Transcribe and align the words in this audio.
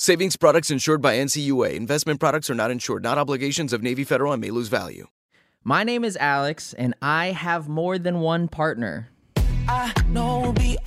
Savings 0.00 0.36
products 0.36 0.70
insured 0.70 1.02
by 1.02 1.16
NCUA. 1.16 1.74
Investment 1.74 2.20
products 2.20 2.48
are 2.48 2.54
not 2.54 2.70
insured, 2.70 3.02
not 3.02 3.18
obligations 3.18 3.72
of 3.72 3.82
Navy 3.82 4.04
Federal 4.04 4.32
and 4.32 4.40
may 4.40 4.50
lose 4.50 4.68
value. 4.68 5.08
My 5.64 5.82
name 5.82 6.04
is 6.04 6.16
Alex, 6.18 6.72
and 6.72 6.94
I 7.02 7.32
have 7.32 7.68
more 7.68 7.98
than 7.98 8.20
one 8.20 8.46
partner. 8.46 9.08
I 9.36 9.92
know 10.06 10.38
we'll 10.38 10.52
be 10.52 10.78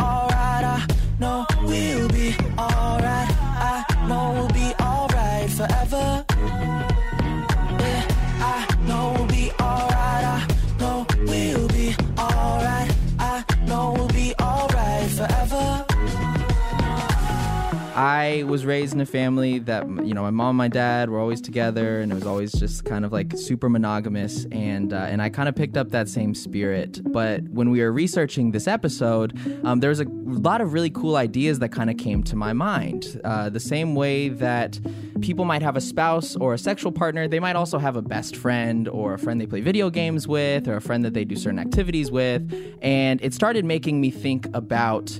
I 18.21 18.43
was 18.43 18.67
raised 18.67 18.93
in 18.93 19.01
a 19.01 19.05
family 19.05 19.57
that 19.59 19.87
you 19.87 20.13
know 20.13 20.21
my 20.21 20.29
mom 20.29 20.49
and 20.49 20.57
my 20.57 20.67
dad 20.67 21.09
were 21.09 21.19
always 21.19 21.41
together, 21.41 22.01
and 22.01 22.11
it 22.11 22.15
was 22.15 22.27
always 22.27 22.51
just 22.51 22.85
kind 22.85 23.03
of 23.03 23.11
like 23.11 23.35
super 23.35 23.67
monogamous, 23.67 24.45
and 24.51 24.93
uh, 24.93 25.07
and 25.11 25.23
I 25.23 25.29
kind 25.29 25.49
of 25.49 25.55
picked 25.55 25.75
up 25.75 25.89
that 25.89 26.07
same 26.07 26.35
spirit. 26.35 27.01
But 27.03 27.41
when 27.49 27.71
we 27.71 27.81
were 27.81 27.91
researching 27.91 28.51
this 28.51 28.67
episode, 28.67 29.29
um, 29.65 29.79
there 29.79 29.89
was 29.89 30.01
a 30.01 30.05
lot 30.05 30.61
of 30.61 30.73
really 30.73 30.91
cool 30.91 31.15
ideas 31.15 31.57
that 31.59 31.69
kind 31.69 31.89
of 31.89 31.97
came 31.97 32.21
to 32.25 32.35
my 32.35 32.53
mind. 32.53 33.19
Uh, 33.23 33.49
the 33.49 33.59
same 33.59 33.95
way 33.95 34.29
that 34.29 34.79
people 35.21 35.45
might 35.45 35.63
have 35.63 35.75
a 35.75 35.81
spouse 35.81 36.35
or 36.35 36.53
a 36.53 36.59
sexual 36.59 36.91
partner, 36.91 37.27
they 37.27 37.39
might 37.39 37.55
also 37.55 37.79
have 37.79 37.95
a 37.95 38.03
best 38.03 38.35
friend 38.35 38.87
or 38.87 39.15
a 39.15 39.19
friend 39.19 39.41
they 39.41 39.47
play 39.47 39.61
video 39.61 39.89
games 39.89 40.27
with, 40.27 40.67
or 40.67 40.75
a 40.75 40.81
friend 40.81 41.03
that 41.05 41.15
they 41.15 41.25
do 41.25 41.35
certain 41.35 41.59
activities 41.59 42.11
with, 42.11 42.41
and 42.83 43.19
it 43.23 43.33
started 43.33 43.65
making 43.65 43.99
me 43.99 44.11
think 44.11 44.47
about 44.53 45.19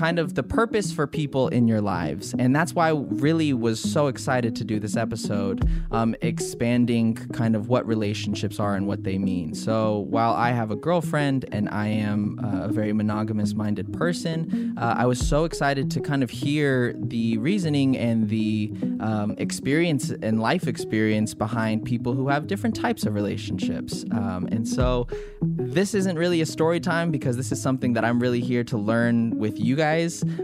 kind 0.00 0.18
of 0.18 0.34
the 0.34 0.42
purpose 0.42 0.90
for 0.90 1.06
people 1.06 1.48
in 1.48 1.68
your 1.68 1.82
lives. 1.82 2.34
And 2.38 2.56
that's 2.56 2.74
why 2.74 2.88
I 2.88 2.94
really 2.94 3.52
was 3.52 3.78
so 3.78 4.06
excited 4.06 4.56
to 4.56 4.64
do 4.64 4.80
this 4.80 4.96
episode, 4.96 5.68
um, 5.90 6.16
expanding 6.22 7.16
kind 7.34 7.54
of 7.54 7.68
what 7.68 7.86
relationships 7.86 8.58
are 8.58 8.74
and 8.76 8.86
what 8.86 9.04
they 9.04 9.18
mean. 9.18 9.54
So 9.54 10.06
while 10.08 10.32
I 10.32 10.52
have 10.52 10.70
a 10.70 10.76
girlfriend 10.86 11.44
and 11.52 11.68
I 11.68 11.88
am 11.88 12.40
uh, 12.42 12.68
a 12.68 12.68
very 12.68 12.94
monogamous 12.94 13.52
minded 13.52 13.92
person, 13.92 14.74
uh, 14.78 14.94
I 14.96 15.04
was 15.04 15.18
so 15.18 15.44
excited 15.44 15.90
to 15.90 16.00
kind 16.00 16.22
of 16.22 16.30
hear 16.30 16.94
the 16.96 17.36
reasoning 17.36 17.98
and 17.98 18.30
the 18.30 18.72
um, 19.00 19.34
experience 19.36 20.08
and 20.22 20.40
life 20.40 20.66
experience 20.66 21.34
behind 21.34 21.84
people 21.84 22.14
who 22.14 22.28
have 22.28 22.46
different 22.46 22.74
types 22.74 23.04
of 23.04 23.14
relationships. 23.14 24.06
Um, 24.12 24.48
and 24.50 24.66
so 24.66 25.08
this 25.42 25.92
isn't 25.92 26.16
really 26.16 26.40
a 26.40 26.46
story 26.46 26.80
time 26.80 27.10
because 27.10 27.36
this 27.36 27.52
is 27.52 27.60
something 27.60 27.92
that 27.92 28.04
I'm 28.06 28.18
really 28.18 28.40
here 28.40 28.64
to 28.64 28.78
learn 28.78 29.38
with 29.38 29.60
you 29.60 29.76
guys. 29.76 29.89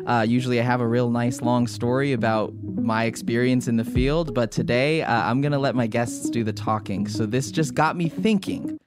Uh, 0.07 0.25
usually 0.27 0.61
I 0.61 0.63
have 0.65 0.81
a 0.81 0.87
real 0.87 1.11
nice 1.11 1.41
long 1.41 1.67
story 1.67 2.13
about 2.13 2.53
my 2.63 3.05
experience 3.05 3.69
in 3.69 3.77
the 3.77 3.85
field, 3.85 4.35
but 4.35 4.51
today 4.51 5.03
uh, 5.03 5.23
I'm 5.23 5.41
going 5.41 5.53
to 5.53 5.59
let 5.59 5.75
my 5.75 5.87
guests 5.87 6.29
do 6.31 6.43
the 6.45 6.53
talking. 6.53 7.07
So 7.09 7.27
this 7.27 7.51
just 7.51 7.75
got 7.75 7.97
me 7.97 8.09
thinking 8.09 8.79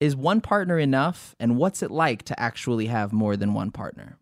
is 0.00 0.14
one 0.14 0.40
partner 0.40 0.78
enough? 0.78 1.34
And 1.40 1.56
what's 1.56 1.82
it 1.82 1.90
like 1.90 2.22
to 2.24 2.40
actually 2.40 2.86
have 2.86 3.12
more 3.12 3.36
than 3.36 3.52
one 3.52 3.70
partner? 3.70 4.16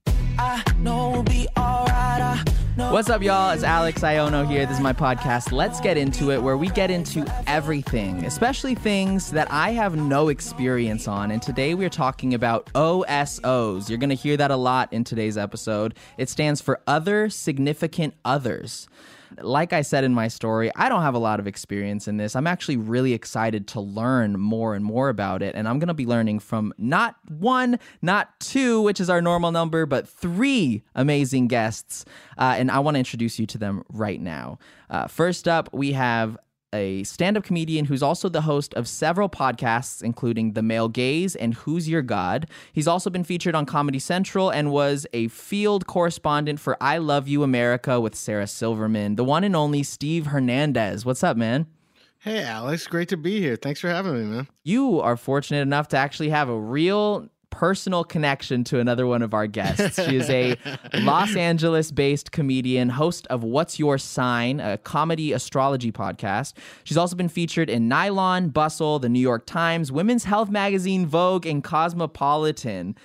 What's 2.76 3.08
up, 3.08 3.22
y'all? 3.22 3.52
It's 3.52 3.62
Alex 3.62 4.02
Iono 4.02 4.46
here. 4.46 4.66
This 4.66 4.76
is 4.76 4.82
my 4.82 4.92
podcast, 4.92 5.50
Let's 5.50 5.80
Get 5.80 5.96
Into 5.96 6.30
It, 6.30 6.42
where 6.42 6.58
we 6.58 6.68
get 6.68 6.90
into 6.90 7.24
everything, 7.46 8.26
especially 8.26 8.74
things 8.74 9.30
that 9.30 9.50
I 9.50 9.70
have 9.70 9.96
no 9.96 10.28
experience 10.28 11.08
on. 11.08 11.30
And 11.30 11.40
today 11.40 11.72
we're 11.72 11.88
talking 11.88 12.34
about 12.34 12.70
OSOs. 12.74 13.88
You're 13.88 13.96
going 13.96 14.10
to 14.10 14.14
hear 14.14 14.36
that 14.36 14.50
a 14.50 14.56
lot 14.56 14.92
in 14.92 15.04
today's 15.04 15.38
episode. 15.38 15.94
It 16.18 16.28
stands 16.28 16.60
for 16.60 16.82
Other 16.86 17.30
Significant 17.30 18.12
Others. 18.26 18.88
Like 19.40 19.72
I 19.72 19.82
said 19.82 20.04
in 20.04 20.14
my 20.14 20.28
story, 20.28 20.70
I 20.76 20.88
don't 20.88 21.02
have 21.02 21.14
a 21.14 21.18
lot 21.18 21.40
of 21.40 21.46
experience 21.46 22.08
in 22.08 22.16
this. 22.16 22.36
I'm 22.36 22.46
actually 22.46 22.76
really 22.76 23.12
excited 23.12 23.66
to 23.68 23.80
learn 23.80 24.38
more 24.38 24.74
and 24.74 24.84
more 24.84 25.08
about 25.08 25.42
it. 25.42 25.54
And 25.54 25.68
I'm 25.68 25.78
going 25.78 25.88
to 25.88 25.94
be 25.94 26.06
learning 26.06 26.40
from 26.40 26.72
not 26.78 27.16
one, 27.28 27.78
not 28.02 28.38
two, 28.40 28.82
which 28.82 29.00
is 29.00 29.10
our 29.10 29.20
normal 29.20 29.52
number, 29.52 29.86
but 29.86 30.08
three 30.08 30.84
amazing 30.94 31.48
guests. 31.48 32.04
Uh, 32.38 32.54
and 32.56 32.70
I 32.70 32.78
want 32.78 32.94
to 32.94 32.98
introduce 32.98 33.38
you 33.38 33.46
to 33.46 33.58
them 33.58 33.82
right 33.88 34.20
now. 34.20 34.58
Uh, 34.88 35.06
first 35.06 35.48
up, 35.48 35.68
we 35.72 35.92
have 35.92 36.38
a 36.72 37.02
stand 37.04 37.36
up 37.36 37.44
comedian 37.44 37.86
who's 37.86 38.02
also 38.02 38.28
the 38.28 38.42
host 38.42 38.74
of 38.74 38.88
several 38.88 39.28
podcasts, 39.28 40.02
including 40.02 40.52
The 40.52 40.62
Male 40.62 40.88
Gaze 40.88 41.36
and 41.36 41.54
Who's 41.54 41.88
Your 41.88 42.02
God. 42.02 42.48
He's 42.72 42.88
also 42.88 43.10
been 43.10 43.24
featured 43.24 43.54
on 43.54 43.66
Comedy 43.66 43.98
Central 43.98 44.50
and 44.50 44.70
was 44.70 45.06
a 45.12 45.28
field 45.28 45.86
correspondent 45.86 46.60
for 46.60 46.76
I 46.80 46.98
Love 46.98 47.28
You 47.28 47.42
America 47.42 48.00
with 48.00 48.14
Sarah 48.14 48.46
Silverman, 48.46 49.16
the 49.16 49.24
one 49.24 49.44
and 49.44 49.56
only 49.56 49.82
Steve 49.82 50.26
Hernandez. 50.26 51.04
What's 51.04 51.24
up, 51.24 51.36
man? 51.36 51.66
Hey, 52.18 52.42
Alex. 52.42 52.86
Great 52.88 53.08
to 53.10 53.16
be 53.16 53.40
here. 53.40 53.56
Thanks 53.56 53.80
for 53.80 53.88
having 53.88 54.14
me, 54.14 54.24
man. 54.24 54.48
You 54.64 55.00
are 55.00 55.16
fortunate 55.16 55.60
enough 55.60 55.88
to 55.88 55.96
actually 55.96 56.30
have 56.30 56.48
a 56.48 56.58
real 56.58 57.28
personal 57.50 58.04
connection 58.04 58.64
to 58.64 58.80
another 58.80 59.06
one 59.06 59.22
of 59.22 59.32
our 59.34 59.46
guests. 59.46 60.02
She 60.04 60.16
is 60.16 60.28
a 60.30 60.56
Los 60.94 61.34
Angeles 61.36 61.90
based 61.90 62.32
comedian, 62.32 62.90
host 62.90 63.26
of 63.28 63.42
What's 63.42 63.78
Your 63.78 63.98
Sign, 63.98 64.60
a 64.60 64.78
comedy 64.78 65.32
astrology 65.32 65.92
podcast. 65.92 66.54
She's 66.84 66.96
also 66.96 67.16
been 67.16 67.28
featured 67.28 67.70
in 67.70 67.88
Nylon, 67.88 68.48
Bustle, 68.50 68.98
the 68.98 69.08
New 69.08 69.20
York 69.20 69.46
Times, 69.46 69.90
Women's 69.90 70.24
Health 70.24 70.50
Magazine, 70.50 71.06
Vogue, 71.06 71.46
and 71.46 71.62
Cosmopolitan. 71.62 72.96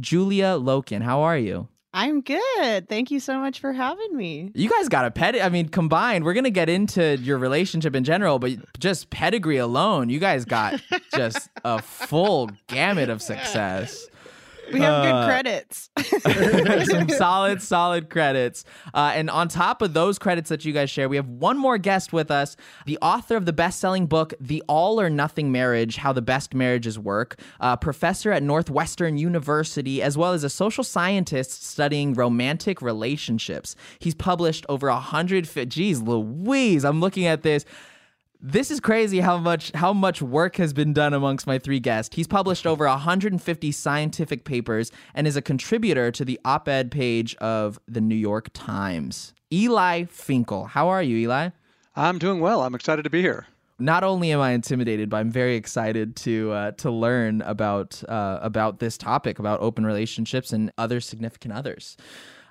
Julia 0.00 0.56
Loken, 0.58 1.02
how 1.02 1.20
are 1.20 1.36
you? 1.36 1.68
I'm 1.94 2.22
good. 2.22 2.88
Thank 2.88 3.10
you 3.10 3.20
so 3.20 3.38
much 3.38 3.60
for 3.60 3.72
having 3.72 4.16
me. 4.16 4.50
You 4.54 4.70
guys 4.70 4.88
got 4.88 5.04
a 5.04 5.10
ped. 5.10 5.36
I 5.42 5.48
mean, 5.50 5.68
combined, 5.68 6.24
we're 6.24 6.32
gonna 6.32 6.50
get 6.50 6.68
into 6.68 7.18
your 7.18 7.36
relationship 7.38 7.94
in 7.94 8.04
general, 8.04 8.38
but 8.38 8.52
just 8.78 9.10
pedigree 9.10 9.58
alone, 9.58 10.08
you 10.08 10.18
guys 10.18 10.44
got 10.44 10.80
just 11.14 11.50
a 11.64 11.82
full 11.82 12.50
gamut 12.66 13.10
of 13.10 13.20
success. 13.20 14.08
We 14.72 14.80
have 14.80 15.04
Uh, 15.04 15.12
good 15.12 15.26
credits. 15.26 15.90
some 16.90 17.08
solid, 17.08 17.62
solid 17.62 18.10
credits. 18.10 18.64
Uh, 18.94 19.12
and 19.14 19.30
on 19.30 19.48
top 19.48 19.82
of 19.82 19.94
those 19.94 20.18
credits 20.18 20.48
that 20.48 20.64
you 20.64 20.72
guys 20.72 20.90
share, 20.90 21.08
we 21.08 21.16
have 21.16 21.28
one 21.28 21.58
more 21.58 21.78
guest 21.78 22.12
with 22.12 22.30
us 22.30 22.56
the 22.86 22.98
author 23.02 23.36
of 23.36 23.46
the 23.46 23.52
best 23.52 23.80
selling 23.80 24.06
book, 24.06 24.34
The 24.40 24.62
All 24.68 25.00
or 25.00 25.08
Nothing 25.10 25.52
Marriage 25.52 25.96
How 25.96 26.12
the 26.12 26.22
Best 26.22 26.54
Marriages 26.54 26.98
Work, 26.98 27.38
a 27.60 27.76
professor 27.76 28.32
at 28.32 28.42
Northwestern 28.42 29.18
University, 29.18 30.02
as 30.02 30.16
well 30.16 30.32
as 30.32 30.44
a 30.44 30.50
social 30.50 30.84
scientist 30.84 31.64
studying 31.64 32.14
romantic 32.14 32.80
relationships. 32.82 33.76
He's 33.98 34.14
published 34.14 34.64
over 34.68 34.88
a 34.88 34.96
hundred. 35.00 35.48
Geez, 35.68 36.00
Louise, 36.02 36.84
I'm 36.84 37.00
looking 37.00 37.26
at 37.26 37.42
this. 37.42 37.64
This 38.44 38.72
is 38.72 38.80
crazy 38.80 39.20
how 39.20 39.38
much 39.38 39.70
how 39.72 39.92
much 39.92 40.20
work 40.20 40.56
has 40.56 40.72
been 40.72 40.92
done 40.92 41.14
amongst 41.14 41.46
my 41.46 41.60
three 41.60 41.78
guests. 41.78 42.16
He's 42.16 42.26
published 42.26 42.66
over 42.66 42.86
150 42.86 43.70
scientific 43.70 44.44
papers 44.44 44.90
and 45.14 45.28
is 45.28 45.36
a 45.36 45.42
contributor 45.42 46.10
to 46.10 46.24
the 46.24 46.40
op-ed 46.44 46.90
page 46.90 47.36
of 47.36 47.78
the 47.86 48.00
New 48.00 48.16
York 48.16 48.50
Times. 48.52 49.32
Eli 49.52 50.06
Finkel. 50.06 50.64
How 50.64 50.88
are 50.88 51.04
you, 51.04 51.18
Eli? 51.18 51.50
I'm 51.94 52.18
doing 52.18 52.40
well. 52.40 52.62
I'm 52.62 52.74
excited 52.74 53.04
to 53.04 53.10
be 53.10 53.20
here. 53.20 53.46
Not 53.78 54.02
only 54.02 54.32
am 54.32 54.40
I 54.40 54.50
intimidated, 54.50 55.08
but 55.08 55.18
I'm 55.18 55.30
very 55.30 55.54
excited 55.54 56.16
to 56.16 56.50
uh, 56.50 56.70
to 56.72 56.90
learn 56.90 57.42
about 57.42 58.02
uh, 58.08 58.40
about 58.42 58.80
this 58.80 58.98
topic 58.98 59.38
about 59.38 59.60
open 59.60 59.86
relationships 59.86 60.52
and 60.52 60.72
other 60.76 61.00
significant 61.00 61.54
others. 61.54 61.96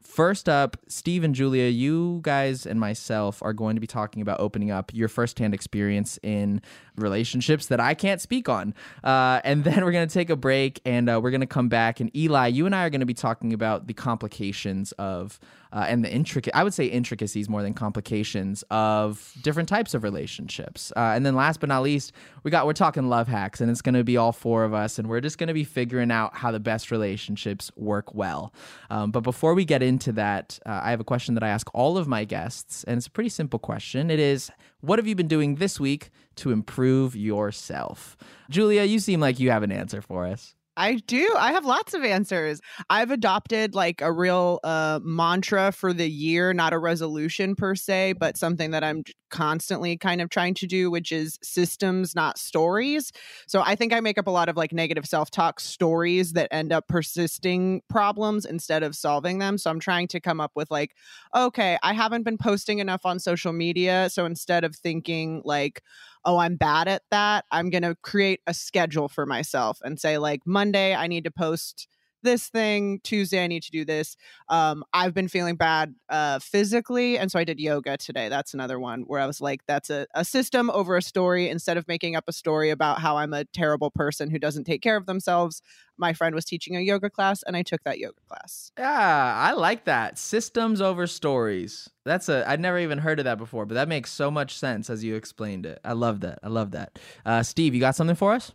First 0.01 0.49
up, 0.49 0.77
Steve 0.87 1.23
and 1.23 1.33
Julia, 1.33 1.69
you 1.69 2.19
guys 2.23 2.65
and 2.65 2.79
myself 2.79 3.41
are 3.43 3.53
going 3.53 3.75
to 3.75 3.79
be 3.79 3.87
talking 3.87 4.21
about 4.21 4.39
opening 4.39 4.71
up 4.71 4.91
your 4.93 5.07
firsthand 5.07 5.53
experience 5.53 6.19
in 6.23 6.61
relationships 6.95 7.67
that 7.67 7.79
I 7.79 7.93
can't 7.93 8.21
speak 8.21 8.49
on. 8.49 8.73
Uh, 9.03 9.41
and 9.43 9.63
then 9.63 9.83
we're 9.83 9.91
going 9.91 10.07
to 10.07 10.13
take 10.13 10.29
a 10.29 10.35
break 10.35 10.81
and 10.85 11.09
uh, 11.09 11.19
we're 11.21 11.31
going 11.31 11.41
to 11.41 11.47
come 11.47 11.69
back. 11.69 11.99
And 11.99 12.15
Eli, 12.15 12.47
you 12.47 12.65
and 12.65 12.75
I 12.75 12.85
are 12.85 12.89
going 12.89 13.01
to 13.01 13.05
be 13.05 13.13
talking 13.13 13.53
about 13.53 13.87
the 13.87 13.93
complications 13.93 14.91
of 14.93 15.39
uh, 15.73 15.85
and 15.87 16.03
the 16.03 16.11
intricate, 16.11 16.53
I 16.55 16.63
would 16.63 16.73
say 16.73 16.85
intricacies 16.85 17.47
more 17.47 17.61
than 17.61 17.73
complications 17.73 18.63
of 18.69 19.33
different 19.41 19.69
types 19.69 19.93
of 19.93 20.03
relationships. 20.03 20.91
Uh, 20.97 21.13
and 21.15 21.25
then 21.25 21.35
last 21.35 21.59
but 21.59 21.69
not 21.69 21.81
least, 21.81 22.11
we 22.43 22.51
got, 22.51 22.65
we're 22.65 22.73
talking 22.73 23.07
love 23.07 23.27
hacks 23.27 23.61
and 23.61 23.71
it's 23.71 23.81
going 23.81 23.95
to 23.95 24.03
be 24.03 24.17
all 24.17 24.33
four 24.33 24.65
of 24.65 24.73
us 24.73 24.99
and 24.99 25.07
we're 25.07 25.21
just 25.21 25.37
going 25.37 25.47
to 25.47 25.53
be 25.53 25.63
figuring 25.63 26.11
out 26.11 26.35
how 26.35 26.51
the 26.51 26.59
best 26.59 26.91
relationships 26.91 27.71
work 27.75 28.13
well. 28.13 28.53
Um, 28.89 29.11
but 29.11 29.21
before 29.21 29.53
we 29.53 29.63
get 29.63 29.81
into 29.81 30.11
that, 30.13 30.59
uh, 30.65 30.81
I 30.83 30.91
have 30.91 30.99
a 30.99 31.05
question 31.05 31.35
that 31.35 31.43
I 31.43 31.49
ask 31.49 31.69
all 31.73 31.97
of 31.97 32.07
my 32.07 32.25
guests 32.25 32.83
and 32.83 32.97
it's 32.97 33.07
a 33.07 33.11
pretty 33.11 33.29
simple 33.29 33.59
question. 33.59 34.11
It 34.11 34.19
is, 34.19 34.51
what 34.81 34.99
have 34.99 35.07
you 35.07 35.15
been 35.15 35.27
doing 35.27 35.55
this 35.55 35.79
week 35.79 36.09
to 36.35 36.51
improve 36.51 37.15
yourself? 37.15 38.17
Julia, 38.49 38.83
you 38.83 38.99
seem 38.99 39.19
like 39.19 39.39
you 39.39 39.51
have 39.51 39.63
an 39.63 39.71
answer 39.71 40.01
for 40.01 40.25
us. 40.25 40.55
I 40.77 40.95
do. 41.05 41.35
I 41.37 41.51
have 41.51 41.65
lots 41.65 41.93
of 41.93 42.03
answers. 42.03 42.61
I've 42.89 43.11
adopted 43.11 43.75
like 43.75 43.99
a 43.99 44.11
real 44.11 44.59
uh, 44.63 45.01
mantra 45.03 45.73
for 45.73 45.91
the 45.91 46.09
year, 46.09 46.53
not 46.53 46.71
a 46.71 46.79
resolution 46.79 47.55
per 47.55 47.75
se, 47.75 48.13
but 48.13 48.37
something 48.37 48.71
that 48.71 48.81
I'm 48.83 49.03
constantly 49.29 49.97
kind 49.97 50.21
of 50.21 50.29
trying 50.29 50.53
to 50.55 50.67
do, 50.67 50.89
which 50.89 51.11
is 51.11 51.37
systems, 51.43 52.15
not 52.15 52.37
stories. 52.37 53.11
So 53.47 53.61
I 53.65 53.75
think 53.75 53.91
I 53.91 53.99
make 53.99 54.17
up 54.17 54.27
a 54.27 54.31
lot 54.31 54.47
of 54.47 54.55
like 54.55 54.71
negative 54.71 55.05
self 55.05 55.29
talk 55.29 55.59
stories 55.59 56.33
that 56.33 56.47
end 56.51 56.71
up 56.71 56.87
persisting 56.87 57.81
problems 57.89 58.45
instead 58.45 58.81
of 58.81 58.95
solving 58.95 59.39
them. 59.39 59.57
So 59.57 59.69
I'm 59.69 59.79
trying 59.79 60.07
to 60.09 60.21
come 60.21 60.39
up 60.39 60.51
with 60.55 60.71
like, 60.71 60.95
okay, 61.35 61.77
I 61.83 61.93
haven't 61.93 62.23
been 62.23 62.37
posting 62.37 62.79
enough 62.79 63.05
on 63.05 63.19
social 63.19 63.51
media. 63.51 64.09
So 64.09 64.25
instead 64.25 64.63
of 64.63 64.75
thinking 64.75 65.41
like, 65.43 65.83
oh, 66.25 66.37
I'm 66.37 66.55
bad 66.55 66.87
at 66.87 67.03
that, 67.11 67.45
I'm 67.51 67.69
going 67.69 67.83
to 67.83 67.95
create 68.01 68.41
a 68.47 68.53
schedule 68.53 69.07
for 69.07 69.25
myself 69.25 69.79
and 69.83 69.99
say, 69.99 70.17
like, 70.17 70.41
Monday, 70.45 70.95
I 70.95 71.07
need 71.07 71.23
to 71.23 71.31
post 71.31 71.87
this 72.23 72.47
thing. 72.49 72.99
Tuesday, 73.03 73.43
I 73.43 73.47
need 73.47 73.63
to 73.63 73.71
do 73.71 73.85
this. 73.85 74.15
Um, 74.49 74.83
I've 74.93 75.13
been 75.13 75.27
feeling 75.27 75.55
bad 75.55 75.95
uh, 76.09 76.39
physically. 76.39 77.17
And 77.17 77.31
so 77.31 77.39
I 77.39 77.43
did 77.43 77.59
yoga 77.59 77.97
today. 77.97 78.29
That's 78.29 78.53
another 78.53 78.79
one 78.79 79.01
where 79.03 79.19
I 79.19 79.27
was 79.27 79.41
like, 79.41 79.61
that's 79.67 79.89
a, 79.89 80.07
a 80.13 80.25
system 80.25 80.69
over 80.69 80.97
a 80.97 81.01
story. 81.01 81.49
Instead 81.49 81.77
of 81.77 81.87
making 81.87 82.15
up 82.15 82.25
a 82.27 82.33
story 82.33 82.69
about 82.69 82.99
how 82.99 83.17
I'm 83.17 83.33
a 83.33 83.45
terrible 83.45 83.91
person 83.91 84.29
who 84.29 84.39
doesn't 84.39 84.65
take 84.65 84.81
care 84.81 84.97
of 84.97 85.05
themselves, 85.05 85.61
my 85.97 86.13
friend 86.13 86.33
was 86.35 86.45
teaching 86.45 86.75
a 86.75 86.79
yoga 86.79 87.09
class 87.09 87.43
and 87.43 87.55
I 87.55 87.61
took 87.63 87.83
that 87.83 87.99
yoga 87.99 88.19
class. 88.27 88.71
Yeah, 88.77 89.35
I 89.37 89.53
like 89.53 89.85
that. 89.85 90.17
Systems 90.17 90.81
over 90.81 91.07
stories. 91.07 91.89
That's 92.03 92.27
a 92.27 92.49
I'd 92.49 92.59
never 92.59 92.79
even 92.79 92.97
heard 92.97 93.19
of 93.19 93.25
that 93.25 93.37
before, 93.37 93.65
but 93.65 93.75
that 93.75 93.87
makes 93.87 94.11
so 94.11 94.31
much 94.31 94.57
sense 94.57 94.89
as 94.89 95.03
you 95.03 95.15
explained 95.15 95.65
it. 95.65 95.79
I 95.85 95.93
love 95.93 96.21
that. 96.21 96.39
I 96.43 96.47
love 96.47 96.71
that. 96.71 96.97
Uh, 97.25 97.43
Steve, 97.43 97.75
you 97.75 97.79
got 97.79 97.95
something 97.95 98.15
for 98.15 98.33
us? 98.33 98.51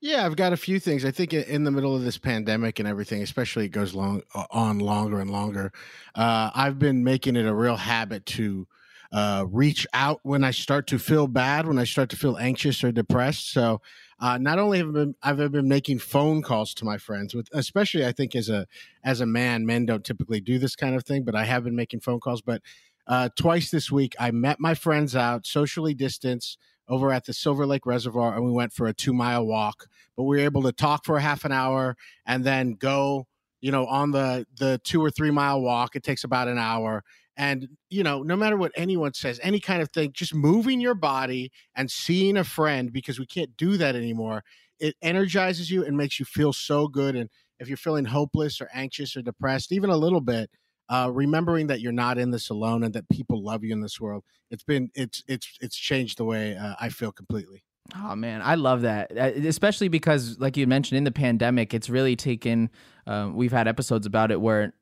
Yeah, 0.00 0.26
I've 0.26 0.36
got 0.36 0.52
a 0.52 0.56
few 0.56 0.78
things. 0.78 1.04
I 1.04 1.10
think 1.10 1.32
in 1.32 1.64
the 1.64 1.70
middle 1.70 1.96
of 1.96 2.02
this 2.02 2.18
pandemic 2.18 2.78
and 2.78 2.86
everything, 2.86 3.22
especially 3.22 3.64
it 3.64 3.70
goes 3.70 3.94
long 3.94 4.22
uh, 4.34 4.44
on 4.50 4.78
longer 4.78 5.20
and 5.20 5.30
longer. 5.30 5.72
Uh, 6.14 6.50
I've 6.54 6.78
been 6.78 7.02
making 7.02 7.34
it 7.36 7.46
a 7.46 7.54
real 7.54 7.76
habit 7.76 8.26
to 8.26 8.68
uh, 9.10 9.46
reach 9.48 9.86
out 9.94 10.20
when 10.22 10.44
I 10.44 10.50
start 10.50 10.86
to 10.88 10.98
feel 10.98 11.26
bad, 11.28 11.66
when 11.66 11.78
I 11.78 11.84
start 11.84 12.10
to 12.10 12.16
feel 12.16 12.36
anxious 12.36 12.84
or 12.84 12.92
depressed. 12.92 13.50
So 13.52 13.80
uh, 14.20 14.36
not 14.36 14.58
only 14.58 14.78
have 14.78 14.92
been, 14.92 15.14
I've 15.22 15.38
been 15.50 15.68
making 15.68 16.00
phone 16.00 16.42
calls 16.42 16.74
to 16.74 16.84
my 16.84 16.98
friends, 16.98 17.34
with 17.34 17.48
especially 17.52 18.04
I 18.04 18.12
think 18.12 18.34
as 18.36 18.50
a 18.50 18.66
as 19.02 19.20
a 19.22 19.26
man, 19.26 19.64
men 19.64 19.86
don't 19.86 20.04
typically 20.04 20.40
do 20.40 20.58
this 20.58 20.76
kind 20.76 20.94
of 20.94 21.04
thing, 21.04 21.24
but 21.24 21.34
I 21.34 21.44
have 21.44 21.64
been 21.64 21.76
making 21.76 22.00
phone 22.00 22.20
calls. 22.20 22.42
But 22.42 22.60
uh, 23.06 23.30
twice 23.36 23.70
this 23.70 23.90
week, 23.90 24.14
I 24.18 24.30
met 24.30 24.60
my 24.60 24.74
friends 24.74 25.16
out, 25.16 25.46
socially 25.46 25.94
distanced 25.94 26.58
over 26.88 27.12
at 27.12 27.24
the 27.24 27.32
Silver 27.32 27.66
Lake 27.66 27.86
Reservoir, 27.86 28.34
and 28.34 28.44
we 28.44 28.52
went 28.52 28.72
for 28.72 28.86
a 28.86 28.94
two 28.94 29.12
mile 29.12 29.44
walk. 29.46 29.86
But 30.16 30.24
we 30.24 30.36
were 30.36 30.44
able 30.44 30.62
to 30.62 30.72
talk 30.72 31.04
for 31.04 31.16
a 31.16 31.22
half 31.22 31.44
an 31.44 31.52
hour 31.52 31.96
and 32.26 32.44
then 32.44 32.72
go, 32.72 33.26
you 33.60 33.70
know, 33.70 33.86
on 33.86 34.12
the 34.12 34.46
the 34.58 34.80
two 34.84 35.02
or 35.04 35.10
three 35.10 35.30
mile 35.30 35.60
walk. 35.60 35.96
It 35.96 36.02
takes 36.02 36.24
about 36.24 36.48
an 36.48 36.58
hour. 36.58 37.02
And 37.36 37.68
you 37.90 38.02
know, 38.02 38.22
no 38.22 38.36
matter 38.36 38.56
what 38.56 38.72
anyone 38.74 39.12
says, 39.12 39.38
any 39.42 39.60
kind 39.60 39.82
of 39.82 39.90
thing, 39.90 40.12
just 40.12 40.34
moving 40.34 40.80
your 40.80 40.94
body 40.94 41.50
and 41.74 41.90
seeing 41.90 42.36
a 42.36 42.44
friend 42.44 42.92
because 42.92 43.18
we 43.18 43.26
can't 43.26 43.56
do 43.56 43.76
that 43.76 43.94
anymore. 43.94 44.42
It 44.78 44.94
energizes 45.02 45.70
you 45.70 45.84
and 45.84 45.96
makes 45.96 46.18
you 46.18 46.24
feel 46.24 46.52
so 46.52 46.88
good. 46.88 47.14
And 47.16 47.28
if 47.58 47.68
you're 47.68 47.76
feeling 47.76 48.06
hopeless 48.06 48.60
or 48.60 48.68
anxious 48.72 49.16
or 49.16 49.22
depressed, 49.22 49.72
even 49.72 49.90
a 49.90 49.96
little 49.96 50.20
bit, 50.20 50.50
uh, 50.88 51.10
remembering 51.12 51.66
that 51.66 51.80
you're 51.80 51.92
not 51.92 52.18
in 52.18 52.30
this 52.30 52.50
alone 52.50 52.82
and 52.84 52.94
that 52.94 53.08
people 53.08 53.42
love 53.42 53.64
you 53.64 53.72
in 53.72 53.80
this 53.80 54.00
world 54.00 54.22
it's 54.50 54.64
been 54.64 54.90
it's 54.94 55.22
it's 55.26 55.56
it's 55.60 55.76
changed 55.76 56.18
the 56.18 56.24
way 56.24 56.56
uh, 56.56 56.74
i 56.80 56.88
feel 56.88 57.12
completely 57.12 57.62
Oh 57.94 58.16
man, 58.16 58.42
I 58.42 58.56
love 58.56 58.82
that, 58.82 59.12
Uh, 59.16 59.30
especially 59.46 59.88
because, 59.88 60.38
like 60.40 60.56
you 60.56 60.66
mentioned, 60.66 60.98
in 60.98 61.04
the 61.04 61.12
pandemic, 61.12 61.72
it's 61.72 61.88
really 61.88 62.16
taken. 62.16 62.70
Um, 63.06 63.36
we've 63.36 63.52
had 63.52 63.68
episodes 63.68 64.06
about 64.06 64.32
it 64.32 64.40
where 64.40 64.72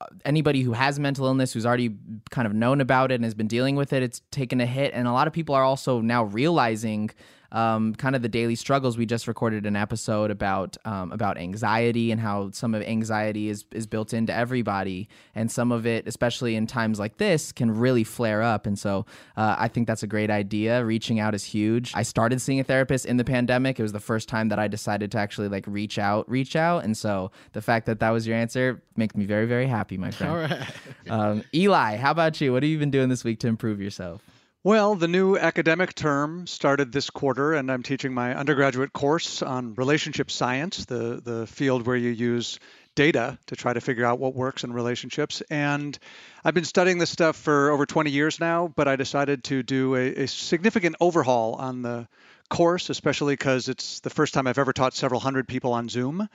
uh, 0.00 0.06
anybody 0.24 0.60
who 0.60 0.72
has 0.72 0.98
mental 0.98 1.26
illness, 1.26 1.52
who's 1.54 1.64
already 1.64 1.96
kind 2.30 2.46
of 2.46 2.52
known 2.52 2.80
about 2.80 3.10
it 3.10 3.16
and 3.16 3.24
has 3.24 3.34
been 3.34 3.48
dealing 3.48 3.74
with 3.76 3.92
it, 3.92 4.02
it's 4.02 4.20
taken 4.30 4.60
a 4.60 4.66
hit, 4.66 4.92
and 4.92 5.08
a 5.08 5.12
lot 5.12 5.26
of 5.26 5.32
people 5.32 5.54
are 5.54 5.64
also 5.64 6.00
now 6.00 6.24
realizing. 6.24 7.10
Um, 7.52 7.94
kind 7.94 8.16
of 8.16 8.22
the 8.22 8.28
daily 8.28 8.54
struggles. 8.54 8.96
We 8.96 9.06
just 9.06 9.28
recorded 9.28 9.66
an 9.66 9.76
episode 9.76 10.30
about 10.30 10.76
um, 10.84 11.12
about 11.12 11.38
anxiety 11.38 12.10
and 12.10 12.20
how 12.20 12.50
some 12.52 12.74
of 12.74 12.82
anxiety 12.82 13.48
is 13.48 13.64
is 13.72 13.86
built 13.86 14.12
into 14.12 14.34
everybody, 14.34 15.08
and 15.34 15.50
some 15.50 15.70
of 15.70 15.86
it, 15.86 16.08
especially 16.08 16.56
in 16.56 16.66
times 16.66 16.98
like 16.98 17.18
this, 17.18 17.52
can 17.52 17.70
really 17.70 18.04
flare 18.04 18.42
up. 18.42 18.66
And 18.66 18.78
so, 18.78 19.06
uh, 19.36 19.56
I 19.58 19.68
think 19.68 19.86
that's 19.86 20.02
a 20.02 20.06
great 20.06 20.30
idea. 20.30 20.84
Reaching 20.84 21.20
out 21.20 21.34
is 21.34 21.44
huge. 21.44 21.92
I 21.94 22.02
started 22.02 22.40
seeing 22.40 22.58
a 22.58 22.64
therapist 22.64 23.06
in 23.06 23.18
the 23.18 23.24
pandemic. 23.24 23.78
It 23.78 23.82
was 23.82 23.92
the 23.92 24.00
first 24.00 24.28
time 24.28 24.48
that 24.48 24.58
I 24.58 24.66
decided 24.66 25.12
to 25.12 25.18
actually 25.18 25.48
like 25.48 25.64
reach 25.66 25.98
out, 25.98 26.28
reach 26.28 26.56
out. 26.56 26.84
And 26.84 26.96
so, 26.96 27.30
the 27.52 27.62
fact 27.62 27.86
that 27.86 28.00
that 28.00 28.10
was 28.10 28.26
your 28.26 28.36
answer 28.36 28.82
makes 28.96 29.14
me 29.14 29.26
very, 29.26 29.46
very 29.46 29.66
happy, 29.66 29.96
my 29.98 30.10
friend. 30.10 30.32
all 30.32 30.38
right 30.38 30.68
Um, 31.10 31.44
Eli, 31.54 31.96
how 31.96 32.10
about 32.10 32.40
you? 32.40 32.52
What 32.52 32.62
have 32.62 32.70
you 32.70 32.78
been 32.78 32.90
doing 32.90 33.08
this 33.08 33.24
week 33.24 33.40
to 33.40 33.48
improve 33.48 33.80
yourself? 33.80 34.22
Well, 34.64 34.94
the 34.94 35.08
new 35.08 35.36
academic 35.36 35.92
term 35.92 36.46
started 36.46 36.92
this 36.92 37.10
quarter, 37.10 37.52
and 37.52 37.68
I'm 37.68 37.82
teaching 37.82 38.14
my 38.14 38.32
undergraduate 38.32 38.92
course 38.92 39.42
on 39.42 39.74
relationship 39.74 40.30
science, 40.30 40.84
the, 40.84 41.20
the 41.20 41.48
field 41.48 41.84
where 41.84 41.96
you 41.96 42.10
use 42.10 42.60
data 42.94 43.40
to 43.46 43.56
try 43.56 43.72
to 43.72 43.80
figure 43.80 44.04
out 44.04 44.20
what 44.20 44.36
works 44.36 44.62
in 44.62 44.72
relationships. 44.72 45.42
And 45.50 45.98
I've 46.44 46.54
been 46.54 46.64
studying 46.64 46.98
this 46.98 47.10
stuff 47.10 47.34
for 47.34 47.70
over 47.70 47.86
20 47.86 48.12
years 48.12 48.38
now, 48.38 48.68
but 48.68 48.86
I 48.86 48.94
decided 48.94 49.42
to 49.44 49.64
do 49.64 49.96
a, 49.96 50.22
a 50.22 50.28
significant 50.28 50.94
overhaul 51.00 51.54
on 51.54 51.82
the 51.82 52.06
course, 52.48 52.88
especially 52.88 53.32
because 53.32 53.68
it's 53.68 53.98
the 53.98 54.10
first 54.10 54.32
time 54.32 54.46
I've 54.46 54.58
ever 54.58 54.72
taught 54.72 54.94
several 54.94 55.18
hundred 55.18 55.48
people 55.48 55.72
on 55.72 55.88
Zoom. 55.88 56.28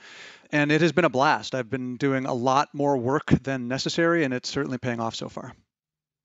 And 0.52 0.70
it 0.70 0.82
has 0.82 0.92
been 0.92 1.06
a 1.06 1.10
blast. 1.10 1.54
I've 1.54 1.70
been 1.70 1.96
doing 1.96 2.26
a 2.26 2.34
lot 2.34 2.68
more 2.74 2.98
work 2.98 3.30
than 3.42 3.68
necessary, 3.68 4.24
and 4.24 4.34
it's 4.34 4.50
certainly 4.50 4.76
paying 4.76 5.00
off 5.00 5.14
so 5.14 5.30
far. 5.30 5.54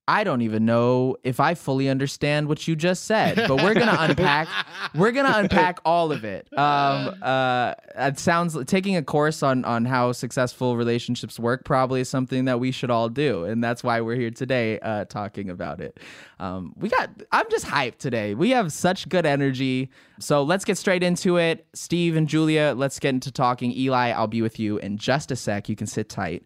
I 0.08 0.26
don't 0.26 0.42
even 0.42 0.66
know 0.66 1.16
if 1.24 1.40
I 1.40 1.54
fully 1.54 1.88
understand 1.88 2.50
what 2.50 2.68
you 2.68 2.76
just 2.76 3.06
said, 3.06 3.36
but 3.48 3.64
we're 3.64 3.74
gonna 3.74 3.96
unpack. 4.00 4.50
We're 4.94 5.12
gonna 5.12 5.38
unpack 5.38 5.80
all 5.86 6.12
of 6.12 6.26
it. 6.26 6.46
Um, 6.58 7.16
uh, 7.22 7.74
it 7.96 8.20
sounds 8.20 8.58
taking 8.66 8.98
a 8.98 9.02
course 9.02 9.42
on 9.42 9.64
on 9.64 9.86
how 9.86 10.12
successful 10.12 10.76
relationships 10.76 11.40
work 11.40 11.64
probably 11.64 12.02
is 12.02 12.10
something 12.10 12.46
that 12.46 12.60
we 12.60 12.72
should 12.72 12.92
all 12.92 13.08
do, 13.08 13.46
and 13.46 13.64
that's 13.64 13.82
why 13.82 14.02
we're 14.02 14.18
here 14.18 14.32
today 14.32 14.78
uh, 14.80 15.06
talking 15.06 15.50
about 15.50 15.80
it. 15.80 15.98
Um, 16.38 16.74
we 16.76 16.90
got. 16.90 17.10
I'm 17.32 17.50
just 17.50 17.66
hyped 17.66 17.98
today. 18.00 18.36
We 18.36 18.50
have 18.50 18.74
such 18.74 19.08
good 19.08 19.26
energy. 19.26 19.90
So 20.20 20.44
let's 20.44 20.66
get 20.66 20.78
straight 20.78 21.04
into 21.04 21.38
it. 21.38 21.66
Steve 21.74 22.18
and 22.18 22.28
Julia, 22.28 22.74
let's 22.76 23.00
get 23.00 23.10
into 23.10 23.32
talking. 23.32 23.72
Eli, 23.72 24.10
I'll 24.10 24.28
be 24.28 24.42
with 24.42 24.60
you 24.60 24.78
in 24.80 24.98
just 24.98 25.32
a 25.32 25.36
sec. 25.36 25.70
You 25.70 25.76
can 25.76 25.88
sit 25.88 26.10
tight. 26.10 26.44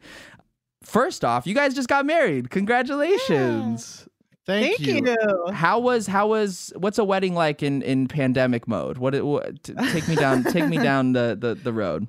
First 0.88 1.26
off, 1.26 1.46
you 1.46 1.54
guys 1.54 1.74
just 1.74 1.90
got 1.90 2.06
married. 2.06 2.50
Congratulations. 2.50 4.08
Thank, 4.46 4.78
Thank 4.78 4.80
you. 4.88 5.06
you. 5.06 5.54
How 5.54 5.80
was 5.80 6.08
how 6.08 6.28
was 6.28 6.72
what's 6.78 6.98
a 6.98 7.04
wedding 7.04 7.34
like 7.34 7.62
in 7.62 7.82
in 7.82 8.08
pandemic 8.08 8.66
mode? 8.70 8.98
What, 8.98 9.22
what 9.22 9.62
take 9.64 10.08
me 10.08 10.16
down 10.16 10.46
take 10.46 10.68
me 10.70 10.78
down 10.82 11.12
the 11.12 11.38
the, 11.38 11.56
the 11.56 11.74
road. 11.74 12.08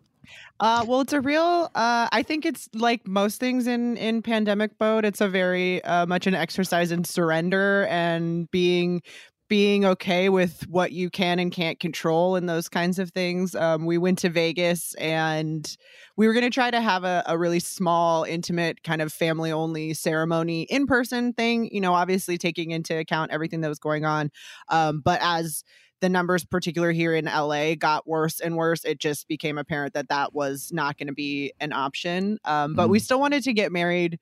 Uh, 0.61 0.85
well, 0.87 1.01
it's 1.01 1.13
a 1.13 1.21
real. 1.21 1.71
Uh, 1.75 2.09
I 2.13 2.23
think 2.23 2.47
it's 2.47 2.69
like 2.73 3.07
most 3.09 3.41
things 3.41 3.67
in 3.67 3.97
in 3.97 4.23
pandemic 4.23 4.71
mode. 4.79 5.05
It's 5.05 5.21
a 5.21 5.29
very 5.29 5.83
uh, 5.83 6.07
much 6.07 6.29
an 6.29 6.35
exercise 6.35 6.93
in 6.93 7.03
surrender 7.03 7.87
and 7.91 8.49
being 8.53 9.03
being 9.49 9.85
okay 9.85 10.29
with 10.29 10.67
what 10.69 10.93
you 10.93 11.09
can 11.09 11.39
and 11.39 11.51
can't 11.51 11.81
control 11.81 12.37
and 12.37 12.49
those 12.49 12.69
kinds 12.69 12.99
of 12.99 13.11
things. 13.11 13.55
Um, 13.55 13.87
we 13.87 13.97
went 13.97 14.19
to 14.19 14.29
Vegas 14.29 14.95
and 14.95 15.77
we 16.17 16.27
were 16.27 16.35
going 16.35 16.45
to 16.45 16.51
try 16.51 16.71
to 16.71 16.81
have 16.81 17.05
a, 17.05 17.23
a 17.27 17.39
really 17.39 17.61
small, 17.61 18.25
intimate, 18.25 18.83
kind 18.83 19.01
of 19.01 19.13
family 19.13 19.51
only 19.51 19.95
ceremony 19.95 20.63
in 20.65 20.87
person 20.87 21.33
thing, 21.33 21.71
you 21.73 21.81
know, 21.81 21.95
obviously 21.95 22.37
taking 22.37 22.71
into 22.71 22.97
account 22.97 23.33
everything 23.33 23.63
that 23.63 23.69
was 23.69 23.79
going 23.79 24.05
on. 24.05 24.31
Um, 24.69 25.01
but 25.03 25.19
as 25.23 25.65
the 26.01 26.09
numbers, 26.09 26.45
particular 26.45 26.93
here 26.93 27.15
in 27.15 27.25
LA, 27.25 27.75
got 27.75 28.07
worse 28.07 28.41
and 28.41 28.57
worse, 28.57 28.85
it 28.85 28.99
just 28.99 29.27
became 29.29 29.59
apparent 29.59 29.95
that 29.95 30.09
that 30.11 30.35
was 30.35 30.71
not 30.73 30.99
going 30.99 31.09
to 31.09 31.15
be 31.15 31.53
an 31.59 31.73
option. 31.73 32.39
Um, 32.45 32.75
but 32.75 32.89
we 32.89 32.99
still 32.99 33.19
wanted 33.19 33.43
to 33.45 33.53
get 33.53 33.73
married 33.73 34.19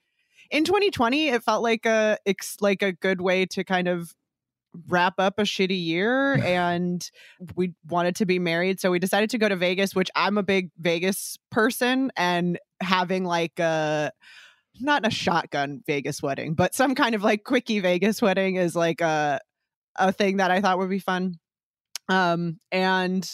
in 0.51 0.65
2020. 0.65 1.29
It 1.29 1.43
felt 1.43 1.63
like 1.63 1.85
a 1.85 2.17
like 2.61 2.83
a 2.83 2.93
good 2.93 3.21
way 3.21 3.45
to 3.47 3.65
kind 3.65 3.89
of 3.89 4.15
wrap 4.89 5.15
up 5.19 5.39
a 5.39 5.43
shitty 5.43 5.83
year 5.83 6.35
and 6.45 7.11
we 7.55 7.73
wanted 7.89 8.17
to 8.17 8.27
be 8.27 8.39
married 8.39 8.81
so 8.81 8.91
we 8.91 8.99
decided 8.99 9.31
to 9.31 9.39
go 9.39 9.49
to 9.49 9.57
Vegas 9.57 9.95
which 9.95 10.11
I'm 10.15 10.39
a 10.39 10.43
big 10.43 10.71
Vegas 10.79 11.39
person 11.51 12.11
and 12.17 12.59
having 12.81 13.25
like 13.25 13.59
a 13.59 14.13
not 14.81 15.07
a 15.07 15.11
shotgun 15.11 15.83
Vegas 15.87 16.23
wedding 16.23 16.55
but 16.55 16.75
some 16.75 16.95
kind 16.95 17.15
of 17.15 17.23
like 17.23 17.45
quickie 17.45 17.81
Vegas 17.81 18.21
wedding 18.21 18.57
is 18.57 18.77
like 18.77 19.01
a 19.01 19.41
a 19.99 20.13
thing 20.13 20.37
that 20.39 20.51
I 20.51 20.61
thought 20.61 20.79
would 20.79 20.91
be 20.91 20.99
fun. 20.99 21.37
Um 22.09 22.59
and 22.71 23.29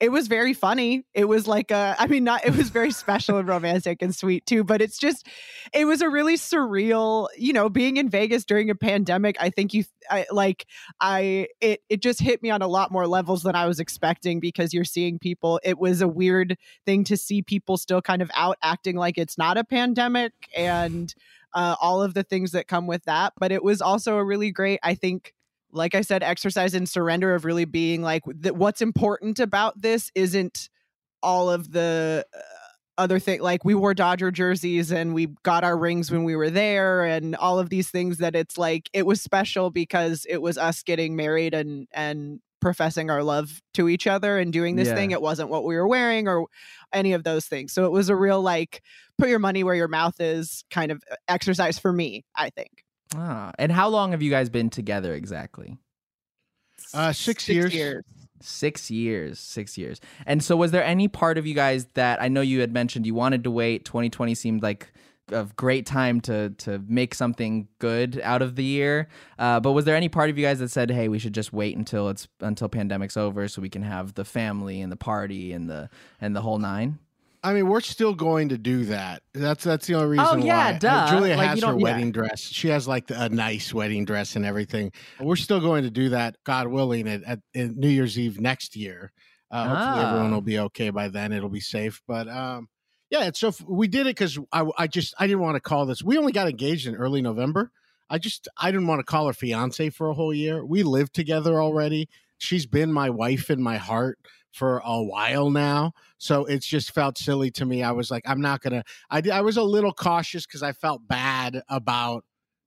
it 0.00 0.10
was 0.10 0.28
very 0.28 0.54
funny. 0.54 1.04
It 1.14 1.24
was 1.24 1.46
like 1.46 1.70
a 1.70 1.96
i 1.98 2.06
mean 2.06 2.24
not 2.24 2.44
it 2.44 2.56
was 2.56 2.70
very 2.70 2.90
special 2.90 3.38
and 3.38 3.48
romantic 3.48 4.02
and 4.02 4.14
sweet 4.14 4.46
too 4.46 4.62
but 4.64 4.80
it's 4.80 4.98
just 4.98 5.26
it 5.72 5.84
was 5.84 6.00
a 6.00 6.08
really 6.08 6.36
surreal 6.36 7.28
you 7.36 7.52
know 7.52 7.68
being 7.68 7.96
in 7.96 8.08
vegas 8.08 8.44
during 8.44 8.70
a 8.70 8.74
pandemic 8.74 9.36
i 9.40 9.50
think 9.50 9.74
you 9.74 9.84
I, 10.10 10.26
like 10.30 10.66
i 11.00 11.48
it 11.60 11.80
it 11.88 12.02
just 12.02 12.20
hit 12.20 12.42
me 12.42 12.50
on 12.50 12.62
a 12.62 12.68
lot 12.68 12.92
more 12.92 13.06
levels 13.06 13.42
than 13.42 13.56
i 13.56 13.66
was 13.66 13.80
expecting 13.80 14.40
because 14.40 14.72
you're 14.72 14.84
seeing 14.84 15.18
people 15.18 15.60
it 15.64 15.78
was 15.78 16.00
a 16.00 16.08
weird 16.08 16.56
thing 16.86 17.04
to 17.04 17.16
see 17.16 17.42
people 17.42 17.76
still 17.76 18.02
kind 18.02 18.22
of 18.22 18.30
out 18.34 18.58
acting 18.62 18.96
like 18.96 19.18
it's 19.18 19.38
not 19.38 19.56
a 19.56 19.64
pandemic 19.64 20.32
and 20.56 21.14
uh, 21.54 21.74
all 21.80 22.02
of 22.02 22.12
the 22.12 22.22
things 22.22 22.52
that 22.52 22.68
come 22.68 22.86
with 22.86 23.04
that 23.04 23.32
but 23.38 23.50
it 23.50 23.64
was 23.64 23.80
also 23.80 24.18
a 24.18 24.24
really 24.24 24.50
great 24.50 24.78
i 24.82 24.94
think 24.94 25.32
like 25.72 25.94
I 25.94 26.00
said, 26.00 26.22
exercise 26.22 26.74
and 26.74 26.88
surrender 26.88 27.34
of 27.34 27.44
really 27.44 27.64
being 27.64 28.02
like, 28.02 28.22
th- 28.42 28.54
what's 28.54 28.80
important 28.82 29.38
about 29.38 29.80
this 29.80 30.10
isn't 30.14 30.68
all 31.22 31.50
of 31.50 31.72
the 31.72 32.24
uh, 32.34 32.38
other 32.96 33.18
thing. 33.18 33.40
Like 33.40 33.64
we 33.64 33.74
wore 33.74 33.94
Dodger 33.94 34.30
jerseys 34.30 34.90
and 34.90 35.14
we 35.14 35.28
got 35.42 35.64
our 35.64 35.76
rings 35.76 36.10
when 36.10 36.24
we 36.24 36.34
were 36.36 36.50
there, 36.50 37.04
and 37.04 37.36
all 37.36 37.58
of 37.58 37.70
these 37.70 37.90
things. 37.90 38.18
That 38.18 38.34
it's 38.34 38.56
like 38.58 38.88
it 38.92 39.06
was 39.06 39.20
special 39.20 39.70
because 39.70 40.26
it 40.28 40.38
was 40.42 40.58
us 40.58 40.82
getting 40.82 41.14
married 41.16 41.54
and 41.54 41.86
and 41.92 42.40
professing 42.60 43.08
our 43.08 43.22
love 43.22 43.60
to 43.72 43.88
each 43.88 44.08
other 44.08 44.36
and 44.36 44.52
doing 44.52 44.74
this 44.74 44.88
Yeah. 44.88 44.96
thing. 44.96 45.10
It 45.12 45.22
wasn't 45.22 45.48
what 45.48 45.64
we 45.64 45.76
were 45.76 45.86
wearing 45.86 46.26
or 46.26 46.46
any 46.92 47.12
of 47.12 47.22
those 47.22 47.46
things. 47.46 47.72
So 47.72 47.84
it 47.84 47.92
was 47.92 48.08
a 48.08 48.16
real 48.16 48.42
like 48.42 48.82
put 49.16 49.28
your 49.28 49.38
money 49.38 49.62
where 49.62 49.76
your 49.76 49.86
mouth 49.86 50.20
is 50.20 50.64
kind 50.68 50.90
of 50.90 51.00
uh, 51.10 51.14
exercise 51.28 51.78
for 51.78 51.92
me. 51.92 52.24
I 52.34 52.50
think. 52.50 52.84
Ah, 53.16 53.52
and 53.58 53.72
how 53.72 53.88
long 53.88 54.10
have 54.12 54.22
you 54.22 54.30
guys 54.30 54.48
been 54.50 54.70
together 54.70 55.14
exactly? 55.14 55.78
Uh, 56.94 57.12
six, 57.12 57.44
Six 57.44 57.54
years. 57.54 57.74
years. 57.74 58.04
Six 58.40 58.90
years, 58.90 59.38
six 59.40 59.76
years. 59.76 60.00
And 60.24 60.42
so, 60.42 60.56
was 60.56 60.70
there 60.70 60.84
any 60.84 61.08
part 61.08 61.38
of 61.38 61.46
you 61.46 61.54
guys 61.54 61.86
that 61.94 62.22
I 62.22 62.28
know 62.28 62.40
you 62.40 62.60
had 62.60 62.72
mentioned 62.72 63.04
you 63.04 63.14
wanted 63.14 63.42
to 63.44 63.50
wait? 63.50 63.84
2020 63.84 64.34
seemed 64.36 64.62
like 64.62 64.92
a 65.32 65.44
great 65.56 65.84
time 65.86 66.20
to 66.22 66.50
to 66.50 66.80
make 66.86 67.14
something 67.14 67.66
good 67.80 68.20
out 68.22 68.40
of 68.40 68.54
the 68.54 68.62
year. 68.62 69.08
Uh, 69.40 69.58
but 69.58 69.72
was 69.72 69.86
there 69.86 69.96
any 69.96 70.08
part 70.08 70.30
of 70.30 70.38
you 70.38 70.44
guys 70.46 70.60
that 70.60 70.70
said, 70.70 70.88
"Hey, 70.90 71.08
we 71.08 71.18
should 71.18 71.34
just 71.34 71.52
wait 71.52 71.76
until 71.76 72.08
it's 72.10 72.28
until 72.40 72.68
pandemic's 72.68 73.16
over, 73.16 73.48
so 73.48 73.60
we 73.60 73.68
can 73.68 73.82
have 73.82 74.14
the 74.14 74.24
family 74.24 74.80
and 74.80 74.92
the 74.92 74.96
party 74.96 75.52
and 75.52 75.68
the 75.68 75.90
and 76.20 76.36
the 76.36 76.40
whole 76.42 76.58
nine? 76.58 77.00
I 77.42 77.52
mean, 77.54 77.68
we're 77.68 77.80
still 77.80 78.14
going 78.14 78.48
to 78.50 78.58
do 78.58 78.84
that. 78.86 79.22
That's 79.32 79.64
that's 79.64 79.86
the 79.86 79.94
only 79.94 80.18
reason 80.18 80.26
Oh, 80.28 80.36
yeah, 80.44 80.70
why. 80.72 80.76
Uh, 80.76 80.78
duh. 80.78 81.10
Julia 81.10 81.36
Like, 81.36 81.48
has 81.48 81.62
her 81.62 81.76
wedding 81.76 82.10
dress. 82.12 82.40
She 82.40 82.68
has 82.68 82.88
like 82.88 83.10
a 83.10 83.28
nice 83.28 83.72
wedding 83.72 84.04
dress 84.04 84.34
and 84.36 84.44
everything. 84.44 84.92
We're 85.20 85.36
still 85.36 85.60
going 85.60 85.84
to 85.84 85.90
do 85.90 86.08
that, 86.10 86.36
God 86.44 86.66
willing, 86.68 87.06
at, 87.08 87.22
at, 87.24 87.40
at 87.54 87.76
New 87.76 87.88
Year's 87.88 88.18
Eve 88.18 88.40
next 88.40 88.74
year. 88.76 89.12
Uh, 89.50 89.68
hopefully, 89.68 90.04
everyone 90.06 90.30
Ah. 90.32 90.34
will 90.34 90.40
be 90.42 90.58
okay 90.58 90.90
by 90.90 91.08
then. 91.08 91.32
It'll 91.32 91.48
be 91.48 91.60
safe. 91.60 92.02
But 92.06 92.28
um, 92.28 92.68
yeah, 93.10 93.24
it's 93.24 93.38
so 93.38 93.48
f- 93.48 93.64
we 93.66 93.88
did 93.88 94.02
it 94.02 94.16
because 94.16 94.38
I, 94.52 94.66
I 94.76 94.86
just 94.86 95.14
I 95.18 95.26
didn't 95.26 95.40
want 95.40 95.54
to 95.56 95.60
call 95.60 95.86
this. 95.86 96.02
We 96.02 96.18
only 96.18 96.32
got 96.32 96.48
engaged 96.48 96.86
in 96.86 96.94
early 96.96 97.22
November. 97.22 97.70
I 98.10 98.18
just 98.18 98.48
I 98.56 98.70
didn't 98.70 98.86
want 98.88 98.98
to 99.00 99.04
call 99.04 99.26
her 99.26 99.32
fiance 99.32 99.90
for 99.90 100.08
a 100.08 100.14
whole 100.14 100.34
year. 100.34 100.64
We 100.64 100.82
lived 100.82 101.14
together 101.14 101.62
already. 101.62 102.08
She's 102.36 102.66
been 102.66 102.92
my 102.92 103.10
wife 103.10 103.48
in 103.50 103.62
my 103.62 103.76
heart 103.78 104.18
for 104.52 104.82
a 104.84 105.02
while 105.02 105.50
now. 105.50 105.92
So 106.18 106.44
it's 106.44 106.66
just 106.66 106.92
felt 106.92 107.18
silly 107.18 107.50
to 107.52 107.64
me. 107.64 107.82
I 107.82 107.92
was 107.92 108.10
like, 108.10 108.24
I'm 108.26 108.40
not 108.40 108.60
gonna. 108.62 108.84
I 109.10 109.22
I 109.32 109.40
was 109.40 109.56
a 109.56 109.62
little 109.62 109.92
cautious 109.92 110.46
because 110.46 110.62
I 110.62 110.72
felt 110.72 111.06
bad 111.06 111.62
about 111.68 112.24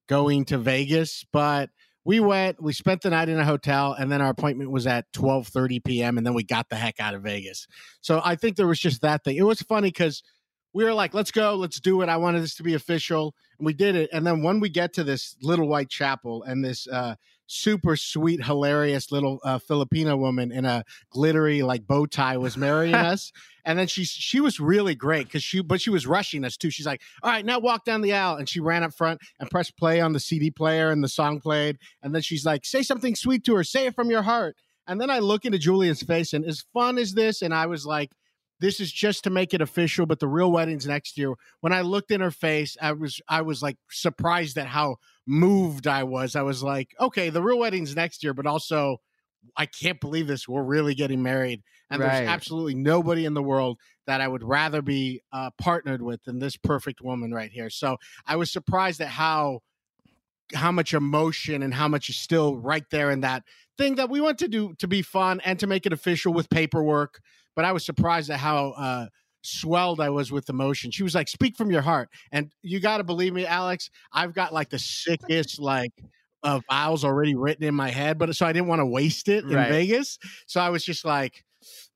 going 0.07 0.45
to 0.45 0.57
Vegas, 0.57 1.25
but 1.31 1.69
we 2.03 2.19
went. 2.19 2.61
We 2.61 2.73
spent 2.73 3.01
the 3.01 3.11
night 3.11 3.29
in 3.29 3.39
a 3.39 3.45
hotel, 3.45 3.93
and 3.93 4.11
then 4.11 4.21
our 4.21 4.29
appointment 4.29 4.71
was 4.71 4.87
at 4.87 5.11
12:30 5.13 5.83
p.m. 5.83 6.17
And 6.17 6.25
then 6.25 6.33
we 6.33 6.43
got 6.43 6.69
the 6.69 6.75
heck 6.75 6.99
out 6.99 7.13
of 7.13 7.23
Vegas. 7.23 7.67
So 8.01 8.21
I 8.23 8.35
think 8.35 8.55
there 8.55 8.67
was 8.67 8.79
just 8.79 9.01
that 9.01 9.23
thing. 9.23 9.37
It 9.37 9.43
was 9.43 9.61
funny 9.61 9.89
because 9.89 10.23
we 10.73 10.83
were 10.83 10.93
like, 10.93 11.13
let's 11.13 11.31
go, 11.31 11.55
let's 11.55 11.79
do 11.79 12.01
it. 12.01 12.09
I 12.09 12.17
wanted 12.17 12.41
this 12.41 12.55
to 12.55 12.63
be 12.63 12.75
official. 12.75 13.35
And 13.59 13.65
we 13.65 13.73
did 13.73 13.95
it. 13.95 14.09
And 14.13 14.25
then 14.25 14.41
when 14.41 14.59
we 14.59 14.69
get 14.69 14.93
to 14.93 15.03
this 15.03 15.35
little 15.41 15.67
white 15.67 15.89
chapel 15.89 16.43
and 16.43 16.63
this 16.63 16.87
uh, 16.87 17.15
super 17.51 17.95
sweet, 17.95 18.43
hilarious 18.43 19.11
little 19.11 19.39
uh, 19.43 19.59
Filipino 19.59 20.15
woman 20.15 20.51
in 20.51 20.65
a 20.65 20.83
glittery 21.09 21.61
like 21.61 21.85
bow 21.85 22.05
tie 22.05 22.37
was 22.37 22.57
marrying 22.57 22.95
us. 23.11 23.31
And 23.63 23.77
then 23.77 23.87
she 23.87 24.05
she 24.05 24.39
was 24.39 24.59
really 24.59 24.95
great 24.95 25.27
because 25.27 25.43
she 25.43 25.61
but 25.61 25.81
she 25.81 25.89
was 25.89 26.07
rushing 26.07 26.43
us 26.43 26.57
too. 26.57 26.71
She's 26.71 26.85
like, 26.85 27.01
all 27.21 27.29
right, 27.29 27.45
now 27.45 27.59
walk 27.59 27.85
down 27.85 28.01
the 28.01 28.13
aisle. 28.13 28.37
And 28.37 28.49
she 28.49 28.59
ran 28.59 28.83
up 28.83 28.93
front 28.93 29.21
and 29.39 29.49
pressed 29.51 29.77
play 29.77 30.01
on 30.01 30.13
the 30.13 30.19
CD 30.19 30.49
player 30.49 30.89
and 30.89 31.03
the 31.03 31.09
song 31.09 31.39
played. 31.39 31.77
And 32.01 32.15
then 32.15 32.21
she's 32.21 32.45
like, 32.45 32.65
say 32.65 32.81
something 32.81 33.15
sweet 33.15 33.43
to 33.45 33.55
her, 33.55 33.63
say 33.63 33.85
it 33.85 33.95
from 33.95 34.09
your 34.09 34.23
heart. 34.23 34.55
And 34.87 34.99
then 34.99 35.09
I 35.09 35.19
look 35.19 35.45
into 35.45 35.59
Julia's 35.59 36.01
face 36.01 36.33
and 36.33 36.43
as 36.43 36.65
fun 36.73 36.97
as 36.97 37.13
this, 37.13 37.41
and 37.41 37.53
I 37.53 37.67
was 37.67 37.85
like, 37.85 38.11
this 38.61 38.79
is 38.79 38.91
just 38.91 39.23
to 39.23 39.29
make 39.31 39.53
it 39.53 39.61
official, 39.61 40.05
but 40.05 40.19
the 40.19 40.27
real 40.27 40.51
wedding's 40.51 40.85
next 40.87 41.17
year. 41.17 41.33
When 41.61 41.73
I 41.73 41.81
looked 41.81 42.11
in 42.11 42.21
her 42.21 42.31
face, 42.31 42.77
I 42.81 42.91
was 42.93 43.19
I 43.27 43.41
was 43.41 43.61
like 43.63 43.77
surprised 43.89 44.57
at 44.57 44.67
how 44.67 44.97
moved 45.25 45.87
I 45.87 46.03
was. 46.03 46.35
I 46.35 46.43
was 46.43 46.61
like, 46.63 46.95
okay, 46.99 47.29
the 47.29 47.41
real 47.41 47.59
wedding's 47.59 47.95
next 47.95 48.23
year, 48.23 48.33
but 48.35 48.45
also 48.45 48.97
I 49.57 49.65
can't 49.65 49.99
believe 49.99 50.27
this. 50.27 50.47
We're 50.47 50.63
really 50.63 50.93
getting 50.93 51.23
married. 51.23 51.63
And 51.89 51.99
Right. 52.01 52.19
there's 52.19 52.29
absolutely 52.29 52.75
nobody 52.75 53.25
in 53.25 53.33
the 53.33 53.43
world 53.43 53.79
that 54.05 54.21
I 54.21 54.27
would 54.27 54.43
rather 54.43 54.81
be 54.83 55.21
uh, 55.33 55.49
partnered 55.59 56.01
with 56.03 56.23
than 56.23 56.39
this 56.39 56.55
perfect 56.55 57.01
woman 57.01 57.33
right 57.33 57.51
here. 57.51 57.69
So 57.71 57.97
I 58.27 58.35
was 58.35 58.51
surprised 58.51 59.01
at 59.01 59.07
how 59.09 59.61
how 60.53 60.71
much 60.71 60.93
emotion 60.93 61.63
and 61.63 61.73
how 61.73 61.87
much 61.87 62.09
is 62.09 62.17
still 62.17 62.57
right 62.57 62.83
there 62.91 63.09
in 63.09 63.21
that 63.21 63.43
thing 63.77 63.95
that 63.95 64.09
we 64.09 64.19
want 64.19 64.37
to 64.39 64.47
do 64.47 64.73
to 64.75 64.87
be 64.87 65.01
fun 65.01 65.39
and 65.45 65.59
to 65.59 65.67
make 65.67 65.85
it 65.85 65.93
official 65.93 66.33
with 66.33 66.49
paperwork. 66.49 67.21
But 67.55 67.65
I 67.65 67.71
was 67.71 67.85
surprised 67.85 68.29
at 68.29 68.39
how 68.39 68.71
uh, 68.71 69.07
swelled 69.41 69.99
I 69.99 70.09
was 70.09 70.31
with 70.31 70.49
emotion. 70.49 70.91
She 70.91 71.03
was 71.03 71.15
like, 71.15 71.27
"Speak 71.27 71.55
from 71.57 71.71
your 71.71 71.81
heart," 71.81 72.09
and 72.31 72.51
you 72.61 72.79
got 72.79 72.97
to 72.97 73.03
believe 73.03 73.33
me, 73.33 73.45
Alex. 73.45 73.89
I've 74.13 74.33
got 74.33 74.53
like 74.53 74.69
the 74.69 74.79
sickest 74.79 75.59
like 75.59 75.91
uh, 76.43 76.59
vows 76.69 77.03
already 77.03 77.35
written 77.35 77.63
in 77.63 77.75
my 77.75 77.89
head, 77.89 78.17
but 78.17 78.35
so 78.35 78.45
I 78.45 78.53
didn't 78.53 78.67
want 78.67 78.79
to 78.79 78.85
waste 78.85 79.27
it 79.29 79.43
in 79.43 79.55
Right. 79.55 79.69
Vegas. 79.69 80.17
So 80.47 80.61
I 80.61 80.69
was 80.69 80.83
just 80.83 81.05
like. 81.05 81.43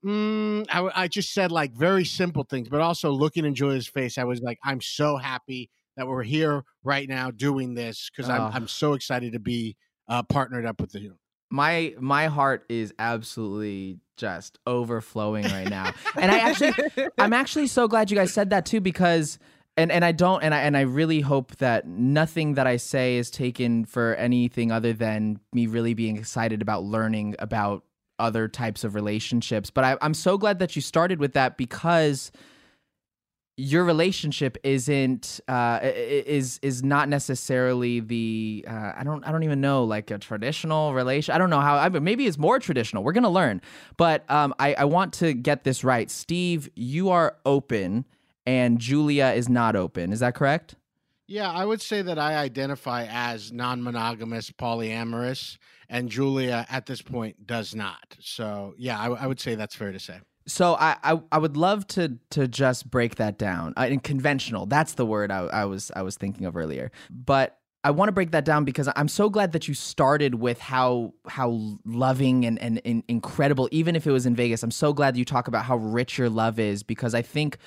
Mm, 0.04 0.64
I, 0.70 1.02
I 1.02 1.08
just 1.08 1.34
said 1.34 1.50
like 1.50 1.72
very 1.72 2.04
simple 2.04 2.44
things, 2.44 2.68
but 2.68 2.80
also 2.80 3.10
looking 3.10 3.44
in 3.44 3.54
Julia's 3.56 3.88
face, 3.88 4.16
I 4.16 4.22
was 4.22 4.40
like, 4.40 4.60
I'm 4.62 4.80
so 4.80 5.16
happy 5.16 5.70
that 5.96 6.06
we're 6.06 6.22
here 6.22 6.62
right 6.84 7.08
now 7.08 7.32
doing 7.32 7.74
this 7.74 8.08
because 8.08 8.30
I'm 8.30 8.42
Oh. 8.42 8.50
I'm 8.52 8.68
so 8.68 8.92
excited 8.92 9.32
to 9.32 9.40
be 9.40 9.76
uh, 10.08 10.22
partnered 10.22 10.66
up 10.66 10.80
with 10.80 10.94
you. 10.94 11.16
My 11.50 11.94
my 11.98 12.26
heart 12.26 12.64
is 12.68 12.92
absolutely 12.98 13.98
just 14.16 14.58
overflowing 14.66 15.44
right 15.44 15.68
now. 15.68 15.92
And 16.16 16.30
i 16.30 16.38
actually 16.38 16.72
i'm 17.18 17.32
actually 17.32 17.66
so 17.66 17.86
glad 17.88 18.10
you 18.10 18.16
guys 18.16 18.32
said 18.32 18.50
that 18.50 18.66
too 18.66 18.80
because 18.80 19.38
and 19.76 19.92
and 19.92 20.04
i 20.04 20.12
don't 20.12 20.42
and 20.42 20.54
i 20.54 20.60
and 20.60 20.76
i 20.76 20.80
really 20.80 21.20
hope 21.20 21.56
that 21.56 21.86
nothing 21.86 22.54
that 22.54 22.66
i 22.66 22.76
say 22.76 23.16
is 23.16 23.30
taken 23.30 23.84
for 23.84 24.14
anything 24.14 24.72
other 24.72 24.92
than 24.92 25.38
me 25.52 25.66
really 25.66 25.94
being 25.94 26.16
excited 26.16 26.62
about 26.62 26.84
learning 26.84 27.36
about 27.38 27.84
other 28.18 28.48
types 28.48 28.82
of 28.82 28.94
relationships. 28.94 29.70
But 29.70 29.84
I, 29.84 29.98
i'm 30.00 30.14
so 30.14 30.38
glad 30.38 30.58
that 30.58 30.74
you 30.74 30.82
started 30.82 31.20
with 31.20 31.34
that 31.34 31.56
because 31.56 32.32
your 33.56 33.84
relationship 33.84 34.58
isn't 34.62 35.40
uh, 35.48 35.80
is 35.82 36.58
is 36.62 36.82
not 36.82 37.08
necessarily 37.08 38.00
the 38.00 38.64
uh, 38.68 38.92
I 38.96 39.02
don't 39.02 39.26
I 39.26 39.32
don't 39.32 39.44
even 39.44 39.62
know 39.62 39.84
like 39.84 40.10
a 40.10 40.18
traditional 40.18 40.92
relation. 40.92 41.34
I 41.34 41.38
don't 41.38 41.48
know 41.48 41.60
how. 41.60 41.76
I 41.76 41.88
mean, 41.88 42.04
maybe 42.04 42.26
it's 42.26 42.36
more 42.36 42.58
traditional. 42.58 43.02
We're 43.02 43.12
gonna 43.12 43.30
learn, 43.30 43.62
but 43.96 44.30
um, 44.30 44.54
I 44.58 44.74
I 44.74 44.84
want 44.84 45.14
to 45.14 45.32
get 45.32 45.64
this 45.64 45.84
right. 45.84 46.10
Steve, 46.10 46.68
you 46.74 47.08
are 47.08 47.36
open, 47.46 48.04
and 48.44 48.78
Julia 48.78 49.32
is 49.34 49.48
not 49.48 49.74
open. 49.74 50.12
Is 50.12 50.20
that 50.20 50.34
correct? 50.34 50.74
Yeah, 51.26 51.50
I 51.50 51.64
would 51.64 51.80
say 51.80 52.02
that 52.02 52.18
I 52.18 52.36
identify 52.36 53.06
as 53.10 53.50
non-monogamous, 53.50 54.50
polyamorous, 54.52 55.56
and 55.88 56.08
Julia 56.08 56.66
at 56.68 56.86
this 56.86 57.02
point 57.02 57.46
does 57.46 57.74
not. 57.74 58.16
So 58.20 58.74
yeah, 58.76 59.00
I, 59.00 59.08
I 59.08 59.26
would 59.26 59.40
say 59.40 59.54
that's 59.54 59.74
fair 59.74 59.92
to 59.92 59.98
say. 59.98 60.20
So 60.46 60.74
I, 60.74 60.96
I 61.02 61.20
I 61.32 61.38
would 61.38 61.56
love 61.56 61.86
to 61.88 62.18
to 62.30 62.46
just 62.46 62.90
break 62.90 63.16
that 63.16 63.38
down. 63.38 63.74
Uh, 63.76 63.86
in 63.90 64.00
conventional, 64.00 64.66
that's 64.66 64.94
the 64.94 65.06
word 65.06 65.30
I, 65.30 65.46
I 65.46 65.64
was 65.64 65.90
I 65.96 66.02
was 66.02 66.16
thinking 66.16 66.46
of 66.46 66.56
earlier. 66.56 66.92
But 67.10 67.58
I 67.86 67.90
want 67.90 68.08
to 68.08 68.12
break 68.12 68.32
that 68.32 68.44
down 68.44 68.64
because 68.64 68.88
I'm 68.96 69.06
so 69.06 69.30
glad 69.30 69.52
that 69.52 69.68
you 69.68 69.74
started 69.74 70.36
with 70.36 70.58
how 70.60 71.14
how 71.28 71.78
loving 71.84 72.44
and, 72.44 72.58
and, 72.60 72.80
and 72.84 73.04
incredible, 73.06 73.68
even 73.70 73.94
if 73.94 74.06
it 74.06 74.10
was 74.10 74.26
in 74.26 74.34
Vegas. 74.34 74.64
I'm 74.64 74.72
so 74.72 74.92
glad 74.92 75.16
you 75.16 75.24
talk 75.24 75.46
about 75.46 75.64
how 75.64 75.76
rich 75.76 76.18
your 76.18 76.28
love 76.28 76.58
is 76.58 76.82
because 76.82 77.14
I 77.14 77.22
think 77.22 77.58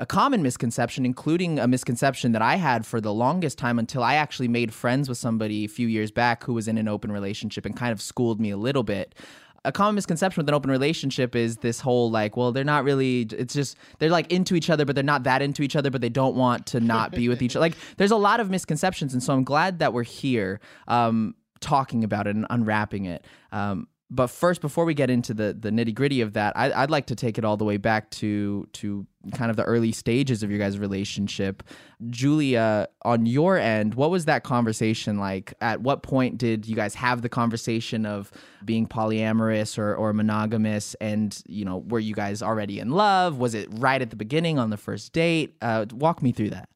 a 0.00 0.06
common 0.06 0.42
misconception, 0.42 1.04
including 1.04 1.58
a 1.58 1.68
misconception 1.68 2.32
that 2.32 2.42
I 2.42 2.56
had 2.56 2.86
for 2.86 3.00
the 3.00 3.12
longest 3.12 3.58
time 3.58 3.78
until 3.78 4.02
I 4.02 4.14
actually 4.14 4.48
made 4.48 4.72
friends 4.72 5.08
with 5.08 5.18
somebody 5.18 5.66
a 5.66 5.68
few 5.68 5.86
years 5.86 6.10
back 6.10 6.42
who 6.42 6.54
was 6.54 6.66
in 6.66 6.78
an 6.78 6.88
open 6.88 7.12
relationship 7.12 7.66
and 7.66 7.76
kind 7.76 7.92
of 7.92 8.00
schooled 8.00 8.40
me 8.40 8.50
a 8.50 8.56
little 8.56 8.82
bit. 8.82 9.14
A 9.64 9.72
common 9.72 9.94
misconception 9.94 10.40
with 10.40 10.48
an 10.48 10.54
open 10.54 10.70
relationship 10.70 11.36
is 11.36 11.58
this 11.58 11.80
whole 11.80 12.10
like, 12.10 12.36
well, 12.36 12.50
they're 12.50 12.64
not 12.64 12.82
really, 12.84 13.22
it's 13.22 13.52
just, 13.52 13.76
they're 13.98 14.10
like 14.10 14.32
into 14.32 14.54
each 14.54 14.70
other, 14.70 14.86
but 14.86 14.94
they're 14.94 15.04
not 15.04 15.24
that 15.24 15.42
into 15.42 15.62
each 15.62 15.76
other, 15.76 15.90
but 15.90 16.00
they 16.00 16.08
don't 16.08 16.34
want 16.34 16.66
to 16.66 16.80
not 16.80 17.12
be 17.12 17.28
with 17.28 17.42
each 17.42 17.56
other. 17.56 17.60
Like, 17.60 17.76
there's 17.98 18.10
a 18.10 18.16
lot 18.16 18.40
of 18.40 18.48
misconceptions. 18.48 19.12
And 19.12 19.22
so 19.22 19.34
I'm 19.34 19.44
glad 19.44 19.80
that 19.80 19.92
we're 19.92 20.02
here 20.02 20.60
um, 20.88 21.34
talking 21.60 22.04
about 22.04 22.26
it 22.26 22.34
and 22.34 22.46
unwrapping 22.48 23.04
it. 23.04 23.26
Um, 23.52 23.86
but 24.10 24.26
first, 24.26 24.60
before 24.60 24.84
we 24.84 24.94
get 24.94 25.08
into 25.08 25.32
the 25.32 25.56
the 25.58 25.70
nitty 25.70 25.94
gritty 25.94 26.20
of 26.20 26.32
that, 26.32 26.56
I, 26.56 26.72
I'd 26.72 26.90
like 26.90 27.06
to 27.06 27.14
take 27.14 27.38
it 27.38 27.44
all 27.44 27.56
the 27.56 27.64
way 27.64 27.76
back 27.76 28.10
to 28.10 28.66
to 28.74 29.06
kind 29.34 29.50
of 29.50 29.56
the 29.56 29.64
early 29.64 29.92
stages 29.92 30.42
of 30.42 30.50
your 30.50 30.58
guys' 30.58 30.78
relationship. 30.78 31.62
Julia, 32.08 32.88
on 33.02 33.26
your 33.26 33.56
end, 33.56 33.94
what 33.94 34.10
was 34.10 34.24
that 34.24 34.42
conversation 34.42 35.18
like? 35.18 35.54
At 35.60 35.82
what 35.82 36.02
point 36.02 36.38
did 36.38 36.66
you 36.66 36.74
guys 36.74 36.94
have 36.94 37.22
the 37.22 37.28
conversation 37.28 38.04
of 38.04 38.32
being 38.64 38.86
polyamorous 38.86 39.78
or, 39.78 39.94
or 39.94 40.12
monogamous? 40.12 40.94
And 41.00 41.40
you 41.46 41.64
know, 41.64 41.78
were 41.78 42.00
you 42.00 42.14
guys 42.14 42.42
already 42.42 42.80
in 42.80 42.90
love? 42.90 43.38
Was 43.38 43.54
it 43.54 43.68
right 43.72 44.02
at 44.02 44.10
the 44.10 44.16
beginning 44.16 44.58
on 44.58 44.70
the 44.70 44.76
first 44.76 45.12
date? 45.12 45.54
Uh, 45.62 45.86
walk 45.92 46.22
me 46.22 46.32
through 46.32 46.50
that. 46.50 46.68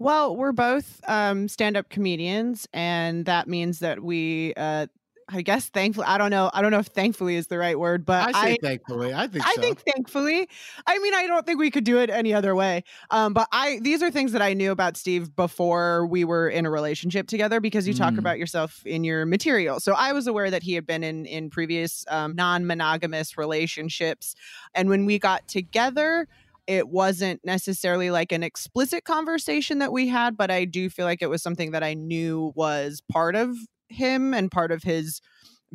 Well, 0.00 0.34
we're 0.34 0.52
both 0.52 1.00
um, 1.06 1.46
stand-up 1.46 1.88
comedians, 1.88 2.66
and 2.72 3.26
that 3.26 3.46
means 3.46 3.78
that 3.78 4.02
we, 4.02 4.52
uh, 4.56 4.88
I 5.28 5.42
guess, 5.42 5.68
thankfully, 5.68 6.06
I 6.06 6.18
don't 6.18 6.30
know, 6.30 6.50
I 6.52 6.62
don't 6.62 6.70
know 6.70 6.78
if 6.78 6.86
"thankfully" 6.88 7.36
is 7.36 7.46
the 7.48 7.58
right 7.58 7.78
word, 7.78 8.04
but 8.04 8.28
I 8.28 8.32
say 8.32 8.54
I, 8.54 8.58
thankfully. 8.62 9.12
I 9.14 9.26
think 9.26 9.46
I 9.46 9.52
so. 9.54 9.60
think 9.60 9.82
thankfully. 9.94 10.48
I 10.86 10.98
mean, 10.98 11.14
I 11.14 11.26
don't 11.26 11.44
think 11.46 11.58
we 11.58 11.70
could 11.70 11.84
do 11.84 11.98
it 11.98 12.10
any 12.10 12.32
other 12.34 12.54
way. 12.54 12.84
Um, 13.10 13.32
but 13.34 13.48
I 13.52 13.78
these 13.82 14.02
are 14.02 14.10
things 14.10 14.32
that 14.32 14.42
I 14.42 14.54
knew 14.54 14.70
about 14.72 14.96
Steve 14.96 15.34
before 15.36 16.06
we 16.06 16.24
were 16.24 16.48
in 16.48 16.66
a 16.66 16.70
relationship 16.70 17.26
together 17.28 17.60
because 17.60 17.86
you 17.88 17.94
talk 17.94 18.14
Mm. 18.14 18.18
about 18.18 18.38
yourself 18.38 18.84
in 18.86 19.04
your 19.04 19.26
material. 19.26 19.80
So 19.80 19.94
I 19.94 20.12
was 20.12 20.26
aware 20.26 20.50
that 20.50 20.62
he 20.62 20.74
had 20.74 20.86
been 20.86 21.04
in 21.04 21.26
in 21.26 21.50
previous 21.50 22.04
um, 22.08 22.34
non-monogamous 22.36 23.36
relationships, 23.38 24.34
and 24.74 24.88
when 24.88 25.06
we 25.06 25.18
got 25.18 25.46
together. 25.48 26.28
It 26.66 26.88
wasn't 26.88 27.44
necessarily 27.44 28.10
like 28.10 28.32
an 28.32 28.42
explicit 28.42 29.04
conversation 29.04 29.80
that 29.80 29.92
we 29.92 30.08
had, 30.08 30.34
but 30.34 30.50
I 30.50 30.64
do 30.64 30.88
feel 30.88 31.04
like 31.04 31.20
it 31.20 31.28
was 31.28 31.42
something 31.42 31.72
that 31.72 31.82
I 31.82 31.92
knew 31.92 32.52
was 32.56 33.02
part 33.12 33.36
of 33.36 33.54
him 33.88 34.34
and 34.34 34.50
part 34.50 34.72
of 34.72 34.82
his 34.82 35.20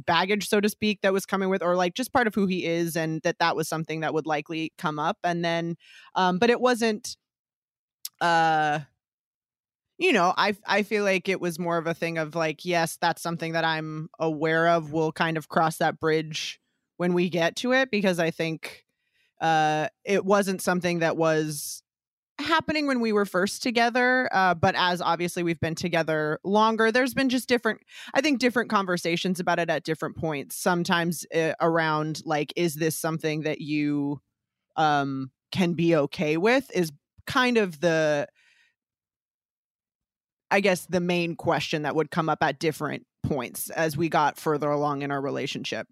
baggage 0.06 0.48
so 0.48 0.62
to 0.62 0.70
speak 0.70 1.02
that 1.02 1.14
was 1.14 1.26
coming 1.26 1.50
with 1.50 1.62
or 1.62 1.76
like 1.76 1.94
just 1.94 2.14
part 2.14 2.28
of 2.28 2.36
who 2.36 2.46
he 2.46 2.66
is 2.66 2.96
and 2.96 3.22
that 3.24 3.40
that 3.40 3.56
was 3.56 3.68
something 3.68 4.00
that 4.00 4.14
would 4.14 4.26
likely 4.26 4.72
come 4.78 4.98
up 5.00 5.18
and 5.24 5.44
then 5.44 5.76
um 6.16 6.38
but 6.40 6.50
it 6.50 6.62
wasn't 6.62 7.18
uh 8.22 8.80
you 9.98 10.14
know 10.14 10.34
i 10.38 10.56
i 10.66 10.84
feel 10.84 11.04
like 11.04 11.28
it 11.28 11.42
was 11.42 11.60
more 11.60 11.78
of 11.78 11.88
a 11.88 11.94
thing 11.94 12.18
of 12.18 12.36
like 12.36 12.64
yes 12.64 12.98
that's 13.02 13.22
something 13.22 13.54
that 13.54 13.66
i'm 13.66 14.10
aware 14.20 14.70
of 14.70 14.94
we'll 14.94 15.12
kind 15.12 15.38
of 15.38 15.50
cross 15.50 15.78
that 15.78 16.00
bridge 16.00 16.60
when 16.98 17.14
we 17.14 17.30
get 17.30 17.56
to 17.56 17.74
it 17.74 17.92
because 17.92 18.20
i 18.20 18.32
think 18.32 18.86
uh 19.42 19.88
it 20.06 20.24
wasn't 20.24 20.62
something 20.62 21.00
that 21.00 21.18
was 21.18 21.84
happening 22.40 22.88
when 22.88 23.00
we 23.00 23.12
were 23.12 23.26
first 23.26 23.62
together 23.62 24.30
uh, 24.32 24.54
but 24.54 24.76
as 24.78 25.02
obviously 25.02 25.44
we've 25.44 25.60
been 25.60 25.76
together 25.76 26.40
longer 26.44 26.92
there's 26.92 27.14
been 27.14 27.30
just 27.30 27.48
different 27.48 27.82
i 28.14 28.22
think 28.22 28.40
different 28.40 28.70
conversations 28.70 29.40
about 29.40 29.60
it 29.60 29.70
at 29.70 29.84
different 29.84 30.16
points 30.16 30.56
sometimes 30.56 31.26
uh, 31.36 31.54
around 31.62 32.22
like 32.26 32.54
is 32.56 32.76
this 32.76 32.98
something 32.98 33.42
that 33.42 33.62
you 33.62 34.20
um 34.76 35.32
can 35.52 35.74
be 35.74 35.96
okay 35.96 36.38
with 36.38 36.72
is 36.74 36.92
kind 37.28 37.58
of 37.58 37.80
the 37.82 38.28
i 40.50 40.60
guess 40.60 40.86
the 40.88 41.00
main 41.00 41.36
question 41.36 41.84
that 41.84 41.96
would 41.96 42.10
come 42.10 42.30
up 42.30 42.42
at 42.42 42.60
different 42.60 43.06
points 43.24 43.70
as 43.72 43.98
we 43.98 44.10
got 44.10 44.38
further 44.38 44.70
along 44.70 45.02
in 45.02 45.12
our 45.12 45.22
relationship. 45.22 45.88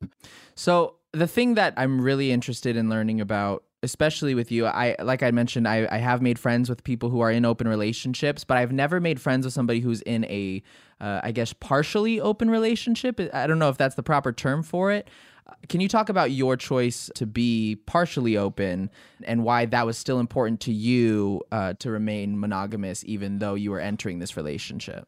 So 0.55 0.95
the 1.13 1.27
thing 1.27 1.55
that 1.55 1.73
I'm 1.77 2.01
really 2.01 2.31
interested 2.31 2.75
in 2.75 2.89
learning 2.89 3.21
about, 3.21 3.63
especially 3.83 4.33
with 4.33 4.51
you, 4.51 4.65
I 4.65 4.95
like 4.99 5.21
I 5.23 5.31
mentioned, 5.31 5.67
I, 5.67 5.87
I 5.91 5.97
have 5.97 6.21
made 6.21 6.39
friends 6.39 6.69
with 6.69 6.83
people 6.83 7.09
who 7.09 7.19
are 7.19 7.31
in 7.31 7.45
open 7.45 7.67
relationships, 7.67 8.43
but 8.43 8.57
I've 8.57 8.71
never 8.71 8.99
made 8.99 9.21
friends 9.21 9.45
with 9.45 9.53
somebody 9.53 9.79
who's 9.79 10.01
in 10.01 10.25
a, 10.25 10.63
uh, 10.99 11.21
I 11.23 11.31
guess, 11.31 11.53
partially 11.53 12.19
open 12.19 12.49
relationship. 12.49 13.19
I 13.33 13.45
don't 13.47 13.59
know 13.59 13.69
if 13.69 13.77
that's 13.77 13.95
the 13.95 14.03
proper 14.03 14.31
term 14.31 14.63
for 14.63 14.91
it. 14.91 15.09
Can 15.69 15.79
you 15.79 15.87
talk 15.87 16.09
about 16.09 16.31
your 16.31 16.57
choice 16.57 17.09
to 17.15 17.25
be 17.25 17.77
partially 17.85 18.35
open 18.35 18.89
and 19.23 19.43
why 19.43 19.65
that 19.65 19.85
was 19.85 19.97
still 19.97 20.19
important 20.19 20.59
to 20.61 20.73
you 20.73 21.41
uh, 21.51 21.73
to 21.79 21.89
remain 21.89 22.39
monogamous, 22.39 23.03
even 23.05 23.39
though 23.39 23.55
you 23.55 23.71
were 23.71 23.79
entering 23.79 24.19
this 24.19 24.35
relationship? 24.35 25.07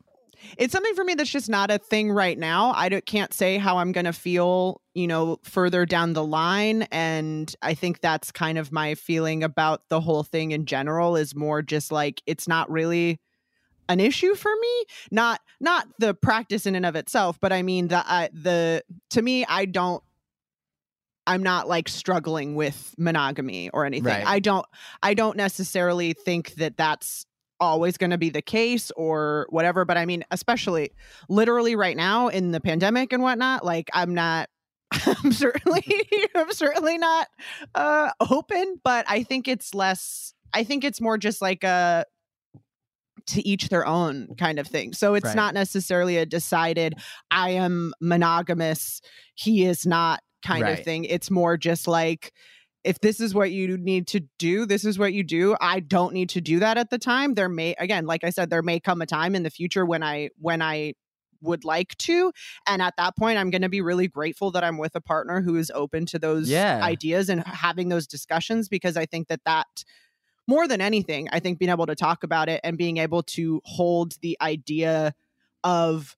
It's 0.57 0.71
something 0.71 0.95
for 0.95 1.03
me 1.03 1.15
that's 1.15 1.29
just 1.29 1.49
not 1.49 1.71
a 1.71 1.77
thing 1.77 2.11
right 2.11 2.37
now. 2.37 2.71
I 2.75 2.89
don't, 2.89 3.05
can't 3.05 3.33
say 3.33 3.57
how 3.57 3.77
I'm 3.77 3.91
going 3.91 4.05
to 4.05 4.13
feel, 4.13 4.81
you 4.93 5.07
know, 5.07 5.39
further 5.43 5.85
down 5.85 6.13
the 6.13 6.23
line. 6.23 6.83
And 6.91 7.53
I 7.61 7.73
think 7.73 8.01
that's 8.01 8.31
kind 8.31 8.57
of 8.57 8.71
my 8.71 8.95
feeling 8.95 9.43
about 9.43 9.87
the 9.89 10.01
whole 10.01 10.23
thing 10.23 10.51
in 10.51 10.65
general 10.65 11.15
is 11.15 11.35
more 11.35 11.61
just 11.61 11.91
like 11.91 12.21
it's 12.25 12.47
not 12.47 12.69
really 12.69 13.19
an 13.89 13.99
issue 13.99 14.35
for 14.35 14.51
me. 14.61 14.83
Not 15.11 15.41
not 15.59 15.87
the 15.97 16.13
practice 16.13 16.65
in 16.65 16.75
and 16.75 16.85
of 16.85 16.95
itself, 16.95 17.39
but 17.41 17.51
I 17.51 17.63
mean 17.63 17.89
the 17.89 18.03
uh, 18.07 18.29
the 18.31 18.83
to 19.09 19.21
me 19.21 19.45
I 19.45 19.65
don't. 19.65 20.03
I'm 21.27 21.43
not 21.43 21.67
like 21.67 21.87
struggling 21.87 22.55
with 22.55 22.95
monogamy 22.97 23.69
or 23.69 23.85
anything. 23.85 24.05
Right. 24.05 24.25
I 24.25 24.39
don't. 24.39 24.65
I 25.03 25.13
don't 25.13 25.37
necessarily 25.37 26.13
think 26.13 26.55
that 26.55 26.77
that's 26.77 27.25
always 27.59 27.97
going 27.97 28.11
to 28.11 28.17
be 28.17 28.29
the 28.29 28.41
case 28.41 28.91
or 28.95 29.47
whatever. 29.49 29.85
But 29.85 29.97
I 29.97 30.05
mean, 30.05 30.23
especially 30.31 30.91
literally 31.27 31.75
right 31.75 31.97
now 31.97 32.27
in 32.27 32.51
the 32.51 32.59
pandemic 32.61 33.13
and 33.13 33.21
whatnot, 33.23 33.63
like 33.65 33.89
I'm 33.93 34.13
not. 34.13 34.49
I'm 35.05 35.31
certainly 35.31 35.83
I'm 36.35 36.51
certainly 36.51 36.97
not 36.97 37.27
uh 37.75 38.09
open, 38.31 38.79
but 38.83 39.05
I 39.07 39.21
think 39.23 39.47
it's 39.47 39.75
less 39.75 40.33
I 40.53 40.63
think 40.63 40.83
it's 40.83 40.99
more 40.99 41.17
just 41.17 41.41
like 41.43 41.63
a 41.63 42.05
to 43.27 43.47
each 43.47 43.69
their 43.69 43.85
own 43.85 44.33
kind 44.37 44.57
of 44.59 44.67
thing. 44.67 44.93
So 44.93 45.13
it's 45.13 45.25
Right. 45.25 45.35
not 45.35 45.53
necessarily 45.53 46.17
a 46.17 46.25
decided 46.25 46.95
I 47.29 47.51
am 47.51 47.93
monogamous, 48.01 49.01
he 49.35 49.65
is 49.65 49.85
not 49.85 50.21
kind 50.43 50.63
Right. 50.63 50.79
of 50.79 50.83
thing. 50.85 51.03
It's 51.05 51.29
more 51.29 51.57
just 51.57 51.87
like 51.87 52.33
if 52.83 52.99
this 53.01 53.19
is 53.19 53.33
what 53.33 53.51
you 53.51 53.77
need 53.77 54.07
to 54.07 54.21
do, 54.37 54.65
this 54.65 54.85
is 54.85 54.97
what 54.97 55.13
you 55.13 55.23
do. 55.23 55.55
I 55.59 55.79
don't 55.79 56.13
need 56.13 56.29
to 56.29 56.41
do 56.41 56.59
that 56.59 56.77
at 56.77 56.89
the 56.89 56.97
time. 56.97 57.33
There 57.33 57.49
may 57.49 57.75
again, 57.77 58.05
like 58.05 58.23
I 58.23 58.29
said, 58.29 58.49
there 58.49 58.63
may 58.63 58.79
come 58.79 59.01
a 59.01 59.05
time 59.05 59.35
in 59.35 59.43
the 59.43 59.49
future 59.49 59.85
when 59.85 60.03
I 60.03 60.29
when 60.39 60.61
I 60.61 60.93
would 61.41 61.63
like 61.63 61.95
to 61.97 62.33
and 62.67 62.81
at 62.81 62.93
that 62.97 63.15
point 63.15 63.37
i'm 63.37 63.49
going 63.49 63.61
to 63.61 63.69
be 63.69 63.79
really 63.79 64.09
grateful 64.09 64.51
that 64.51 64.61
i'm 64.61 64.77
with 64.77 64.93
a 64.93 64.99
partner 64.99 65.39
who 65.39 65.55
is 65.55 65.71
open 65.73 66.05
to 66.05 66.19
those 66.19 66.49
Yeah. 66.49 66.81
ideas 66.83 67.29
and 67.29 67.41
having 67.47 67.87
those 67.87 68.07
discussions 68.07 68.67
because 68.67 68.97
i 68.97 69.05
think 69.05 69.29
that 69.29 69.39
that 69.45 69.85
more 70.49 70.67
than 70.67 70.81
anything, 70.81 71.29
I 71.31 71.39
think 71.39 71.59
being 71.59 71.69
able 71.69 71.85
to 71.85 71.95
talk 71.95 72.23
about 72.23 72.49
it 72.49 72.59
and 72.63 72.75
being 72.75 72.97
able 72.97 73.21
to 73.21 73.61
hold 73.65 74.13
the 74.23 74.35
idea 74.41 75.13
of 75.63 76.17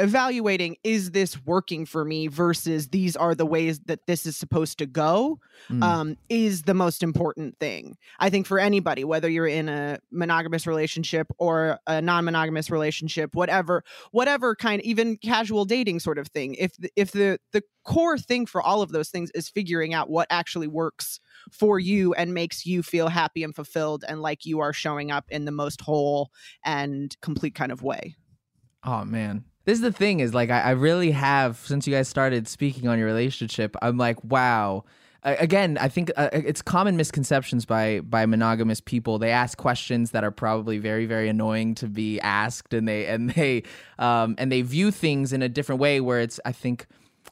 evaluating 0.00 0.76
is 0.82 1.10
this 1.12 1.40
working 1.44 1.86
for 1.86 2.04
me 2.04 2.26
versus 2.26 2.88
these 2.88 3.14
are 3.16 3.34
the 3.34 3.46
ways 3.46 3.80
that 3.86 4.06
this 4.06 4.26
is 4.26 4.36
supposed 4.36 4.78
to 4.78 4.86
go 4.86 5.38
Mm. 5.68 5.82
um, 5.84 6.16
is 6.30 6.62
the 6.62 6.72
most 6.72 7.02
important 7.02 7.58
thing 7.58 7.94
i 8.18 8.30
think 8.30 8.46
for 8.46 8.58
anybody 8.58 9.04
whether 9.04 9.28
you're 9.28 9.46
in 9.46 9.68
a 9.68 9.98
monogamous 10.10 10.66
relationship 10.66 11.26
or 11.38 11.78
a 11.86 12.00
non-monogamous 12.00 12.70
relationship 12.70 13.34
whatever 13.34 13.84
whatever 14.10 14.56
kind 14.56 14.80
even 14.86 15.18
casual 15.18 15.66
dating 15.66 16.00
sort 16.00 16.16
of 16.18 16.28
thing 16.28 16.54
if 16.54 16.74
the, 16.78 16.90
if 16.96 17.12
the 17.12 17.38
the 17.52 17.62
core 17.84 18.16
thing 18.16 18.46
for 18.46 18.62
all 18.62 18.80
of 18.80 18.90
those 18.92 19.10
things 19.10 19.30
is 19.34 19.50
figuring 19.50 19.92
out 19.92 20.08
what 20.08 20.26
actually 20.30 20.66
works 20.68 21.20
for 21.52 21.78
you 21.78 22.14
and 22.14 22.32
makes 22.32 22.64
you 22.64 22.82
feel 22.82 23.08
happy 23.08 23.42
and 23.42 23.54
fulfilled 23.54 24.02
and 24.08 24.22
like 24.22 24.46
you 24.46 24.60
are 24.60 24.72
showing 24.72 25.10
up 25.10 25.26
in 25.28 25.44
the 25.44 25.52
most 25.52 25.82
whole 25.82 26.30
and 26.64 27.16
complete 27.20 27.54
kind 27.54 27.70
of 27.70 27.82
way 27.82 28.14
Oh 28.82 29.04
man. 29.04 29.44
This 29.64 29.76
is 29.76 29.82
the 29.82 29.92
thing 29.92 30.20
is 30.20 30.34
like 30.34 30.50
I, 30.50 30.60
I 30.60 30.70
really 30.70 31.10
have 31.10 31.58
since 31.58 31.86
you 31.86 31.94
guys 31.94 32.08
started 32.08 32.48
speaking 32.48 32.88
on 32.88 32.98
your 32.98 33.06
relationship. 33.06 33.76
I'm 33.82 33.98
like, 33.98 34.22
wow. 34.24 34.84
Again, 35.22 35.76
I 35.78 35.88
think 35.88 36.10
uh, 36.16 36.30
it's 36.32 36.62
common 36.62 36.96
misconceptions 36.96 37.66
by 37.66 38.00
by 38.00 38.24
monogamous 38.24 38.80
people. 38.80 39.18
They 39.18 39.30
ask 39.30 39.58
questions 39.58 40.12
that 40.12 40.24
are 40.24 40.30
probably 40.30 40.78
very 40.78 41.04
very 41.04 41.28
annoying 41.28 41.74
to 41.74 41.88
be 41.88 42.18
asked, 42.20 42.72
and 42.72 42.88
they 42.88 43.04
and 43.06 43.28
they 43.28 43.64
um, 43.98 44.34
and 44.38 44.50
they 44.50 44.62
view 44.62 44.90
things 44.90 45.34
in 45.34 45.42
a 45.42 45.48
different 45.48 45.78
way. 45.78 46.00
Where 46.00 46.20
it's 46.20 46.40
I 46.46 46.52
think 46.52 46.86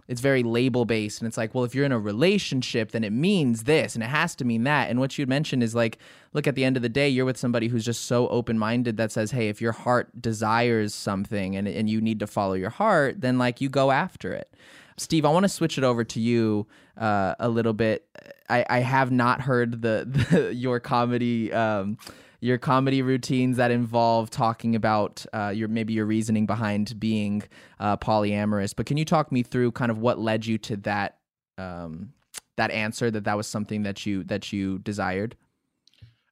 it's 0.07 0.21
very 0.21 0.43
label 0.43 0.85
based 0.85 1.21
and 1.21 1.29
it's 1.29 1.37
like 1.37 1.55
well 1.55 1.65
if 1.65 1.75
you're 1.75 1.85
in 1.85 1.93
a 1.93 1.99
relationship 1.99 2.93
then 2.93 3.05
it 3.05 3.13
means 3.13 3.65
this 3.65 3.95
and 3.95 4.03
it 4.03 4.09
has 4.09 4.35
to 4.35 4.45
mean 4.45 4.65
that 4.65 4.91
and 4.91 5.01
what 5.01 5.19
you'd 5.19 5.29
mentioned 5.29 5.63
is 5.63 5.75
like 5.75 5.99
look 6.33 6.47
at 6.47 6.55
the 6.55 6.65
end 6.65 6.77
of 6.77 6.83
the 6.83 6.89
day 6.89 7.09
you're 7.09 7.25
with 7.25 7.37
somebody 7.37 7.69
who's 7.69 7.85
just 7.85 8.07
so 8.07 8.29
open 8.29 8.59
minded 8.59 8.97
that 8.97 9.13
says 9.13 9.31
hey 9.31 9.49
if 9.49 9.61
your 9.61 9.73
heart 9.73 10.21
desires 10.21 10.95
something 10.95 11.57
and, 11.57 11.69
and 11.69 11.91
you 11.91 12.01
need 12.01 12.19
to 12.19 12.27
follow 12.27 12.55
your 12.55 12.71
heart 12.71 13.21
then 13.21 13.39
like 13.39 13.61
you 13.61 13.69
go 13.69 13.91
after 13.91 14.33
it. 14.33 14.53
Steve 14.97 15.25
i 15.25 15.31
want 15.31 15.45
to 15.45 15.49
switch 15.49 15.79
it 15.79 15.85
over 15.85 16.05
to 16.05 16.21
you 16.21 16.67
uh, 16.99 17.35
a 17.39 17.49
little 17.49 17.73
bit. 17.73 18.07
I, 18.49 18.65
I 18.69 18.79
have 18.81 19.11
not 19.11 19.41
heard 19.41 19.83
the, 19.83 20.05
the 20.31 20.55
your 20.55 20.81
comedy 20.81 21.53
um, 21.53 21.99
your 22.41 22.59
comedy 22.59 23.03
routines 23.03 23.57
that 23.57 23.71
involve 23.71 24.31
talking 24.31 24.77
about 24.77 25.25
uh, 25.33 25.53
your 25.55 25.69
maybe 25.69 25.93
your 25.93 26.07
reasoning 26.07 26.47
behind 26.47 26.99
being 27.01 27.43
uh, 27.81 27.97
polyamorous. 27.97 28.75
But 28.75 28.87
can 28.87 28.97
you 28.97 29.05
talk 29.05 29.33
me 29.33 29.43
through 29.43 29.73
kind 29.73 29.91
of 29.91 29.99
what 29.99 30.19
led 30.19 30.47
you 30.47 30.59
to 30.59 30.77
that 30.79 31.19
um, 31.57 32.13
that 32.57 32.71
answer 32.71 33.11
that 33.11 33.25
that 33.25 33.37
was 33.37 33.47
something 33.47 33.83
that 33.83 34.07
you 34.07 34.25
that 34.25 34.53
you 34.53 34.79
desired? 34.79 35.37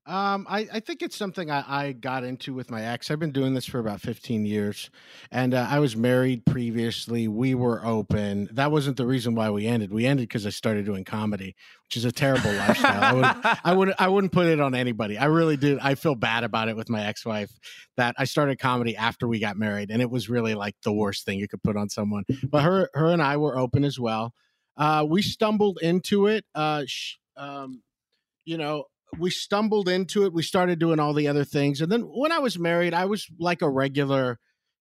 Um, 0.06 0.46
I, 0.48 0.68
I 0.72 0.80
think 0.80 1.02
it's 1.02 1.16
something 1.16 1.50
I, 1.50 1.64
I 1.66 1.92
got 1.92 2.22
into 2.22 2.54
with 2.54 2.70
my 2.70 2.82
ex. 2.82 3.10
I've 3.10 3.18
been 3.18 3.32
doing 3.32 3.54
this 3.54 3.66
for 3.66 3.80
about 3.80 4.00
15 4.00 4.46
years, 4.46 4.88
and 5.32 5.52
uh, 5.52 5.66
I 5.68 5.80
was 5.80 5.96
married 5.96 6.46
previously. 6.46 7.26
We 7.26 7.56
were 7.56 7.84
open. 7.84 8.48
That 8.52 8.70
wasn't 8.70 8.98
the 8.98 9.06
reason 9.06 9.34
why 9.34 9.50
we 9.50 9.66
ended. 9.66 9.92
We 9.92 10.06
ended 10.06 10.28
because 10.28 10.46
I 10.46 10.50
started 10.50 10.84
doing 10.84 11.02
comedy, 11.02 11.56
which 11.84 11.96
is 11.96 12.04
a 12.04 12.12
terrible 12.12 12.52
lifestyle. 12.52 13.02
I 13.02 13.12
would, 13.12 13.58
I 13.64 13.72
would, 13.72 13.94
I 13.98 14.08
wouldn't 14.08 14.32
put 14.32 14.46
it 14.46 14.60
on 14.60 14.76
anybody. 14.76 15.18
I 15.18 15.24
really 15.24 15.56
did. 15.56 15.80
I 15.80 15.96
feel 15.96 16.14
bad 16.14 16.44
about 16.44 16.68
it 16.68 16.76
with 16.76 16.88
my 16.88 17.04
ex-wife 17.04 17.50
that 17.96 18.14
I 18.16 18.26
started 18.26 18.60
comedy 18.60 18.96
after 18.96 19.26
we 19.26 19.40
got 19.40 19.56
married, 19.56 19.90
and 19.90 20.00
it 20.00 20.10
was 20.10 20.28
really 20.28 20.54
like 20.54 20.76
the 20.84 20.92
worst 20.92 21.24
thing 21.24 21.40
you 21.40 21.48
could 21.48 21.64
put 21.64 21.76
on 21.76 21.88
someone. 21.88 22.22
But 22.48 22.62
her, 22.62 22.90
her 22.94 23.06
and 23.06 23.20
I 23.20 23.38
were 23.38 23.58
open 23.58 23.82
as 23.82 23.98
well. 23.98 24.32
Uh, 24.76 25.04
we 25.08 25.20
stumbled 25.20 25.80
into 25.82 26.28
it. 26.28 26.44
Uh, 26.54 26.84
sh- 26.86 27.16
um, 27.36 27.82
you 28.44 28.56
know, 28.56 28.84
we 29.18 29.30
stumbled 29.30 29.88
into 29.88 30.24
it. 30.24 30.32
We 30.32 30.42
started 30.42 30.78
doing 30.78 31.00
all 31.00 31.14
the 31.14 31.28
other 31.28 31.44
things. 31.44 31.80
And 31.80 31.90
then 31.90 32.02
when 32.02 32.32
I 32.32 32.38
was 32.38 32.58
married, 32.58 32.94
I 32.94 33.06
was 33.06 33.26
like 33.38 33.62
a 33.62 33.70
regular 33.70 34.38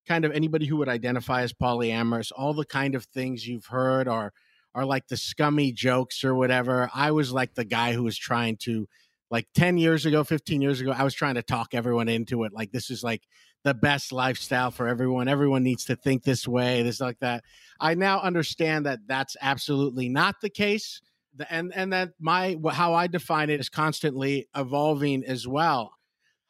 kind 0.08 0.26
of 0.26 0.32
anybody 0.32 0.66
who 0.66 0.78
would 0.78 0.90
identify 0.90 1.42
as 1.42 1.54
polyamorous, 1.54 2.32
all 2.36 2.54
the 2.54 2.66
kind 2.66 2.96
of 2.96 3.06
things 3.06 3.48
you've 3.48 3.66
heard 3.66 4.08
are 4.08 4.34
are 4.74 4.86
like 4.86 5.08
the 5.08 5.18
scummy 5.18 5.72
jokes 5.72 6.24
or 6.24 6.36
whatever. 6.36 6.90
I 6.94 7.12
was 7.12 7.32
like 7.32 7.56
the 7.56 7.64
guy 7.64 7.94
who 7.94 8.04
was 8.04 8.18
trying 8.18 8.58
to 8.64 8.88
like 9.32 9.48
10 9.56 9.78
years 9.78 10.06
ago, 10.06 10.24
15 10.24 10.62
years 10.62 10.82
ago, 10.82 10.92
I 10.92 11.04
was 11.04 11.14
trying 11.14 11.36
to 11.36 11.42
talk 11.42 11.74
everyone 11.74 12.10
into 12.10 12.44
it. 12.44 12.54
Like 12.54 12.72
this 12.72 12.92
is 12.92 13.02
like 13.04 13.24
the 13.64 13.74
best 13.74 14.12
lifestyle 14.12 14.72
for 14.72 14.88
everyone. 14.88 15.28
Everyone 15.28 15.64
needs 15.64 15.86
to 15.86 15.96
think 15.96 16.24
this 16.24 16.48
way, 16.48 16.84
this 16.84 17.00
like 17.00 17.20
that. 17.20 17.44
I 17.80 17.96
now 17.96 18.20
understand 18.20 18.86
that 18.86 19.00
that's 19.08 19.38
absolutely 19.42 20.10
not 20.10 20.42
the 20.42 20.50
case 20.50 21.02
and 21.50 21.74
and 21.76 21.94
that 21.94 22.12
my 22.20 22.58
how 22.72 22.94
I 22.94 23.08
define 23.08 23.50
it 23.50 23.60
is 23.60 23.70
constantly 23.70 24.48
evolving 24.56 25.24
as 25.26 25.48
well. 25.48 25.94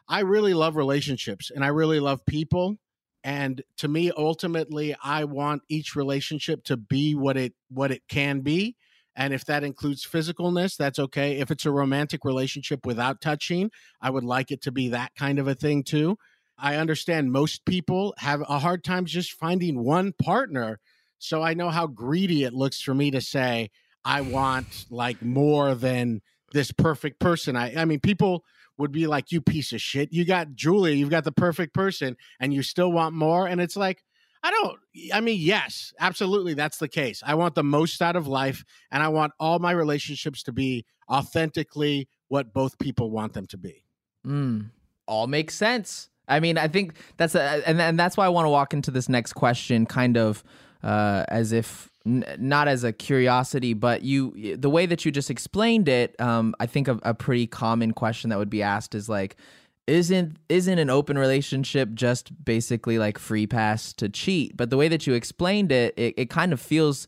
I 0.07 0.21
really 0.21 0.53
love 0.53 0.75
relationships 0.75 1.51
and 1.53 1.63
I 1.63 1.69
really 1.69 1.99
love 1.99 2.25
people 2.25 2.77
and 3.23 3.63
to 3.77 3.87
me 3.87 4.11
ultimately 4.15 4.95
I 5.03 5.23
want 5.23 5.63
each 5.67 5.95
relationship 5.95 6.63
to 6.65 6.77
be 6.77 7.15
what 7.15 7.37
it 7.37 7.53
what 7.69 7.91
it 7.91 8.03
can 8.07 8.41
be 8.41 8.75
and 9.15 9.33
if 9.33 9.45
that 9.45 9.63
includes 9.63 10.05
physicalness 10.05 10.77
that's 10.77 10.99
okay. 10.99 11.39
If 11.39 11.49
it's 11.49 11.65
a 11.65 11.71
romantic 11.71 12.25
relationship 12.25 12.85
without 12.85 13.21
touching, 13.21 13.71
I 14.01 14.09
would 14.09 14.23
like 14.25 14.51
it 14.51 14.61
to 14.63 14.71
be 14.71 14.89
that 14.89 15.15
kind 15.15 15.39
of 15.39 15.47
a 15.47 15.55
thing 15.55 15.83
too. 15.83 16.17
I 16.57 16.75
understand 16.75 17.31
most 17.31 17.65
people 17.65 18.13
have 18.17 18.41
a 18.41 18.59
hard 18.59 18.83
time 18.83 19.05
just 19.05 19.33
finding 19.33 19.83
one 19.83 20.13
partner. 20.13 20.79
So 21.17 21.41
I 21.41 21.53
know 21.53 21.69
how 21.69 21.87
greedy 21.87 22.43
it 22.43 22.53
looks 22.53 22.81
for 22.81 22.93
me 22.93 23.11
to 23.11 23.21
say 23.21 23.69
I 24.05 24.21
want 24.21 24.85
like 24.89 25.21
more 25.21 25.75
than 25.75 26.21
this 26.53 26.71
perfect 26.71 27.19
person. 27.19 27.55
I 27.55 27.75
I 27.75 27.85
mean 27.85 27.99
people 27.99 28.45
would 28.77 28.91
be 28.91 29.07
like 29.07 29.31
you 29.31 29.41
piece 29.41 29.73
of 29.73 29.81
shit. 29.81 30.13
You 30.13 30.25
got 30.25 30.53
Julia, 30.53 30.93
you've 30.93 31.09
got 31.09 31.23
the 31.23 31.31
perfect 31.31 31.73
person 31.73 32.15
and 32.39 32.53
you 32.53 32.61
still 32.61 32.91
want 32.91 33.15
more 33.15 33.47
and 33.47 33.59
it's 33.59 33.75
like 33.75 34.03
I 34.43 34.51
don't 34.51 34.79
I 35.13 35.21
mean 35.21 35.39
yes, 35.41 35.93
absolutely 35.99 36.53
that's 36.53 36.77
the 36.77 36.87
case. 36.87 37.23
I 37.25 37.35
want 37.35 37.55
the 37.55 37.63
most 37.63 38.01
out 38.01 38.15
of 38.15 38.27
life 38.27 38.63
and 38.91 39.01
I 39.01 39.07
want 39.07 39.33
all 39.39 39.59
my 39.59 39.71
relationships 39.71 40.43
to 40.43 40.51
be 40.51 40.85
authentically 41.09 42.07
what 42.27 42.53
both 42.53 42.77
people 42.77 43.11
want 43.11 43.33
them 43.33 43.47
to 43.47 43.57
be. 43.57 43.83
Mm, 44.25 44.69
all 45.07 45.27
makes 45.27 45.55
sense. 45.55 46.09
I 46.27 46.39
mean, 46.39 46.57
I 46.57 46.67
think 46.67 46.95
that's 47.17 47.35
a, 47.35 47.61
and 47.67 47.79
and 47.81 47.99
that's 47.99 48.17
why 48.17 48.25
I 48.25 48.29
want 48.29 48.45
to 48.45 48.49
walk 48.49 48.73
into 48.73 48.91
this 48.91 49.07
next 49.07 49.33
question 49.33 49.85
kind 49.85 50.17
of 50.17 50.43
uh, 50.83 51.25
as 51.27 51.51
if 51.51 51.89
n- 52.05 52.25
not 52.37 52.67
as 52.67 52.83
a 52.83 52.91
curiosity, 52.91 53.73
but 53.73 54.01
you 54.03 54.57
the 54.57 54.69
way 54.69 54.85
that 54.85 55.05
you 55.05 55.11
just 55.11 55.29
explained 55.29 55.89
it. 55.89 56.19
Um, 56.19 56.55
I 56.59 56.65
think 56.65 56.87
a, 56.87 56.99
a 57.03 57.13
pretty 57.13 57.47
common 57.47 57.91
question 57.91 58.29
that 58.29 58.39
would 58.39 58.49
be 58.49 58.61
asked 58.61 58.95
is 58.95 59.09
like, 59.09 59.35
isn't 59.87 60.37
isn't 60.49 60.79
an 60.79 60.89
open 60.89 61.17
relationship 61.17 61.89
just 61.93 62.43
basically 62.43 62.97
like 62.97 63.17
free 63.17 63.47
pass 63.47 63.93
to 63.93 64.09
cheat? 64.09 64.55
But 64.57 64.69
the 64.69 64.77
way 64.77 64.87
that 64.87 65.05
you 65.05 65.13
explained 65.13 65.71
it, 65.71 65.93
it, 65.97 66.13
it 66.17 66.29
kind 66.29 66.53
of 66.53 66.61
feels 66.61 67.07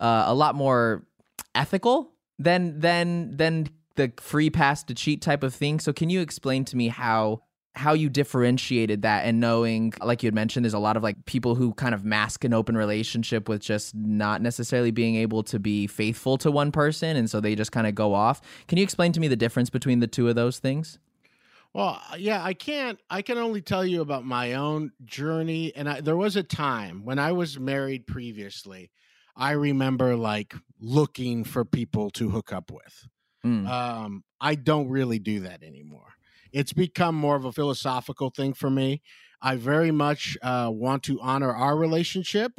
uh, 0.00 0.24
a 0.26 0.34
lot 0.34 0.54
more 0.54 1.04
ethical 1.54 2.12
than 2.38 2.80
than 2.80 3.36
than 3.36 3.68
the 3.96 4.12
free 4.20 4.50
pass 4.50 4.82
to 4.84 4.94
cheat 4.94 5.22
type 5.22 5.42
of 5.42 5.54
thing. 5.54 5.80
So 5.80 5.92
can 5.92 6.10
you 6.10 6.20
explain 6.20 6.64
to 6.66 6.76
me 6.76 6.88
how 6.88 7.42
how 7.76 7.92
you 7.92 8.08
differentiated 8.08 9.02
that 9.02 9.26
and 9.26 9.38
knowing 9.38 9.92
like 10.02 10.22
you 10.22 10.26
had 10.26 10.34
mentioned 10.34 10.64
there's 10.64 10.74
a 10.74 10.78
lot 10.78 10.96
of 10.96 11.02
like 11.02 11.26
people 11.26 11.54
who 11.54 11.74
kind 11.74 11.94
of 11.94 12.04
mask 12.04 12.42
an 12.42 12.54
open 12.54 12.76
relationship 12.76 13.48
with 13.48 13.60
just 13.60 13.94
not 13.94 14.40
necessarily 14.40 14.90
being 14.90 15.16
able 15.16 15.42
to 15.42 15.58
be 15.58 15.86
faithful 15.86 16.38
to 16.38 16.50
one 16.50 16.72
person 16.72 17.16
and 17.16 17.28
so 17.30 17.38
they 17.38 17.54
just 17.54 17.72
kind 17.72 17.86
of 17.86 17.94
go 17.94 18.14
off. 18.14 18.40
Can 18.66 18.78
you 18.78 18.84
explain 18.84 19.12
to 19.12 19.20
me 19.20 19.28
the 19.28 19.36
difference 19.36 19.68
between 19.68 20.00
the 20.00 20.06
two 20.06 20.28
of 20.28 20.34
those 20.34 20.58
things? 20.58 20.98
Well, 21.74 22.00
yeah, 22.16 22.42
I 22.42 22.54
can't. 22.54 22.98
I 23.10 23.20
can 23.20 23.36
only 23.36 23.60
tell 23.60 23.84
you 23.84 24.00
about 24.00 24.24
my 24.24 24.54
own 24.54 24.92
journey. 25.04 25.74
And 25.76 25.90
I, 25.90 26.00
there 26.00 26.16
was 26.16 26.34
a 26.36 26.42
time 26.42 27.04
when 27.04 27.18
I 27.18 27.32
was 27.32 27.60
married 27.60 28.06
previously. 28.06 28.90
I 29.36 29.52
remember 29.52 30.16
like 30.16 30.54
looking 30.80 31.44
for 31.44 31.66
people 31.66 32.08
to 32.12 32.30
hook 32.30 32.50
up 32.50 32.70
with. 32.70 33.06
Mm. 33.44 33.68
Um, 33.68 34.24
I 34.40 34.54
don't 34.54 34.88
really 34.88 35.18
do 35.18 35.40
that 35.40 35.62
anymore. 35.62 36.15
It's 36.56 36.72
become 36.72 37.14
more 37.14 37.36
of 37.36 37.44
a 37.44 37.52
philosophical 37.52 38.30
thing 38.30 38.54
for 38.54 38.70
me. 38.70 39.02
I 39.42 39.56
very 39.56 39.90
much 39.90 40.38
uh, 40.40 40.70
want 40.72 41.02
to 41.02 41.20
honor 41.20 41.54
our 41.54 41.76
relationship. 41.76 42.52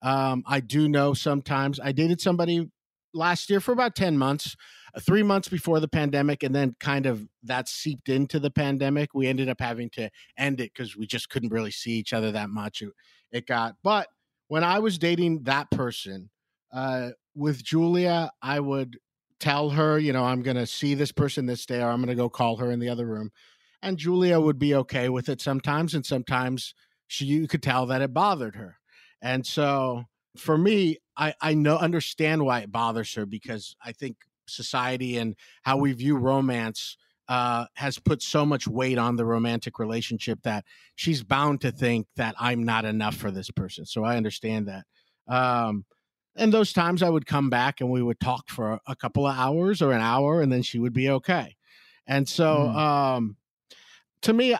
Um, 0.00 0.44
I 0.46 0.60
do 0.60 0.88
know 0.88 1.12
sometimes 1.12 1.80
I 1.80 1.90
dated 1.90 2.20
somebody 2.20 2.70
last 3.12 3.50
year 3.50 3.58
for 3.58 3.72
about 3.72 3.96
10 3.96 4.16
months, 4.16 4.54
uh, 4.94 5.00
three 5.00 5.24
months 5.24 5.48
before 5.48 5.80
the 5.80 5.88
pandemic, 5.88 6.44
and 6.44 6.54
then 6.54 6.76
kind 6.78 7.04
of 7.04 7.26
that 7.42 7.68
seeped 7.68 8.08
into 8.08 8.38
the 8.38 8.52
pandemic. 8.52 9.12
We 9.12 9.26
ended 9.26 9.48
up 9.48 9.60
having 9.60 9.90
to 9.94 10.08
end 10.38 10.60
it 10.60 10.70
because 10.72 10.96
we 10.96 11.08
just 11.08 11.28
couldn't 11.28 11.52
really 11.52 11.72
see 11.72 11.94
each 11.94 12.12
other 12.12 12.30
that 12.30 12.48
much. 12.48 12.80
It, 12.80 12.90
it 13.32 13.46
got, 13.48 13.74
but 13.82 14.06
when 14.46 14.62
I 14.62 14.78
was 14.78 14.98
dating 14.98 15.42
that 15.42 15.68
person 15.72 16.30
uh, 16.72 17.10
with 17.34 17.64
Julia, 17.64 18.30
I 18.40 18.60
would 18.60 18.98
tell 19.42 19.70
her, 19.70 19.98
you 19.98 20.12
know, 20.12 20.24
I'm 20.24 20.40
going 20.40 20.56
to 20.56 20.66
see 20.66 20.94
this 20.94 21.10
person 21.10 21.46
this 21.46 21.66
day, 21.66 21.82
or 21.82 21.88
I'm 21.88 21.98
going 21.98 22.08
to 22.08 22.14
go 22.14 22.28
call 22.28 22.56
her 22.58 22.70
in 22.70 22.78
the 22.78 22.88
other 22.88 23.06
room. 23.06 23.30
And 23.82 23.98
Julia 23.98 24.38
would 24.38 24.58
be 24.58 24.74
okay 24.76 25.08
with 25.08 25.28
it 25.28 25.40
sometimes, 25.40 25.94
and 25.94 26.06
sometimes 26.06 26.74
she 27.08 27.26
you 27.26 27.48
could 27.48 27.62
tell 27.62 27.86
that 27.86 28.00
it 28.00 28.14
bothered 28.14 28.54
her. 28.54 28.78
And 29.20 29.44
so 29.44 30.04
for 30.36 30.56
me, 30.56 30.98
I 31.16 31.34
I 31.40 31.54
know 31.54 31.76
understand 31.76 32.44
why 32.44 32.60
it 32.60 32.70
bothers 32.70 33.12
her 33.14 33.26
because 33.26 33.74
I 33.84 33.90
think 33.92 34.16
society 34.46 35.18
and 35.18 35.34
how 35.62 35.76
we 35.76 35.92
view 35.92 36.16
romance 36.16 36.96
uh, 37.28 37.66
has 37.74 37.98
put 37.98 38.22
so 38.22 38.46
much 38.46 38.68
weight 38.68 38.98
on 38.98 39.16
the 39.16 39.24
romantic 39.24 39.78
relationship 39.78 40.40
that 40.42 40.64
she's 40.94 41.24
bound 41.24 41.60
to 41.62 41.72
think 41.72 42.06
that 42.16 42.34
I'm 42.38 42.64
not 42.64 42.84
enough 42.84 43.16
for 43.16 43.30
this 43.30 43.50
person. 43.50 43.86
So 43.86 44.04
I 44.04 44.16
understand 44.16 44.68
that. 44.68 44.84
Um, 45.28 45.84
and 46.36 46.52
those 46.52 46.72
times 46.72 47.02
I 47.02 47.08
would 47.08 47.26
come 47.26 47.50
back 47.50 47.80
and 47.80 47.90
we 47.90 48.02
would 48.02 48.20
talk 48.20 48.48
for 48.48 48.80
a 48.86 48.96
couple 48.96 49.26
of 49.26 49.36
hours 49.36 49.82
or 49.82 49.92
an 49.92 50.00
hour, 50.00 50.40
and 50.40 50.50
then 50.52 50.62
she 50.62 50.78
would 50.78 50.92
be 50.92 51.08
okay. 51.10 51.56
And 52.06 52.28
so, 52.28 52.68
Mm. 52.68 52.76
um, 52.76 53.36
to 54.22 54.32
me, 54.32 54.56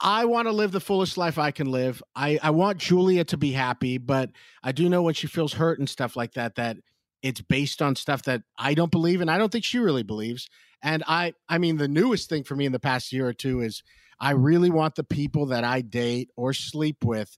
I 0.00 0.24
want 0.26 0.46
to 0.46 0.52
live 0.52 0.70
the 0.72 0.80
fullest 0.80 1.16
life 1.18 1.38
I 1.38 1.50
can 1.50 1.70
live. 1.70 2.02
I, 2.14 2.38
I 2.42 2.50
want 2.50 2.78
Julia 2.78 3.24
to 3.24 3.36
be 3.36 3.52
happy, 3.52 3.98
but 3.98 4.30
I 4.62 4.70
do 4.72 4.88
know 4.88 5.02
when 5.02 5.14
she 5.14 5.26
feels 5.26 5.54
hurt 5.54 5.78
and 5.80 5.88
stuff 5.88 6.16
like 6.16 6.34
that, 6.34 6.54
that 6.54 6.76
it's 7.22 7.40
based 7.40 7.82
on 7.82 7.96
stuff 7.96 8.22
that 8.22 8.42
I 8.56 8.74
don't 8.74 8.92
believe 8.92 9.20
and 9.20 9.30
I 9.30 9.38
don't 9.38 9.50
think 9.50 9.64
she 9.64 9.78
really 9.78 10.04
believes. 10.04 10.48
And 10.82 11.02
I, 11.08 11.34
I 11.48 11.58
mean, 11.58 11.78
the 11.78 11.88
newest 11.88 12.28
thing 12.28 12.44
for 12.44 12.54
me 12.54 12.64
in 12.64 12.70
the 12.72 12.78
past 12.78 13.12
year 13.12 13.26
or 13.26 13.32
two 13.32 13.60
is 13.60 13.82
I 14.20 14.30
really 14.32 14.70
want 14.70 14.94
the 14.94 15.02
people 15.02 15.46
that 15.46 15.64
I 15.64 15.80
date 15.80 16.30
or 16.36 16.52
sleep 16.52 17.04
with 17.04 17.36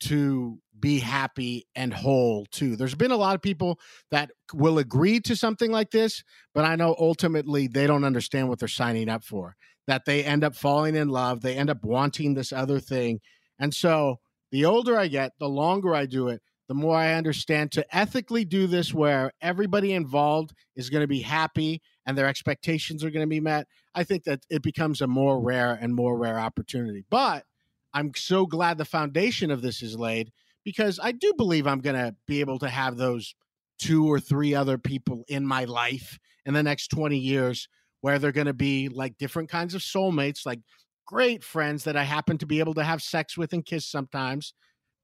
to 0.00 0.58
be 0.78 1.00
happy 1.00 1.66
and 1.74 1.92
whole 1.92 2.46
too. 2.50 2.76
There's 2.76 2.94
been 2.94 3.10
a 3.10 3.16
lot 3.16 3.34
of 3.34 3.42
people 3.42 3.78
that 4.10 4.30
will 4.52 4.78
agree 4.78 5.20
to 5.20 5.34
something 5.34 5.70
like 5.70 5.90
this, 5.90 6.22
but 6.54 6.64
I 6.64 6.76
know 6.76 6.94
ultimately 6.98 7.66
they 7.66 7.86
don't 7.86 8.04
understand 8.04 8.48
what 8.48 8.58
they're 8.58 8.68
signing 8.68 9.08
up 9.08 9.24
for. 9.24 9.56
That 9.86 10.04
they 10.04 10.22
end 10.22 10.44
up 10.44 10.54
falling 10.54 10.94
in 10.94 11.08
love, 11.08 11.40
they 11.40 11.56
end 11.56 11.70
up 11.70 11.82
wanting 11.82 12.34
this 12.34 12.52
other 12.52 12.78
thing. 12.78 13.20
And 13.58 13.74
so 13.74 14.16
the 14.52 14.64
older 14.64 14.98
I 14.98 15.08
get, 15.08 15.32
the 15.40 15.48
longer 15.48 15.94
I 15.94 16.06
do 16.06 16.28
it, 16.28 16.42
the 16.68 16.74
more 16.74 16.96
I 16.96 17.14
understand 17.14 17.72
to 17.72 17.96
ethically 17.96 18.44
do 18.44 18.66
this 18.66 18.92
where 18.92 19.32
everybody 19.40 19.94
involved 19.94 20.52
is 20.76 20.90
going 20.90 21.00
to 21.00 21.08
be 21.08 21.22
happy 21.22 21.80
and 22.06 22.16
their 22.16 22.26
expectations 22.26 23.02
are 23.02 23.10
going 23.10 23.24
to 23.24 23.28
be 23.28 23.40
met. 23.40 23.66
I 23.94 24.04
think 24.04 24.24
that 24.24 24.40
it 24.50 24.62
becomes 24.62 25.00
a 25.00 25.06
more 25.06 25.40
rare 25.40 25.72
and 25.72 25.94
more 25.94 26.16
rare 26.16 26.38
opportunity. 26.38 27.04
But 27.10 27.44
I'm 27.94 28.12
so 28.14 28.46
glad 28.46 28.78
the 28.78 28.84
foundation 28.84 29.50
of 29.50 29.62
this 29.62 29.82
is 29.82 29.98
laid 29.98 30.30
because 30.64 31.00
I 31.02 31.12
do 31.12 31.32
believe 31.36 31.66
I'm 31.66 31.80
going 31.80 31.96
to 31.96 32.14
be 32.26 32.40
able 32.40 32.58
to 32.60 32.68
have 32.68 32.96
those 32.96 33.34
two 33.78 34.10
or 34.10 34.20
three 34.20 34.54
other 34.54 34.76
people 34.78 35.24
in 35.28 35.46
my 35.46 35.64
life 35.64 36.18
in 36.44 36.54
the 36.54 36.62
next 36.62 36.88
20 36.88 37.16
years 37.16 37.68
where 38.00 38.18
they're 38.18 38.32
going 38.32 38.46
to 38.46 38.52
be 38.54 38.88
like 38.88 39.16
different 39.18 39.48
kinds 39.48 39.74
of 39.74 39.80
soulmates, 39.80 40.44
like 40.44 40.60
great 41.06 41.42
friends 41.42 41.84
that 41.84 41.96
I 41.96 42.02
happen 42.04 42.38
to 42.38 42.46
be 42.46 42.60
able 42.60 42.74
to 42.74 42.84
have 42.84 43.02
sex 43.02 43.36
with 43.36 43.52
and 43.52 43.64
kiss 43.64 43.86
sometimes. 43.86 44.52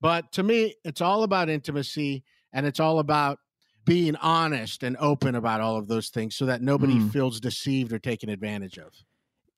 But 0.01 0.31
to 0.33 0.42
me, 0.42 0.75
it's 0.85 1.01
all 1.01 1.23
about 1.23 1.49
intimacy 1.49 2.25
and 2.53 2.66
it's 2.66 2.81
all 2.81 2.99
about 2.99 3.38
being 3.85 4.16
honest 4.16 4.83
and 4.83 4.97
open 4.99 5.35
about 5.35 5.61
all 5.61 5.77
of 5.77 5.88
those 5.88 6.09
things 6.09 6.37
so 6.37 6.47
that 6.47 6.62
nobody 6.62 6.99
Mm. 6.99 7.12
feels 7.12 7.40
deceived 7.40 7.92
or 7.92 7.99
taken 7.99 8.29
advantage 8.29 8.79
of. 8.79 8.92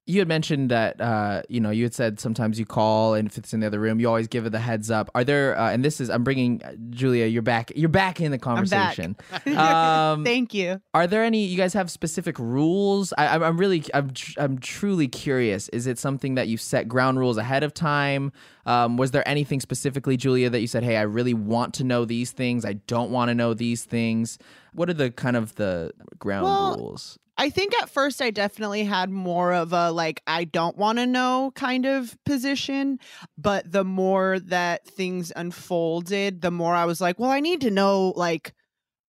You 0.09 0.21
had 0.21 0.29
mentioned 0.29 0.71
that 0.71 1.01
uh, 1.01 1.43
you 1.49 1.61
know 1.61 1.71
you 1.71 1.83
had 1.83 1.93
said 1.93 2.21
sometimes 2.21 2.61
you 2.61 2.65
call 2.65 3.15
and 3.15 3.27
if 3.29 3.37
it's 3.39 3.53
in 3.53 3.59
the 3.61 3.67
other 3.67 3.81
room, 3.81 3.99
you 3.99 4.07
always 4.07 4.29
give 4.29 4.47
it 4.47 4.51
the 4.51 4.61
heads 4.61 4.89
up. 4.89 5.11
Are 5.17 5.25
there? 5.25 5.59
Uh, 5.59 5.73
and 5.73 5.85
this 5.85 6.01
is 6.01 6.11
I'm 6.11 6.23
bringing 6.23 6.63
uh, 6.63 6.75
Julia. 6.91 7.27
You're 7.27 7.43
back. 7.43 7.73
You're 7.75 7.89
back 7.89 8.21
in 8.21 8.31
the 8.31 8.39
conversation. 8.39 9.17
Um, 9.57 10.25
Thank 10.25 10.55
you. 10.55 10.81
Are 10.95 11.07
there 11.07 11.25
any? 11.25 11.45
You 11.45 11.57
guys 11.57 11.73
have 11.75 11.91
specific 11.91 12.39
rules? 12.39 13.13
I, 13.19 13.29
I'm, 13.29 13.43
I'm 13.43 13.57
really, 13.59 13.85
I'm, 13.95 14.11
tr- 14.11 14.39
I'm 14.39 14.59
truly 14.59 15.09
curious. 15.09 15.69
Is 15.71 15.87
it 15.87 15.99
something 15.99 16.35
that 16.35 16.49
you 16.49 16.57
set 16.57 16.89
ground 16.89 17.19
rules 17.19 17.37
ahead 17.37 17.63
of 17.63 17.73
time? 17.75 18.33
Um, 18.67 18.97
was 18.97 19.13
there 19.13 19.27
anything 19.27 19.61
specifically, 19.61 20.17
Julia, 20.17 20.51
that 20.51 20.61
you 20.61 20.67
said, 20.67 20.83
"Hey, 20.85 20.97
I 20.97 21.03
really 21.03 21.35
want 21.35 21.75
to 21.75 21.85
know 21.85 22.05
these 22.05 22.33
things. 22.33 22.65
I 22.65 22.75
don't 22.75 23.11
want 23.11 23.29
to 23.31 23.35
know 23.35 23.55
these 23.55 23.85
things." 23.85 24.39
What 24.73 24.91
are 24.91 24.95
the 24.95 25.11
kind 25.11 25.37
of 25.37 25.55
the 25.55 25.93
ground 26.19 26.45
Well, 26.45 26.77
rules? 26.77 27.19
I 27.39 27.51
think 27.51 27.75
at 27.83 27.91
first 27.91 28.23
I 28.23 28.31
definitely 28.31 28.85
had 28.85 29.11
more 29.11 29.53
of 29.53 29.73
a 29.73 29.91
like 29.91 30.23
I 30.27 30.45
don't 30.45 30.77
want 30.77 30.99
to 30.99 31.07
know 31.07 31.53
kind 31.55 31.85
of 31.85 32.17
position, 32.25 32.99
but 33.37 33.71
the 33.71 33.85
more 33.85 34.39
that 34.41 34.87
things 34.87 35.33
unfolded, 35.37 36.41
the 36.41 36.51
more 36.51 36.75
I 36.75 36.87
was 36.87 37.01
like, 37.01 37.19
well, 37.19 37.31
I 37.31 37.41
need 37.41 37.61
to 37.63 37.71
know 37.71 38.15
like 38.17 38.55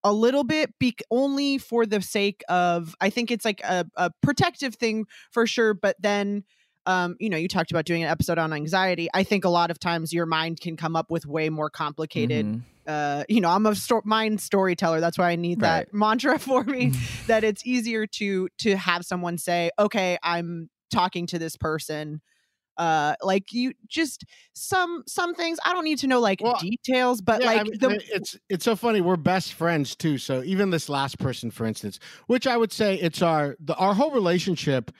a 0.03 0.11
little 0.11 0.43
bit 0.43 0.77
be- 0.79 0.95
only 1.09 1.57
for 1.57 1.85
the 1.85 2.01
sake 2.01 2.43
of 2.49 2.95
I 3.01 3.09
think 3.09 3.31
it's 3.31 3.45
like 3.45 3.61
a, 3.63 3.85
a 3.95 4.11
protective 4.21 4.75
thing 4.75 5.05
for 5.31 5.47
sure, 5.47 5.73
but 5.73 5.95
then 5.99 6.43
um, 6.85 7.17
you 7.19 7.29
know, 7.29 7.35
you 7.35 7.49
talked 7.49 7.71
about 7.71 7.83
doing 7.83 8.03
an 8.03 8.09
episode 8.09 8.37
on 8.37 8.53
anxiety. 8.53 9.09
I 9.13 9.23
think 9.23 9.43
a 9.43 9.49
lot 9.49 9.71
of 9.71 9.79
times 9.79 10.13
your 10.13 10.25
mind 10.25 10.61
can 10.61 10.77
come 10.77 10.95
up 10.95 11.11
with 11.11 11.25
way 11.25 11.49
more 11.49 11.69
complicated 11.69 12.45
Mhm. 12.45 12.61
Uh, 12.87 13.23
you 13.29 13.41
know, 13.41 13.49
I'm 13.49 13.65
a 13.65 13.75
sto- 13.75 14.01
mind 14.05 14.41
storyteller. 14.41 14.99
That's 15.01 15.17
why 15.17 15.31
I 15.31 15.35
need 15.35 15.61
that 15.61 15.85
Right. 15.85 15.87
mantra 15.93 16.39
for 16.39 16.63
me. 16.63 16.93
that 17.27 17.43
it's 17.43 17.65
easier 17.65 18.07
to 18.07 18.49
to 18.59 18.75
have 18.77 19.05
someone 19.05 19.37
say, 19.37 19.71
"Okay, 19.79 20.17
I'm 20.23 20.69
talking 20.91 21.27
to 21.27 21.39
this 21.39 21.57
person." 21.57 22.21
Uh, 22.77 23.15
like 23.23 23.53
you 23.53 23.73
just 23.87 24.25
some 24.53 25.03
some 25.07 25.35
things 25.35 25.59
I 25.65 25.73
don't 25.73 25.85
need 25.85 25.99
to 25.99 26.07
know 26.07 26.19
like 26.21 26.39
Well, 26.39 26.57
details, 26.57 27.21
but 27.21 27.43
Yeah, 27.43 27.51
I 27.53 27.63
like 27.63 27.65
mean, 27.65 27.77
the 27.79 27.97
it's 28.11 28.37
it's 28.49 28.65
so 28.65 28.75
funny. 28.75 29.01
We're 29.01 29.17
best 29.17 29.53
friends 29.53 29.95
too. 29.95 30.17
So 30.19 30.43
even 30.43 30.71
this 30.71 30.89
last 30.89 31.19
person, 31.19 31.51
for 31.51 31.65
instance, 31.65 31.99
which 32.27 32.47
I 32.47 32.57
would 32.57 32.71
say 32.73 32.95
it's 32.95 33.21
our 33.21 33.57
the, 33.59 33.75
our 33.75 33.93
whole 33.95 34.11
relationship. 34.11 34.91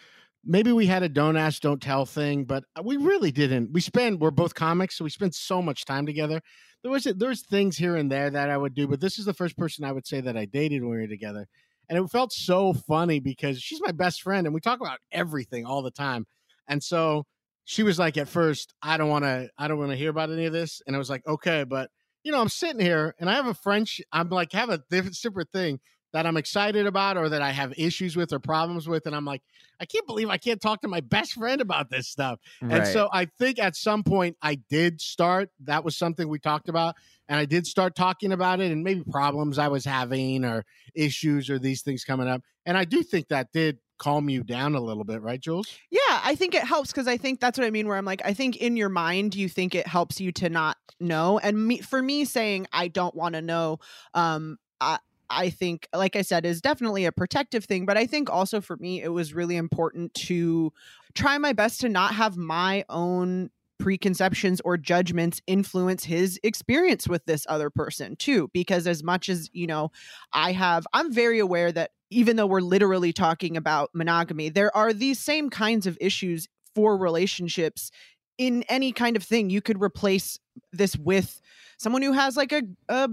Maybe 0.45 0.71
we 0.71 0.87
had 0.87 1.03
a 1.03 1.09
don't 1.09 1.37
ask, 1.37 1.61
don't 1.61 1.81
tell 1.81 2.05
thing, 2.05 2.45
but 2.45 2.63
we 2.83 2.97
really 2.97 3.31
didn't. 3.31 3.73
We 3.73 3.81
spend 3.81 4.21
we're 4.21 4.31
both 4.31 4.55
comics, 4.55 4.97
so 4.97 5.03
we 5.05 5.09
spend 5.11 5.35
so 5.35 5.61
much 5.61 5.85
time 5.85 6.05
together. 6.05 6.41
There 6.83 6.91
was 6.91 7.03
there's 7.03 7.41
things 7.45 7.77
here 7.77 7.95
and 7.95 8.11
there 8.11 8.29
that 8.29 8.49
I 8.49 8.57
would 8.57 8.73
do, 8.75 8.87
but 8.87 9.01
this 9.01 9.19
is 9.19 9.25
the 9.25 9.33
first 9.33 9.57
person 9.57 9.83
I 9.83 9.91
would 9.91 10.07
say 10.07 10.21
that 10.21 10.37
I 10.37 10.45
dated 10.45 10.81
when 10.81 10.91
we 10.91 10.97
were 10.97 11.07
together, 11.07 11.47
and 11.89 11.97
it 11.97 12.09
felt 12.09 12.31
so 12.31 12.73
funny 12.73 13.19
because 13.19 13.61
she's 13.61 13.81
my 13.81 13.91
best 13.91 14.21
friend, 14.21 14.47
and 14.47 14.53
we 14.53 14.61
talk 14.61 14.79
about 14.79 14.99
everything 15.11 15.65
all 15.65 15.81
the 15.81 15.91
time, 15.91 16.25
and 16.67 16.83
so 16.83 17.25
she 17.67 17.83
was 17.83 17.99
like 17.99 18.17
at 18.17 18.29
first 18.29 18.73
i 18.81 18.95
don't 18.97 19.09
want 19.09 19.25
to 19.25 19.49
i 19.57 19.67
don't 19.67 19.77
want 19.77 19.91
to 19.91 19.97
hear 19.97 20.09
about 20.09 20.31
any 20.31 20.45
of 20.45 20.53
this. 20.53 20.81
And 20.87 20.95
i 20.95 20.99
was 20.99 21.09
like 21.09 21.27
okay 21.27 21.65
but 21.65 21.91
you 22.23 22.31
know 22.31 22.41
i'm 22.41 22.49
sitting 22.49 22.79
here 22.79 23.13
and 23.19 23.29
i 23.29 23.33
have 23.33 23.45
a 23.45 23.53
french 23.53 24.01
i'm 24.11 24.29
like 24.29 24.53
have 24.53 24.69
a 24.69 24.81
different 24.89 25.17
separate 25.17 25.49
thing 25.51 25.79
that 26.13 26.25
i'm 26.25 26.37
excited 26.37 26.85
about 26.85 27.17
or 27.17 27.29
that 27.29 27.41
i 27.41 27.51
have 27.51 27.73
issues 27.77 28.15
with 28.15 28.31
or 28.33 28.39
problems 28.39 28.87
with 28.87 29.05
and 29.05 29.15
i'm 29.15 29.25
like 29.25 29.41
i 29.79 29.85
can't 29.85 30.05
believe 30.07 30.29
i 30.29 30.37
can't 30.37 30.61
talk 30.61 30.81
to 30.81 30.87
my 30.87 31.01
best 31.01 31.33
friend 31.33 31.61
about 31.61 31.89
this 31.89 32.07
stuff 32.07 32.39
and 32.61 32.87
so 32.87 33.09
i 33.13 33.25
think 33.25 33.59
at 33.59 33.75
some 33.75 34.03
point 34.03 34.35
i 34.41 34.55
did 34.69 35.01
start 35.01 35.49
that 35.59 35.83
was 35.83 35.97
something 35.97 36.27
we 36.27 36.39
talked 36.39 36.69
about 36.69 36.95
and 37.29 37.39
i 37.39 37.45
did 37.45 37.65
start 37.65 37.95
talking 37.95 38.31
about 38.31 38.59
it 38.59 38.71
and 38.71 38.83
maybe 38.83 39.03
problems 39.11 39.57
i 39.57 39.67
was 39.67 39.85
having 39.85 40.43
or 40.45 40.65
issues 40.95 41.49
or 41.49 41.59
these 41.59 41.81
things 41.81 42.03
coming 42.03 42.27
up 42.27 42.41
and 42.65 42.77
i 42.77 42.83
do 42.83 43.03
think 43.03 43.27
that 43.27 43.51
did 43.51 43.77
calm 43.99 44.29
you 44.29 44.43
down 44.43 44.75
a 44.75 44.79
little 44.79 45.03
bit 45.03 45.21
right 45.21 45.41
jules 45.41 45.67
Yeah, 45.89 46.21
I 46.23 46.35
think 46.35 46.53
it 46.53 46.63
helps 46.63 46.91
because 46.91 47.07
I 47.07 47.17
think 47.17 47.39
that's 47.39 47.57
what 47.57 47.65
I 47.65 47.71
mean. 47.71 47.87
Where 47.87 47.97
I'm 47.97 48.05
like, 48.05 48.21
I 48.23 48.33
think 48.33 48.57
in 48.57 48.77
your 48.77 48.89
mind 48.89 49.35
you 49.35 49.49
think 49.49 49.73
it 49.73 49.87
helps 49.87 50.21
you 50.21 50.31
to 50.33 50.49
not 50.49 50.77
know, 50.99 51.39
and 51.39 51.67
me 51.67 51.79
for 51.79 52.01
me 52.01 52.25
saying 52.25 52.67
I 52.71 52.87
don't 52.89 53.15
want 53.15 53.35
to 53.35 53.41
know, 53.41 53.79
um, 54.13 54.57
I 54.79 54.99
I 55.29 55.49
think, 55.49 55.87
like 55.93 56.15
I 56.15 56.21
said, 56.21 56.45
is 56.45 56.61
definitely 56.61 57.05
a 57.05 57.11
protective 57.11 57.65
thing. 57.65 57.85
But 57.85 57.97
I 57.97 58.05
think 58.05 58.29
also 58.29 58.61
for 58.61 58.77
me 58.77 59.01
it 59.01 59.09
was 59.09 59.33
really 59.33 59.57
important 59.57 60.13
to 60.15 60.71
try 61.13 61.37
my 61.37 61.53
best 61.53 61.81
to 61.81 61.89
not 61.89 62.13
have 62.13 62.37
my 62.37 62.85
own 62.89 63.49
preconceptions 63.79 64.59
or 64.65 64.75
judgments 64.77 65.41
influence 65.45 66.03
his 66.03 66.39
experience 66.43 67.07
with 67.07 67.23
this 67.25 67.45
other 67.47 67.69
person 67.69 68.15
too 68.15 68.49
because 68.51 68.87
as 68.87 69.03
much 69.03 69.29
as 69.29 69.51
you 69.53 69.67
know 69.67 69.91
i 70.33 70.51
have 70.51 70.87
i'm 70.93 71.13
very 71.13 71.37
aware 71.37 71.71
that 71.71 71.91
even 72.09 72.37
though 72.37 72.47
we're 72.47 72.59
literally 72.59 73.13
talking 73.13 73.55
about 73.55 73.91
monogamy 73.93 74.49
there 74.49 74.75
are 74.75 74.93
these 74.93 75.19
same 75.19 75.51
kinds 75.51 75.85
of 75.85 75.95
issues 76.01 76.47
for 76.73 76.97
relationships 76.97 77.91
in 78.39 78.63
any 78.67 78.91
kind 78.91 79.15
of 79.15 79.23
thing 79.23 79.49
you 79.49 79.61
could 79.61 79.81
replace 79.81 80.39
this 80.71 80.95
with 80.97 81.39
someone 81.77 82.01
who 82.01 82.13
has 82.13 82.35
like 82.35 82.51
a, 82.51 82.63
a 82.89 83.09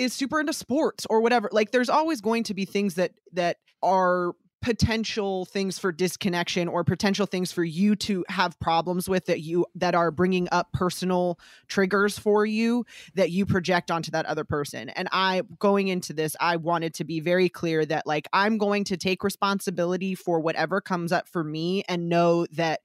is 0.00 0.14
super 0.14 0.40
into 0.40 0.52
sports 0.52 1.06
or 1.10 1.20
whatever 1.20 1.48
like 1.52 1.72
there's 1.72 1.90
always 1.90 2.20
going 2.20 2.42
to 2.42 2.54
be 2.54 2.64
things 2.64 2.94
that 2.94 3.12
that 3.32 3.58
are 3.82 4.32
potential 4.62 5.46
things 5.46 5.78
for 5.78 5.90
disconnection 5.90 6.68
or 6.68 6.84
potential 6.84 7.24
things 7.24 7.50
for 7.50 7.64
you 7.64 7.96
to 7.96 8.24
have 8.28 8.58
problems 8.60 9.08
with 9.08 9.24
that 9.26 9.40
you 9.40 9.64
that 9.74 9.94
are 9.94 10.10
bringing 10.10 10.48
up 10.52 10.70
personal 10.72 11.38
triggers 11.66 12.18
for 12.18 12.44
you 12.44 12.84
that 13.14 13.30
you 13.30 13.46
project 13.46 13.90
onto 13.90 14.10
that 14.10 14.26
other 14.26 14.44
person. 14.44 14.90
And 14.90 15.08
i 15.12 15.42
going 15.58 15.88
into 15.88 16.12
this 16.12 16.36
i 16.40 16.56
wanted 16.56 16.94
to 16.94 17.04
be 17.04 17.20
very 17.20 17.48
clear 17.48 17.84
that 17.86 18.06
like 18.06 18.28
i'm 18.32 18.58
going 18.58 18.84
to 18.84 18.96
take 18.96 19.22
responsibility 19.22 20.14
for 20.14 20.40
whatever 20.40 20.80
comes 20.80 21.12
up 21.12 21.28
for 21.28 21.44
me 21.44 21.82
and 21.88 22.08
know 22.08 22.46
that 22.52 22.80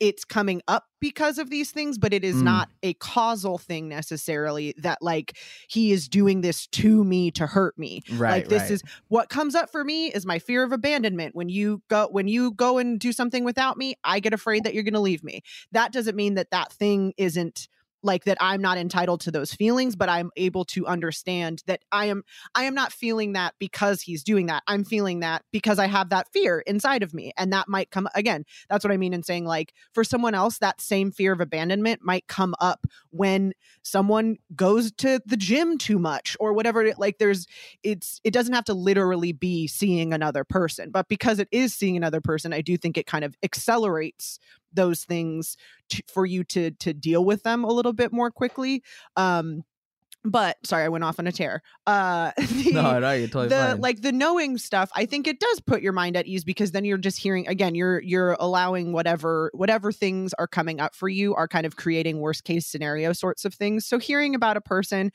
it's 0.00 0.24
coming 0.24 0.60
up 0.68 0.86
because 1.00 1.38
of 1.38 1.50
these 1.50 1.70
things 1.70 1.98
but 1.98 2.12
it 2.12 2.24
is 2.24 2.36
Mm. 2.36 2.42
not 2.42 2.68
a 2.82 2.94
causal 2.94 3.58
thing 3.58 3.88
necessarily 3.88 4.74
that 4.78 5.00
like 5.00 5.36
he 5.68 5.92
is 5.92 6.08
doing 6.08 6.40
this 6.40 6.66
to 6.68 7.04
me 7.04 7.30
to 7.32 7.46
hurt 7.46 7.78
me 7.78 8.02
Right, 8.10 8.30
like 8.30 8.48
this 8.48 8.62
right. 8.62 8.70
is 8.72 8.82
what 9.08 9.28
comes 9.28 9.54
up 9.54 9.70
for 9.70 9.84
me 9.84 10.08
is 10.08 10.26
my 10.26 10.38
fear 10.38 10.62
of 10.64 10.72
abandonment 10.72 11.34
when 11.34 11.48
you 11.48 11.82
go 11.88 12.08
when 12.10 12.26
you 12.28 12.52
go 12.52 12.78
and 12.78 12.98
do 12.98 13.12
something 13.12 13.44
without 13.44 13.76
me 13.76 13.94
i 14.04 14.18
get 14.20 14.32
afraid 14.34 14.64
that 14.64 14.74
you're 14.74 14.82
going 14.82 14.94
to 14.94 15.00
leave 15.00 15.22
me 15.22 15.42
that 15.72 15.92
doesn't 15.92 16.16
mean 16.16 16.34
that 16.34 16.50
that 16.50 16.72
thing 16.72 17.12
isn't 17.16 17.68
like 18.04 18.24
that 18.24 18.38
i'm 18.40 18.60
not 18.60 18.78
entitled 18.78 19.20
to 19.20 19.30
those 19.30 19.52
feelings 19.52 19.96
but 19.96 20.08
i'm 20.08 20.30
able 20.36 20.64
to 20.64 20.86
understand 20.86 21.62
that 21.66 21.82
i 21.90 22.06
am 22.06 22.22
i 22.54 22.64
am 22.64 22.74
not 22.74 22.92
feeling 22.92 23.32
that 23.32 23.54
because 23.58 24.02
he's 24.02 24.22
doing 24.22 24.46
that. 24.46 24.62
I'm 24.66 24.84
feeling 24.84 25.20
that 25.20 25.42
because 25.52 25.78
i 25.78 25.86
have 25.86 26.10
that 26.10 26.28
fear 26.32 26.60
inside 26.60 27.02
of 27.02 27.14
me 27.14 27.32
and 27.36 27.52
that 27.52 27.68
might 27.68 27.90
come 27.90 28.08
again 28.14 28.44
that's 28.68 28.84
what 28.84 28.92
i 28.92 28.96
mean 28.96 29.14
in 29.14 29.22
saying 29.22 29.44
like 29.44 29.72
for 29.92 30.04
someone 30.04 30.34
else 30.34 30.58
that 30.58 30.80
same 30.80 31.10
fear 31.10 31.32
of 31.32 31.40
abandonment 31.40 32.00
might 32.02 32.26
come 32.28 32.54
up 32.60 32.86
when 33.10 33.52
someone 33.82 34.36
goes 34.54 34.92
to 34.92 35.20
the 35.26 35.36
gym 35.36 35.78
too 35.78 35.98
much 35.98 36.36
or 36.40 36.52
whatever 36.52 36.92
like 36.98 37.18
there's 37.18 37.46
it's 37.82 38.20
it 38.24 38.32
doesn't 38.32 38.54
have 38.54 38.64
to 38.64 38.74
literally 38.74 39.32
be 39.32 39.66
seeing 39.66 40.12
another 40.12 40.44
person 40.44 40.90
but 40.90 41.08
because 41.08 41.38
it 41.38 41.48
is 41.50 41.74
seeing 41.74 41.96
another 41.96 42.20
person 42.20 42.52
i 42.52 42.60
do 42.60 42.76
think 42.76 42.98
it 42.98 43.06
kind 43.06 43.24
of 43.24 43.36
accelerates 43.42 44.38
those 44.74 45.04
things 45.04 45.56
to, 45.90 46.02
for 46.12 46.26
you 46.26 46.44
to 46.44 46.70
to 46.72 46.92
deal 46.92 47.24
with 47.24 47.42
them 47.42 47.64
a 47.64 47.72
little 47.72 47.92
bit 47.92 48.12
more 48.12 48.30
quickly 48.30 48.82
um 49.16 49.62
but 50.24 50.56
sorry 50.64 50.84
i 50.84 50.88
went 50.88 51.04
off 51.04 51.18
on 51.18 51.26
a 51.26 51.32
tear 51.32 51.62
uh 51.86 52.30
the, 52.38 52.72
no 52.72 52.98
no 52.98 53.12
you're 53.12 53.28
totally 53.28 53.48
the 53.48 53.54
fine. 53.54 53.80
like 53.80 54.00
the 54.00 54.12
knowing 54.12 54.56
stuff 54.56 54.90
i 54.96 55.04
think 55.04 55.26
it 55.26 55.38
does 55.38 55.60
put 55.60 55.82
your 55.82 55.92
mind 55.92 56.16
at 56.16 56.26
ease 56.26 56.44
because 56.44 56.72
then 56.72 56.84
you're 56.84 56.98
just 56.98 57.18
hearing 57.18 57.46
again 57.46 57.74
you're 57.74 58.00
you're 58.00 58.36
allowing 58.40 58.92
whatever 58.92 59.50
whatever 59.54 59.92
things 59.92 60.32
are 60.34 60.46
coming 60.46 60.80
up 60.80 60.94
for 60.94 61.08
you 61.08 61.34
are 61.34 61.46
kind 61.46 61.66
of 61.66 61.76
creating 61.76 62.20
worst 62.20 62.44
case 62.44 62.66
scenario 62.66 63.12
sorts 63.12 63.44
of 63.44 63.52
things 63.54 63.86
so 63.86 63.98
hearing 63.98 64.34
about 64.34 64.56
a 64.56 64.62
person 64.62 65.10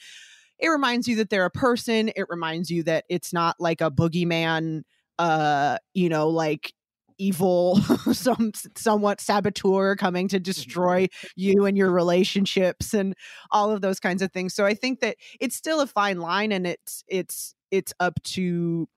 it 0.60 0.68
reminds 0.68 1.08
you 1.08 1.16
that 1.16 1.30
they're 1.30 1.46
a 1.46 1.52
person 1.52 2.12
it 2.16 2.26
reminds 2.30 2.70
you 2.70 2.84
that 2.84 3.06
it's 3.10 3.34
not 3.34 3.56
like 3.60 3.82
a 3.82 3.90
boogeyman 3.90 4.84
uh 5.18 5.78
you 5.94 6.08
know 6.08 6.30
like 6.30 6.74
evil 7.20 7.76
some 8.14 8.52
somewhat 8.76 9.22
saboteur 9.22 9.96
coming 9.96 10.28
to 10.28 10.40
destroy 10.40 11.04
mm-hmm. 11.04 11.28
you 11.36 11.66
and 11.66 11.78
your 11.78 11.92
relationships 11.92 12.94
and 12.94 13.14
all 13.52 13.72
of 13.72 13.82
those 13.82 14.00
kinds 14.00 14.22
of 14.22 14.32
things. 14.32 14.54
So 14.56 14.66
i 14.66 14.74
think 14.74 15.02
that 15.02 15.18
it's 15.40 15.56
still 15.56 15.82
a 15.82 15.88
fine 15.88 16.20
line 16.20 16.52
and 16.52 16.66
it's 16.66 17.04
it's 17.08 17.54
it's 17.72 17.94
up 18.00 18.22
to 18.24 18.88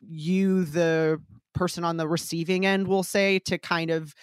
you 0.00 0.64
the 0.64 1.20
person 1.54 1.84
on 1.84 1.96
the 1.96 2.08
receiving 2.08 2.64
end 2.64 2.86
will 2.86 3.02
say 3.02 3.38
to 3.40 3.58
kind 3.58 3.90
of 3.90 4.14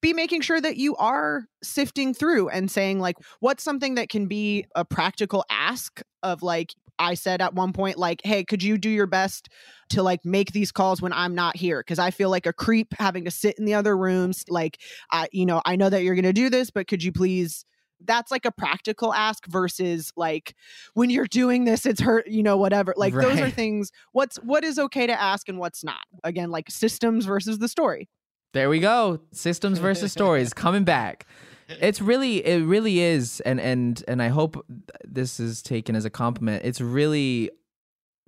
be 0.00 0.12
making 0.14 0.40
sure 0.40 0.60
that 0.60 0.76
you 0.76 0.96
are 0.96 1.44
sifting 1.62 2.14
through 2.14 2.48
and 2.48 2.70
saying 2.70 3.00
like 3.00 3.16
what's 3.40 3.62
something 3.62 3.96
that 3.96 4.08
can 4.08 4.26
be 4.26 4.64
a 4.74 4.84
practical 4.84 5.44
ask 5.50 6.00
of 6.22 6.42
like 6.42 6.74
I 6.98 7.14
said 7.14 7.42
at 7.42 7.54
one 7.54 7.72
point 7.72 7.98
like 7.98 8.20
hey 8.24 8.44
could 8.44 8.62
you 8.62 8.78
do 8.78 8.88
your 8.88 9.06
best 9.06 9.48
to 9.90 10.02
like 10.02 10.24
make 10.24 10.52
these 10.52 10.72
calls 10.72 11.02
when 11.02 11.12
I'm 11.12 11.34
not 11.34 11.56
here 11.56 11.80
because 11.80 11.98
I 11.98 12.10
feel 12.10 12.30
like 12.30 12.46
a 12.46 12.52
creep 12.52 12.94
having 12.98 13.24
to 13.24 13.30
sit 13.30 13.58
in 13.58 13.64
the 13.64 13.74
other 13.74 13.96
rooms 13.96 14.44
like 14.48 14.80
I 15.10 15.28
you 15.32 15.46
know 15.46 15.60
I 15.64 15.76
know 15.76 15.90
that 15.90 16.02
you're 16.02 16.14
going 16.14 16.24
to 16.24 16.32
do 16.32 16.50
this 16.50 16.70
but 16.70 16.88
could 16.88 17.02
you 17.02 17.12
please 17.12 17.64
that's 18.04 18.30
like 18.30 18.46
a 18.46 18.50
practical 18.50 19.12
ask 19.12 19.46
versus 19.46 20.10
like 20.16 20.54
when 20.94 21.10
you're 21.10 21.26
doing 21.26 21.64
this 21.64 21.84
it's 21.84 22.00
hurt 22.00 22.26
you 22.26 22.42
know 22.42 22.56
whatever 22.56 22.94
like 22.96 23.12
those 23.12 23.38
are 23.40 23.50
things 23.50 23.90
what's 24.12 24.36
what 24.38 24.64
is 24.64 24.78
okay 24.78 25.06
to 25.06 25.20
ask 25.20 25.48
and 25.48 25.58
what's 25.58 25.84
not 25.84 26.00
again 26.24 26.50
like 26.50 26.70
systems 26.70 27.26
versus 27.26 27.58
the 27.58 27.68
story 27.68 28.08
There 28.52 28.68
we 28.68 28.80
go. 28.80 29.20
Systems 29.32 29.78
versus 29.78 30.10
stories 30.18 30.52
coming 30.52 30.82
back. 30.84 31.26
It's 31.68 32.00
really 32.00 32.44
it 32.44 32.64
really 32.64 32.98
is 32.98 33.40
and 33.40 33.60
and 33.60 34.02
and 34.08 34.20
I 34.20 34.28
hope 34.28 34.66
this 35.04 35.38
is 35.38 35.62
taken 35.62 35.94
as 35.94 36.04
a 36.04 36.10
compliment. 36.10 36.64
It's 36.64 36.80
really 36.80 37.50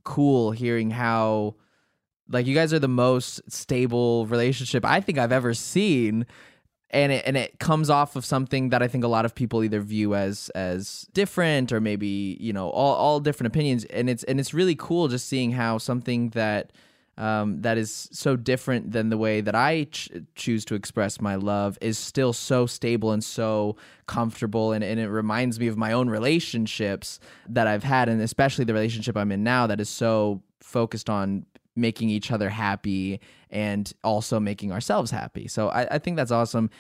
cool 0.04 0.50
hearing 0.52 0.90
how 0.90 1.54
like 2.28 2.46
you 2.46 2.54
guys 2.54 2.72
are 2.72 2.78
the 2.78 2.88
most 2.88 3.40
stable 3.50 4.26
relationship 4.26 4.84
I 4.84 5.00
think 5.00 5.18
I've 5.18 5.32
ever 5.32 5.54
seen. 5.54 6.26
And 6.90 7.10
it 7.10 7.24
and 7.26 7.38
it 7.38 7.58
comes 7.58 7.88
off 7.88 8.16
of 8.16 8.24
something 8.24 8.68
that 8.68 8.82
I 8.82 8.88
think 8.88 9.02
a 9.02 9.08
lot 9.08 9.24
of 9.24 9.34
people 9.34 9.64
either 9.64 9.80
view 9.80 10.14
as 10.14 10.50
as 10.50 11.06
different 11.14 11.72
or 11.72 11.80
maybe 11.80 12.36
you 12.38 12.52
know 12.52 12.68
all 12.68 12.94
all 12.94 13.20
different 13.20 13.46
opinions. 13.46 13.84
And 13.86 14.10
it's 14.10 14.24
and 14.24 14.38
it's 14.38 14.52
really 14.52 14.74
cool 14.74 15.08
just 15.08 15.26
seeing 15.26 15.52
how 15.52 15.78
something 15.78 16.30
that 16.30 16.72
um, 17.22 17.62
that 17.62 17.78
is 17.78 18.08
so 18.10 18.34
different 18.34 18.90
than 18.90 19.08
the 19.08 19.16
way 19.16 19.40
that 19.40 19.54
I 19.54 19.84
ch- 19.84 20.10
choose 20.34 20.64
to 20.64 20.74
express 20.74 21.20
my 21.20 21.36
love 21.36 21.78
is 21.80 21.96
still 21.96 22.32
so 22.32 22.66
stable 22.66 23.12
and 23.12 23.22
so 23.22 23.76
comfortable 24.08 24.72
and, 24.72 24.82
and 24.82 24.98
it 24.98 25.08
reminds 25.08 25.60
me 25.60 25.68
of 25.68 25.76
my 25.76 25.92
own 25.92 26.10
relationships 26.10 27.20
that 27.48 27.68
I've 27.68 27.84
had 27.84 28.08
and 28.08 28.20
especially 28.20 28.64
the 28.64 28.74
relationship 28.74 29.16
I'm 29.16 29.30
in 29.30 29.44
now 29.44 29.68
that 29.68 29.80
is 29.80 29.88
so 29.88 30.42
focused 30.60 31.08
on 31.08 31.46
making 31.76 32.08
each 32.08 32.32
other 32.32 32.48
happy 32.48 33.20
and 33.50 33.92
also 34.02 34.40
making 34.40 34.72
ourselves 34.72 35.12
happy. 35.12 35.46
So 35.46 35.68
I, 35.68 35.94
I 35.94 35.98
think 36.00 36.16
that's 36.16 36.32
awesome. 36.32 36.70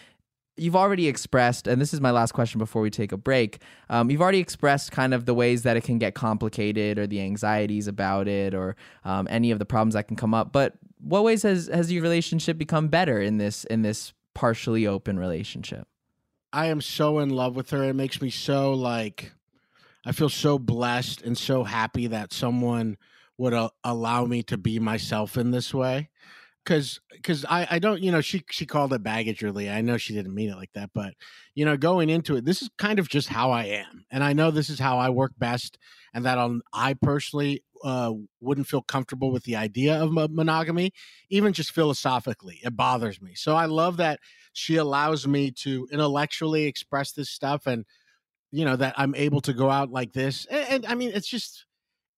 You've 0.56 0.76
already 0.76 1.08
expressed, 1.08 1.66
and 1.66 1.80
this 1.80 1.94
is 1.94 2.00
my 2.00 2.10
last 2.10 2.32
question 2.32 2.58
before 2.58 2.82
we 2.82 2.90
take 2.90 3.10
a 3.10 3.16
break. 3.16 3.62
Um, 3.88 4.10
you've 4.10 4.20
already 4.20 4.38
expressed 4.38 4.92
kind 4.92 5.14
of 5.14 5.24
the 5.24 5.32
ways 5.32 5.62
that 5.62 5.78
it 5.78 5.84
can 5.84 5.98
get 5.98 6.14
complicated, 6.14 6.98
or 6.98 7.06
the 7.06 7.20
anxieties 7.20 7.88
about 7.88 8.28
it, 8.28 8.54
or 8.54 8.76
um, 9.04 9.26
any 9.30 9.50
of 9.50 9.58
the 9.58 9.64
problems 9.64 9.94
that 9.94 10.08
can 10.08 10.16
come 10.16 10.34
up. 10.34 10.52
But 10.52 10.74
what 10.98 11.24
ways 11.24 11.42
has 11.42 11.68
has 11.68 11.90
your 11.90 12.02
relationship 12.02 12.58
become 12.58 12.88
better 12.88 13.20
in 13.20 13.38
this 13.38 13.64
in 13.64 13.82
this 13.82 14.12
partially 14.34 14.86
open 14.86 15.18
relationship? 15.18 15.88
I 16.52 16.66
am 16.66 16.82
so 16.82 17.18
in 17.20 17.30
love 17.30 17.56
with 17.56 17.70
her. 17.70 17.84
It 17.84 17.94
makes 17.94 18.20
me 18.20 18.28
so 18.28 18.74
like 18.74 19.32
I 20.04 20.12
feel 20.12 20.28
so 20.28 20.58
blessed 20.58 21.22
and 21.22 21.36
so 21.38 21.64
happy 21.64 22.08
that 22.08 22.32
someone 22.32 22.98
would 23.38 23.54
allow 23.84 24.26
me 24.26 24.42
to 24.44 24.58
be 24.58 24.78
myself 24.78 25.36
in 25.36 25.50
this 25.50 25.72
way. 25.72 26.10
Cause, 26.64 27.00
cause 27.24 27.44
I, 27.48 27.66
I 27.72 27.78
don't, 27.80 28.00
you 28.02 28.12
know, 28.12 28.20
she, 28.20 28.44
she 28.50 28.66
called 28.66 28.92
it 28.92 29.02
baggage 29.02 29.42
really. 29.42 29.68
I 29.68 29.80
know 29.80 29.96
she 29.96 30.14
didn't 30.14 30.34
mean 30.34 30.48
it 30.48 30.56
like 30.56 30.72
that, 30.74 30.90
but 30.94 31.14
you 31.56 31.64
know, 31.64 31.76
going 31.76 32.08
into 32.08 32.36
it, 32.36 32.44
this 32.44 32.62
is 32.62 32.70
kind 32.78 33.00
of 33.00 33.08
just 33.08 33.28
how 33.28 33.50
I 33.50 33.64
am. 33.64 34.04
And 34.12 34.22
I 34.22 34.32
know 34.32 34.50
this 34.52 34.70
is 34.70 34.78
how 34.78 34.98
I 34.98 35.10
work 35.10 35.32
best. 35.36 35.76
And 36.14 36.24
that 36.26 36.38
I 36.74 36.94
personally, 36.94 37.64
uh, 37.82 38.12
wouldn't 38.40 38.68
feel 38.68 38.82
comfortable 38.82 39.32
with 39.32 39.44
the 39.44 39.56
idea 39.56 40.00
of 40.00 40.12
monogamy, 40.12 40.92
even 41.30 41.52
just 41.52 41.72
philosophically. 41.72 42.60
It 42.62 42.76
bothers 42.76 43.20
me. 43.20 43.34
So 43.34 43.56
I 43.56 43.64
love 43.66 43.96
that 43.96 44.20
she 44.52 44.76
allows 44.76 45.26
me 45.26 45.50
to 45.62 45.88
intellectually 45.90 46.64
express 46.64 47.12
this 47.12 47.30
stuff 47.30 47.66
and, 47.66 47.84
you 48.50 48.64
know, 48.64 48.76
that 48.76 48.94
I'm 48.96 49.14
able 49.14 49.40
to 49.40 49.52
go 49.52 49.70
out 49.70 49.90
like 49.90 50.12
this. 50.12 50.46
And, 50.46 50.68
and 50.68 50.86
I 50.86 50.94
mean, 50.94 51.10
it's 51.14 51.28
just, 51.28 51.64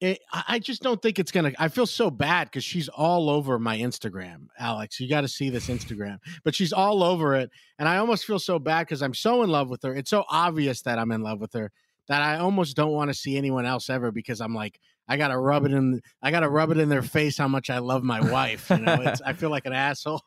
it, 0.05 0.21
I 0.49 0.59
just 0.59 0.83
don't 0.83 1.01
think 1.01 1.19
it's 1.19 1.31
gonna. 1.31 1.53
I 1.59 1.69
feel 1.69 1.87
so 1.87 2.11
bad 2.11 2.49
because 2.49 2.65
she's 2.65 2.89
all 2.89 3.31
over 3.31 3.59
my 3.59 3.79
Instagram, 3.79 4.49
Alex. 4.59 5.01
You 5.01 5.09
got 5.09 5.23
to 5.23 5.29
see 5.29 5.51
this 5.51 5.69
Instagram, 5.69 6.19
but 6.45 6.55
she's 6.55 6.73
all 6.73 7.03
over 7.03 7.35
it, 7.37 7.51
and 7.79 7.89
I 7.89 7.97
almost 7.97 8.25
feel 8.25 8.39
so 8.39 8.59
bad 8.59 8.87
because 8.87 9.03
I'm 9.03 9.15
so 9.15 9.43
in 9.43 9.51
love 9.51 9.71
with 9.71 9.83
her. 9.83 9.95
It's 9.95 10.11
so 10.11 10.25
obvious 10.29 10.83
that 10.83 10.99
I'm 10.99 11.11
in 11.11 11.23
love 11.23 11.41
with 11.41 11.53
her 11.55 11.71
that 12.09 12.21
I 12.21 12.39
almost 12.39 12.77
don't 12.77 12.93
want 12.93 13.09
to 13.09 13.15
see 13.15 13.37
anyone 13.37 13.65
else 13.65 13.89
ever 13.89 14.13
because 14.13 14.41
I'm 14.41 14.55
like, 14.55 14.79
I 15.09 15.17
gotta 15.17 15.39
rub 15.39 15.65
it 15.65 15.73
in. 15.73 16.01
I 16.23 16.31
gotta 16.31 16.49
rub 16.49 16.71
it 16.71 16.79
in 16.79 16.89
their 16.89 17.03
face 17.03 17.39
how 17.39 17.49
much 17.49 17.71
I 17.71 17.79
love 17.79 18.03
my 18.03 18.21
wife. 18.31 18.71
You 18.71 18.79
know, 18.79 18.99
it's, 19.01 19.21
I 19.23 19.33
feel 19.33 19.51
like 19.51 19.67
an 19.67 19.73
asshole. 19.73 20.23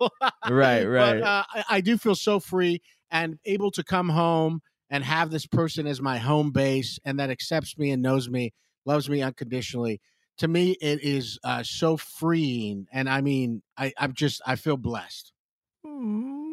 Right, 0.50 0.84
right. 0.86 1.20
But 1.20 1.24
uh, 1.24 1.44
I, 1.54 1.64
I 1.70 1.82
do 1.82 1.98
feel 1.98 2.16
so 2.16 2.40
free 2.40 2.82
and 3.12 3.38
able 3.46 3.72
to 3.72 3.84
come 3.84 4.10
home 4.10 4.62
and 4.90 5.04
have 5.04 5.30
this 5.30 5.46
person 5.46 5.88
as 5.88 6.02
my 6.02 6.18
home 6.18 6.52
base 6.52 7.00
and 7.06 7.20
that 7.20 7.30
accepts 7.30 7.78
me 7.78 7.92
and 7.92 8.02
knows 8.02 8.30
me, 8.30 8.54
loves 8.88 9.10
me 9.10 9.22
unconditionally. 9.22 10.02
To 10.40 10.48
me, 10.48 10.72
it 10.82 11.02
is 11.04 11.40
uh, 11.44 11.64
so 11.64 11.98
freeing, 11.98 12.88
and 12.92 13.10
I 13.10 13.22
mean, 13.22 13.62
I, 13.78 13.94
I'm 13.98 14.14
just 14.14 14.42
I 14.46 14.56
feel 14.56 14.78
blessed. 14.78 15.34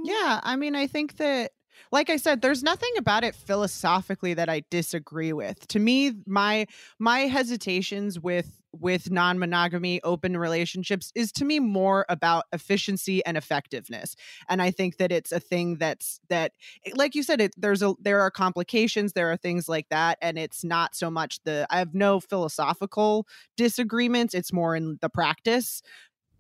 Yeah, 0.05 0.41
I 0.43 0.57
mean, 0.57 0.75
I 0.75 0.87
think 0.87 1.17
that, 1.17 1.53
like 1.93 2.11
I 2.11 2.17
said, 2.17 2.41
there's 2.43 2.63
nothing 2.63 2.93
about 2.99 3.25
it 3.25 3.35
philosophically 3.35 4.35
that 4.35 4.49
I 4.49 4.63
disagree 4.71 5.33
with. 5.33 5.67
To 5.69 5.79
me, 5.79 6.13
my 6.27 6.67
my 6.99 7.21
hesitations 7.21 8.21
with 8.21 8.63
with 8.81 9.11
non-monogamy 9.11 10.03
open 10.03 10.37
relationships 10.37 11.13
is 11.15 11.33
to 11.33 11.45
me 11.45 11.59
more 11.61 12.05
about 12.09 12.45
efficiency 12.53 13.25
and 13.25 13.37
effectiveness. 13.37 14.17
And 14.49 14.61
i 14.63 14.71
think 14.71 14.99
that 14.99 15.13
it's 15.13 15.33
a 15.33 15.41
thing 15.41 15.77
that's 15.77 16.21
that 16.29 16.53
like 16.95 17.15
you 17.15 17.23
said 17.23 17.41
it 17.41 17.55
there's 17.57 17.83
a 17.83 17.95
there 18.01 18.21
are 18.21 18.31
complications 18.31 19.13
there 19.13 19.31
are 19.31 19.37
things 19.37 19.69
like 19.69 19.89
that 19.91 20.19
and 20.21 20.39
it's 20.39 20.65
not 20.65 20.95
so 20.95 21.11
much 21.11 21.43
the 21.45 21.67
i 21.71 21.79
have 21.79 21.95
no 21.95 22.21
philosophical 22.21 23.27
disagreements 23.57 24.35
it's 24.35 24.53
more 24.53 24.77
in 24.77 24.99
the 25.01 25.09
practice. 25.09 25.83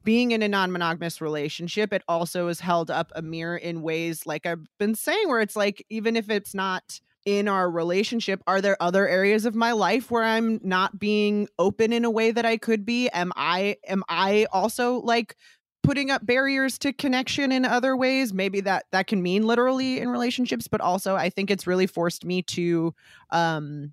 Being 0.05 0.33
in 0.33 0.43
a 0.43 0.49
non-monogamous 0.49 1.23
relationship 1.23 1.93
it 1.93 2.03
also 2.07 2.49
is 2.49 2.61
held 2.61 2.91
up 2.91 3.11
a 3.15 3.23
mirror 3.23 3.57
in 3.57 3.81
ways 3.81 4.27
like 4.27 4.45
i've 4.45 4.67
been 4.79 4.95
saying 4.95 5.29
where 5.29 5.41
it's 5.41 5.57
like 5.57 5.85
even 5.89 6.15
if 6.15 6.29
it's 6.29 6.55
not 6.55 7.01
in 7.25 7.49
our 7.49 7.71
relationship 7.71 8.43
are 8.47 8.61
there 8.61 8.77
other 8.81 9.09
areas 9.09 9.47
of 9.47 9.55
my 9.55 9.73
life 9.73 10.11
where 10.11 10.23
i'm 10.25 10.61
not 10.63 10.99
being 10.99 11.49
open 11.59 11.93
in 11.93 12.05
a 12.05 12.11
way 12.11 12.31
that 12.31 12.45
i 12.45 12.57
could 12.57 12.85
be? 12.85 13.09
Am 13.11 13.33
i 13.37 13.77
am 13.89 14.05
i 14.09 14.47
also 14.53 15.01
like 15.01 15.37
putting 15.83 16.11
up 16.11 16.25
barriers 16.25 16.79
to 16.79 16.95
connection 16.95 17.53
in 17.53 17.67
other 17.67 17.95
ways? 17.95 18.33
Maybe 18.33 18.61
that 18.63 18.87
that 18.93 19.07
can 19.07 19.23
mean 19.23 19.47
literally 19.47 20.01
in 20.01 20.09
relationships 20.09 20.69
but 20.69 20.81
also 20.81 21.17
i 21.17 21.31
think 21.31 21.51
it's 21.51 21.67
really 21.67 21.87
forced 21.87 22.25
me 22.25 22.43
to 22.43 22.95
um 23.31 23.93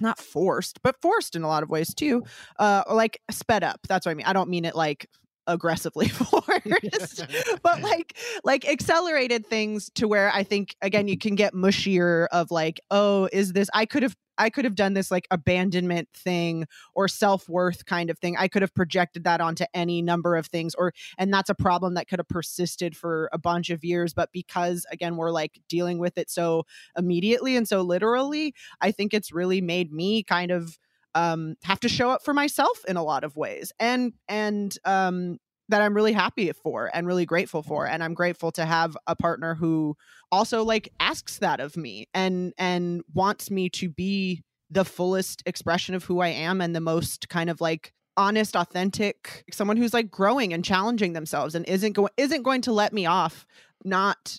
not 0.00 0.18
forced 0.18 0.82
but 0.82 1.00
forced 1.00 1.36
in 1.36 1.42
a 1.42 1.48
lot 1.48 1.62
of 1.62 1.70
ways 1.70 1.94
too 1.94 2.24
uh 2.58 2.82
like 2.90 3.20
sped 3.30 3.62
up. 3.62 3.80
That's 3.88 4.06
what 4.06 4.12
i 4.12 4.14
mean. 4.14 4.26
I 4.26 4.32
don't 4.32 4.50
mean 4.50 4.64
it 4.64 4.74
like 4.74 5.08
aggressively 5.46 6.08
forced 6.08 7.26
but 7.62 7.80
like 7.82 8.16
like 8.44 8.68
accelerated 8.68 9.46
things 9.46 9.90
to 9.94 10.08
where 10.08 10.30
i 10.32 10.42
think 10.42 10.74
again 10.82 11.08
you 11.08 11.18
can 11.18 11.34
get 11.34 11.54
mushier 11.54 12.26
of 12.32 12.50
like 12.50 12.80
oh 12.90 13.28
is 13.32 13.52
this 13.52 13.68
i 13.74 13.84
could 13.84 14.02
have 14.02 14.16
I 14.38 14.50
could 14.50 14.64
have 14.64 14.74
done 14.74 14.94
this 14.94 15.10
like 15.10 15.26
abandonment 15.30 16.08
thing 16.14 16.66
or 16.94 17.08
self-worth 17.08 17.86
kind 17.86 18.10
of 18.10 18.18
thing. 18.18 18.36
I 18.36 18.48
could 18.48 18.62
have 18.62 18.74
projected 18.74 19.24
that 19.24 19.40
onto 19.40 19.64
any 19.72 20.02
number 20.02 20.36
of 20.36 20.46
things 20.46 20.74
or 20.74 20.92
and 21.18 21.32
that's 21.32 21.50
a 21.50 21.54
problem 21.54 21.94
that 21.94 22.08
could 22.08 22.18
have 22.18 22.28
persisted 22.28 22.96
for 22.96 23.28
a 23.32 23.38
bunch 23.38 23.70
of 23.70 23.84
years 23.84 24.12
but 24.12 24.30
because 24.32 24.86
again 24.90 25.16
we're 25.16 25.30
like 25.30 25.60
dealing 25.68 25.98
with 25.98 26.18
it 26.18 26.30
so 26.30 26.64
immediately 26.96 27.56
and 27.56 27.68
so 27.68 27.82
literally, 27.82 28.54
I 28.80 28.90
think 28.90 29.14
it's 29.14 29.32
really 29.32 29.60
made 29.60 29.92
me 29.92 30.22
kind 30.22 30.50
of 30.50 30.78
um 31.14 31.56
have 31.64 31.80
to 31.80 31.88
show 31.88 32.10
up 32.10 32.24
for 32.24 32.34
myself 32.34 32.84
in 32.86 32.96
a 32.96 33.02
lot 33.04 33.24
of 33.24 33.36
ways. 33.36 33.72
And 33.78 34.12
and 34.28 34.76
um 34.84 35.38
that 35.68 35.80
I'm 35.80 35.94
really 35.94 36.12
happy 36.12 36.52
for 36.52 36.90
and 36.92 37.06
really 37.06 37.24
grateful 37.24 37.62
for 37.62 37.86
and 37.86 38.02
I'm 38.02 38.14
grateful 38.14 38.52
to 38.52 38.64
have 38.64 38.96
a 39.06 39.16
partner 39.16 39.54
who 39.54 39.96
also 40.30 40.62
like 40.62 40.90
asks 41.00 41.38
that 41.38 41.60
of 41.60 41.76
me 41.76 42.06
and 42.12 42.52
and 42.58 43.02
wants 43.14 43.50
me 43.50 43.70
to 43.70 43.88
be 43.88 44.42
the 44.70 44.84
fullest 44.84 45.42
expression 45.46 45.94
of 45.94 46.04
who 46.04 46.20
I 46.20 46.28
am 46.28 46.60
and 46.60 46.74
the 46.74 46.80
most 46.80 47.28
kind 47.28 47.48
of 47.48 47.60
like 47.60 47.92
honest 48.16 48.54
authentic 48.54 49.44
someone 49.52 49.76
who's 49.76 49.94
like 49.94 50.10
growing 50.10 50.52
and 50.52 50.64
challenging 50.64 51.14
themselves 51.14 51.54
and 51.54 51.66
isn't 51.66 51.92
going 51.92 52.10
isn't 52.16 52.42
going 52.42 52.60
to 52.62 52.72
let 52.72 52.92
me 52.92 53.06
off 53.06 53.46
not 53.84 54.38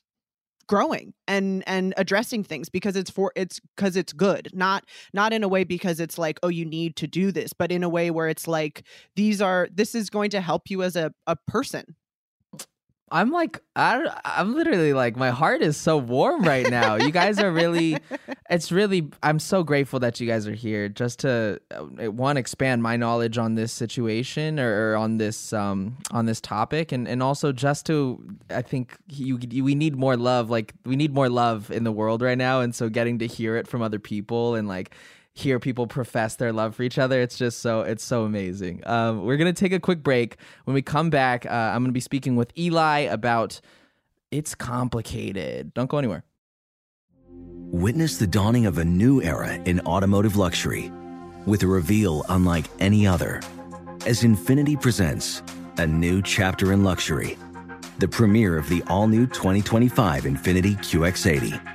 growing 0.68 1.14
and 1.28 1.64
and 1.68 1.94
addressing 1.98 2.44
things 2.44 2.70
because 2.70 2.96
it's 2.96 3.10
for 3.12 3.32
it's 3.36 3.60
because 3.76 3.96
it's 3.96 4.14
good 4.14 4.50
not 4.54 4.86
not 5.14 5.32
in 5.32 5.44
a 5.44 5.48
way 5.48 5.64
because 5.64 6.00
it's 6.00 6.18
like 6.18 6.40
oh 6.44 6.48
you 6.48 6.66
need 6.66 6.96
to 6.96 7.08
do 7.08 7.32
this 7.32 7.54
but 7.54 7.72
in 7.72 7.84
a 7.84 7.90
way 7.90 8.10
where 8.10 8.28
it's 8.28 8.48
like 8.48 8.84
these 9.16 9.42
are 9.42 9.68
this 9.74 9.94
is 9.94 10.10
going 10.10 10.30
to 10.30 10.42
help 10.42 10.70
you 10.70 10.82
as 10.82 10.96
a, 10.96 11.14
a 11.28 11.36
person 11.48 11.96
I'm 13.12 13.32
like 13.32 13.62
I 13.76 14.04
I'm 14.26 14.56
literally 14.56 14.94
like 14.94 15.16
my 15.16 15.30
heart 15.30 15.62
is 15.62 15.78
so 15.78 15.98
warm 15.98 16.42
right 16.42 16.70
now. 16.70 16.96
you 16.96 17.12
guys 17.12 17.40
are 17.40 17.52
really 17.52 17.98
it's 18.50 18.72
really 18.72 19.10
I'm 19.22 19.38
so 19.38 19.64
grateful 19.64 20.00
that 20.00 20.20
you 20.20 20.26
guys 20.26 20.48
are 20.48 20.54
here 20.54 20.90
just 20.90 21.20
to 21.20 21.62
uh, 21.72 22.12
one 22.12 22.38
expand 22.38 22.82
my 22.82 22.98
knowledge 22.98 23.38
on 23.38 23.56
this 23.56 23.72
situation 23.72 24.60
or, 24.60 24.92
or 24.92 24.96
on 24.96 25.18
this 25.18 25.54
um 25.54 25.98
on 26.12 26.26
this 26.26 26.42
topic 26.42 26.92
and 26.92 27.08
and 27.08 27.22
also 27.22 27.52
just 27.52 27.86
to 27.86 28.24
I 28.50 28.64
think 28.64 28.98
you, 29.08 29.40
you 29.50 29.64
we 29.64 29.76
need 29.76 29.96
more 29.96 30.18
love 30.18 30.50
like 30.50 30.74
we 30.84 30.96
need 30.96 31.14
more 31.14 31.30
love 31.30 31.70
in 31.70 31.84
the 31.84 31.92
world 31.92 32.24
right 32.24 32.38
now 32.38 32.62
and 32.62 32.74
so 32.74 32.90
getting 32.90 33.20
to 33.20 33.28
hear 33.28 33.56
it 33.56 33.68
from 33.68 33.84
other 33.84 34.00
people 34.00 34.56
and 34.56 34.68
like 34.68 34.96
hear 35.36 35.60
people 35.60 35.86
profess 35.86 36.38
their 36.38 36.54
love 36.54 36.76
for 36.76 36.84
each 36.84 36.98
other. 36.98 37.22
It's 37.22 37.38
just 37.38 37.60
so 37.60 37.82
it's 37.82 38.04
so 38.04 38.24
amazing. 38.24 38.82
Um, 38.86 39.26
we're 39.26 39.38
gonna 39.38 39.54
take 39.54 39.74
a 39.74 39.80
quick 39.80 40.02
break. 40.02 40.38
When 40.64 40.74
we 40.74 40.82
come 40.82 41.10
back, 41.10 41.46
uh, 41.46 41.50
I'm 41.50 41.84
gonna 41.84 41.92
be 41.92 42.00
speaking 42.00 42.36
with 42.38 42.58
Eli 42.58 43.02
about 43.02 43.60
it's 44.32 44.56
complicated. 44.56 45.74
Don't 45.74 45.90
go 45.90 45.98
anywhere. 45.98 46.24
Witness 47.30 48.18
the 48.18 48.28
dawning 48.28 48.66
of 48.66 48.78
a 48.78 48.86
new 48.86 49.22
era 49.22 49.54
in 49.54 49.82
automotive 49.82 50.38
luxury, 50.38 50.92
with 51.46 51.64
a 51.64 51.68
reveal 51.68 52.24
unlike 52.30 52.66
any 52.80 53.06
other, 53.06 53.42
as 54.06 54.24
Infiniti 54.24 54.80
presents 54.80 55.44
a 55.78 55.86
new 55.86 56.22
chapter 56.22 56.72
in 56.72 56.84
luxury, 56.84 57.38
the 58.00 58.08
premiere 58.08 58.58
of 58.58 58.70
the 58.70 58.82
all-new 58.88 59.28
2025 59.28 60.24
Infiniti 60.24 60.78
QX80 60.78 61.75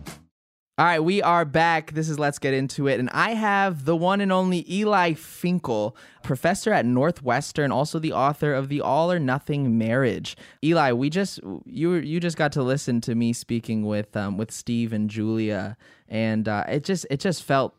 All 0.81 0.87
right, 0.87 1.03
we 1.03 1.21
are 1.21 1.45
back. 1.45 1.91
This 1.91 2.09
is 2.09 2.17
Let's 2.17 2.39
Get 2.39 2.55
Into 2.55 2.87
It. 2.87 2.99
And 2.99 3.07
I 3.11 3.35
have 3.35 3.85
the 3.85 3.95
one 3.95 4.19
and 4.19 4.31
only 4.31 4.65
Eli 4.67 5.13
Finkel, 5.13 5.95
professor 6.23 6.73
at 6.73 6.87
Northwestern, 6.87 7.71
also 7.71 7.99
the 7.99 8.13
author 8.13 8.55
of 8.55 8.67
The 8.67 8.81
All 8.81 9.11
or 9.11 9.19
Nothing 9.19 9.77
Marriage. 9.77 10.35
Eli, 10.63 10.91
we 10.93 11.11
just 11.11 11.39
you 11.67 11.93
you 11.93 12.19
just 12.19 12.35
got 12.35 12.51
to 12.53 12.63
listen 12.63 12.99
to 13.01 13.13
me 13.13 13.31
speaking 13.31 13.85
with 13.85 14.17
um, 14.17 14.37
with 14.37 14.49
Steve 14.49 14.91
and 14.91 15.07
Julia, 15.07 15.77
and 16.09 16.47
uh, 16.47 16.63
it 16.67 16.83
just 16.83 17.05
it 17.11 17.19
just 17.19 17.43
felt 17.43 17.75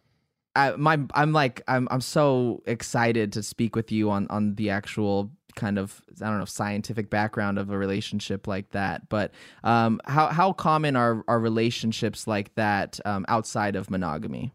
I, 0.55 0.71
my 0.77 1.01
I'm 1.13 1.33
like 1.33 1.61
I'm 1.67 1.89
I'm 1.91 2.01
so 2.01 2.63
excited 2.67 3.33
to 3.33 3.43
speak 3.43 3.75
with 3.75 3.91
you 3.91 4.11
on 4.11 4.29
on 4.31 4.55
the 4.55 4.71
actual 4.71 5.33
kind 5.55 5.79
of 5.79 6.03
I 6.21 6.29
don't 6.29 6.39
know 6.39 6.45
scientific 6.45 7.11
background 7.11 7.59
of 7.59 7.71
a 7.71 7.79
relationship 7.79 8.47
like 8.47 8.71
that. 8.71 9.09
But 9.09 9.33
um, 9.65 10.01
how 10.05 10.29
how 10.29 10.53
common 10.53 10.97
are 10.97 11.25
are 11.29 11.41
relationships 11.41 12.27
like 12.27 12.55
that 12.55 13.01
um, 13.05 13.25
outside 13.29 13.77
of 13.77 13.91
monogamy? 13.91 14.53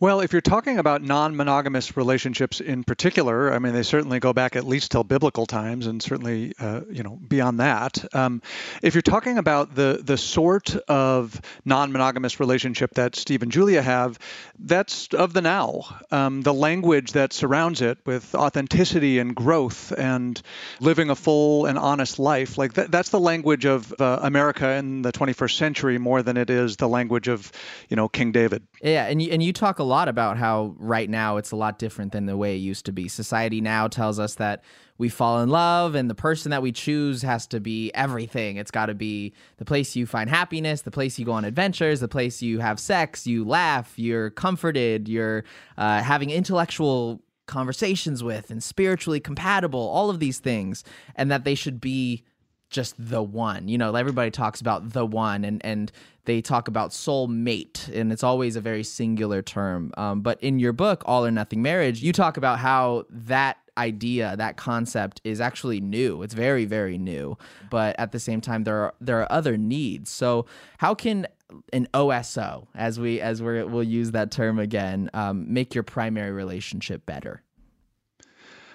Well, 0.00 0.20
if 0.20 0.32
you're 0.32 0.40
talking 0.40 0.78
about 0.78 1.02
non-monogamous 1.02 1.96
relationships 1.96 2.60
in 2.60 2.84
particular, 2.84 3.52
I 3.52 3.58
mean, 3.58 3.72
they 3.72 3.82
certainly 3.82 4.20
go 4.20 4.32
back 4.32 4.54
at 4.54 4.64
least 4.64 4.92
till 4.92 5.02
biblical 5.02 5.44
times, 5.44 5.88
and 5.88 6.00
certainly, 6.00 6.52
uh, 6.60 6.82
you 6.88 7.02
know, 7.02 7.16
beyond 7.16 7.58
that. 7.58 8.04
Um, 8.14 8.40
if 8.80 8.94
you're 8.94 9.02
talking 9.02 9.38
about 9.38 9.74
the 9.74 10.00
the 10.00 10.16
sort 10.16 10.76
of 10.86 11.40
non-monogamous 11.64 12.38
relationship 12.38 12.94
that 12.94 13.16
Steve 13.16 13.42
and 13.42 13.50
Julia 13.50 13.82
have, 13.82 14.20
that's 14.60 15.08
of 15.14 15.32
the 15.32 15.40
now. 15.40 15.82
Um, 16.12 16.42
the 16.42 16.54
language 16.54 17.12
that 17.12 17.32
surrounds 17.32 17.82
it, 17.82 17.98
with 18.06 18.36
authenticity 18.36 19.18
and 19.18 19.34
growth 19.34 19.90
and 19.90 20.40
living 20.78 21.10
a 21.10 21.16
full 21.16 21.66
and 21.66 21.76
honest 21.76 22.20
life, 22.20 22.56
like 22.56 22.74
that, 22.74 22.92
that's 22.92 23.08
the 23.08 23.18
language 23.18 23.64
of 23.64 23.92
uh, 23.98 24.20
America 24.22 24.70
in 24.74 25.02
the 25.02 25.10
21st 25.10 25.56
century 25.56 25.98
more 25.98 26.22
than 26.22 26.36
it 26.36 26.50
is 26.50 26.76
the 26.76 26.88
language 26.88 27.26
of, 27.26 27.50
you 27.88 27.96
know, 27.96 28.08
King 28.08 28.30
David. 28.30 28.62
Yeah, 28.82 29.06
and 29.06 29.20
you, 29.20 29.32
and 29.32 29.42
you 29.42 29.52
talk 29.52 29.78
a 29.78 29.84
lot 29.84 30.08
about 30.08 30.36
how 30.36 30.74
right 30.78 31.10
now 31.10 31.36
it's 31.36 31.50
a 31.50 31.56
lot 31.56 31.78
different 31.78 32.12
than 32.12 32.26
the 32.26 32.36
way 32.36 32.54
it 32.54 32.58
used 32.58 32.86
to 32.86 32.92
be. 32.92 33.08
Society 33.08 33.60
now 33.60 33.88
tells 33.88 34.18
us 34.18 34.36
that 34.36 34.62
we 34.98 35.08
fall 35.08 35.40
in 35.40 35.48
love 35.48 35.94
and 35.94 36.10
the 36.10 36.14
person 36.14 36.50
that 36.50 36.62
we 36.62 36.72
choose 36.72 37.22
has 37.22 37.46
to 37.48 37.60
be 37.60 37.92
everything. 37.92 38.56
It's 38.56 38.70
got 38.70 38.86
to 38.86 38.94
be 38.94 39.32
the 39.56 39.64
place 39.64 39.96
you 39.96 40.06
find 40.06 40.28
happiness, 40.28 40.82
the 40.82 40.90
place 40.90 41.18
you 41.18 41.24
go 41.24 41.32
on 41.32 41.44
adventures, 41.44 42.00
the 42.00 42.08
place 42.08 42.42
you 42.42 42.60
have 42.60 42.78
sex, 42.78 43.26
you 43.26 43.44
laugh, 43.44 43.94
you're 43.96 44.30
comforted, 44.30 45.08
you're 45.08 45.44
uh, 45.76 46.02
having 46.02 46.30
intellectual 46.30 47.20
conversations 47.46 48.22
with 48.22 48.50
and 48.50 48.62
spiritually 48.62 49.20
compatible, 49.20 49.80
all 49.80 50.10
of 50.10 50.20
these 50.20 50.38
things, 50.38 50.84
and 51.16 51.30
that 51.30 51.44
they 51.44 51.54
should 51.54 51.80
be 51.80 52.22
just 52.70 52.94
the 52.98 53.22
one. 53.22 53.68
You 53.68 53.78
know, 53.78 53.94
everybody 53.94 54.30
talks 54.30 54.60
about 54.60 54.92
the 54.92 55.04
one, 55.04 55.44
and 55.44 55.64
and 55.64 55.90
they 56.24 56.42
talk 56.42 56.68
about 56.68 56.92
soul 56.92 57.26
mate, 57.26 57.88
and 57.92 58.12
it's 58.12 58.22
always 58.22 58.56
a 58.56 58.60
very 58.60 58.84
singular 58.84 59.42
term. 59.42 59.92
Um, 59.96 60.20
but 60.20 60.42
in 60.42 60.58
your 60.58 60.72
book, 60.72 61.02
All 61.06 61.24
or 61.24 61.30
Nothing 61.30 61.62
Marriage, 61.62 62.02
you 62.02 62.12
talk 62.12 62.36
about 62.36 62.58
how 62.58 63.04
that 63.10 63.56
idea, 63.76 64.34
that 64.36 64.56
concept, 64.56 65.20
is 65.24 65.40
actually 65.40 65.80
new. 65.80 66.22
It's 66.22 66.34
very 66.34 66.64
very 66.64 66.98
new, 66.98 67.38
but 67.70 67.98
at 67.98 68.12
the 68.12 68.20
same 68.20 68.40
time, 68.40 68.64
there 68.64 68.76
are 68.76 68.94
there 69.00 69.20
are 69.20 69.32
other 69.32 69.56
needs. 69.56 70.10
So 70.10 70.46
how 70.78 70.94
can 70.94 71.26
an 71.72 71.88
OSO, 71.94 72.68
as 72.74 73.00
we 73.00 73.20
as 73.20 73.42
we 73.42 73.62
we'll 73.64 73.82
use 73.82 74.10
that 74.10 74.30
term 74.30 74.58
again, 74.58 75.10
um, 75.14 75.52
make 75.52 75.74
your 75.74 75.84
primary 75.84 76.30
relationship 76.30 77.06
better? 77.06 77.42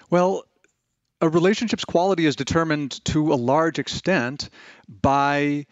Well, 0.09 0.45
a 1.23 1.29
relationship's 1.29 1.85
quality 1.85 2.25
is 2.25 2.35
determined 2.35 3.03
to 3.05 3.31
a 3.31 3.35
large 3.35 3.79
extent 3.79 4.49
by 4.89 5.65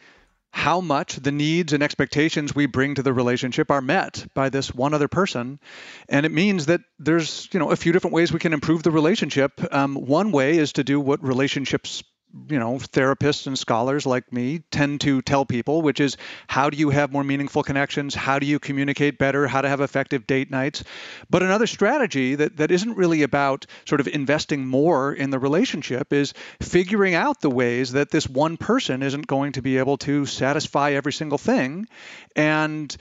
how 0.53 0.79
much 0.79 1.17
the 1.17 1.31
needs 1.31 1.73
and 1.73 1.83
expectations 1.83 2.55
we 2.55 2.67
bring 2.67 2.95
to 2.95 3.03
the 3.03 3.11
relationship 3.11 3.69
are 3.69 3.81
met 3.81 4.25
by 4.33 4.47
this 4.47 4.73
one 4.73 4.93
other 4.93 5.09
person. 5.09 5.59
And 6.07 6.25
it 6.25 6.31
means 6.31 6.67
that 6.67 6.79
there's 6.99 7.49
you 7.51 7.59
know 7.59 7.69
a 7.69 7.75
few 7.75 7.91
different 7.91 8.13
ways 8.13 8.31
we 8.31 8.39
can 8.39 8.53
improve 8.53 8.81
the 8.83 8.91
relationship. 8.91 9.61
Um, 9.73 9.95
one 9.95 10.31
way 10.31 10.57
is 10.57 10.73
to 10.73 10.85
do 10.85 11.01
what 11.01 11.21
relationships 11.21 12.01
you 12.49 12.59
know, 12.59 12.75
therapists 12.75 13.47
and 13.47 13.57
scholars 13.57 14.05
like 14.05 14.31
me 14.31 14.63
tend 14.71 15.01
to 15.01 15.21
tell 15.21 15.45
people, 15.45 15.81
which 15.81 15.99
is 15.99 16.17
how 16.47 16.69
do 16.69 16.77
you 16.77 16.89
have 16.89 17.11
more 17.11 17.23
meaningful 17.23 17.63
connections? 17.63 18.15
How 18.15 18.39
do 18.39 18.45
you 18.45 18.59
communicate 18.59 19.17
better? 19.17 19.47
How 19.47 19.61
to 19.61 19.69
have 19.69 19.81
effective 19.81 20.27
date 20.27 20.49
nights? 20.49 20.83
But 21.29 21.43
another 21.43 21.67
strategy 21.67 22.35
that, 22.35 22.57
that 22.57 22.71
isn't 22.71 22.95
really 22.95 23.23
about 23.23 23.65
sort 23.85 24.01
of 24.01 24.07
investing 24.07 24.65
more 24.65 25.13
in 25.13 25.29
the 25.29 25.39
relationship 25.39 26.13
is 26.13 26.33
figuring 26.61 27.15
out 27.15 27.41
the 27.41 27.49
ways 27.49 27.91
that 27.93 28.11
this 28.11 28.27
one 28.27 28.57
person 28.57 29.03
isn't 29.03 29.27
going 29.27 29.53
to 29.53 29.61
be 29.61 29.77
able 29.77 29.97
to 29.97 30.25
satisfy 30.25 30.91
every 30.91 31.13
single 31.13 31.37
thing 31.37 31.87
and 32.35 32.95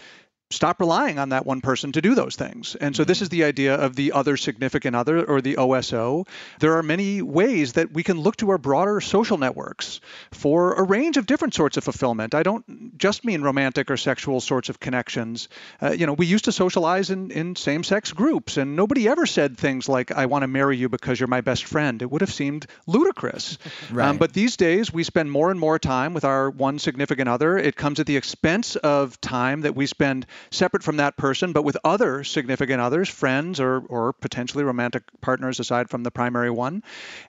stop 0.50 0.80
relying 0.80 1.18
on 1.18 1.30
that 1.30 1.46
one 1.46 1.60
person 1.60 1.92
to 1.92 2.02
do 2.02 2.14
those 2.14 2.36
things. 2.36 2.74
And 2.74 2.94
so, 2.94 3.04
this 3.04 3.22
is 3.22 3.28
the 3.28 3.44
idea 3.44 3.74
of 3.74 3.96
the 3.96 4.12
other 4.12 4.36
significant 4.36 4.96
other 4.96 5.24
or 5.24 5.40
the 5.40 5.56
OSO. 5.56 6.26
There 6.58 6.76
are 6.76 6.82
many 6.82 7.22
ways 7.22 7.74
that 7.74 7.92
we 7.92 8.02
can 8.02 8.20
look 8.20 8.36
to 8.36 8.50
our 8.50 8.58
broader 8.58 9.00
social 9.00 9.38
networks 9.38 10.00
for 10.32 10.74
a 10.74 10.82
range 10.82 11.16
of 11.16 11.26
different 11.26 11.54
sorts 11.54 11.76
of 11.76 11.84
fulfillment. 11.84 12.34
I 12.34 12.42
don't 12.42 12.98
just 12.98 13.24
mean 13.24 13.42
romantic 13.42 13.90
or 13.90 13.96
sexual 13.96 14.40
sorts 14.40 14.68
of 14.68 14.80
connections. 14.80 15.48
Uh, 15.80 15.92
you 15.92 16.06
know, 16.06 16.12
we 16.12 16.26
used 16.26 16.46
to 16.46 16.52
socialize 16.52 17.10
in, 17.10 17.30
in 17.30 17.56
same 17.56 17.84
sex 17.84 18.12
groups, 18.12 18.56
and 18.56 18.76
nobody 18.76 19.08
ever 19.08 19.26
said 19.26 19.56
things 19.56 19.88
like, 19.88 20.10
I 20.12 20.26
want 20.26 20.42
to 20.42 20.48
marry 20.48 20.76
you 20.76 20.88
because 20.88 21.20
you're 21.20 21.28
my 21.28 21.40
best 21.40 21.64
friend. 21.64 22.02
It 22.02 22.10
would 22.10 22.20
have 22.20 22.32
seemed 22.32 22.66
ludicrous. 22.86 23.58
Right. 23.90 24.08
Um, 24.08 24.18
but 24.18 24.32
these 24.32 24.56
days, 24.56 24.92
we 24.92 25.04
spend 25.04 25.30
more 25.32 25.50
and 25.50 25.58
more 25.58 25.78
time 25.78 26.14
with 26.14 26.24
our 26.24 26.50
one 26.50 26.78
significant 26.78 27.28
other. 27.28 27.56
It 27.58 27.76
comes 27.76 27.98
at 27.98 28.06
the 28.06 28.16
expense 28.16 28.76
of 28.76 29.20
time 29.20 29.62
that 29.62 29.74
we 29.74 29.86
spend 29.86 30.26
separate 30.50 30.82
from 30.82 30.98
that 30.98 31.16
person, 31.16 31.52
but 31.52 31.62
with 31.62 31.76
other 31.84 32.24
significant 32.24 32.80
others, 32.80 33.08
friends 33.08 33.60
or, 33.60 33.80
or 33.88 34.12
potentially 34.12 34.64
romantic 34.64 35.02
partners 35.20 35.60
aside 35.60 35.90
from 35.90 36.02
the 36.02 36.10
primary 36.10 36.50
one. 36.50 36.82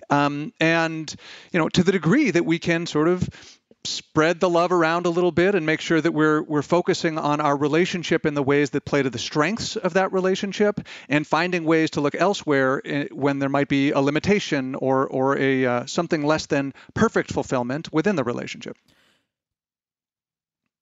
Um, 0.10 0.54
and, 0.60 1.14
you 1.52 1.60
know, 1.60 1.70
to 1.70 1.84
the 1.84 1.92
degree 1.92 2.32
that 2.32 2.46
we 2.46 2.60
can 2.60 2.86
sort 2.86 3.08
of 3.08 3.30
spread 3.84 4.40
the 4.40 4.50
love 4.50 4.72
around 4.72 5.06
a 5.06 5.10
little 5.10 5.32
bit 5.32 5.56
and 5.56 5.66
make 5.66 5.82
sure 5.82 6.00
that 6.00 6.12
we're 6.12 6.42
we're 6.44 6.62
focusing 6.62 7.18
on 7.18 7.42
our 7.42 7.58
relationship 7.58 8.26
in 8.26 8.36
the 8.36 8.44
ways 8.44 8.70
that 8.72 8.86
play 8.86 9.02
to 9.02 9.10
the 9.10 9.18
strengths 9.18 9.76
of 9.76 9.94
that 9.94 10.14
relationship 10.14 10.80
and 11.10 11.26
finding 11.26 11.64
ways 11.64 11.90
to 11.92 12.02
look 12.02 12.14
elsewhere 12.16 12.82
eh, 12.86 13.08
when 13.12 13.40
there 13.40 13.50
might 13.50 13.68
be 13.68 13.92
a 13.92 14.00
limitation 14.00 14.76
or 14.76 15.08
or 15.08 15.38
a 15.38 15.66
uh, 15.66 15.86
something 15.86 16.24
less 16.24 16.46
than 16.46 16.74
perfect 16.94 17.32
fulfillment 17.32 17.92
within 17.92 18.16
the 18.16 18.24
relationship 18.24 18.78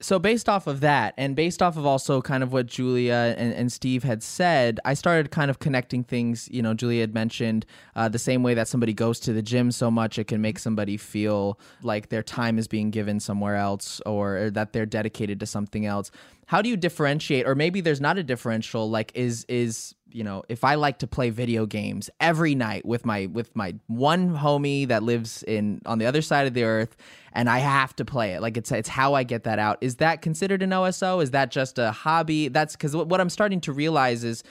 so 0.01 0.17
based 0.17 0.47
off 0.47 0.67
of 0.67 0.79
that 0.79 1.13
and 1.17 1.35
based 1.35 1.61
off 1.61 1.75
of 1.77 1.85
also 1.85 2.21
kind 2.21 2.43
of 2.43 2.53
what 2.53 2.65
julia 2.65 3.35
and, 3.37 3.53
and 3.53 3.71
steve 3.71 4.03
had 4.03 4.23
said 4.23 4.79
i 4.85 4.93
started 4.93 5.31
kind 5.31 5.51
of 5.51 5.59
connecting 5.59 6.03
things 6.03 6.47
you 6.51 6.61
know 6.61 6.73
julia 6.73 7.01
had 7.01 7.13
mentioned 7.13 7.65
uh, 7.95 8.07
the 8.07 8.19
same 8.19 8.43
way 8.43 8.53
that 8.53 8.67
somebody 8.67 8.93
goes 8.93 9.19
to 9.19 9.33
the 9.33 9.41
gym 9.41 9.71
so 9.71 9.91
much 9.91 10.17
it 10.17 10.25
can 10.25 10.41
make 10.41 10.57
somebody 10.57 10.97
feel 10.97 11.59
like 11.81 12.09
their 12.09 12.23
time 12.23 12.57
is 12.57 12.67
being 12.67 12.91
given 12.91 13.19
somewhere 13.19 13.55
else 13.55 14.01
or, 14.05 14.37
or 14.37 14.51
that 14.51 14.73
they're 14.73 14.85
dedicated 14.85 15.39
to 15.39 15.45
something 15.45 15.85
else. 15.85 16.11
How 16.45 16.61
do 16.61 16.69
you 16.69 16.77
differentiate 16.77 17.45
or 17.45 17.55
maybe 17.55 17.81
there's 17.81 18.01
not 18.01 18.17
a 18.17 18.23
differential 18.23 18.89
like 18.89 19.11
is 19.15 19.45
is 19.47 19.95
you 20.11 20.23
know 20.23 20.43
if 20.49 20.63
i 20.63 20.75
like 20.75 20.99
to 20.99 21.07
play 21.07 21.29
video 21.29 21.65
games 21.65 22.09
every 22.19 22.55
night 22.55 22.85
with 22.85 23.05
my 23.05 23.27
with 23.27 23.55
my 23.55 23.75
one 23.87 24.35
homie 24.35 24.87
that 24.87 25.03
lives 25.03 25.43
in 25.43 25.81
on 25.85 25.99
the 25.99 26.05
other 26.05 26.21
side 26.21 26.47
of 26.47 26.53
the 26.53 26.63
earth 26.63 26.95
and 27.33 27.49
i 27.49 27.59
have 27.59 27.95
to 27.95 28.05
play 28.05 28.33
it 28.33 28.41
like 28.41 28.57
it's 28.57 28.71
it's 28.71 28.89
how 28.89 29.13
i 29.13 29.23
get 29.23 29.43
that 29.43 29.59
out 29.59 29.77
is 29.81 29.97
that 29.97 30.21
considered 30.21 30.61
an 30.61 30.71
oso 30.71 31.21
is 31.21 31.31
that 31.31 31.51
just 31.51 31.77
a 31.77 31.91
hobby 31.91 32.47
that's 32.47 32.75
because 32.75 32.95
what 32.95 33.21
i'm 33.21 33.29
starting 33.29 33.61
to 33.61 33.71
realize 33.71 34.23
is 34.23 34.43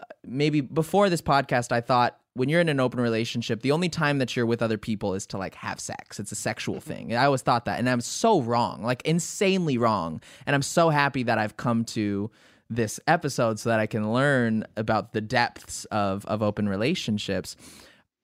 uh, 0.00 0.04
maybe 0.24 0.60
before 0.60 1.08
this 1.08 1.22
podcast 1.22 1.72
i 1.72 1.80
thought 1.80 2.18
when 2.36 2.50
you're 2.50 2.60
in 2.60 2.68
an 2.68 2.80
open 2.80 3.00
relationship, 3.00 3.62
the 3.62 3.72
only 3.72 3.88
time 3.88 4.18
that 4.18 4.36
you're 4.36 4.44
with 4.44 4.60
other 4.60 4.76
people 4.76 5.14
is 5.14 5.26
to 5.26 5.38
like 5.38 5.54
have 5.54 5.80
sex. 5.80 6.20
It's 6.20 6.32
a 6.32 6.36
sexual 6.36 6.76
mm-hmm. 6.76 6.90
thing. 6.90 7.16
I 7.16 7.24
always 7.24 7.40
thought 7.40 7.64
that. 7.64 7.78
And 7.78 7.88
I'm 7.88 8.02
so 8.02 8.42
wrong, 8.42 8.82
like 8.82 9.00
insanely 9.06 9.78
wrong. 9.78 10.20
And 10.44 10.54
I'm 10.54 10.62
so 10.62 10.90
happy 10.90 11.22
that 11.22 11.38
I've 11.38 11.56
come 11.56 11.84
to 11.86 12.30
this 12.68 12.98
episode 13.06 13.58
so 13.58 13.70
that 13.70 13.80
I 13.80 13.86
can 13.86 14.12
learn 14.12 14.64
about 14.76 15.12
the 15.12 15.20
depths 15.20 15.84
of, 15.86 16.24
of 16.26 16.42
open 16.42 16.68
relationships. 16.68 17.56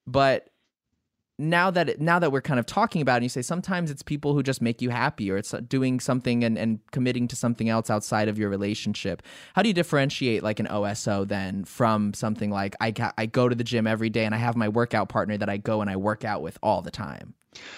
But 0.05 0.49
now 1.39 1.71
that 1.71 1.89
it, 1.89 2.01
now 2.01 2.19
that 2.19 2.31
we're 2.31 2.41
kind 2.41 2.59
of 2.59 2.65
talking 2.65 3.01
about 3.01 3.21
it, 3.21 3.23
you 3.23 3.29
say 3.29 3.41
sometimes 3.41 3.89
it's 3.89 4.03
people 4.03 4.33
who 4.33 4.43
just 4.43 4.61
make 4.61 4.81
you 4.81 4.89
happy 4.89 5.31
or 5.31 5.37
it's 5.37 5.51
doing 5.67 5.99
something 5.99 6.43
and, 6.43 6.57
and 6.57 6.79
committing 6.91 7.27
to 7.27 7.35
something 7.35 7.69
else 7.69 7.89
outside 7.89 8.27
of 8.27 8.37
your 8.37 8.49
relationship. 8.49 9.23
How 9.55 9.63
do 9.63 9.69
you 9.69 9.73
differentiate 9.73 10.43
like 10.43 10.59
an 10.59 10.67
OSO 10.67 11.27
then 11.27 11.65
from 11.65 12.13
something 12.13 12.51
like 12.51 12.75
I, 12.79 12.93
I 13.17 13.25
go 13.25 13.49
to 13.49 13.55
the 13.55 13.63
gym 13.63 13.87
every 13.87 14.09
day 14.09 14.25
and 14.25 14.35
I 14.35 14.37
have 14.37 14.55
my 14.55 14.69
workout 14.69 15.09
partner 15.09 15.37
that 15.37 15.49
I 15.49 15.57
go 15.57 15.81
and 15.81 15.89
I 15.89 15.95
work 15.95 16.23
out 16.23 16.41
with 16.41 16.59
all 16.61 16.81
the 16.81 16.91
time? 16.91 17.33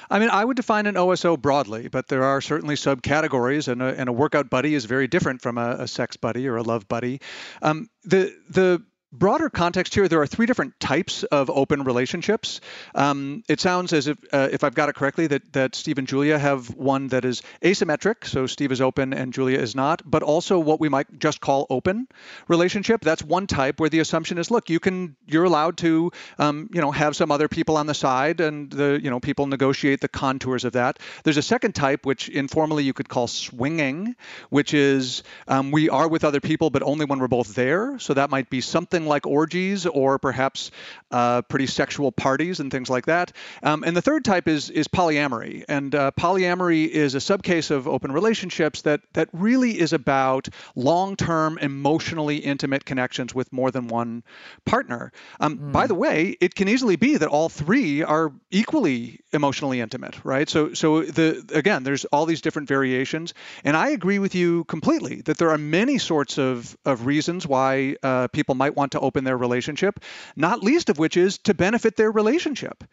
I 0.10 0.20
mean, 0.20 0.30
I 0.30 0.44
would 0.44 0.58
define 0.58 0.86
an 0.86 0.96
OSO 0.96 1.38
broadly, 1.38 1.88
but 1.88 2.08
there 2.08 2.24
are 2.24 2.42
certainly 2.42 2.76
subcategories, 2.76 3.68
and 3.68 3.82
a, 3.82 4.00
and 4.00 4.10
a 4.10 4.14
workout 4.14 4.50
buddy 4.50 4.76
is 4.76 4.86
very 4.86 5.08
different 5.08 5.42
from 5.42 5.58
a, 5.58 5.78
a 5.80 5.88
sex 5.88 6.18
buddy 6.18 6.48
or 6.48 6.58
a 6.58 6.64
love 6.64 6.88
buddy. 6.88 7.22
Um, 7.62 7.90
the 8.04 8.36
the 8.50 8.84
broader 9.12 9.50
context 9.50 9.94
here, 9.96 10.08
there 10.08 10.22
are 10.22 10.28
three 10.28 10.46
different 10.46 10.80
types 10.80 11.24
of 11.24 11.50
open 11.50 11.84
relationships. 11.84 12.62
Um, 12.94 13.44
it 13.48 13.60
sounds 13.60 13.94
as 13.94 14.08
if, 14.08 14.18
uh, 14.34 14.50
if 14.52 14.64
I've 14.64 14.76
got 14.76 14.90
it 14.90 14.96
correctly, 14.96 15.28
that, 15.28 15.54
that 15.54 15.76
Steve 15.76 15.98
and 15.98 16.08
Julia 16.08 16.38
have 16.38 16.76
one 16.76 17.08
that 17.10 17.26
is 17.26 17.42
asymmetric, 17.62 18.26
so 18.26 18.46
Steve 18.46 18.72
is 18.72 18.82
open 18.82 19.14
and 19.14 19.34
Julia 19.34 19.60
is 19.60 19.76
not, 19.76 20.02
but 20.06 20.24
also 20.24 20.60
what 20.60 20.80
we 20.80 20.90
might 20.90 21.20
just 21.20 21.40
call 21.40 21.66
open 21.70 22.08
relationship. 22.48 23.02
That's 23.02 23.24
one 23.24 23.48
type 23.48 23.80
where 23.80 23.90
the 23.90 24.00
assumption 24.00 24.38
is, 24.38 24.52
look, 24.52 24.70
you 24.70 24.80
can, 24.80 25.16
you're 25.26 25.46
allowed 25.46 25.78
to, 25.78 26.12
um, 26.38 26.70
you 26.74 26.82
know, 26.82 26.92
have 26.92 27.16
some 27.16 27.32
other 27.32 27.48
people 27.48 27.78
on 27.78 27.88
the 27.88 27.94
side, 27.94 28.42
and 28.42 28.70
the, 28.70 29.00
you 29.02 29.10
know, 29.10 29.20
people 29.20 29.48
negotiate 29.48 30.02
the 30.02 30.08
contours 30.08 30.66
of 30.66 30.74
that. 30.74 31.00
There's 31.24 31.38
a 31.38 31.42
second 31.42 31.74
type, 31.74 32.06
which 32.06 32.30
informally 32.30 32.84
you 32.84 32.94
could 32.94 33.10
call 33.10 33.28
swinging, 33.28 34.16
which 34.50 34.74
is 34.74 35.24
um, 35.48 35.72
we 35.72 35.90
are 35.90 36.08
with 36.08 36.24
other 36.24 36.42
people, 36.42 36.70
but 36.70 36.84
only 36.84 37.06
when 37.06 37.20
we're 37.20 37.28
both 37.28 37.56
there. 37.56 37.98
So 38.00 38.14
that 38.14 38.30
might 38.30 38.50
be 38.50 38.62
something 38.62 38.95
something 38.96 39.10
like 39.10 39.28
orgies 39.28 39.86
or 39.86 40.18
perhaps 40.18 40.72
uh, 41.12 41.42
pretty 41.44 41.68
sexual 41.68 42.12
parties 42.12 42.60
and 42.60 42.72
things 42.72 42.90
like 42.90 43.06
that. 43.06 43.32
Um, 43.62 43.84
and 43.84 43.96
the 43.96 44.02
third 44.02 44.24
type 44.24 44.48
is 44.48 44.70
is 44.70 44.88
polyamory, 44.88 45.64
and 45.68 45.94
uh, 45.94 46.12
polyamory 46.20 46.88
is 46.88 47.16
a 47.16 47.20
subcase 47.20 47.72
of 47.72 47.88
open 47.88 48.12
relationships 48.12 48.84
that 48.84 49.02
that 49.14 49.30
really 49.34 49.80
is 49.80 49.94
about 49.94 50.48
long-term, 50.76 51.58
emotionally 51.58 52.38
intimate 52.38 52.86
connections 52.86 53.36
with 53.36 53.52
more 53.52 53.72
than 53.72 53.88
one 53.88 54.24
partner. 54.66 55.12
Um, 55.40 55.58
mm. 55.58 55.72
By 55.72 55.88
the 55.88 55.96
way, 55.96 56.38
it 56.40 56.56
can 56.56 56.68
easily 56.68 56.96
be 56.96 57.18
that 57.18 57.30
all 57.30 57.50
three 57.50 58.04
are 58.04 58.32
equally 58.50 59.20
emotionally 59.34 59.82
intimate, 59.82 60.16
right? 60.24 60.50
So 60.50 60.74
so 60.74 61.04
the 61.04 61.44
again, 61.54 61.84
there's 61.84 62.06
all 62.06 62.26
these 62.26 62.42
different 62.42 62.68
variations, 62.68 63.34
and 63.64 63.76
I 63.76 63.90
agree 63.90 64.20
with 64.20 64.36
you 64.36 64.64
completely 64.66 65.22
that 65.26 65.38
there 65.38 65.50
are 65.50 65.58
many 65.58 65.98
sorts 65.98 66.38
of 66.40 66.78
of 66.86 67.06
reasons 67.06 67.46
why 67.46 67.96
uh, 68.02 68.28
people 68.30 68.56
might 68.56 68.76
want 68.76 68.85
to 68.92 69.00
open 69.00 69.24
their 69.24 69.38
relationship, 69.38 70.00
not 70.36 70.64
least 70.64 70.90
of 70.90 70.98
which 70.98 71.18
is 71.18 71.38
to 71.40 71.54
benefit 71.54 71.96
their 71.96 72.12
relationship. 72.12 72.84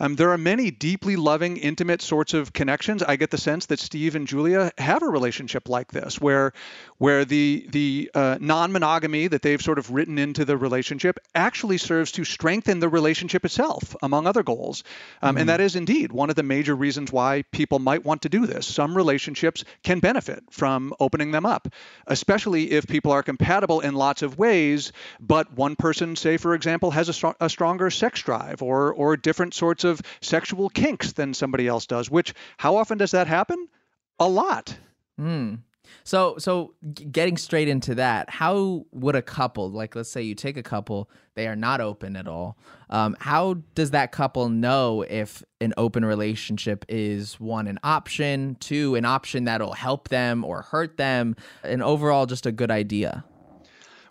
Um, 0.00 0.16
there 0.16 0.32
are 0.32 0.38
many 0.38 0.70
deeply 0.70 1.16
loving, 1.16 1.56
intimate 1.56 2.02
sorts 2.02 2.34
of 2.34 2.52
connections. 2.52 3.02
I 3.02 3.16
get 3.16 3.30
the 3.30 3.38
sense 3.38 3.66
that 3.66 3.78
Steve 3.78 4.16
and 4.16 4.26
Julia 4.26 4.72
have 4.78 5.02
a 5.02 5.08
relationship 5.08 5.68
like 5.68 5.92
this, 5.92 6.20
where 6.20 6.52
where 6.98 7.24
the 7.24 7.66
the 7.70 8.10
uh, 8.14 8.38
non-monogamy 8.40 9.28
that 9.28 9.42
they've 9.42 9.62
sort 9.62 9.78
of 9.78 9.90
written 9.90 10.18
into 10.18 10.44
the 10.44 10.56
relationship 10.56 11.18
actually 11.34 11.78
serves 11.78 12.12
to 12.12 12.24
strengthen 12.24 12.80
the 12.80 12.88
relationship 12.88 13.44
itself, 13.44 13.94
among 14.02 14.26
other 14.26 14.42
goals. 14.42 14.82
Um, 15.20 15.30
mm-hmm. 15.30 15.40
And 15.40 15.48
that 15.48 15.60
is 15.60 15.76
indeed 15.76 16.10
one 16.12 16.30
of 16.30 16.36
the 16.36 16.42
major 16.42 16.74
reasons 16.74 17.12
why 17.12 17.42
people 17.52 17.78
might 17.78 18.04
want 18.04 18.22
to 18.22 18.28
do 18.28 18.46
this. 18.46 18.66
Some 18.66 18.96
relationships 18.96 19.64
can 19.82 20.00
benefit 20.00 20.42
from 20.50 20.94
opening 20.98 21.30
them 21.30 21.46
up, 21.46 21.68
especially 22.06 22.72
if 22.72 22.86
people 22.86 23.12
are 23.12 23.22
compatible 23.22 23.80
in 23.80 23.94
lots 23.94 24.22
of 24.22 24.38
ways, 24.38 24.92
but 25.20 25.41
one 25.50 25.74
person, 25.76 26.14
say 26.16 26.36
for 26.36 26.54
example, 26.54 26.92
has 26.92 27.08
a, 27.08 27.34
a 27.40 27.48
stronger 27.48 27.90
sex 27.90 28.22
drive 28.22 28.62
or 28.62 28.92
or 28.92 29.16
different 29.16 29.54
sorts 29.54 29.72
sorts 29.72 29.84
of 29.84 30.06
sexual 30.20 30.68
kinks 30.68 31.12
than 31.12 31.34
somebody 31.34 31.66
else 31.66 31.86
does, 31.86 32.10
which 32.10 32.34
how 32.58 32.76
often 32.76 32.98
does 32.98 33.12
that 33.12 33.26
happen? 33.26 33.68
A 34.18 34.28
lot. 34.28 34.76
Hmm. 35.16 35.56
So, 36.04 36.36
so 36.38 36.74
getting 36.84 37.36
straight 37.36 37.68
into 37.68 37.94
that, 37.96 38.30
how 38.30 38.86
would 38.92 39.14
a 39.14 39.22
couple, 39.22 39.70
like 39.70 39.94
let's 39.94 40.10
say 40.10 40.22
you 40.22 40.34
take 40.34 40.56
a 40.56 40.62
couple, 40.62 41.10
they 41.34 41.46
are 41.46 41.56
not 41.56 41.80
open 41.80 42.16
at 42.16 42.26
all. 42.26 42.56
Um, 42.90 43.16
how 43.20 43.54
does 43.74 43.90
that 43.90 44.10
couple 44.10 44.48
know 44.48 45.02
if 45.02 45.42
an 45.60 45.74
open 45.76 46.04
relationship 46.04 46.84
is 46.88 47.38
one 47.40 47.66
an 47.66 47.78
option, 47.82 48.56
two 48.60 48.94
an 48.94 49.04
option 49.04 49.44
that'll 49.44 49.74
help 49.74 50.08
them 50.08 50.44
or 50.44 50.62
hurt 50.62 50.96
them, 50.96 51.36
and 51.62 51.82
overall 51.82 52.26
just 52.26 52.46
a 52.46 52.52
good 52.52 52.70
idea? 52.70 53.24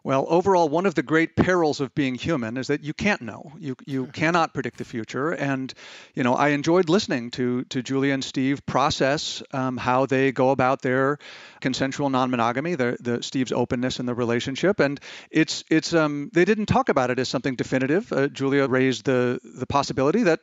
Well, 0.03 0.25
overall, 0.29 0.67
one 0.67 0.87
of 0.87 0.95
the 0.95 1.03
great 1.03 1.35
perils 1.35 1.79
of 1.79 1.93
being 1.93 2.15
human 2.15 2.57
is 2.57 2.67
that 2.67 2.83
you 2.83 2.93
can't 2.93 3.21
know. 3.21 3.51
You 3.59 3.75
you 3.85 4.07
cannot 4.07 4.51
predict 4.51 4.77
the 4.79 4.83
future. 4.83 5.29
And 5.29 5.71
you 6.15 6.23
know, 6.23 6.33
I 6.33 6.49
enjoyed 6.49 6.89
listening 6.89 7.29
to 7.31 7.63
to 7.65 7.83
Julia 7.83 8.13
and 8.13 8.23
Steve 8.23 8.65
process 8.65 9.43
um, 9.53 9.77
how 9.77 10.07
they 10.07 10.31
go 10.31 10.49
about 10.49 10.81
their 10.81 11.19
consensual 11.59 12.09
non-monogamy, 12.09 12.75
the, 12.75 12.97
the 12.99 13.21
Steve's 13.21 13.51
openness 13.51 13.99
in 13.99 14.07
the 14.07 14.15
relationship, 14.15 14.79
and 14.79 14.99
it's 15.29 15.63
it's 15.69 15.93
um, 15.93 16.31
they 16.33 16.45
didn't 16.45 16.65
talk 16.65 16.89
about 16.89 17.11
it 17.11 17.19
as 17.19 17.29
something 17.29 17.55
definitive. 17.55 18.11
Uh, 18.11 18.27
Julia 18.27 18.67
raised 18.67 19.05
the 19.05 19.39
the 19.43 19.67
possibility 19.67 20.23
that 20.23 20.39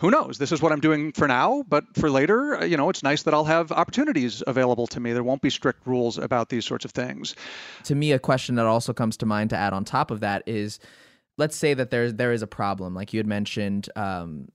who 0.00 0.10
knows? 0.10 0.38
This 0.38 0.50
is 0.50 0.62
what 0.62 0.72
I'm 0.72 0.80
doing 0.80 1.12
for 1.12 1.28
now, 1.28 1.62
but 1.68 1.84
for 1.94 2.10
later, 2.10 2.56
uh, 2.56 2.64
you 2.64 2.76
know, 2.76 2.88
it's 2.88 3.02
nice 3.02 3.22
that 3.24 3.34
I'll 3.34 3.44
have 3.44 3.70
opportunities 3.70 4.42
available 4.46 4.86
to 4.88 4.98
me. 4.98 5.12
There 5.12 5.22
won't 5.22 5.42
be 5.42 5.50
strict 5.50 5.86
rules 5.86 6.16
about 6.16 6.48
these 6.48 6.64
sorts 6.64 6.86
of 6.86 6.90
things. 6.90 7.36
To 7.84 7.94
me, 7.94 8.12
a 8.12 8.18
question 8.18 8.54
that 8.54 8.64
also 8.64 8.94
comes 8.94 9.18
to 9.18 9.26
mind 9.26 9.50
to 9.50 9.56
add 9.56 9.74
on 9.74 9.84
top 9.84 10.10
of 10.10 10.20
that 10.20 10.42
is, 10.46 10.78
let's 11.36 11.54
say 11.54 11.74
that 11.74 11.90
there 11.90 12.10
there 12.10 12.32
is 12.32 12.40
a 12.40 12.46
problem, 12.46 12.94
like 12.94 13.12
you 13.12 13.18
had 13.18 13.26
mentioned. 13.26 13.90
Um, 13.94 14.48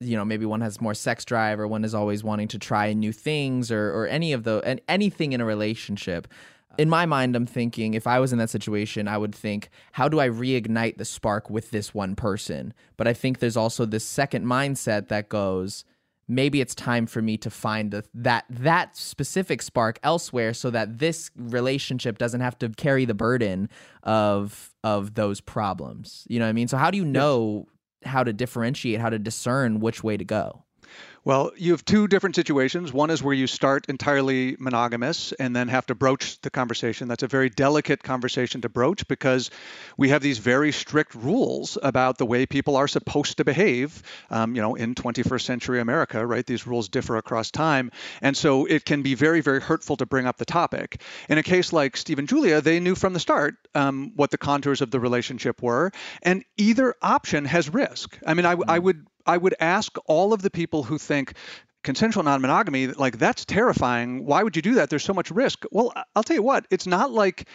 you 0.00 0.16
know, 0.16 0.24
maybe 0.24 0.44
one 0.44 0.60
has 0.60 0.82
more 0.82 0.92
sex 0.92 1.24
drive, 1.24 1.58
or 1.58 1.66
one 1.66 1.82
is 1.82 1.94
always 1.94 2.22
wanting 2.22 2.48
to 2.48 2.58
try 2.58 2.92
new 2.92 3.12
things, 3.12 3.72
or 3.72 3.90
or 3.90 4.06
any 4.06 4.34
of 4.34 4.44
the 4.44 4.60
and 4.66 4.82
anything 4.86 5.32
in 5.32 5.40
a 5.40 5.46
relationship 5.46 6.28
in 6.78 6.88
my 6.88 7.06
mind, 7.06 7.36
I'm 7.36 7.46
thinking 7.46 7.94
if 7.94 8.06
I 8.06 8.18
was 8.20 8.32
in 8.32 8.38
that 8.38 8.50
situation, 8.50 9.08
I 9.08 9.18
would 9.18 9.34
think, 9.34 9.70
how 9.92 10.08
do 10.08 10.20
I 10.20 10.28
reignite 10.28 10.98
the 10.98 11.04
spark 11.04 11.50
with 11.50 11.70
this 11.70 11.94
one 11.94 12.16
person? 12.16 12.74
But 12.96 13.08
I 13.08 13.14
think 13.14 13.38
there's 13.38 13.56
also 13.56 13.86
this 13.86 14.04
second 14.04 14.46
mindset 14.46 15.08
that 15.08 15.28
goes, 15.28 15.84
maybe 16.28 16.60
it's 16.60 16.74
time 16.74 17.06
for 17.06 17.22
me 17.22 17.36
to 17.38 17.50
find 17.50 17.90
the, 17.90 18.04
that 18.14 18.44
that 18.48 18.96
specific 18.96 19.62
spark 19.62 19.98
elsewhere 20.02 20.54
so 20.54 20.70
that 20.70 20.98
this 20.98 21.30
relationship 21.36 22.18
doesn't 22.18 22.40
have 22.40 22.58
to 22.58 22.68
carry 22.70 23.04
the 23.04 23.14
burden 23.14 23.68
of 24.02 24.74
of 24.82 25.14
those 25.14 25.40
problems. 25.40 26.26
You 26.28 26.38
know 26.38 26.46
what 26.46 26.50
I 26.50 26.54
mean? 26.54 26.68
So 26.68 26.76
how 26.76 26.90
do 26.90 26.98
you 26.98 27.04
know 27.04 27.66
how 28.04 28.24
to 28.24 28.32
differentiate, 28.32 29.00
how 29.00 29.10
to 29.10 29.18
discern 29.18 29.80
which 29.80 30.02
way 30.02 30.16
to 30.16 30.24
go? 30.24 30.63
Well, 31.26 31.52
you 31.56 31.72
have 31.72 31.82
two 31.86 32.06
different 32.06 32.36
situations. 32.36 32.92
One 32.92 33.08
is 33.08 33.22
where 33.22 33.32
you 33.32 33.46
start 33.46 33.86
entirely 33.88 34.56
monogamous 34.58 35.32
and 35.32 35.56
then 35.56 35.68
have 35.68 35.86
to 35.86 35.94
broach 35.94 36.38
the 36.42 36.50
conversation. 36.50 37.08
That's 37.08 37.22
a 37.22 37.28
very 37.28 37.48
delicate 37.48 38.02
conversation 38.02 38.60
to 38.60 38.68
broach 38.68 39.08
because 39.08 39.50
we 39.96 40.10
have 40.10 40.20
these 40.20 40.36
very 40.36 40.70
strict 40.70 41.14
rules 41.14 41.78
about 41.82 42.18
the 42.18 42.26
way 42.26 42.44
people 42.44 42.76
are 42.76 42.86
supposed 42.86 43.38
to 43.38 43.44
behave. 43.44 44.02
Um, 44.28 44.54
you 44.54 44.60
know, 44.60 44.74
in 44.74 44.94
21st 44.94 45.40
century 45.40 45.80
America, 45.80 46.26
right? 46.26 46.44
These 46.44 46.66
rules 46.66 46.90
differ 46.90 47.16
across 47.16 47.50
time, 47.50 47.90
and 48.20 48.36
so 48.36 48.66
it 48.66 48.84
can 48.84 49.00
be 49.00 49.14
very, 49.14 49.40
very 49.40 49.62
hurtful 49.62 49.96
to 49.96 50.06
bring 50.06 50.26
up 50.26 50.36
the 50.36 50.44
topic. 50.44 51.00
In 51.30 51.38
a 51.38 51.42
case 51.42 51.72
like 51.72 51.96
Steve 51.96 52.18
and 52.18 52.28
Julia, 52.28 52.60
they 52.60 52.80
knew 52.80 52.94
from 52.94 53.14
the 53.14 53.20
start 53.20 53.54
um, 53.74 54.12
what 54.14 54.30
the 54.30 54.38
contours 54.38 54.82
of 54.82 54.90
the 54.90 55.00
relationship 55.00 55.62
were, 55.62 55.90
and 56.22 56.44
either 56.58 56.94
option 57.00 57.46
has 57.46 57.72
risk. 57.72 58.18
I 58.26 58.34
mean, 58.34 58.44
I, 58.44 58.56
I 58.68 58.78
would 58.78 59.06
I 59.26 59.36
would 59.36 59.54
ask 59.60 59.96
all 60.06 60.32
of 60.32 60.42
the 60.42 60.50
people 60.50 60.82
who 60.82 60.98
think 60.98 61.34
consensual 61.82 62.22
non-monogamy 62.22 62.86
like 62.86 63.18
that's 63.18 63.44
terrifying 63.44 64.24
why 64.24 64.42
would 64.42 64.56
you 64.56 64.62
do 64.62 64.76
that 64.76 64.88
there's 64.88 65.04
so 65.04 65.12
much 65.12 65.30
risk 65.30 65.66
well 65.70 65.92
i'll 66.16 66.22
tell 66.22 66.34
you 66.34 66.42
what 66.42 66.66
it's 66.70 66.86
not 66.86 67.10
like 67.10 67.46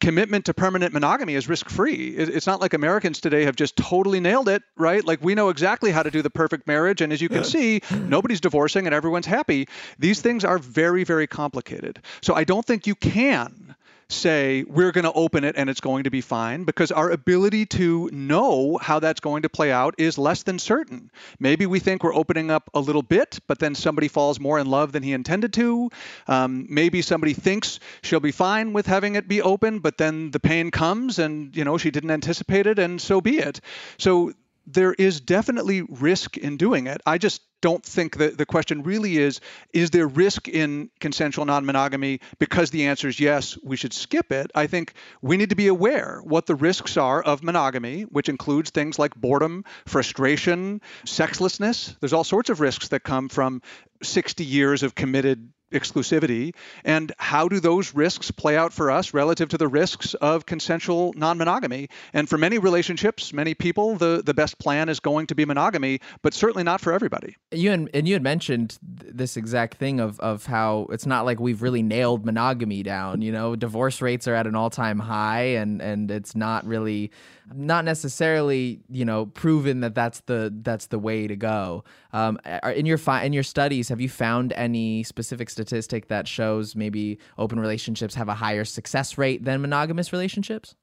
commitment 0.00 0.46
to 0.46 0.54
permanent 0.54 0.92
monogamy 0.94 1.34
is 1.34 1.48
risk 1.48 1.68
free. 1.68 2.08
It's 2.08 2.46
not 2.46 2.60
like 2.60 2.72
Americans 2.72 3.20
today 3.20 3.44
have 3.44 3.54
just 3.54 3.76
totally 3.76 4.18
nailed 4.18 4.48
it, 4.48 4.62
right? 4.76 5.04
Like 5.04 5.22
we 5.22 5.34
know 5.34 5.50
exactly 5.50 5.90
how 5.90 6.02
to 6.02 6.10
do 6.10 6.22
the 6.22 6.30
perfect 6.30 6.66
marriage. 6.66 7.02
And 7.02 7.12
as 7.12 7.20
you 7.20 7.28
can 7.28 7.44
see, 7.44 7.82
nobody's 7.92 8.40
divorcing 8.40 8.86
and 8.86 8.94
everyone's 8.94 9.26
happy. 9.26 9.68
These 9.98 10.22
things 10.22 10.44
are 10.44 10.58
very, 10.58 11.04
very 11.04 11.26
complicated. 11.26 12.00
So 12.22 12.34
I 12.34 12.44
don't 12.44 12.64
think 12.64 12.86
you 12.86 12.94
can 12.94 13.76
say 14.12 14.64
we're 14.64 14.92
going 14.92 15.04
to 15.04 15.12
open 15.12 15.44
it 15.44 15.56
and 15.56 15.70
it's 15.70 15.80
going 15.80 16.04
to 16.04 16.10
be 16.10 16.20
fine 16.20 16.64
because 16.64 16.90
our 16.92 17.10
ability 17.10 17.66
to 17.66 18.08
know 18.12 18.78
how 18.80 18.98
that's 18.98 19.20
going 19.20 19.42
to 19.42 19.48
play 19.48 19.72
out 19.72 19.94
is 19.98 20.18
less 20.18 20.42
than 20.42 20.58
certain. 20.58 21.10
Maybe 21.38 21.66
we 21.66 21.80
think 21.80 22.02
we're 22.02 22.14
opening 22.14 22.50
up 22.50 22.70
a 22.74 22.80
little 22.80 23.02
bit, 23.02 23.38
but 23.46 23.58
then 23.58 23.74
somebody 23.74 24.08
falls 24.08 24.40
more 24.40 24.58
in 24.58 24.66
love 24.66 24.92
than 24.92 25.02
he 25.02 25.12
intended 25.12 25.52
to. 25.54 25.90
Um, 26.26 26.66
maybe 26.68 27.02
somebody 27.02 27.34
thinks 27.34 27.80
she'll 28.02 28.20
be 28.20 28.32
fine 28.32 28.72
with 28.72 28.86
having 28.86 29.14
it 29.14 29.28
be 29.28 29.42
open, 29.42 29.78
but 29.78 29.98
then 29.98 30.30
the 30.30 30.40
pain 30.40 30.70
comes 30.70 31.18
and 31.18 31.56
you 31.56 31.64
know 31.64 31.78
she 31.78 31.90
didn't 31.90 32.10
anticipate 32.10 32.66
it, 32.66 32.78
and 32.78 33.00
so 33.00 33.20
be 33.20 33.38
it. 33.38 33.60
So 33.98 34.32
there 34.66 34.92
is 34.92 35.20
definitely 35.20 35.82
risk 35.82 36.36
in 36.36 36.56
doing 36.56 36.86
it. 36.86 37.00
I 37.06 37.18
just 37.18 37.42
don't 37.60 37.84
think 37.84 38.16
that 38.16 38.38
the 38.38 38.46
question 38.46 38.82
really 38.82 39.18
is 39.18 39.40
is 39.72 39.90
there 39.90 40.06
risk 40.06 40.48
in 40.48 40.90
consensual 41.00 41.44
non-monogamy? 41.44 42.20
Because 42.38 42.70
the 42.70 42.86
answer 42.86 43.08
is 43.08 43.20
yes 43.20 43.58
we 43.62 43.76
should 43.76 43.92
skip 43.92 44.32
it. 44.32 44.50
I 44.54 44.66
think 44.66 44.94
we 45.22 45.36
need 45.36 45.50
to 45.50 45.56
be 45.56 45.68
aware 45.68 46.20
what 46.24 46.46
the 46.46 46.54
risks 46.54 46.96
are 46.96 47.22
of 47.22 47.42
monogamy 47.42 48.02
which 48.02 48.28
includes 48.28 48.70
things 48.70 48.98
like 48.98 49.14
boredom 49.14 49.64
frustration 49.86 50.80
sexlessness. 51.04 51.96
There's 52.00 52.12
all 52.12 52.24
sorts 52.24 52.50
of 52.50 52.60
risks 52.60 52.88
that 52.88 53.02
come 53.02 53.28
from 53.28 53.62
60 54.02 54.44
years 54.44 54.82
of 54.82 54.94
committed 54.94 55.52
exclusivity 55.72 56.54
and 56.84 57.12
how 57.18 57.48
do 57.48 57.60
those 57.60 57.94
risks 57.94 58.30
play 58.30 58.56
out 58.56 58.72
for 58.72 58.90
us 58.90 59.14
relative 59.14 59.48
to 59.50 59.58
the 59.58 59.68
risks 59.68 60.14
of 60.14 60.46
consensual 60.46 61.12
non-monogamy? 61.16 61.88
And 62.12 62.28
for 62.28 62.38
many 62.38 62.58
relationships 62.58 63.32
many 63.32 63.54
people 63.54 63.96
the 63.96 64.22
the 64.24 64.34
best 64.34 64.58
plan 64.58 64.88
is 64.88 65.00
going 65.00 65.26
to 65.28 65.34
be 65.34 65.44
monogamy 65.44 66.00
but 66.22 66.34
certainly 66.34 66.64
not 66.64 66.80
for 66.80 66.92
everybody. 66.92 67.36
You 67.50 67.72
and, 67.72 67.90
and 67.94 68.08
you 68.08 68.14
had 68.14 68.22
mentioned 68.22 68.78
this 68.82 69.36
exact 69.36 69.76
thing 69.76 70.00
of 70.00 70.18
of 70.20 70.46
how 70.46 70.86
it's 70.90 71.06
not 71.06 71.24
like 71.24 71.40
we've 71.40 71.62
really 71.62 71.82
nailed 71.82 72.24
monogamy 72.24 72.82
down 72.82 73.22
you 73.22 73.32
know? 73.32 73.56
Divorce 73.56 74.00
rates 74.00 74.26
are 74.28 74.34
at 74.34 74.46
an 74.46 74.54
all-time 74.54 74.98
high 74.98 75.42
and 75.42 75.80
and 75.80 76.10
it's 76.10 76.34
not 76.34 76.66
really 76.66 77.10
not 77.54 77.84
necessarily 77.84 78.80
you 78.88 79.04
know 79.04 79.26
proven 79.26 79.80
that 79.80 79.94
that's 79.94 80.20
the 80.22 80.52
that's 80.62 80.86
the 80.86 80.98
way 80.98 81.26
to 81.26 81.36
go. 81.36 81.84
Um, 82.12 82.38
in 82.74 82.86
your 82.86 82.98
fi- 82.98 83.24
in 83.24 83.32
your 83.32 83.42
studies 83.42 83.88
have 83.88 84.00
you 84.00 84.08
found 84.08 84.52
any 84.54 85.02
specific 85.02 85.50
statistic 85.50 86.08
that 86.08 86.26
shows 86.26 86.74
maybe 86.74 87.18
open 87.38 87.60
relationships 87.60 88.14
have 88.14 88.28
a 88.28 88.34
higher 88.34 88.64
success 88.64 89.18
rate 89.18 89.44
than 89.44 89.60
monogamous 89.60 90.12
relationships 90.12 90.74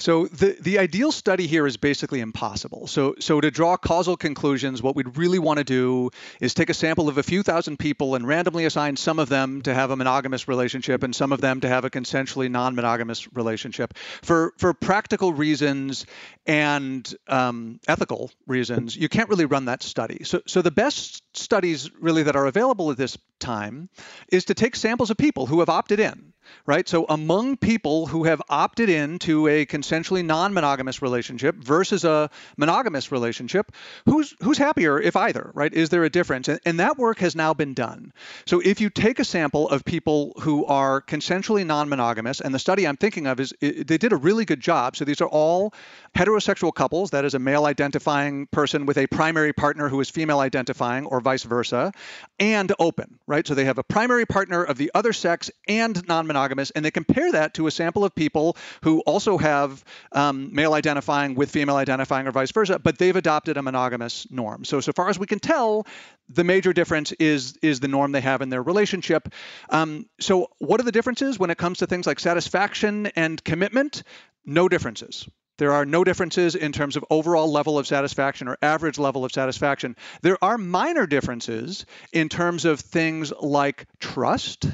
so 0.00 0.26
the, 0.26 0.56
the 0.60 0.78
ideal 0.78 1.12
study 1.12 1.46
here 1.46 1.66
is 1.66 1.76
basically 1.76 2.20
impossible. 2.20 2.86
So 2.86 3.14
so 3.18 3.40
to 3.40 3.50
draw 3.50 3.76
causal 3.76 4.16
conclusions, 4.16 4.82
what 4.82 4.96
we'd 4.96 5.16
really 5.16 5.38
want 5.38 5.58
to 5.58 5.64
do 5.64 6.10
is 6.40 6.54
take 6.54 6.70
a 6.70 6.74
sample 6.74 7.08
of 7.08 7.18
a 7.18 7.22
few 7.22 7.42
thousand 7.42 7.78
people 7.78 8.14
and 8.14 8.26
randomly 8.26 8.64
assign 8.64 8.96
some 8.96 9.18
of 9.18 9.28
them 9.28 9.62
to 9.62 9.74
have 9.74 9.90
a 9.90 9.96
monogamous 9.96 10.48
relationship 10.48 11.02
and 11.02 11.14
some 11.14 11.32
of 11.32 11.40
them 11.40 11.60
to 11.60 11.68
have 11.68 11.84
a 11.84 11.90
consensually 11.90 12.50
non-monogamous 12.50 13.32
relationship. 13.34 13.96
For 14.22 14.52
for 14.56 14.72
practical 14.72 15.32
reasons 15.32 16.06
and 16.46 17.14
um, 17.28 17.80
ethical 17.86 18.30
reasons, 18.46 18.96
you 18.96 19.08
can't 19.08 19.28
really 19.28 19.46
run 19.46 19.66
that 19.66 19.82
study. 19.82 20.24
So 20.24 20.40
so 20.46 20.62
the 20.62 20.70
best 20.70 21.22
studies 21.36 21.90
really 22.00 22.22
that 22.22 22.36
are 22.36 22.46
available 22.46 22.90
at 22.90 22.96
this 22.96 23.18
time 23.38 23.90
is 24.32 24.46
to 24.46 24.54
take 24.54 24.76
samples 24.76 25.10
of 25.10 25.16
people 25.16 25.46
who 25.46 25.60
have 25.60 25.68
opted 25.68 26.00
in 26.00 26.29
right? 26.66 26.88
So 26.88 27.06
among 27.08 27.56
people 27.56 28.06
who 28.06 28.24
have 28.24 28.42
opted 28.48 28.88
into 28.88 29.48
a 29.48 29.66
consensually 29.66 30.24
non-monogamous 30.24 31.02
relationship 31.02 31.56
versus 31.56 32.04
a 32.04 32.30
monogamous 32.56 33.12
relationship, 33.12 33.72
who's 34.06 34.34
who's 34.40 34.58
happier 34.58 35.00
if 35.00 35.16
either, 35.16 35.50
right? 35.54 35.72
Is 35.72 35.88
there 35.88 36.04
a 36.04 36.10
difference? 36.10 36.48
And, 36.48 36.60
and 36.64 36.80
that 36.80 36.98
work 36.98 37.18
has 37.18 37.36
now 37.36 37.54
been 37.54 37.74
done. 37.74 38.12
So 38.46 38.60
if 38.60 38.80
you 38.80 38.90
take 38.90 39.18
a 39.18 39.24
sample 39.24 39.68
of 39.68 39.84
people 39.84 40.32
who 40.40 40.66
are 40.66 41.00
consensually 41.00 41.64
non-monogamous, 41.64 42.40
and 42.40 42.54
the 42.54 42.58
study 42.58 42.86
I'm 42.86 42.96
thinking 42.96 43.26
of 43.26 43.40
is 43.40 43.54
it, 43.60 43.86
they 43.86 43.98
did 43.98 44.12
a 44.12 44.16
really 44.16 44.44
good 44.44 44.60
job. 44.60 44.96
So 44.96 45.04
these 45.04 45.20
are 45.20 45.28
all 45.28 45.72
heterosexual 46.16 46.74
couples, 46.74 47.10
that 47.10 47.24
is 47.24 47.34
a 47.34 47.38
male 47.38 47.64
identifying 47.66 48.46
person 48.46 48.86
with 48.86 48.98
a 48.98 49.06
primary 49.06 49.52
partner 49.52 49.88
who 49.88 50.00
is 50.00 50.10
female 50.10 50.40
identifying 50.40 51.06
or 51.06 51.20
vice 51.20 51.44
versa, 51.44 51.92
and 52.38 52.72
open, 52.78 53.18
right? 53.26 53.46
So 53.46 53.54
they 53.54 53.64
have 53.66 53.78
a 53.78 53.84
primary 53.84 54.26
partner 54.26 54.64
of 54.64 54.76
the 54.76 54.90
other 54.94 55.12
sex 55.12 55.50
and 55.68 56.06
non-monogamous 56.08 56.39
monogamous, 56.40 56.70
and 56.70 56.84
they 56.84 56.90
compare 56.90 57.32
that 57.32 57.54
to 57.54 57.66
a 57.66 57.70
sample 57.70 58.04
of 58.04 58.14
people 58.14 58.56
who 58.82 59.00
also 59.00 59.36
have 59.36 59.84
um, 60.12 60.54
male 60.54 60.72
identifying 60.72 61.34
with 61.34 61.50
female 61.50 61.76
identifying 61.76 62.26
or 62.26 62.32
vice 62.32 62.50
versa, 62.50 62.78
but 62.78 62.98
they've 62.98 63.16
adopted 63.16 63.58
a 63.58 63.62
monogamous 63.62 64.26
norm. 64.30 64.64
So, 64.64 64.80
so 64.80 64.92
far 64.92 65.10
as 65.10 65.18
we 65.18 65.26
can 65.26 65.38
tell, 65.38 65.86
the 66.28 66.44
major 66.44 66.72
difference 66.72 67.12
is 67.12 67.58
is 67.62 67.80
the 67.80 67.88
norm 67.88 68.12
they 68.12 68.22
have 68.22 68.40
in 68.40 68.48
their 68.48 68.62
relationship. 68.62 69.28
Um, 69.68 70.06
so, 70.18 70.48
what 70.58 70.80
are 70.80 70.84
the 70.84 70.92
differences 70.92 71.38
when 71.38 71.50
it 71.50 71.58
comes 71.58 71.78
to 71.78 71.86
things 71.86 72.06
like 72.06 72.20
satisfaction 72.20 73.06
and 73.16 73.42
commitment? 73.44 74.02
No 74.46 74.68
differences. 74.68 75.28
There 75.58 75.72
are 75.72 75.84
no 75.84 76.04
differences 76.04 76.54
in 76.54 76.72
terms 76.72 76.96
of 76.96 77.04
overall 77.10 77.52
level 77.52 77.78
of 77.78 77.86
satisfaction 77.86 78.48
or 78.48 78.56
average 78.62 78.98
level 78.98 79.26
of 79.26 79.32
satisfaction. 79.32 79.94
There 80.22 80.42
are 80.42 80.56
minor 80.56 81.06
differences 81.06 81.84
in 82.14 82.30
terms 82.30 82.64
of 82.64 82.80
things 82.80 83.30
like 83.42 83.86
trust 83.98 84.64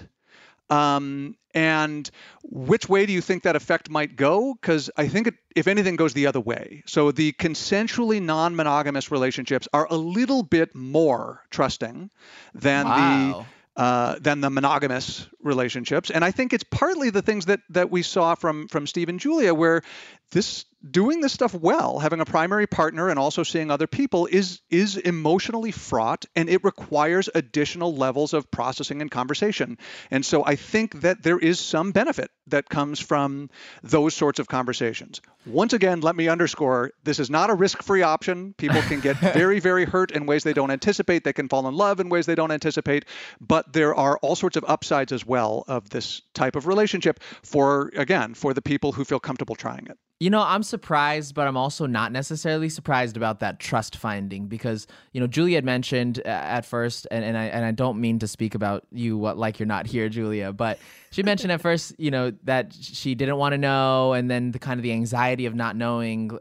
um, 0.71 1.37
and 1.57 2.11
which 2.43 2.87
way 2.87 3.07
do 3.07 3.15
you 3.15 3.23
think 3.23 3.45
that 3.45 3.57
effect 3.57 3.89
might 3.89 4.15
go? 4.15 4.55
Because 4.55 4.91
I 4.95 5.09
think 5.09 5.29
it, 5.29 5.35
if 5.57 5.67
anything, 5.67 5.97
goes 5.97 6.13
the 6.13 6.27
other 6.27 6.39
way. 6.39 6.83
So 6.87 7.13
the 7.13 7.33
consensually 7.33 8.21
non-monogamous 8.21 9.11
relationships 9.11 9.67
are 9.73 9.87
a 9.91 9.97
little 9.97 10.43
bit 10.43 10.75
more 10.75 11.43
trusting 11.51 12.11
than 12.55 12.85
wow. 12.85 13.47
the 13.75 13.83
uh, 13.83 14.17
than 14.21 14.41
the 14.41 14.51
monogamous 14.51 15.29
relationships. 15.43 16.11
And 16.11 16.25
I 16.25 16.31
think 16.31 16.53
it's 16.53 16.65
partly 16.65 17.09
the 17.09 17.23
things 17.23 17.47
that 17.47 17.61
that 17.71 17.91
we 17.91 18.03
saw 18.03 18.35
from 18.35 18.69
from 18.69 18.87
Steve 18.87 19.09
and 19.09 19.19
Julia, 19.19 19.55
where 19.55 19.83
this 20.33 20.67
doing 20.91 21.21
this 21.21 21.33
stuff 21.33 21.55
well, 21.55 21.99
having 21.99 22.21
a 22.21 22.25
primary 22.25 22.67
partner 22.67 23.09
and 23.09 23.19
also 23.19 23.43
seeing 23.43 23.71
other 23.71 23.87
people 23.87 24.27
is 24.27 24.61
is 24.71 24.97
emotionally 24.97 25.71
fraught 25.71 26.27
and 26.35 26.49
it 26.49 26.65
requires 26.65 27.29
additional 27.35 27.95
levels 27.95 28.35
of 28.35 28.51
processing 28.51 29.03
and 29.03 29.11
conversation. 29.11 29.79
And 30.11 30.25
so 30.25 30.45
I 30.45 30.57
think 30.57 31.01
that 31.03 31.23
there 31.23 31.39
is 31.39 31.61
some 31.61 31.93
benefit 31.93 32.31
that 32.49 32.69
comes 32.69 33.01
from 33.01 33.51
those 33.83 34.15
sorts 34.15 34.39
of 34.39 34.49
conversations. 34.49 35.21
Once 35.47 35.73
again, 35.73 36.01
let 36.01 36.17
me 36.17 36.29
underscore 36.29 36.93
this 37.05 37.19
is 37.19 37.31
not 37.31 37.51
a 37.51 37.55
risk-free 37.55 38.03
option. 38.03 38.55
People 38.57 38.83
can 38.83 39.01
get 39.01 39.17
very 39.35 39.61
very 39.61 39.85
hurt 39.85 40.11
in 40.11 40.27
ways 40.27 40.45
they 40.45 40.53
don't 40.53 40.71
anticipate. 40.71 41.25
They 41.25 41.33
can 41.33 41.49
fall 41.49 41.67
in 41.67 41.75
love 41.75 42.01
in 42.01 42.09
ways 42.09 42.27
they 42.27 42.35
don't 42.35 42.53
anticipate, 42.53 43.05
but 43.41 43.73
there 43.73 43.95
are 43.95 44.19
all 44.19 44.37
sorts 44.37 44.57
of 44.57 44.65
upsides 44.67 45.13
as 45.13 45.25
well 45.25 45.65
of 45.69 45.89
this 45.91 46.23
type 46.35 46.57
of 46.57 46.67
relationship 46.67 47.21
for 47.43 47.91
again, 47.97 48.35
for 48.35 48.55
the 48.55 48.63
people 48.63 48.93
who 48.93 49.05
feel 49.05 49.21
comfortable 49.21 49.57
trying 49.57 49.87
it. 49.87 49.99
You 50.19 50.31
know, 50.31 50.41
I'm 50.41 50.63
surprised, 50.63 51.35
but 51.35 51.47
I'm 51.47 51.59
also 51.59 51.85
not 51.85 52.11
necessarily 52.11 52.71
surprised 52.71 53.19
about 53.19 53.41
that 53.41 53.61
trust 53.61 53.97
finding 53.97 54.47
because 54.47 54.87
you 55.13 55.21
know 55.21 55.27
Julia 55.27 55.59
had 55.59 55.65
mentioned 55.65 56.23
uh, 56.25 56.29
at 56.29 56.65
first, 56.65 57.07
and, 57.11 57.23
and 57.23 57.37
I 57.37 57.45
and 57.45 57.67
I 57.67 57.73
don't 57.73 58.01
mean 58.01 58.19
to 58.21 58.27
speak 58.27 58.55
about 58.55 58.87
you 58.91 59.19
what, 59.19 59.37
like 59.37 59.59
you're 59.59 59.67
not 59.67 59.87
here, 59.87 60.09
Julia, 60.09 60.55
but 60.55 60.79
she 61.11 61.23
mentioned 61.23 61.53
at 61.53 61.61
first, 61.61 61.95
you 61.99 62.11
know, 62.11 62.33
that 62.45 62.73
she 62.73 63.15
didn't 63.15 63.37
want 63.37 63.53
to 63.53 63.59
know, 63.59 64.15
and 64.15 64.31
then 64.31 64.53
the 64.53 64.59
kind 64.59 64.79
of 64.81 64.83
the 64.83 64.93
anxiety 64.93 65.45
of 65.45 65.55
not 65.55 65.77
knowing. 65.77 66.39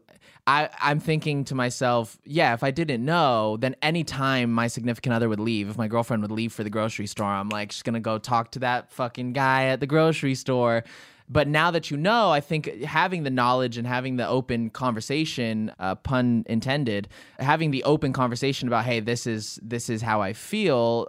I, 0.47 0.69
I'm 0.79 0.99
thinking 0.99 1.43
to 1.45 1.55
myself, 1.55 2.19
yeah, 2.23 2.53
if 2.53 2.63
I 2.63 2.69
didn't 2.69 3.03
know, 3.03 3.57
then 3.57 3.75
anytime 3.81 4.53
my 4.53 4.67
significant 4.67 5.15
other 5.15 5.27
would 5.27 5.39
leave, 5.39 5.71
if 5.71 5.77
my 5.77 5.87
girlfriend 5.87 6.21
would 6.21 6.29
leave 6.29 6.53
for 6.53 6.63
the 6.63 6.69
grocery 6.69 7.07
store, 7.07 7.25
I'm 7.25 7.49
like, 7.49 7.71
she's 7.71 7.81
gonna 7.81 7.99
go 7.99 8.19
talk 8.19 8.51
to 8.51 8.59
that 8.59 8.91
fucking 8.91 9.33
guy 9.33 9.65
at 9.65 9.79
the 9.79 9.87
grocery 9.87 10.35
store 10.35 10.83
but 11.27 11.47
now 11.47 11.71
that 11.71 11.89
you 11.89 11.97
know, 11.97 12.29
I 12.29 12.39
think 12.39 12.83
having 12.83 13.23
the 13.23 13.29
knowledge 13.29 13.77
and 13.77 13.87
having 13.87 14.17
the 14.17 14.27
open 14.27 14.69
conversation, 14.69 15.71
uh, 15.79 15.95
pun 15.95 16.45
intended, 16.47 17.07
having 17.39 17.71
the 17.71 17.83
open 17.83 18.13
conversation 18.13 18.67
about, 18.67 18.85
hey, 18.85 18.99
this 18.99 19.25
is 19.25 19.59
this 19.63 19.89
is 19.89 20.01
how 20.01 20.21
I 20.21 20.33
feel, 20.33 21.07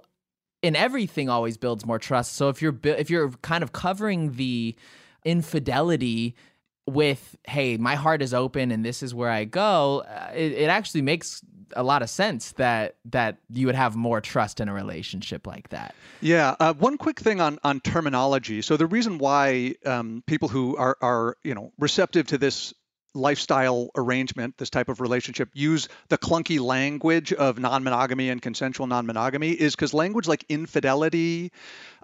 in 0.63 0.75
everything 0.75 1.29
always 1.29 1.57
builds 1.57 1.85
more 1.85 1.99
trust. 1.99 2.35
So 2.35 2.49
if 2.49 2.63
you're 2.63 2.79
if 2.83 3.11
you're 3.11 3.31
kind 3.43 3.63
of 3.63 3.73
covering 3.73 4.33
the 4.33 4.75
infidelity 5.25 6.35
with 6.89 7.37
hey 7.45 7.77
my 7.77 7.97
heart 7.97 8.23
is 8.23 8.33
open 8.33 8.71
and 8.71 8.85
this 8.85 9.03
is 9.03 9.13
where 9.13 9.29
i 9.29 9.45
go 9.45 10.05
uh, 10.09 10.31
it, 10.33 10.53
it 10.53 10.71
actually 10.71 11.03
makes 11.03 11.43
a 11.75 11.83
lot 11.83 12.03
of 12.03 12.11
sense 12.11 12.53
that 12.53 12.97
that 13.07 13.39
you 13.51 13.67
would 13.67 13.75
have 13.75 13.97
more 13.97 14.21
trust 14.21 14.61
in 14.61 14.69
a 14.69 14.73
relationship 14.73 15.47
like 15.47 15.69
that. 15.71 15.95
Yeah 16.21 16.55
uh, 16.61 16.75
one 16.75 16.99
quick 16.99 17.19
thing 17.21 17.41
on 17.41 17.59
on 17.65 17.81
terminology. 17.81 18.63
So 18.63 18.77
the 18.77 18.87
reason 18.87 19.19
why 19.19 19.75
um, 19.85 20.23
people 20.27 20.49
who 20.49 20.77
are 20.77 20.97
are 21.01 21.37
you 21.43 21.55
know 21.55 21.73
receptive 21.79 22.27
to 22.29 22.39
this 22.39 22.75
lifestyle 23.17 23.91
arrangement, 23.97 24.57
this 24.59 24.71
type 24.71 24.89
of 24.89 25.01
relationship, 25.01 25.49
use 25.55 25.89
the 26.09 26.19
clunky 26.19 26.61
language 26.61 27.33
of 27.33 27.59
non 27.59 27.83
monogamy 27.83 28.31
and 28.31 28.41
consensual 28.41 28.87
non 28.87 29.07
monogamy 29.07 29.51
is 29.51 29.75
because 29.75 29.95
language 29.95 30.29
like 30.29 30.45
infidelity 30.49 31.51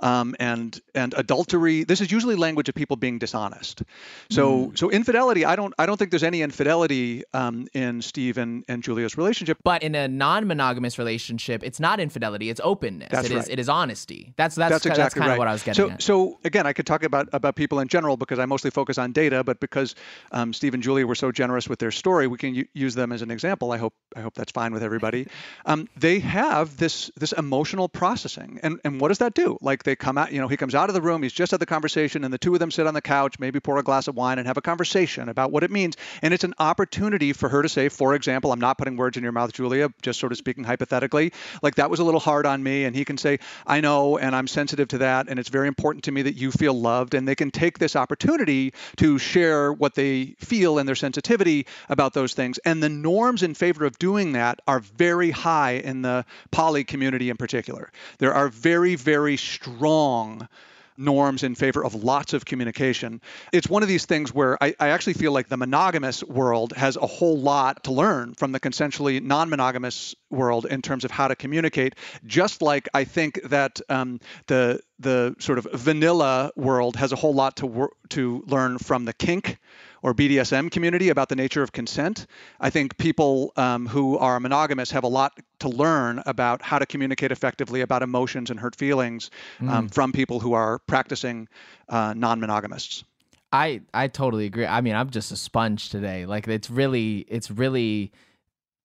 um, 0.02 0.34
and 0.40 0.80
and 0.94 1.14
adultery, 1.16 1.84
this 1.84 2.00
is 2.00 2.10
usually 2.10 2.34
language 2.34 2.68
of 2.68 2.74
people 2.74 2.96
being 2.96 3.18
dishonest. 3.18 3.82
So 4.30 4.66
mm. 4.66 4.78
so 4.78 4.90
infidelity, 4.90 5.44
I 5.44 5.56
don't 5.56 5.72
I 5.78 5.86
don't 5.86 5.96
think 5.96 6.10
there's 6.10 6.24
any 6.24 6.42
infidelity 6.42 7.22
um, 7.32 7.68
in 7.72 8.02
Steve 8.02 8.36
and, 8.36 8.64
and 8.68 8.82
Julia's 8.82 9.16
relationship. 9.16 9.58
But 9.62 9.82
in 9.82 9.94
a 9.94 10.08
non 10.08 10.46
monogamous 10.46 10.98
relationship, 10.98 11.62
it's 11.62 11.78
not 11.78 12.00
infidelity, 12.00 12.50
it's 12.50 12.60
openness. 12.62 13.08
That's 13.10 13.28
it 13.28 13.34
right. 13.34 13.44
is, 13.44 13.48
it 13.48 13.58
is 13.58 13.68
honesty. 13.68 14.34
That's 14.36 14.56
that's, 14.56 14.70
that's 14.70 14.86
exactly 14.86 15.02
that's 15.02 15.14
kind 15.14 15.28
right. 15.28 15.32
of 15.34 15.38
what 15.38 15.48
I 15.48 15.52
was 15.52 15.62
getting 15.62 15.88
so, 15.88 15.90
at. 15.90 16.02
So 16.02 16.38
again, 16.44 16.66
I 16.66 16.72
could 16.72 16.86
talk 16.86 17.04
about 17.04 17.28
about 17.32 17.54
people 17.54 17.78
in 17.78 17.88
general 17.88 18.16
because 18.16 18.40
I 18.40 18.46
mostly 18.46 18.70
focus 18.70 18.98
on 18.98 19.12
data, 19.12 19.44
but 19.44 19.60
because 19.60 19.94
um, 20.32 20.52
Steve 20.52 20.74
and 20.74 20.82
Julia 20.82 21.01
were 21.04 21.14
so 21.14 21.32
generous 21.32 21.68
with 21.68 21.78
their 21.78 21.90
story, 21.90 22.26
we 22.26 22.38
can 22.38 22.54
u- 22.54 22.66
use 22.74 22.94
them 22.94 23.12
as 23.12 23.22
an 23.22 23.30
example. 23.30 23.72
I 23.72 23.78
hope 23.78 23.94
I 24.16 24.20
hope 24.20 24.34
that's 24.34 24.52
fine 24.52 24.72
with 24.72 24.82
everybody. 24.82 25.26
Um, 25.64 25.88
they 25.96 26.18
have 26.18 26.76
this 26.76 27.10
this 27.16 27.32
emotional 27.32 27.88
processing, 27.88 28.58
and 28.62 28.80
and 28.84 29.00
what 29.00 29.08
does 29.08 29.18
that 29.18 29.34
do? 29.34 29.58
Like 29.60 29.84
they 29.84 29.94
come 29.94 30.18
out, 30.18 30.32
you 30.32 30.40
know, 30.40 30.48
he 30.48 30.56
comes 30.56 30.74
out 30.74 30.88
of 30.90 30.94
the 30.94 31.00
room, 31.00 31.22
he's 31.22 31.32
just 31.32 31.52
had 31.52 31.60
the 31.60 31.66
conversation, 31.66 32.24
and 32.24 32.34
the 32.34 32.38
two 32.38 32.52
of 32.52 32.58
them 32.58 32.70
sit 32.70 32.86
on 32.86 32.94
the 32.94 33.00
couch, 33.00 33.38
maybe 33.38 33.60
pour 33.60 33.78
a 33.78 33.82
glass 33.82 34.08
of 34.08 34.16
wine 34.16 34.38
and 34.38 34.46
have 34.48 34.56
a 34.56 34.62
conversation 34.62 35.28
about 35.28 35.52
what 35.52 35.62
it 35.62 35.70
means, 35.70 35.96
and 36.20 36.34
it's 36.34 36.42
an 36.42 36.54
opportunity 36.58 37.32
for 37.32 37.48
her 37.48 37.62
to 37.62 37.68
say, 37.68 37.88
for 37.88 38.14
example, 38.14 38.50
I'm 38.50 38.60
not 38.60 38.76
putting 38.76 38.96
words 38.96 39.16
in 39.16 39.22
your 39.22 39.32
mouth, 39.32 39.52
Julia, 39.52 39.90
just 40.02 40.18
sort 40.18 40.32
of 40.32 40.38
speaking 40.38 40.64
hypothetically, 40.64 41.32
like 41.62 41.76
that 41.76 41.90
was 41.90 42.00
a 42.00 42.04
little 42.04 42.20
hard 42.20 42.44
on 42.44 42.62
me, 42.62 42.84
and 42.84 42.96
he 42.96 43.04
can 43.04 43.16
say, 43.16 43.38
I 43.66 43.80
know, 43.80 44.18
and 44.18 44.34
I'm 44.34 44.48
sensitive 44.48 44.88
to 44.88 44.98
that, 44.98 45.28
and 45.28 45.38
it's 45.38 45.48
very 45.48 45.68
important 45.68 46.04
to 46.04 46.12
me 46.12 46.22
that 46.22 46.36
you 46.36 46.50
feel 46.50 46.74
loved, 46.74 47.14
and 47.14 47.26
they 47.26 47.36
can 47.36 47.50
take 47.52 47.78
this 47.78 47.94
opportunity 47.94 48.74
to 48.96 49.18
share 49.18 49.72
what 49.72 49.94
they 49.94 50.34
feel 50.40 50.78
and 50.82 50.88
their 50.88 50.94
sensitivity 50.94 51.66
about 51.88 52.12
those 52.12 52.34
things. 52.34 52.58
And 52.58 52.82
the 52.82 52.90
norms 52.90 53.42
in 53.42 53.54
favor 53.54 53.86
of 53.86 53.98
doing 53.98 54.32
that 54.32 54.60
are 54.66 54.80
very 54.80 55.30
high 55.30 55.72
in 55.72 56.02
the 56.02 56.26
poly 56.50 56.84
community 56.84 57.30
in 57.30 57.38
particular. 57.38 57.90
There 58.18 58.34
are 58.34 58.48
very, 58.48 58.96
very 58.96 59.38
strong 59.38 60.48
norms 60.96 61.42
in 61.42 61.54
favor 61.54 61.84
of 61.84 61.94
lots 61.94 62.32
of 62.32 62.44
communication. 62.44 63.20
It's 63.52 63.68
one 63.68 63.82
of 63.82 63.88
these 63.88 64.06
things 64.06 64.32
where 64.34 64.62
I, 64.62 64.74
I, 64.78 64.88
actually 64.88 65.14
feel 65.14 65.32
like 65.32 65.48
the 65.48 65.56
monogamous 65.56 66.22
world 66.22 66.72
has 66.76 66.96
a 66.96 67.06
whole 67.06 67.38
lot 67.38 67.84
to 67.84 67.92
learn 67.92 68.34
from 68.34 68.52
the 68.52 68.60
consensually 68.60 69.22
non 69.22 69.48
monogamous 69.48 70.14
world 70.30 70.66
in 70.66 70.82
terms 70.82 71.04
of 71.04 71.10
how 71.10 71.28
to 71.28 71.36
communicate, 71.36 71.94
just 72.26 72.62
like 72.62 72.88
I 72.94 73.04
think 73.04 73.40
that 73.44 73.80
um, 73.88 74.20
the 74.46 74.80
the 74.98 75.34
sort 75.38 75.58
of 75.58 75.66
vanilla 75.72 76.52
world 76.56 76.96
has 76.96 77.12
a 77.12 77.16
whole 77.16 77.34
lot 77.34 77.56
to 77.56 77.66
wor- 77.66 77.92
to 78.10 78.44
learn 78.46 78.78
from 78.78 79.04
the 79.04 79.12
kink 79.12 79.58
or 80.02 80.12
BDSM 80.14 80.70
community 80.70 81.08
about 81.08 81.28
the 81.28 81.36
nature 81.36 81.62
of 81.62 81.72
consent. 81.72 82.26
I 82.60 82.70
think 82.70 82.98
people 82.98 83.52
um, 83.56 83.86
who 83.86 84.18
are 84.18 84.40
monogamous 84.40 84.90
have 84.90 85.04
a 85.04 85.08
lot 85.08 85.38
to 85.60 85.68
learn 85.68 86.22
about 86.26 86.60
how 86.60 86.78
to 86.78 86.86
communicate 86.86 87.30
effectively 87.32 87.80
about 87.80 88.02
emotions 88.02 88.50
and 88.50 88.58
hurt 88.60 88.76
feelings 88.76 89.30
um, 89.60 89.68
Mm. 89.88 89.94
from 89.94 90.12
people 90.12 90.40
who 90.40 90.52
are 90.52 90.78
practicing 90.80 91.48
uh, 91.88 92.14
non-monogamists. 92.16 93.04
I 93.52 93.82
I 93.94 94.08
totally 94.08 94.46
agree. 94.46 94.66
I 94.66 94.80
mean, 94.80 94.94
I'm 94.94 95.10
just 95.10 95.30
a 95.30 95.36
sponge 95.36 95.90
today. 95.90 96.26
Like 96.26 96.48
it's 96.48 96.70
really 96.70 97.24
it's 97.28 97.50
really 97.50 98.12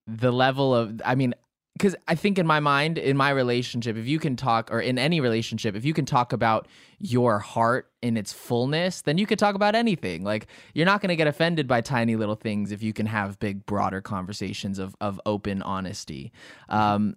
the 0.05 0.31
level 0.31 0.75
of 0.75 1.01
I 1.05 1.15
mean, 1.15 1.33
cuz 1.77 1.95
I 2.07 2.15
think 2.15 2.37
in 2.37 2.47
my 2.47 2.59
mind 2.59 2.97
in 2.97 3.17
my 3.17 3.29
relationship, 3.29 3.97
if 3.97 4.07
you 4.07 4.19
can 4.19 4.35
talk 4.35 4.71
or 4.71 4.79
in 4.79 4.97
any 4.97 5.19
relationship, 5.19 5.75
if 5.75 5.85
you 5.85 5.93
can 5.93 6.05
talk 6.05 6.33
about 6.33 6.67
your 6.99 7.39
heart 7.39 7.91
in 8.01 8.17
its 8.17 8.33
fullness, 8.33 9.01
then 9.01 9.17
you 9.17 9.25
could 9.25 9.39
talk 9.39 9.55
about 9.55 9.75
anything. 9.75 10.23
Like 10.23 10.47
you're 10.73 10.85
not 10.85 11.01
going 11.01 11.09
to 11.09 11.15
get 11.15 11.27
offended 11.27 11.67
by 11.67 11.81
tiny 11.81 12.15
little 12.15 12.35
things 12.35 12.71
if 12.71 12.81
you 12.83 12.93
can 12.93 13.05
have 13.05 13.39
big 13.39 13.65
broader 13.65 14.01
conversations 14.01 14.79
of 14.79 14.95
of 15.01 15.19
open 15.25 15.61
honesty. 15.61 16.31
Um 16.69 17.15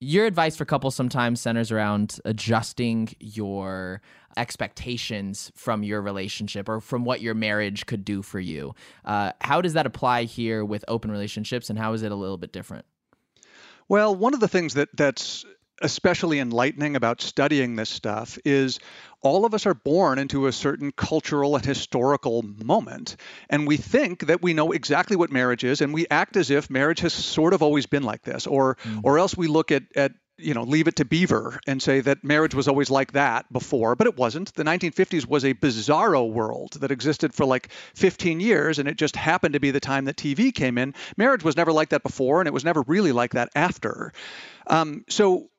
your 0.00 0.26
advice 0.26 0.56
for 0.56 0.64
couples 0.64 0.94
sometimes 0.94 1.40
centers 1.40 1.72
around 1.72 2.18
adjusting 2.24 3.08
your 3.20 4.02
expectations 4.36 5.50
from 5.54 5.82
your 5.82 6.02
relationship 6.02 6.68
or 6.68 6.80
from 6.80 7.04
what 7.04 7.20
your 7.20 7.34
marriage 7.34 7.86
could 7.86 8.04
do 8.04 8.20
for 8.20 8.40
you. 8.40 8.74
Uh, 9.04 9.32
how 9.40 9.60
does 9.60 9.72
that 9.72 9.86
apply 9.86 10.24
here 10.24 10.64
with 10.64 10.84
open 10.88 11.10
relationships, 11.10 11.70
and 11.70 11.78
how 11.78 11.92
is 11.92 12.02
it 12.02 12.12
a 12.12 12.16
little 12.16 12.36
bit 12.36 12.52
different? 12.52 12.84
Well, 13.88 14.14
one 14.14 14.34
of 14.34 14.40
the 14.40 14.48
things 14.48 14.74
that 14.74 14.88
that's 14.94 15.44
especially 15.82 16.38
enlightening 16.38 16.94
about 16.96 17.20
studying 17.20 17.76
this 17.76 17.90
stuff 17.90 18.38
is 18.44 18.78
all 19.22 19.44
of 19.44 19.54
us 19.54 19.66
are 19.66 19.74
born 19.74 20.18
into 20.18 20.46
a 20.46 20.52
certain 20.52 20.92
cultural 20.92 21.56
and 21.56 21.64
historical 21.64 22.42
moment 22.42 23.16
and 23.50 23.66
we 23.66 23.76
think 23.76 24.26
that 24.26 24.40
we 24.40 24.54
know 24.54 24.70
exactly 24.70 25.16
what 25.16 25.32
marriage 25.32 25.64
is 25.64 25.80
and 25.80 25.92
we 25.92 26.06
act 26.10 26.36
as 26.36 26.50
if 26.50 26.70
marriage 26.70 27.00
has 27.00 27.12
sort 27.12 27.52
of 27.52 27.62
always 27.62 27.86
been 27.86 28.04
like 28.04 28.22
this 28.22 28.46
or 28.46 28.76
hmm. 28.82 29.00
or 29.02 29.18
else 29.18 29.36
we 29.36 29.48
look 29.48 29.72
at 29.72 29.82
at 29.96 30.12
you 30.36 30.54
know 30.54 30.62
leave 30.62 30.88
it 30.88 30.96
to 30.96 31.04
beaver 31.04 31.60
and 31.66 31.80
say 31.80 32.00
that 32.00 32.24
marriage 32.24 32.54
was 32.54 32.66
always 32.68 32.90
like 32.90 33.12
that 33.12 33.50
before 33.52 33.94
but 33.94 34.06
it 34.06 34.16
wasn't. 34.16 34.52
The 34.54 34.64
1950s 34.64 35.26
was 35.26 35.44
a 35.44 35.54
bizarro 35.54 36.30
world 36.30 36.72
that 36.80 36.90
existed 36.90 37.34
for 37.34 37.44
like 37.44 37.70
15 37.94 38.40
years 38.40 38.78
and 38.78 38.88
it 38.88 38.96
just 38.96 39.16
happened 39.16 39.54
to 39.54 39.60
be 39.60 39.70
the 39.70 39.80
time 39.80 40.06
that 40.06 40.16
tv 40.16 40.52
came 40.54 40.78
in. 40.78 40.94
Marriage 41.16 41.44
was 41.44 41.56
never 41.56 41.72
like 41.72 41.90
that 41.90 42.02
before 42.02 42.40
and 42.40 42.48
it 42.48 42.54
was 42.54 42.64
never 42.64 42.82
really 42.86 43.12
like 43.12 43.32
that 43.32 43.50
after. 43.54 44.12
Um, 44.66 45.04
so 45.08 45.50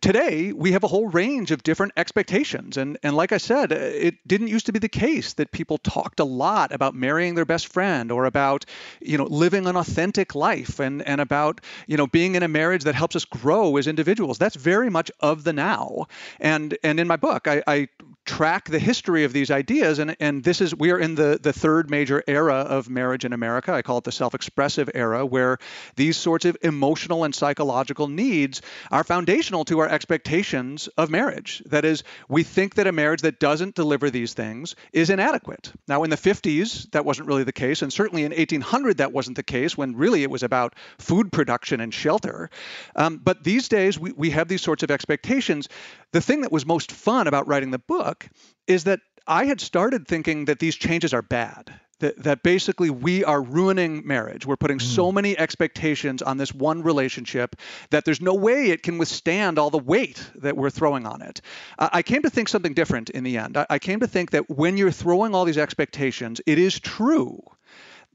today 0.00 0.52
we 0.52 0.72
have 0.72 0.84
a 0.84 0.86
whole 0.86 1.08
range 1.08 1.50
of 1.50 1.62
different 1.62 1.92
expectations. 1.96 2.76
And 2.76 2.98
and 3.02 3.16
like 3.16 3.32
i 3.32 3.38
said 3.38 3.72
it 3.72 4.16
didn't 4.26 4.48
used 4.48 4.66
to 4.66 4.72
be 4.72 4.78
the 4.78 4.88
case 4.88 5.34
that 5.34 5.50
people 5.50 5.78
talked 5.78 6.20
a 6.20 6.24
lot 6.24 6.72
about 6.72 6.94
marrying 6.94 7.34
their 7.34 7.44
best 7.44 7.68
friend 7.68 8.12
or 8.12 8.24
about 8.24 8.64
you 9.00 9.18
know 9.18 9.24
living 9.24 9.66
an 9.66 9.76
authentic 9.76 10.34
life 10.34 10.80
and 10.80 11.02
and 11.02 11.20
about 11.20 11.60
you 11.86 11.96
know 11.96 12.06
being 12.06 12.34
in 12.34 12.42
a 12.42 12.48
marriage 12.48 12.84
that 12.84 12.94
helps 12.94 13.16
us 13.16 13.24
grow 13.24 13.76
as 13.76 13.86
individuals. 13.86 14.38
That's 14.38 14.56
very 14.56 14.90
much 14.90 15.10
of 15.20 15.44
the 15.44 15.52
now. 15.52 16.06
And 16.40 16.76
and 16.82 17.00
in 17.00 17.06
my 17.06 17.16
book 17.16 17.48
i, 17.48 17.62
I 17.66 17.88
track 18.24 18.68
the 18.68 18.78
history 18.78 19.24
of 19.24 19.32
these 19.32 19.50
ideas. 19.50 19.98
And 19.98 20.16
and 20.20 20.42
this 20.42 20.60
is 20.60 20.74
we 20.74 20.90
are 20.90 20.98
in 20.98 21.14
the 21.14 21.38
the 21.40 21.52
third 21.52 21.90
major 21.90 22.22
era 22.26 22.56
of 22.56 22.90
marriage 22.90 23.24
in 23.24 23.32
america. 23.32 23.72
I 23.72 23.82
call 23.82 23.98
it 23.98 24.04
the 24.04 24.12
self-expressive 24.12 24.90
era 24.94 25.24
where 25.24 25.58
these 25.94 26.16
sorts 26.16 26.44
of 26.44 26.56
emotional 26.62 27.24
and 27.24 27.34
psychological 27.34 28.08
needs 28.08 28.62
are 28.90 29.04
foundational 29.04 29.64
to 29.66 29.78
our 29.78 29.85
expectations 29.86 30.88
of 30.96 31.10
marriage. 31.10 31.62
That 31.66 31.84
is, 31.84 32.02
we 32.28 32.42
think 32.42 32.74
that 32.74 32.86
a 32.86 32.92
marriage 32.92 33.22
that 33.22 33.40
doesn't 33.40 33.74
deliver 33.74 34.10
these 34.10 34.34
things 34.34 34.76
is 34.92 35.10
inadequate. 35.10 35.72
Now, 35.88 36.02
in 36.04 36.10
the 36.10 36.16
50s, 36.16 36.90
that 36.92 37.04
wasn't 37.04 37.28
really 37.28 37.44
the 37.44 37.52
case, 37.52 37.82
and 37.82 37.92
certainly 37.92 38.24
in 38.24 38.32
1800, 38.32 38.98
that 38.98 39.12
wasn't 39.12 39.36
the 39.36 39.42
case 39.42 39.76
when 39.76 39.96
really 39.96 40.22
it 40.22 40.30
was 40.30 40.42
about 40.42 40.74
food 40.98 41.32
production 41.32 41.80
and 41.80 41.92
shelter. 41.92 42.50
Um, 42.94 43.20
but 43.22 43.44
these 43.44 43.68
days, 43.68 43.98
we, 43.98 44.12
we 44.12 44.30
have 44.30 44.48
these 44.48 44.62
sorts 44.62 44.82
of 44.82 44.90
expectations. 44.90 45.68
The 46.12 46.20
thing 46.20 46.42
that 46.42 46.52
was 46.52 46.66
most 46.66 46.92
fun 46.92 47.26
about 47.26 47.48
writing 47.48 47.70
the 47.70 47.78
book 47.78 48.28
is 48.66 48.84
that 48.84 49.00
I 49.26 49.46
had 49.46 49.60
started 49.60 50.06
thinking 50.06 50.44
that 50.44 50.60
these 50.60 50.76
changes 50.76 51.12
are 51.12 51.22
bad 51.22 51.72
that, 52.00 52.22
that 52.22 52.42
basically 52.42 52.90
we 52.90 53.24
are 53.24 53.42
ruining 53.42 54.06
marriage. 54.06 54.46
We're 54.46 54.56
putting 54.56 54.80
so 54.80 55.10
many 55.10 55.38
expectations 55.38 56.22
on 56.22 56.36
this 56.36 56.54
one 56.54 56.82
relationship 56.82 57.56
that 57.90 58.04
there's 58.04 58.20
no 58.20 58.34
way 58.34 58.70
it 58.70 58.82
can 58.82 58.98
withstand 58.98 59.58
all 59.58 59.70
the 59.70 59.78
weight 59.78 60.30
that 60.36 60.56
we're 60.56 60.70
throwing 60.70 61.06
on 61.06 61.22
it. 61.22 61.40
Uh, 61.78 61.88
I 61.92 62.02
came 62.02 62.22
to 62.22 62.30
think 62.30 62.48
something 62.48 62.74
different 62.74 63.10
in 63.10 63.24
the 63.24 63.38
end. 63.38 63.56
I, 63.56 63.66
I 63.70 63.78
came 63.78 64.00
to 64.00 64.06
think 64.06 64.30
that 64.32 64.50
when 64.50 64.76
you're 64.76 64.90
throwing 64.90 65.34
all 65.34 65.44
these 65.44 65.58
expectations, 65.58 66.40
it 66.46 66.58
is 66.58 66.78
true 66.78 67.42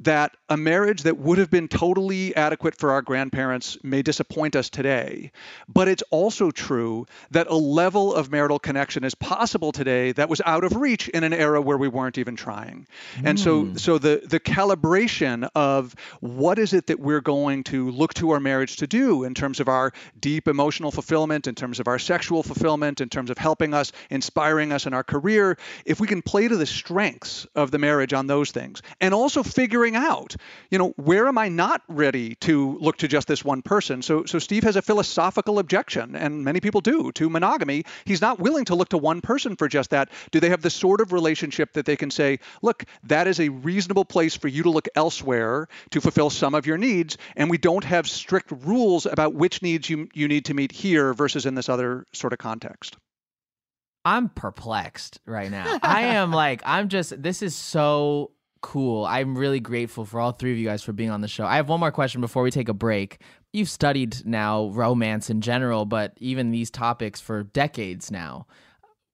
that 0.02 0.36
a 0.50 0.58
marriage 0.58 1.04
that 1.04 1.18
would 1.18 1.38
have 1.38 1.50
been 1.50 1.68
totally 1.68 2.36
adequate 2.36 2.76
for 2.76 2.92
our 2.92 3.02
grandparents 3.02 3.78
may 3.84 4.02
disappoint 4.02 4.56
us 4.56 4.70
today. 4.70 5.32
But 5.68 5.88
it's 5.88 6.04
also 6.10 6.52
true 6.52 7.06
that 7.32 7.48
a 7.48 7.56
level 7.56 8.14
of 8.14 8.32
marital 8.32 8.60
connection 8.60 9.04
is 9.04 9.16
possible 9.16 9.72
today 9.72 10.12
that 10.14 10.30
was 10.30 10.42
out 10.46 10.64
of 10.64 10.76
reach 10.76 11.08
in 11.10 11.24
an 11.24 11.34
era 11.34 11.62
where 11.62 11.78
we 11.78 11.88
weren't 11.88 12.18
even 12.18 12.36
trying. 12.36 12.88
Mm. 13.18 13.26
And 13.26 13.40
so 13.40 13.66
Hmm. 13.66 13.78
so 13.78 13.98
the 13.98 14.22
the 14.26 14.40
calibration 14.40 15.50
of 15.56 15.96
what 16.20 16.58
is 16.58 16.74
it 16.74 16.88
that 16.88 17.00
we're 17.00 17.22
going 17.22 17.64
to 17.66 17.92
look 17.92 18.14
to 18.16 18.32
our 18.32 18.40
marriage 18.40 18.78
to 18.78 18.88
do 18.88 19.24
in 19.24 19.34
terms 19.34 19.60
of 19.60 19.68
our 19.68 19.94
deep 20.20 20.48
emotional 20.48 20.92
fulfillment, 20.92 21.48
in 21.48 21.56
terms 21.56 21.80
of 21.80 21.88
our 21.88 22.00
sexual 22.00 22.44
fulfillment, 22.44 23.02
in 23.02 23.10
terms 23.10 23.30
of 23.30 23.38
helping 23.38 23.74
us, 23.74 23.92
inspiring 24.10 24.72
us 24.72 24.86
in 24.86 24.94
our 24.94 25.04
career, 25.04 25.58
if 25.86 26.00
we 26.00 26.08
can 26.08 26.22
play 26.22 26.48
to 26.48 26.56
the 26.56 26.66
strengths 26.66 27.46
of 27.56 27.72
the 27.72 27.78
marriage 27.78 28.14
on 28.14 28.28
those 28.28 28.52
things 28.52 28.82
and 29.00 29.14
also 29.14 29.44
figuring 29.44 29.91
out, 29.96 30.36
you 30.70 30.78
know, 30.78 30.90
where 30.98 31.28
am 31.28 31.38
I 31.38 31.50
not 31.50 31.82
ready 31.88 32.36
to 32.42 32.78
look 32.80 32.98
to 32.98 33.08
just 33.08 33.28
this 33.28 33.44
one 33.44 33.62
person? 33.62 34.02
So 34.02 34.26
so 34.26 34.40
Steve 34.40 34.64
has 34.64 34.76
a 34.76 34.82
philosophical 34.82 35.60
objection 35.60 36.16
and 36.16 36.44
many 36.44 36.60
people 36.60 36.82
do 36.82 37.12
to 37.14 37.30
monogamy. 37.30 37.84
He's 38.06 38.22
not 38.22 38.40
willing 38.40 38.66
to 38.66 38.76
look 38.76 38.90
to 38.90 38.98
one 38.98 39.22
person 39.22 39.56
for 39.56 39.68
just 39.68 39.90
that. 39.92 40.10
Do 40.32 40.40
they 40.40 40.50
have 40.50 40.62
the 40.62 40.70
sort 40.70 41.02
of 41.02 41.12
relationship 41.12 41.74
that 41.74 41.86
they 41.86 41.96
can 41.96 42.12
say, 42.12 42.40
look, 42.62 42.86
that 43.04 43.28
is 43.28 43.40
a 43.40 43.50
reasonable 43.50 44.06
place 44.06 44.36
for 44.36 44.48
you 44.48 44.64
to 44.64 44.70
look 44.70 44.88
elsewhere 44.96 45.68
to 45.92 46.02
fulfill 46.02 46.30
some 46.30 46.56
of 46.56 46.66
your 46.66 46.78
needs 46.78 47.18
and 47.36 47.50
we 47.50 47.58
don't 47.58 47.84
have 47.84 48.08
strict 48.08 48.52
rules 48.52 49.06
about 49.06 49.34
which 49.34 49.62
needs 49.62 49.90
you 49.90 50.08
you 50.14 50.28
need 50.28 50.46
to 50.46 50.54
meet 50.54 50.72
here 50.72 51.14
versus 51.14 51.46
in 51.46 51.56
this 51.56 51.70
other 51.70 52.06
sort 52.14 52.34
of 52.34 52.40
context. 52.40 52.98
I'm 54.04 54.30
perplexed 54.30 55.20
right 55.26 55.52
now. 55.52 55.80
I 55.84 56.02
am 56.02 56.32
like, 56.32 56.62
I'm 56.66 56.90
just, 56.90 57.22
this 57.22 57.42
is 57.42 57.56
so 57.56 58.32
cool. 58.62 59.06
I'm 59.06 59.38
really 59.38 59.60
grateful 59.60 60.06
for 60.06 60.20
all 60.20 60.32
three 60.32 60.52
of 60.52 60.58
you 60.58 60.66
guys 60.66 60.84
for 60.84 60.94
being 60.94 61.10
on 61.10 61.22
the 61.22 61.28
show. 61.28 61.46
I 61.46 61.56
have 61.56 61.70
one 61.70 61.80
more 61.80 61.92
question 61.92 62.22
before 62.22 62.44
we 62.44 62.52
take 62.52 62.70
a 62.70 62.74
break. 62.74 63.22
You've 63.54 63.70
studied 63.70 64.26
now 64.26 64.70
romance 64.70 65.30
in 65.30 65.42
general, 65.42 65.86
but 65.86 66.14
even 66.18 66.52
these 66.52 66.72
topics 66.72 67.20
for 67.20 67.44
decades 67.44 68.12
now. 68.12 68.48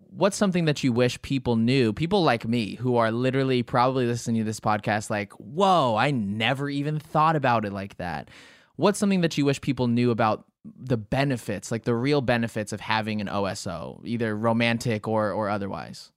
What's 0.10 0.38
something 0.38 0.66
that 0.66 0.84
you 0.84 0.94
wish 0.94 1.22
people 1.22 1.56
knew? 1.56 1.94
People 1.94 2.24
like 2.24 2.48
me 2.48 2.76
who 2.76 2.96
are 2.96 3.12
literally 3.12 3.62
probably 3.64 4.06
listening 4.06 4.38
to 4.38 4.46
this 4.46 4.60
podcast, 4.60 5.10
like, 5.10 5.34
whoa, 5.34 5.96
I 5.96 6.12
never 6.12 6.70
even 6.70 7.00
thought 7.00 7.36
about 7.36 7.66
it 7.66 7.74
like 7.74 7.98
that. 7.98 8.30
What's 8.78 9.00
something 9.00 9.22
that 9.22 9.38
you 9.38 9.46
wish 9.46 9.60
people 9.60 9.88
knew 9.88 10.12
about 10.12 10.46
the 10.64 10.98
benefits, 10.98 11.72
like 11.72 11.84
the 11.84 11.96
real 11.96 12.22
benefits 12.22 12.72
of 12.72 12.80
having 12.80 13.22
an 13.22 13.28
OSO, 13.28 14.02
either 14.06 14.36
romantic 14.36 15.08
or 15.08 15.32
or 15.32 15.50
otherwise? 15.50 16.12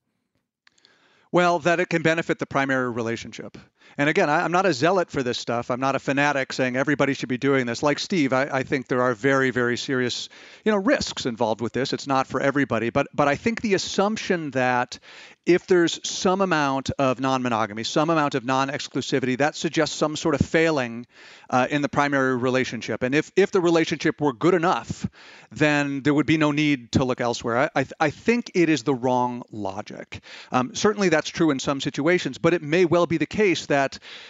Well, 1.33 1.59
that 1.61 1.81
it 1.81 1.89
can 1.89 2.03
benefit 2.03 2.39
the 2.39 2.47
primary 2.47 2.91
relationship. 2.91 3.57
And 3.99 4.09
again, 4.09 4.31
I, 4.31 4.45
am 4.45 4.53
not 4.53 4.66
a 4.66 4.72
zealot 4.72 5.11
for 5.11 5.22
this 5.22 5.39
stuff. 5.39 5.70
I'm 5.70 5.81
not 5.81 5.95
a 5.95 5.99
fanatic 5.99 6.53
saying 6.53 6.76
everybody 6.76 7.12
should 7.12 7.28
be 7.28 7.39
doing 7.39 7.66
this. 7.66 7.83
Like 7.83 7.99
Steve, 7.99 8.33
I, 8.33 8.45
I, 8.45 8.62
think 8.62 8.87
there 8.87 9.03
are 9.03 9.14
very, 9.14 9.51
very 9.51 9.76
serious, 9.76 10.28
you 10.64 10.72
know, 10.72 10.78
risks 10.78 11.26
involved 11.26 11.61
with 11.61 11.72
this. 11.72 11.93
It's 11.93 12.07
not 12.07 12.26
for 12.26 12.41
everybody. 12.41 12.91
But 12.91 13.09
but 13.12 13.28
I 13.28 13.35
think 13.35 13.61
the 13.61 13.74
assumption 13.74 14.53
that 14.53 14.99
if 15.47 15.66
there's 15.66 15.99
some 16.09 16.41
amount 16.41 16.91
of 16.99 17.18
non-monogamy, 17.18 17.83
some 17.83 18.11
amount 18.11 18.35
of 18.35 18.45
non-exclusivity, 18.45 19.39
that 19.39 19.57
suggests 19.57 19.97
some 19.97 20.14
sort 20.14 20.35
of 20.35 20.41
failing 20.47 21.07
uh, 21.49 21.66
in 21.70 21.83
the 21.83 21.89
primary 21.89 22.37
relationship. 22.37 23.03
And 23.03 23.14
if 23.14 23.33
if 23.37 23.51
the 23.51 23.61
relationship 23.61 24.20
were 24.20 24.33
good 24.33 24.55
enough, 24.55 25.09
then 25.51 26.03
there 26.03 26.14
would 26.14 26.26
be 26.26 26.37
no 26.37 26.53
need 26.53 26.93
to 26.93 27.05
look 27.05 27.20
elsewhere. 27.20 27.59
I 27.59 27.81
I, 27.81 27.87
I 27.99 28.11
think 28.11 28.53
it 28.55 28.68
is 28.68 28.85
the 28.85 28.95
wrong 28.95 29.43
logic. 29.51 30.22
Um, 30.53 30.74
certainly 30.74 31.09
that's 31.09 31.28
true 31.28 31.51
in 31.51 31.59
some 31.59 31.81
situations, 31.81 32.39
but 32.39 32.55
it 32.55 32.62
may 32.62 32.85
well 32.85 33.07
be 33.07 33.16
the 33.16 33.26
case 33.26 33.66
that 33.66 33.80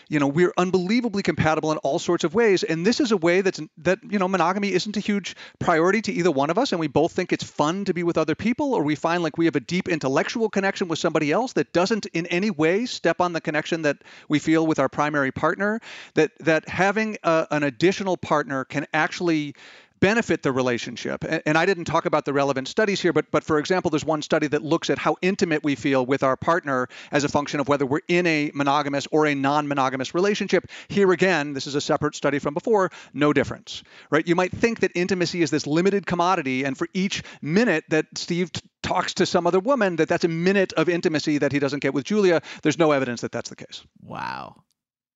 you 0.08 0.18
know 0.18 0.26
we're 0.26 0.52
unbelievably 0.56 1.22
compatible 1.22 1.72
in 1.72 1.78
all 1.78 1.98
sorts 1.98 2.24
of 2.24 2.34
ways, 2.34 2.62
and 2.62 2.86
this 2.86 3.00
is 3.00 3.12
a 3.12 3.16
way 3.16 3.40
that's 3.40 3.60
that 3.78 3.98
you 4.08 4.18
know 4.18 4.28
monogamy 4.28 4.72
isn't 4.72 4.96
a 4.96 5.00
huge 5.00 5.36
priority 5.58 6.02
to 6.02 6.12
either 6.12 6.30
one 6.30 6.50
of 6.50 6.58
us, 6.58 6.72
and 6.72 6.80
we 6.80 6.88
both 6.88 7.12
think 7.12 7.32
it's 7.32 7.44
fun 7.44 7.84
to 7.84 7.94
be 7.94 8.02
with 8.02 8.18
other 8.18 8.34
people, 8.34 8.74
or 8.74 8.82
we 8.82 8.94
find 8.94 9.22
like 9.22 9.38
we 9.38 9.44
have 9.46 9.56
a 9.56 9.60
deep 9.60 9.88
intellectual 9.88 10.48
connection 10.48 10.88
with 10.88 10.98
somebody 10.98 11.32
else 11.32 11.52
that 11.54 11.72
doesn't 11.72 12.06
in 12.06 12.26
any 12.26 12.50
way 12.50 12.86
step 12.86 13.20
on 13.20 13.32
the 13.32 13.40
connection 13.40 13.82
that 13.82 13.98
we 14.28 14.38
feel 14.38 14.66
with 14.66 14.78
our 14.78 14.88
primary 14.88 15.32
partner. 15.32 15.80
That 16.14 16.32
that 16.40 16.68
having 16.68 17.16
a, 17.22 17.46
an 17.50 17.62
additional 17.62 18.16
partner 18.16 18.64
can 18.64 18.86
actually 18.92 19.54
benefit 20.00 20.42
the 20.42 20.52
relationship. 20.52 21.24
And 21.46 21.56
I 21.56 21.66
didn't 21.66 21.84
talk 21.84 22.06
about 22.06 22.24
the 22.24 22.32
relevant 22.32 22.68
studies 22.68 23.00
here, 23.00 23.12
but 23.12 23.30
but 23.30 23.44
for 23.44 23.58
example, 23.58 23.90
there's 23.90 24.04
one 24.04 24.22
study 24.22 24.46
that 24.48 24.62
looks 24.62 24.90
at 24.90 24.98
how 24.98 25.16
intimate 25.22 25.62
we 25.62 25.74
feel 25.74 26.04
with 26.04 26.22
our 26.22 26.36
partner 26.36 26.88
as 27.12 27.24
a 27.24 27.28
function 27.28 27.60
of 27.60 27.68
whether 27.68 27.86
we're 27.86 28.00
in 28.08 28.26
a 28.26 28.50
monogamous 28.54 29.06
or 29.12 29.26
a 29.26 29.34
non-monogamous 29.34 30.14
relationship. 30.14 30.66
Here 30.88 31.10
again, 31.12 31.52
this 31.52 31.66
is 31.66 31.74
a 31.74 31.80
separate 31.80 32.14
study 32.14 32.38
from 32.38 32.54
before, 32.54 32.90
no 33.12 33.32
difference. 33.32 33.82
Right? 34.10 34.26
You 34.26 34.34
might 34.34 34.52
think 34.52 34.80
that 34.80 34.92
intimacy 34.94 35.42
is 35.42 35.50
this 35.50 35.66
limited 35.66 36.06
commodity 36.06 36.64
and 36.64 36.76
for 36.76 36.88
each 36.94 37.22
minute 37.42 37.84
that 37.90 38.06
Steve 38.14 38.52
t- 38.52 38.60
talks 38.82 39.14
to 39.14 39.26
some 39.26 39.46
other 39.46 39.60
woman 39.60 39.96
that 39.96 40.08
that's 40.08 40.24
a 40.24 40.28
minute 40.28 40.72
of 40.74 40.88
intimacy 40.88 41.38
that 41.38 41.52
he 41.52 41.58
doesn't 41.58 41.80
get 41.80 41.94
with 41.94 42.04
Julia. 42.04 42.42
There's 42.62 42.78
no 42.78 42.92
evidence 42.92 43.20
that 43.20 43.32
that's 43.32 43.50
the 43.50 43.56
case. 43.56 43.84
Wow. 44.02 44.56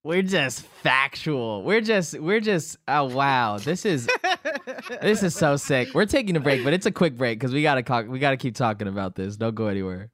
We're 0.04 0.22
just 0.22 0.60
factual. 0.82 1.62
We're 1.62 1.80
just 1.80 2.18
we're 2.20 2.40
just 2.40 2.76
oh 2.86 3.04
wow. 3.04 3.56
This 3.56 3.86
is 3.86 4.06
this 5.00 5.22
is 5.22 5.34
so 5.34 5.56
sick. 5.56 5.94
We're 5.94 6.06
taking 6.06 6.36
a 6.36 6.40
break, 6.40 6.64
but 6.64 6.72
it's 6.72 6.86
a 6.86 6.92
quick 6.92 7.16
break 7.16 7.38
because 7.38 7.52
we 7.52 7.62
gotta 7.62 8.08
we 8.08 8.18
gotta 8.18 8.36
keep 8.36 8.54
talking 8.54 8.88
about 8.88 9.14
this. 9.14 9.36
Don't 9.36 9.54
go 9.54 9.66
anywhere. 9.66 10.10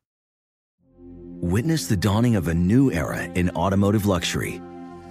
Witness 1.43 1.87
the 1.87 1.97
dawning 1.97 2.37
of 2.37 2.49
a 2.49 2.55
new 2.55 2.93
era 2.93 3.23
in 3.23 3.51
automotive 3.51 4.07
luxury 4.07 4.61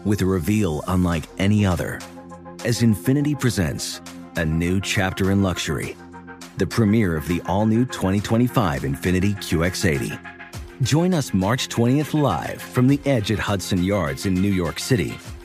with 0.06 0.22
a 0.22 0.26
reveal 0.26 0.84
unlike 0.88 1.24
any 1.38 1.66
other 1.66 2.00
as 2.66 2.82
Infiniti 2.82 3.40
presents 3.40 4.02
a 4.36 4.46
new 4.46 4.80
chapter 4.80 5.32
in 5.32 5.42
luxury. 5.42 5.96
The 6.58 6.68
premiere 6.68 7.16
of 7.16 7.28
the 7.28 7.42
all-new 7.46 7.86
2025 7.86 8.84
Infiniti 8.84 9.36
QX80. 9.36 10.20
Join 10.82 11.14
us 11.14 11.34
March 11.34 11.68
20th 11.70 12.20
live 12.20 12.62
from 12.62 12.88
the 12.88 13.00
edge 13.06 13.32
at 13.32 13.40
Hudson 13.40 13.84
Yards 13.84 14.26
in 14.26 14.34
New 14.34 14.52
York 14.52 14.80
City, 14.80 15.18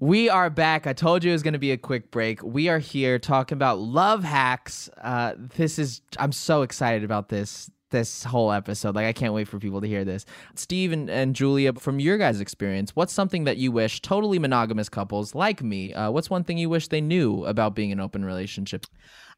We 0.00 0.30
are 0.30 0.48
back. 0.48 0.86
I 0.86 0.94
told 0.94 1.22
you 1.22 1.30
it 1.30 1.34
was 1.34 1.42
going 1.42 1.52
to 1.52 1.58
be 1.58 1.72
a 1.72 1.76
quick 1.76 2.10
break. 2.10 2.42
We 2.42 2.70
are 2.70 2.78
here 2.78 3.18
talking 3.18 3.54
about 3.54 3.80
love 3.80 4.24
hacks. 4.24 4.88
Uh, 4.98 5.34
this 5.36 5.78
is 5.78 6.00
I'm 6.18 6.32
so 6.32 6.62
excited 6.62 7.04
about 7.04 7.28
this 7.28 7.70
this 7.90 8.24
whole 8.24 8.50
episode. 8.50 8.94
Like 8.94 9.04
I 9.04 9.12
can't 9.12 9.34
wait 9.34 9.46
for 9.46 9.58
people 9.58 9.82
to 9.82 9.86
hear 9.86 10.06
this. 10.06 10.24
Steve 10.54 10.92
and, 10.92 11.10
and 11.10 11.36
Julia, 11.36 11.74
from 11.74 12.00
your 12.00 12.16
guys' 12.16 12.40
experience, 12.40 12.96
what's 12.96 13.12
something 13.12 13.44
that 13.44 13.58
you 13.58 13.72
wish 13.72 14.00
totally 14.00 14.38
monogamous 14.38 14.88
couples 14.88 15.34
like 15.34 15.62
me? 15.62 15.92
Uh, 15.92 16.10
what's 16.10 16.30
one 16.30 16.44
thing 16.44 16.56
you 16.56 16.70
wish 16.70 16.88
they 16.88 17.02
knew 17.02 17.44
about 17.44 17.74
being 17.74 17.92
an 17.92 18.00
open 18.00 18.24
relationship? 18.24 18.86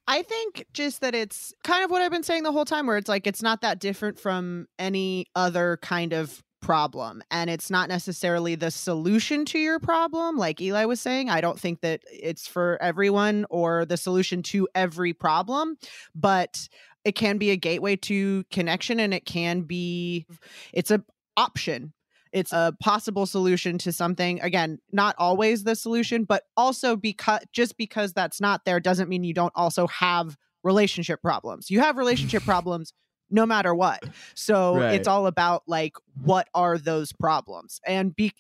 I 0.07 0.23
think 0.23 0.67
just 0.73 1.01
that 1.01 1.13
it's 1.13 1.53
kind 1.65 1.85
of 1.85 1.91
what 1.91 2.03
I've 2.03 2.13
been 2.13 2.23
saying 2.23 2.45
the 2.45 2.53
whole 2.53 2.65
time, 2.65 2.87
where 2.87 2.99
it's 2.99 3.09
like 3.09 3.27
it's 3.27 3.43
not 3.43 3.63
that 3.63 3.81
different 3.81 4.21
from 4.21 4.69
any 4.79 5.27
other 5.35 5.81
kind 5.83 6.13
of 6.13 6.41
problem 6.63 7.23
and 7.31 7.51
it's 7.51 7.71
not 7.71 7.89
necessarily 7.89 8.55
the 8.55 8.71
solution 8.71 9.45
to 9.45 9.59
your 9.59 9.79
problem 9.79 10.37
like 10.37 10.61
Eli 10.61 10.85
was 10.85 11.01
saying 11.01 11.29
I 11.29 11.41
don't 11.41 11.59
think 11.59 11.81
that 11.81 12.01
it's 12.11 12.47
for 12.47 12.79
everyone 12.81 13.45
or 13.51 13.85
the 13.85 13.97
solution 13.97 14.43
to 14.45 14.69
every 14.75 15.13
problem 15.13 15.77
but 16.15 16.69
it 17.05 17.13
can 17.13 17.39
be 17.39 17.51
a 17.51 17.57
gateway 17.57 17.97
to 17.97 18.45
connection 18.51 19.01
and 19.01 19.13
it 19.13 19.25
can 19.25 19.63
be 19.63 20.27
mm. 20.31 20.37
it's 20.73 20.91
a 20.91 21.05
option. 21.37 21.93
It's 22.33 22.53
a 22.53 22.75
possible 22.81 23.27
solution 23.27 23.77
to 23.79 23.93
something 23.93 24.41
again 24.41 24.79
not 24.91 25.15
always 25.19 25.65
the 25.65 25.77
solution 25.77 26.25
but 26.25 26.45
also 26.57 26.97
because 26.97 27.41
just 27.53 27.77
because 27.77 28.13
that's 28.13 28.41
not 28.41 28.65
there 28.65 28.81
doesn't 28.81 29.09
mean 29.09 29.25
you 29.25 29.35
don't 29.35 29.53
also 29.55 29.87
have 29.89 30.37
relationship 30.63 31.21
problems. 31.21 31.71
You 31.71 31.81
have 31.81 31.97
relationship 31.97 32.43
problems 32.45 32.93
no 33.33 33.47
matter 33.47 33.75
what. 33.75 34.03
So 34.37 34.83
Right. 34.83 34.89
it's 34.89 35.09
all 35.09 35.27
about 35.27 35.65
like 35.67 35.97
what 36.23 36.49
are 36.55 36.79
those 36.79 37.13
problems? 37.13 37.81
And 37.87 38.15
be 38.15 38.33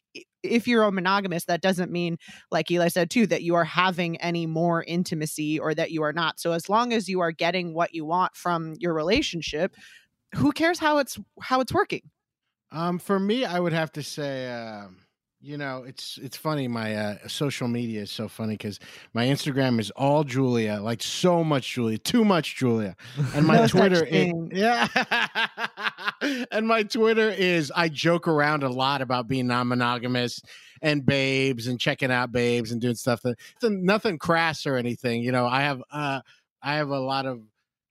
if 0.42 0.66
you're 0.68 0.82
a 0.82 0.92
monogamous, 0.92 1.44
that 1.46 1.60
doesn't 1.62 1.90
mean, 1.92 2.18
like 2.50 2.70
Eli 2.70 2.88
said 2.88 3.10
too, 3.10 3.26
that 3.28 3.42
you 3.42 3.54
are 3.54 3.64
having 3.64 4.16
any 4.20 4.46
more 4.46 4.84
intimacy 4.84 5.58
or 5.58 5.74
that 5.74 5.92
you 5.92 6.02
are 6.02 6.12
not. 6.12 6.40
So 6.40 6.52
as 6.52 6.68
long 6.68 6.92
as 6.92 7.08
you 7.08 7.20
are 7.20 7.32
getting 7.32 7.74
what 7.74 7.94
you 7.94 8.04
want 8.04 8.36
from 8.36 8.74
your 8.78 8.94
relationship, 8.94 9.74
who 10.34 10.52
cares 10.52 10.78
how 10.78 10.98
it's 10.98 11.18
how 11.42 11.60
it's 11.60 11.72
working? 11.72 12.10
Um, 12.70 12.98
for 12.98 13.18
me, 13.20 13.44
I 13.44 13.60
would 13.60 13.72
have 13.72 13.92
to 13.92 14.02
say, 14.02 14.50
um, 14.50 15.01
you 15.42 15.58
know, 15.58 15.82
it's 15.84 16.18
it's 16.22 16.36
funny. 16.36 16.68
My 16.68 16.94
uh, 16.94 17.18
social 17.26 17.66
media 17.66 18.02
is 18.02 18.12
so 18.12 18.28
funny 18.28 18.54
because 18.54 18.78
my 19.12 19.26
Instagram 19.26 19.80
is 19.80 19.90
all 19.90 20.22
Julia, 20.22 20.78
like 20.80 21.02
so 21.02 21.42
much 21.42 21.74
Julia, 21.74 21.98
too 21.98 22.24
much 22.24 22.54
Julia, 22.54 22.94
and 23.34 23.44
my 23.44 23.56
No 23.62 23.66
Twitter, 23.66 24.04
is, 24.04 24.32
yeah, 24.52 24.86
and 26.52 26.68
my 26.68 26.84
Twitter 26.84 27.28
is 27.28 27.72
I 27.74 27.88
joke 27.88 28.28
around 28.28 28.62
a 28.62 28.68
lot 28.68 29.02
about 29.02 29.26
being 29.26 29.48
non-monogamous 29.48 30.40
and 30.80 31.04
babes 31.04 31.66
and 31.66 31.78
checking 31.80 32.12
out 32.12 32.30
babes 32.30 32.70
and 32.70 32.80
doing 32.80 32.94
stuff 32.94 33.22
that 33.22 33.36
nothing 33.64 34.18
crass 34.18 34.64
or 34.64 34.76
anything. 34.76 35.22
You 35.22 35.32
know, 35.32 35.46
I 35.46 35.62
have 35.62 35.82
uh, 35.90 36.20
I 36.62 36.76
have 36.76 36.90
a 36.90 37.00
lot 37.00 37.26
of 37.26 37.42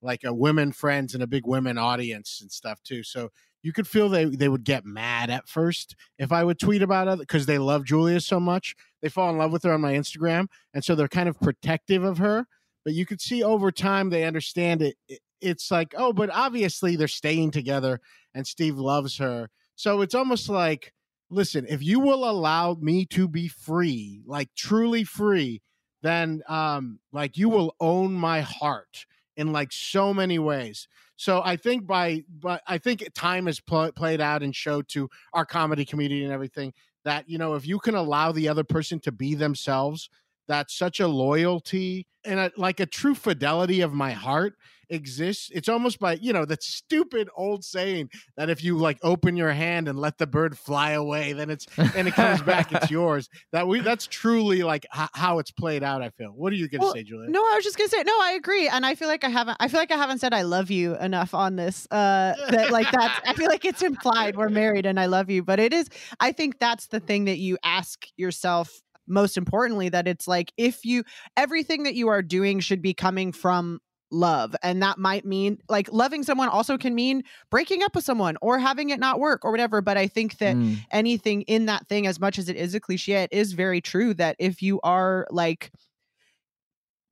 like 0.02 0.24
a 0.24 0.34
women 0.34 0.72
friends 0.72 1.14
and 1.14 1.22
a 1.22 1.28
big 1.28 1.46
women 1.46 1.78
audience 1.78 2.40
and 2.42 2.50
stuff 2.50 2.82
too. 2.82 3.04
So 3.04 3.30
you 3.64 3.74
could 3.74 3.88
feel 3.88 4.10
they 4.10 4.26
they 4.26 4.50
would 4.50 4.64
get 4.64 4.86
mad 4.86 5.30
at 5.30 5.48
first 5.48 5.96
if 6.18 6.32
I 6.32 6.44
would 6.44 6.60
tweet 6.60 6.82
about 6.82 7.08
it 7.08 7.20
because 7.20 7.46
they 7.46 7.58
love 7.58 7.86
Julia 7.86 8.20
so 8.20 8.40
much. 8.40 8.76
They 9.02 9.10
fall 9.10 9.30
in 9.30 9.38
love 9.38 9.52
with 9.52 9.64
her 9.64 9.74
on 9.74 9.82
my 9.82 9.94
Instagram, 9.94 10.48
and 10.74 10.84
so 10.84 10.96
they're 10.96 11.08
kind 11.08 11.30
of 11.30 11.40
protective 11.40 12.04
of 12.04 12.18
her. 12.20 12.48
But 12.84 12.94
you 12.94 13.06
could 13.06 13.22
see 13.22 13.44
over 13.44 13.72
time 13.72 14.10
they 14.10 14.24
understand 14.24 14.82
it. 14.82 14.96
it- 15.08 15.22
It's 15.42 15.72
like, 15.72 15.96
oh, 15.98 16.14
but 16.14 16.30
obviously 16.30 16.96
they're 16.96 17.08
staying 17.08 17.50
together, 17.52 18.00
and 18.36 18.46
Steve 18.46 18.78
loves 18.78 19.18
her. 19.18 19.50
So 19.76 20.02
it's 20.02 20.14
almost 20.16 20.50
like 20.50 20.94
listen, 21.32 21.66
if 21.70 21.82
you 21.82 22.00
will 22.00 22.30
allow 22.30 22.76
me 22.80 23.06
to 23.06 23.28
be 23.28 23.48
free, 23.48 24.22
like 24.26 24.50
truly 24.56 25.04
free, 25.04 25.62
then 26.02 26.42
um 26.48 27.00
like 27.12 27.38
you 27.38 27.50
will 27.50 27.76
own 27.80 28.14
my 28.14 28.42
heart 28.42 29.06
in 29.38 29.52
like 29.52 29.72
so 29.72 30.14
many 30.14 30.38
ways. 30.40 30.88
So 31.22 31.44
I 31.46 31.56
think 31.56 31.86
by 31.86 32.24
but 32.40 32.64
I 32.66 32.80
think 32.80 33.08
time 33.14 33.46
has 33.46 33.60
pl- 33.60 33.92
played 33.92 34.22
out 34.22 34.42
and 34.42 34.56
showed 34.56 34.88
to 34.88 35.08
our 35.34 35.46
comedy 35.46 35.86
community 35.86 36.24
and 36.24 36.34
everything 36.34 36.74
that 37.06 37.30
you 37.30 37.38
know 37.38 37.54
if 37.54 37.68
you 37.68 37.78
can 37.78 37.94
allow 37.94 38.32
the 38.32 38.48
other 38.48 38.64
person 38.64 39.00
to 39.02 39.12
be 39.12 39.36
themselves, 39.36 40.10
that's 40.48 40.76
such 40.76 41.00
a 41.00 41.08
loyalty 41.08 42.08
and 42.26 42.40
a, 42.40 42.52
like 42.58 42.80
a 42.80 42.88
true 42.88 43.14
fidelity 43.14 43.82
of 43.82 43.94
my 43.94 44.14
heart 44.14 44.56
exists. 44.92 45.50
It's 45.54 45.70
almost 45.70 46.00
by, 46.00 46.14
you 46.14 46.34
know, 46.34 46.46
that 46.46 46.62
stupid 46.62 47.30
old 47.36 47.64
saying 47.64 48.10
that 48.38 48.50
if 48.50 48.64
you 48.64 48.78
like 48.78 49.00
open 49.02 49.36
your 49.36 49.52
hand 49.52 49.88
and 49.88 49.98
let 49.98 50.18
the 50.18 50.28
bird 50.28 50.58
fly 50.58 50.92
away, 50.92 51.34
then 51.34 51.50
it's 51.50 51.66
and 51.96 52.08
it 52.08 52.14
comes 52.14 52.42
back, 52.42 52.72
it's 52.72 52.92
yours. 52.92 53.30
That 53.52 53.68
we 53.68 53.80
that's 53.80 54.06
truly 54.08 54.62
like 54.64 54.86
h- 54.96 55.10
how 55.14 55.40
it's 55.40 55.52
played 55.52 55.82
out, 55.84 56.02
I 56.02 56.10
feel. 56.10 56.30
What 56.30 56.54
are 56.54 56.58
you 56.58 56.70
gonna 56.70 56.84
Well, 56.84 56.94
say, 56.94 57.04
Julia? 57.04 57.30
No, 57.30 57.42
I 57.42 57.56
was 57.56 57.64
just 57.64 57.78
gonna 57.78 57.90
say 57.90 58.04
no. 58.04 58.14
I 58.22 58.34
agree, 58.34 58.68
and 58.68 58.86
I 58.86 58.96
feel 58.96 59.08
like 59.08 59.24
I 59.24 59.30
haven't. 59.30 59.58
I 59.60 59.68
feel 59.68 59.80
like 59.80 59.92
I 59.92 59.98
haven't 59.98 60.20
said 60.20 60.34
I 60.34 60.44
love 60.44 60.70
you 60.70 60.96
enough 60.98 61.34
on 61.34 61.56
this. 61.56 61.88
Uh, 61.90 62.34
that 62.52 62.72
like 62.72 62.92
that. 62.92 63.22
I 63.26 63.34
feel 63.34 63.48
like 63.48 63.66
it's 63.66 63.82
implied 63.82 64.36
we're 64.36 64.50
married 64.50 64.86
and 64.86 65.00
I 65.00 65.06
love 65.06 65.30
you, 65.30 65.44
but 65.44 65.60
it 65.60 65.74
is. 65.74 65.88
I 66.20 66.32
think 66.32 66.60
that's 66.60 66.88
the 66.88 67.00
thing 67.00 67.26
that 67.26 67.38
you 67.38 67.58
ask 67.64 68.06
yourself 68.18 68.82
most 69.08 69.38
importantly. 69.38 69.90
That 69.90 70.08
it's 70.08 70.28
like 70.28 70.52
if 70.58 70.84
you 70.86 71.04
everything 71.38 71.84
that 71.84 71.96
you 71.96 72.10
are 72.10 72.22
doing 72.22 72.60
should 72.60 72.82
be 72.82 72.94
coming 72.94 73.32
from 73.32 73.80
love 74.12 74.56
and 74.62 74.84
that 74.84 74.98
might 74.98 75.24
mean 75.26 75.58
like 75.70 75.92
loving 75.92 76.22
someone 76.22 76.50
also 76.50 76.78
can 76.78 76.94
mean 76.94 77.24
breaking 77.50 77.82
up 77.82 77.96
with 77.96 78.04
someone 78.04 78.38
or 78.42 78.60
having 78.60 78.90
it 78.90 79.00
not 79.00 79.20
work 79.20 79.46
or 79.46 79.52
whatever 79.52 79.82
but 79.82 79.96
i 79.98 80.06
think 80.06 80.38
that 80.38 80.56
Mm. 80.56 80.78
anything 80.92 81.44
in 81.44 81.66
that 81.68 81.88
thing 81.88 82.06
as 82.06 82.20
much 82.20 82.38
as 82.38 82.50
it 82.50 82.58
is 82.58 82.76
a 82.76 82.80
cliche 82.82 83.24
it 83.24 83.32
is 83.32 83.54
very 83.54 83.80
true 83.80 84.14
that 84.16 84.36
if 84.38 84.62
you 84.62 84.82
are 84.82 85.26
like 85.32 85.72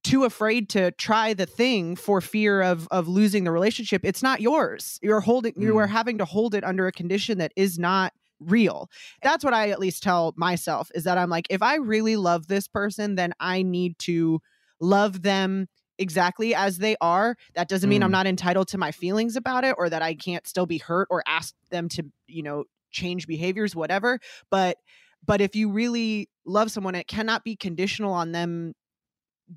too 0.03 0.23
afraid 0.23 0.69
to 0.69 0.91
try 0.91 1.33
the 1.33 1.45
thing 1.45 1.95
for 1.95 2.21
fear 2.21 2.61
of 2.61 2.87
of 2.89 3.07
losing 3.07 3.43
the 3.43 3.51
relationship 3.51 4.01
it's 4.03 4.23
not 4.23 4.41
yours. 4.41 4.97
You're 5.01 5.19
holding 5.19 5.53
you 5.57 5.77
are 5.77 5.87
having 5.87 6.17
to 6.19 6.25
hold 6.25 6.55
it 6.55 6.63
under 6.63 6.87
a 6.87 6.91
condition 6.91 7.37
that 7.39 7.51
is 7.55 7.77
not 7.77 8.13
real. 8.39 8.89
That's 9.21 9.43
what 9.43 9.53
i 9.53 9.69
at 9.69 9.79
least 9.79 10.01
tell 10.01 10.33
myself 10.37 10.89
is 10.95 11.03
that 11.03 11.17
i'm 11.17 11.29
like 11.29 11.47
if 11.49 11.61
i 11.61 11.75
really 11.75 12.15
love 12.15 12.47
this 12.47 12.67
person 12.67 13.15
then 13.15 13.33
i 13.41 13.61
need 13.61 13.99
to 13.99 14.41
love 14.79 15.21
them 15.23 15.67
exactly 15.99 16.55
as 16.55 16.79
they 16.79 16.95
are 17.01 17.35
that 17.53 17.67
doesn't 17.69 17.89
mean 17.89 18.01
i'm 18.01 18.09
Mm. 18.09 18.13
not 18.13 18.25
entitled 18.27 18.67
to 18.69 18.77
my 18.79 18.91
feelings 18.91 19.35
about 19.35 19.63
it 19.63 19.75
or 19.77 19.89
that 19.89 20.01
i 20.01 20.15
can't 20.15 20.47
still 20.47 20.65
be 20.65 20.79
hurt 20.79 21.07
or 21.11 21.21
ask 21.27 21.53
them 21.69 21.87
to 21.89 22.03
you 22.27 22.41
know 22.41 22.63
change 22.89 23.27
behaviors 23.27 23.75
whatever 23.75 24.19
but 24.49 24.77
but 25.25 25.41
if 25.41 25.55
you 25.55 25.69
really 25.69 26.27
love 26.45 26.71
someone 26.71 26.95
it 26.95 27.07
cannot 27.07 27.43
be 27.43 27.55
conditional 27.55 28.13
on 28.13 28.31
them 28.31 28.73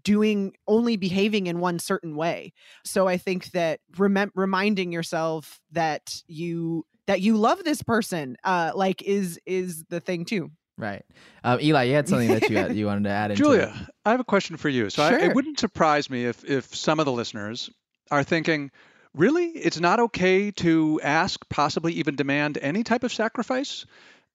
doing 0.03 0.55
only 0.67 0.97
behaving 0.97 1.47
in 1.47 1.61
one 1.61 1.79
certain 1.79 2.17
way 2.17 2.53
so 2.85 3.07
i 3.07 3.17
think 3.17 3.51
that 3.53 3.79
remem- 3.97 4.31
reminding 4.35 4.91
yourself 4.93 5.61
that 5.71 6.23
you 6.27 6.85
that 7.07 7.21
you 7.21 7.37
love 7.37 7.63
this 7.65 7.83
person 7.83 8.37
uh 8.45 8.73
like 8.75 9.03
is 9.03 9.39
is 9.47 9.85
the 9.91 10.01
thing 10.01 10.25
too 10.25 10.51
Right. 10.83 11.05
Um, 11.45 11.61
Eli, 11.61 11.85
you 11.85 11.95
had 11.95 12.09
something 12.09 12.27
that 12.27 12.51
you 12.51 12.57
had, 12.57 12.75
you 12.75 12.87
wanted 12.87 13.05
to 13.05 13.11
add 13.11 13.31
into 13.31 13.41
Julia, 13.41 13.73
it. 13.73 13.95
I 14.05 14.11
have 14.11 14.19
a 14.19 14.25
question 14.25 14.57
for 14.57 14.69
you. 14.69 14.91
So 14.91 15.05
I, 15.05 15.13
it 15.13 15.35
wouldn't 15.37 15.61
surprise 15.61 16.11
me 16.11 16.25
if 16.25 16.45
if 16.45 16.75
some 16.75 16.99
of 16.99 17.07
the 17.07 17.13
listeners 17.13 17.71
are 18.11 18.25
thinking, 18.25 18.73
really, 19.15 19.45
it's 19.51 19.79
not 19.79 20.01
okay 20.01 20.51
to 20.51 21.01
ask, 21.05 21.49
possibly 21.49 21.93
even 21.93 22.17
demand 22.17 22.59
any 22.61 22.83
type 22.83 23.05
of 23.05 23.13
sacrifice. 23.13 23.87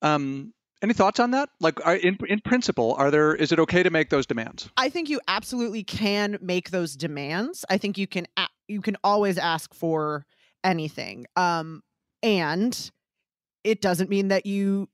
Um, 0.02 0.54
any 0.82 0.94
thoughts 0.94 1.20
on 1.20 1.32
that? 1.32 1.50
Like, 1.60 1.86
are, 1.86 1.98
in 1.98 2.18
in 2.30 2.40
principle, 2.40 2.96
are 2.98 3.12
there? 3.12 3.36
Is 3.36 3.52
it 3.52 3.60
okay 3.60 3.84
to 3.84 3.90
make 3.90 4.10
those 4.10 4.26
demands? 4.26 4.70
I 4.78 4.88
think 4.88 5.10
you 5.10 5.20
absolutely 5.28 5.84
can 5.84 6.38
make 6.40 6.72
those 6.72 6.96
demands. 6.96 7.66
I 7.70 7.78
think 7.78 7.98
you 7.98 8.08
can 8.08 8.26
a- 8.38 8.48
you 8.70 8.80
can 8.80 8.96
always 9.04 9.38
ask 9.38 9.74
for 9.74 10.26
anything. 10.64 11.26
Um 11.36 11.84
and 12.24 12.90
it 13.66 13.82
doesn't 13.82 14.10
mean 14.10 14.30
that 14.30 14.46
you 14.46 14.88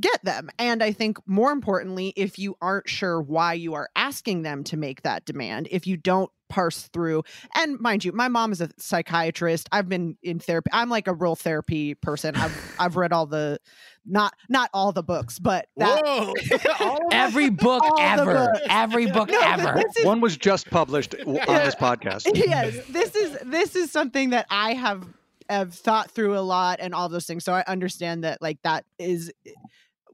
get 0.00 0.22
them. 0.24 0.50
And 0.58 0.82
I 0.82 0.92
think 0.92 1.18
more 1.26 1.50
importantly, 1.52 2.12
if 2.16 2.38
you 2.38 2.56
aren't 2.60 2.88
sure 2.88 3.20
why 3.20 3.54
you 3.54 3.74
are 3.74 3.88
asking 3.96 4.42
them 4.42 4.64
to 4.64 4.76
make 4.76 5.02
that 5.02 5.24
demand, 5.24 5.68
if 5.70 5.86
you 5.86 5.96
don't 5.96 6.30
parse 6.48 6.88
through 6.94 7.22
and 7.54 7.78
mind 7.78 8.04
you, 8.04 8.12
my 8.12 8.28
mom 8.28 8.52
is 8.52 8.60
a 8.62 8.70
psychiatrist. 8.78 9.68
I've 9.70 9.88
been 9.88 10.16
in 10.22 10.38
therapy. 10.38 10.70
I'm 10.72 10.88
like 10.88 11.06
a 11.06 11.12
real 11.14 11.36
therapy 11.36 11.94
person. 11.94 12.36
I've 12.36 12.74
I've 12.78 12.96
read 12.96 13.12
all 13.12 13.26
the 13.26 13.58
not 14.06 14.32
not 14.48 14.70
all 14.72 14.92
the 14.92 15.02
books, 15.02 15.38
but 15.38 15.66
that 15.76 16.00
Every 17.12 17.50
book 17.50 17.82
ever. 18.00 18.54
Every 18.70 19.06
book 19.10 19.28
No, 19.30 19.40
ever. 19.40 19.78
is- 19.98 20.04
One 20.06 20.20
was 20.20 20.36
just 20.38 20.70
published 20.70 21.14
on 21.26 21.34
this 21.34 21.74
podcast. 21.74 22.30
yes 22.34 22.76
this 22.88 23.14
is 23.14 23.36
this 23.44 23.76
is 23.76 23.90
something 23.90 24.30
that 24.30 24.46
i 24.50 24.74
have 24.74 25.06
have 25.48 25.74
thought 25.74 26.10
through 26.10 26.36
a 26.36 26.40
lot 26.40 26.78
and 26.80 26.94
all 26.94 27.08
those 27.08 27.26
things 27.26 27.44
so 27.44 27.52
i 27.52 27.64
understand 27.66 28.24
that 28.24 28.40
like 28.40 28.58
that 28.62 28.84
is 28.98 29.32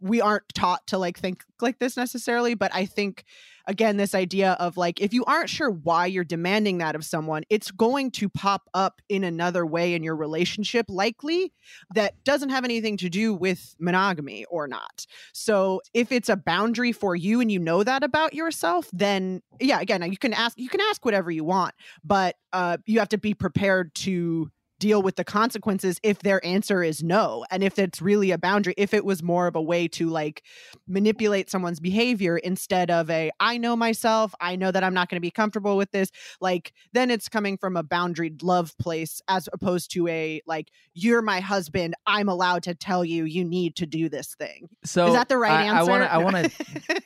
we 0.05 0.21
aren't 0.21 0.45
taught 0.55 0.87
to 0.87 0.99
like 0.99 1.19
think 1.19 1.43
like 1.61 1.79
this 1.79 1.97
necessarily 1.97 2.55
but 2.55 2.73
i 2.75 2.85
think 2.85 3.25
again 3.67 3.97
this 3.97 4.15
idea 4.15 4.53
of 4.61 4.77
like 4.77 5.01
if 5.01 5.15
you 5.15 5.25
aren't 5.25 5.49
sure 5.49 5.71
why 5.71 6.05
you're 6.05 6.25
demanding 6.25 6.79
that 6.79 6.95
of 6.95 7.05
someone 7.05 7.43
it's 7.49 7.71
going 7.71 8.11
to 8.11 8.29
pop 8.29 8.69
up 8.75 9.01
in 9.09 9.25
another 9.25 9.65
way 9.65 9.95
in 9.95 10.03
your 10.03 10.15
relationship 10.15 10.85
likely 10.89 11.53
that 11.95 12.23
doesn't 12.25 12.51
have 12.51 12.65
anything 12.65 12.97
to 12.99 13.09
do 13.09 13.35
with 13.35 13.75
monogamy 13.79 14.45
or 14.47 14.69
not. 14.69 15.07
So 15.33 15.81
if 15.93 16.13
it's 16.13 16.29
a 16.29 16.37
boundary 16.37 16.93
for 16.93 17.17
you 17.17 17.41
and 17.41 17.51
you 17.51 17.59
know 17.59 17.83
that 17.83 18.03
about 18.03 18.35
yourself 18.35 18.89
then 18.93 19.43
yeah 19.61 19.81
again 19.81 20.03
you 20.11 20.19
can 20.19 20.35
ask 20.35 20.59
you 20.59 20.69
can 20.69 20.81
ask 20.81 21.05
whatever 21.05 21.31
you 21.31 21.45
want 21.45 21.75
but 22.05 22.37
uh 22.53 22.77
you 22.87 22.99
have 22.99 23.09
to 23.09 23.19
be 23.19 23.35
prepared 23.35 23.95
to 23.95 24.51
deal 24.85 25.01
with 25.01 25.17
the 25.17 25.25
consequences 25.25 25.99
if 26.03 26.19
their 26.19 26.45
answer 26.45 26.83
is 26.83 27.03
no 27.03 27.43
and 27.51 27.65
if 27.65 27.79
it's 27.79 28.03
really 28.03 28.33
a 28.33 28.37
boundary 28.37 28.75
if 28.77 28.93
it 28.93 29.03
was 29.03 29.23
more 29.23 29.47
of 29.47 29.57
a 29.57 29.63
way 29.63 29.89
to 29.89 30.11
like 30.11 30.43
manipulate 30.87 31.49
someone's 31.49 31.81
behavior 31.81 32.37
instead 32.37 32.91
of 32.91 33.09
a 33.09 33.31
i 33.41 33.57
know 33.57 33.75
myself 33.75 34.35
i 34.43 34.55
know 34.55 34.71
that 34.71 34.85
i'm 34.85 34.93
not 34.93 35.09
going 35.09 35.17
to 35.17 35.23
be 35.23 35.31
comfortable 35.31 35.79
with 35.79 35.91
this 35.93 36.11
like 36.39 36.75
then 36.93 37.11
it's 37.11 37.31
coming 37.31 37.57
from 37.57 37.79
a 37.79 37.83
boundaried 37.83 38.43
love 38.43 38.77
place 38.77 39.23
as 39.27 39.49
opposed 39.55 39.91
to 39.91 40.07
a 40.07 40.43
like 40.47 40.69
you're 40.93 41.23
my 41.23 41.41
husband 41.41 41.95
i'm 42.07 42.29
allowed 42.29 42.63
to 42.63 42.75
tell 42.75 43.07
you 43.07 43.25
you 43.25 43.43
need 43.43 43.75
to 43.77 43.87
do 43.87 44.11
this 44.11 44.35
thing 44.35 44.69
So 44.85 45.07
is 45.07 45.15
that 45.15 45.31
the 45.31 45.39
right 45.39 45.61
I, 45.61 45.63
answer 45.63 45.79
I 45.79 45.83
want 45.85 46.03
to. 46.03 46.13
I 46.13 46.19
want 46.19 46.37
to. 46.37 47.03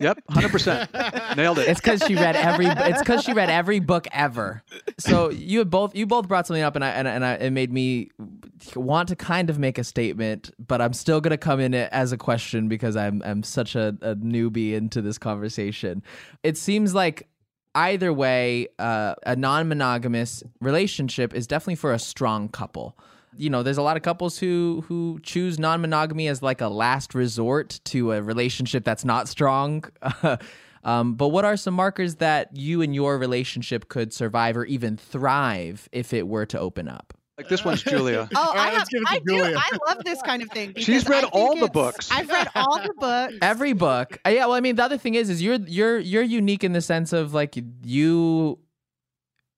Yep, 0.00 0.22
hundred 0.30 0.50
percent, 0.50 0.90
nailed 1.36 1.58
it. 1.58 1.68
It's 1.68 1.78
because 1.78 2.02
she 2.02 2.14
read 2.14 2.34
every. 2.34 2.66
It's 2.66 3.00
because 3.00 3.22
she 3.22 3.34
read 3.34 3.50
every 3.50 3.80
book 3.80 4.08
ever. 4.12 4.62
So 4.98 5.30
you 5.30 5.64
both. 5.66 5.94
You 5.94 6.06
both 6.06 6.26
brought 6.26 6.46
something 6.46 6.62
up, 6.62 6.74
and 6.74 6.82
I 6.84 6.88
and, 6.88 7.06
and 7.06 7.22
I, 7.24 7.34
it 7.34 7.50
made 7.50 7.70
me 7.70 8.10
want 8.74 9.10
to 9.10 9.16
kind 9.16 9.50
of 9.50 9.58
make 9.58 9.76
a 9.76 9.84
statement, 9.84 10.50
but 10.58 10.80
I'm 10.80 10.94
still 10.94 11.20
gonna 11.20 11.36
come 11.36 11.60
in 11.60 11.74
it 11.74 11.90
as 11.92 12.12
a 12.12 12.16
question 12.16 12.66
because 12.66 12.96
I'm 12.96 13.22
I'm 13.24 13.42
such 13.42 13.76
a, 13.76 13.88
a 14.00 14.16
newbie 14.16 14.72
into 14.72 15.02
this 15.02 15.18
conversation. 15.18 16.02
It 16.42 16.56
seems 16.56 16.94
like 16.94 17.28
either 17.74 18.12
way, 18.12 18.68
uh, 18.78 19.14
a 19.26 19.36
non-monogamous 19.36 20.42
relationship 20.60 21.34
is 21.34 21.46
definitely 21.46 21.76
for 21.76 21.92
a 21.92 21.98
strong 21.98 22.48
couple. 22.48 22.98
You 23.36 23.50
know, 23.50 23.62
there's 23.62 23.78
a 23.78 23.82
lot 23.82 23.96
of 23.96 24.02
couples 24.02 24.38
who 24.38 24.84
who 24.88 25.20
choose 25.22 25.58
non-monogamy 25.58 26.28
as 26.28 26.42
like 26.42 26.60
a 26.60 26.68
last 26.68 27.14
resort 27.14 27.80
to 27.86 28.12
a 28.12 28.22
relationship 28.22 28.84
that's 28.84 29.04
not 29.04 29.28
strong. 29.28 29.84
um, 30.84 31.14
but 31.14 31.28
what 31.28 31.44
are 31.44 31.56
some 31.56 31.74
markers 31.74 32.16
that 32.16 32.56
you 32.56 32.82
and 32.82 32.94
your 32.94 33.18
relationship 33.18 33.88
could 33.88 34.12
survive 34.12 34.56
or 34.56 34.64
even 34.64 34.96
thrive 34.96 35.88
if 35.92 36.12
it 36.12 36.26
were 36.26 36.46
to 36.46 36.58
open 36.58 36.88
up? 36.88 37.14
Like 37.40 37.48
this 37.48 37.64
one's 37.64 37.82
Julia. 37.82 38.28
Oh, 38.34 38.48
All 38.48 38.54
right, 38.54 38.66
I, 38.66 38.70
have, 38.70 38.78
let's 38.80 38.88
give 38.90 39.00
it 39.00 39.06
to 39.06 39.10
I 39.12 39.18
do. 39.50 39.56
I 39.56 39.78
love 39.88 40.04
this 40.04 40.20
kind 40.20 40.42
of 40.42 40.50
thing. 40.50 40.74
She's 40.76 41.08
read 41.08 41.24
all 41.24 41.56
the 41.56 41.68
books. 41.68 42.10
I've 42.10 42.28
read 42.28 42.48
all 42.54 42.82
the 42.82 42.92
books. 42.98 43.34
Every 43.40 43.72
book. 43.72 44.18
Uh, 44.26 44.28
Yeah, 44.28 44.44
well, 44.44 44.56
I 44.56 44.60
mean, 44.60 44.76
the 44.76 44.84
other 44.84 44.98
thing 44.98 45.14
is, 45.14 45.30
is 45.30 45.40
you're 45.40 45.56
you're 45.60 45.98
you're 45.98 46.22
unique 46.22 46.64
in 46.64 46.74
the 46.74 46.82
sense 46.82 47.14
of 47.14 47.32
like 47.32 47.56
you 47.82 48.58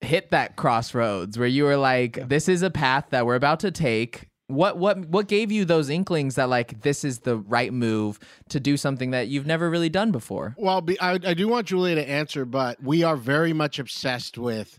hit 0.03 0.31
that 0.31 0.57
crossroads 0.57 1.39
where 1.39 1.49
you 1.49 1.65
were 1.65 1.77
like, 1.77 2.29
this 2.29 2.49
is 2.49 2.62
a 2.62 2.70
path 2.70 3.07
that 3.11 3.24
we're 3.27 3.35
about 3.37 3.61
to 3.61 3.70
take. 3.70 4.29
What 4.49 4.77
what 4.77 4.99
what 5.07 5.29
gave 5.29 5.51
you 5.51 5.65
those 5.65 5.89
inklings 5.89 6.35
that 6.35 6.49
like 6.51 6.83
this 6.83 7.05
is 7.05 7.20
the 7.20 7.39
right 7.39 7.73
move 7.73 8.19
to 8.51 8.61
do 8.61 8.77
something 8.77 9.12
that 9.12 9.29
you've 9.29 9.47
never 9.47 9.70
really 9.70 9.89
done 9.89 10.11
before? 10.11 10.55
Well, 10.59 10.83
be, 10.83 11.01
I, 11.01 11.12
I 11.12 11.35
do 11.35 11.49
want 11.49 11.69
Julia 11.69 11.95
to 11.95 12.07
answer, 12.09 12.45
but 12.45 12.83
we 12.83 13.03
are 13.03 13.16
very 13.16 13.53
much 13.55 13.79
obsessed 13.79 14.37
with 14.37 14.79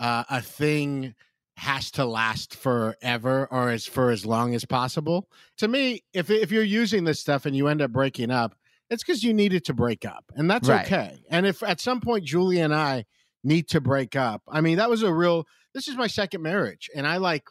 uh, 0.00 0.24
a 0.28 0.40
thing 0.40 1.14
has 1.58 1.90
to 1.92 2.04
last 2.04 2.56
forever 2.56 3.46
or 3.52 3.68
as 3.68 3.86
for 3.86 4.10
as 4.10 4.26
long 4.26 4.54
as 4.54 4.64
possible. 4.64 5.28
To 5.58 5.68
me, 5.68 6.02
if 6.12 6.28
if 6.30 6.50
you're 6.50 6.64
using 6.64 7.04
this 7.04 7.20
stuff 7.20 7.46
and 7.46 7.54
you 7.54 7.68
end 7.68 7.82
up 7.82 7.92
breaking 7.92 8.30
up, 8.32 8.56
it's 8.90 9.04
because 9.04 9.22
you 9.22 9.32
needed 9.32 9.64
to 9.66 9.74
break 9.74 10.04
up, 10.04 10.24
and 10.34 10.50
that's 10.50 10.68
Right. 10.68 10.86
okay. 10.86 11.22
And 11.30 11.46
if 11.46 11.62
at 11.62 11.80
some 11.80 12.00
point 12.00 12.24
Julia 12.24 12.64
and 12.64 12.74
I 12.74 13.04
need 13.44 13.68
to 13.68 13.80
break 13.80 14.16
up, 14.16 14.42
I 14.48 14.60
mean, 14.60 14.78
that 14.78 14.90
was 14.90 15.02
a 15.02 15.12
real. 15.12 15.46
This 15.74 15.88
is 15.88 15.96
my 15.96 16.06
second 16.06 16.42
marriage, 16.42 16.90
and 16.94 17.06
I 17.06 17.16
like 17.16 17.44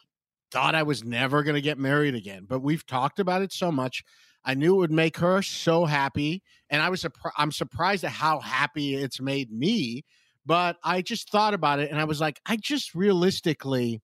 thought 0.50 0.74
I 0.74 0.82
was 0.82 1.02
never 1.02 1.42
going 1.42 1.54
to 1.54 1.62
get 1.62 1.78
married 1.78 2.14
again, 2.14 2.46
but 2.48 2.60
we've 2.60 2.86
talked 2.86 3.18
about 3.18 3.42
it 3.42 3.52
so 3.52 3.72
much. 3.72 4.04
I 4.44 4.54
knew 4.54 4.74
it 4.74 4.78
would 4.78 4.92
make 4.92 5.18
her 5.18 5.40
so 5.42 5.84
happy, 5.84 6.42
and 6.68 6.82
I 6.82 6.88
was 6.88 7.00
surprised. 7.00 7.34
I'm 7.38 7.52
surprised 7.52 8.04
at 8.04 8.10
how 8.10 8.40
happy 8.40 8.94
it's 8.96 9.20
made 9.20 9.52
me. 9.52 10.04
But 10.44 10.76
I 10.82 11.02
just 11.02 11.30
thought 11.30 11.54
about 11.54 11.78
it, 11.78 11.90
and 11.90 12.00
I 12.00 12.04
was 12.04 12.20
like, 12.20 12.40
I 12.44 12.56
just 12.56 12.94
realistically, 12.94 14.02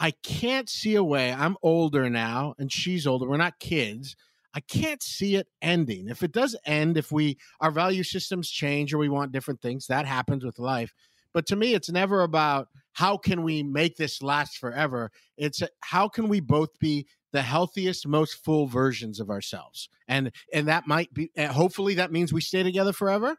I 0.00 0.12
can't 0.22 0.68
see 0.68 0.94
a 0.94 1.04
way. 1.04 1.32
I'm 1.32 1.56
older 1.62 2.08
now, 2.08 2.54
and 2.58 2.72
she's 2.72 3.06
older. 3.06 3.28
We're 3.28 3.36
not 3.36 3.58
kids. 3.60 4.16
I 4.54 4.60
can't 4.60 5.02
see 5.02 5.36
it 5.36 5.48
ending. 5.60 6.08
If 6.08 6.22
it 6.22 6.32
does 6.32 6.56
end, 6.64 6.96
if 6.96 7.12
we 7.12 7.36
our 7.60 7.70
value 7.70 8.02
systems 8.02 8.50
change 8.50 8.94
or 8.94 8.98
we 8.98 9.10
want 9.10 9.32
different 9.32 9.60
things, 9.60 9.86
that 9.88 10.06
happens 10.06 10.44
with 10.44 10.58
life. 10.58 10.94
But 11.36 11.44
to 11.48 11.56
me, 11.56 11.74
it's 11.74 11.90
never 11.90 12.22
about 12.22 12.68
how 12.94 13.18
can 13.18 13.42
we 13.42 13.62
make 13.62 13.98
this 13.98 14.22
last 14.22 14.56
forever. 14.56 15.10
It's 15.36 15.62
how 15.80 16.08
can 16.08 16.28
we 16.28 16.40
both 16.40 16.70
be 16.78 17.06
the 17.34 17.42
healthiest, 17.42 18.08
most 18.08 18.42
full 18.42 18.66
versions 18.66 19.20
of 19.20 19.28
ourselves, 19.28 19.90
and 20.08 20.32
and 20.54 20.66
that 20.68 20.86
might 20.86 21.12
be. 21.12 21.30
Hopefully, 21.38 21.96
that 21.96 22.10
means 22.10 22.32
we 22.32 22.40
stay 22.40 22.62
together 22.62 22.94
forever. 22.94 23.36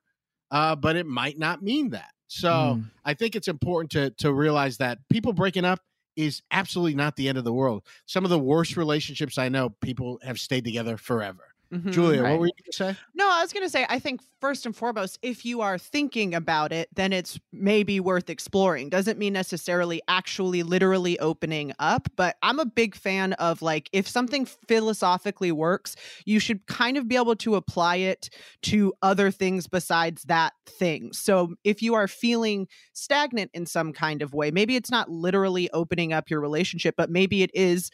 Uh, 0.51 0.75
but 0.75 0.95
it 0.95 1.07
might 1.07 1.39
not 1.39 1.63
mean 1.63 1.89
that. 1.89 2.11
So 2.27 2.49
mm. 2.49 2.91
I 3.03 3.15
think 3.15 3.35
it's 3.35 3.47
important 3.47 3.89
to 3.93 4.11
to 4.23 4.31
realize 4.31 4.77
that 4.77 4.99
people 5.09 5.33
breaking 5.33 5.65
up 5.65 5.79
is 6.15 6.43
absolutely 6.51 6.93
not 6.93 7.15
the 7.15 7.27
end 7.29 7.39
of 7.39 7.45
the 7.45 7.53
world. 7.53 7.81
Some 8.05 8.25
of 8.25 8.29
the 8.29 8.37
worst 8.37 8.77
relationships 8.77 9.39
I 9.39 9.49
know, 9.49 9.71
people 9.81 10.19
have 10.21 10.39
stayed 10.39 10.65
together 10.65 10.97
forever. 10.97 11.46
Mm-hmm, 11.73 11.91
Julia, 11.91 12.23
right. 12.23 12.31
what 12.31 12.39
were 12.39 12.45
you 12.47 12.53
going 12.53 12.71
to 12.71 12.77
say? 12.77 12.95
No, 13.13 13.29
I 13.29 13.41
was 13.41 13.51
going 13.51 13.65
to 13.65 13.69
say, 13.69 13.85
I 13.89 13.99
think 13.99 14.21
first 14.39 14.65
and 14.65 14.75
foremost, 14.75 15.19
if 15.21 15.43
you 15.43 15.61
are 15.61 15.77
thinking 15.77 16.33
about 16.33 16.71
it, 16.71 16.87
then 16.95 17.11
it's 17.11 17.39
maybe 17.51 17.99
worth 17.99 18.29
exploring. 18.29 18.89
Doesn't 18.89 19.19
mean 19.19 19.33
necessarily 19.33 20.01
actually 20.07 20.63
literally 20.63 21.19
opening 21.19 21.73
up, 21.79 22.07
but 22.15 22.37
I'm 22.41 22.59
a 22.59 22.65
big 22.65 22.95
fan 22.95 23.33
of 23.33 23.61
like, 23.61 23.89
if 23.91 24.07
something 24.07 24.45
philosophically 24.45 25.51
works, 25.51 25.95
you 26.25 26.39
should 26.39 26.65
kind 26.67 26.95
of 26.95 27.07
be 27.07 27.17
able 27.17 27.35
to 27.37 27.55
apply 27.55 27.97
it 27.97 28.29
to 28.63 28.93
other 29.01 29.29
things 29.29 29.67
besides 29.67 30.23
that 30.23 30.53
thing. 30.67 31.11
So 31.11 31.55
if 31.65 31.81
you 31.81 31.95
are 31.95 32.07
feeling 32.07 32.67
stagnant 32.93 33.51
in 33.53 33.65
some 33.65 33.91
kind 33.91 34.21
of 34.21 34.33
way, 34.33 34.51
maybe 34.51 34.75
it's 34.77 34.91
not 34.91 35.09
literally 35.09 35.69
opening 35.71 36.13
up 36.13 36.29
your 36.29 36.39
relationship, 36.39 36.95
but 36.97 37.09
maybe 37.09 37.43
it 37.43 37.51
is 37.53 37.89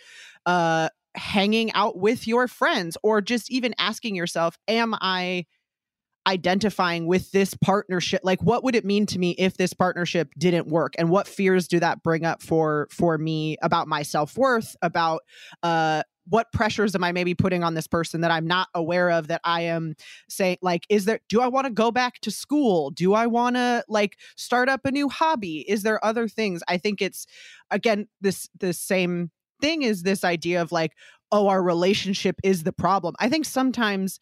uh 0.46 0.90
hanging 1.16 1.72
out 1.74 1.98
with 1.98 2.28
your 2.28 2.48
friends 2.48 2.98
or 3.04 3.22
just 3.22 3.52
even 3.52 3.74
asking 3.78 4.16
yourself, 4.16 4.58
am 4.68 4.96
I 5.00 5.46
identifying 6.28 7.06
with 7.06 7.32
this 7.32 7.54
partnership? 7.54 8.22
Like 8.24 8.42
what 8.42 8.64
would 8.64 8.76
it 8.76 8.86
mean 8.86 9.06
to 9.08 9.20
me 9.20 9.32
if 9.32 9.58
this 9.58 9.74
partnership 9.74 10.30
didn't 10.38 10.68
work? 10.68 10.94
And 10.98 11.10
what 11.10 11.28
fears 11.28 11.68
do 11.68 11.80
that 11.80 12.02
bring 12.02 12.26
up 12.26 12.42
for 12.42 12.88
for 12.92 13.18
me 13.18 13.58
about 13.62 13.88
my 13.88 14.04
self-worth 14.04 14.76
about 14.82 15.22
uh 15.64 16.04
what 16.30 16.52
pressures 16.54 16.96
am 16.96 17.04
I 17.04 17.12
maybe 17.12 17.34
putting 17.34 17.66
on 17.66 17.74
this 17.74 17.88
person 17.88 18.22
that 18.22 18.32
I'm 18.32 18.48
not 18.48 18.70
aware 18.74 19.12
of 19.12 19.28
that 19.28 19.42
I 19.44 19.62
am 19.62 19.96
saying 20.30 20.58
like 20.62 20.86
is 20.88 21.04
there 21.04 21.20
do 21.28 21.42
I 21.42 21.48
want 21.48 21.66
to 21.66 21.74
go 21.74 21.92
back 21.92 22.22
to 22.22 22.32
school? 22.32 22.92
Do 22.92 23.14
I 23.14 23.28
want 23.28 23.58
to 23.58 23.84
like 23.90 24.18
start 24.38 24.70
up 24.70 24.86
a 24.86 24.92
new 24.92 25.10
hobby? 25.10 25.70
Is 25.70 25.84
there 25.84 26.04
other 26.06 26.30
things? 26.30 26.64
I 26.70 26.78
think 26.78 27.02
it's 27.02 27.26
again 27.70 28.08
this 28.22 28.50
the 28.58 28.72
same 28.72 29.32
thing 29.64 29.82
is 29.82 30.04
this 30.04 30.24
idea 30.24 30.62
of 30.62 30.72
like, 30.72 30.92
oh, 31.32 31.48
our 31.48 31.64
relationship 31.64 32.36
is 32.44 32.64
the 32.64 32.74
problem. 32.74 33.16
I 33.20 33.30
think 33.30 33.46
sometimes 33.46 34.20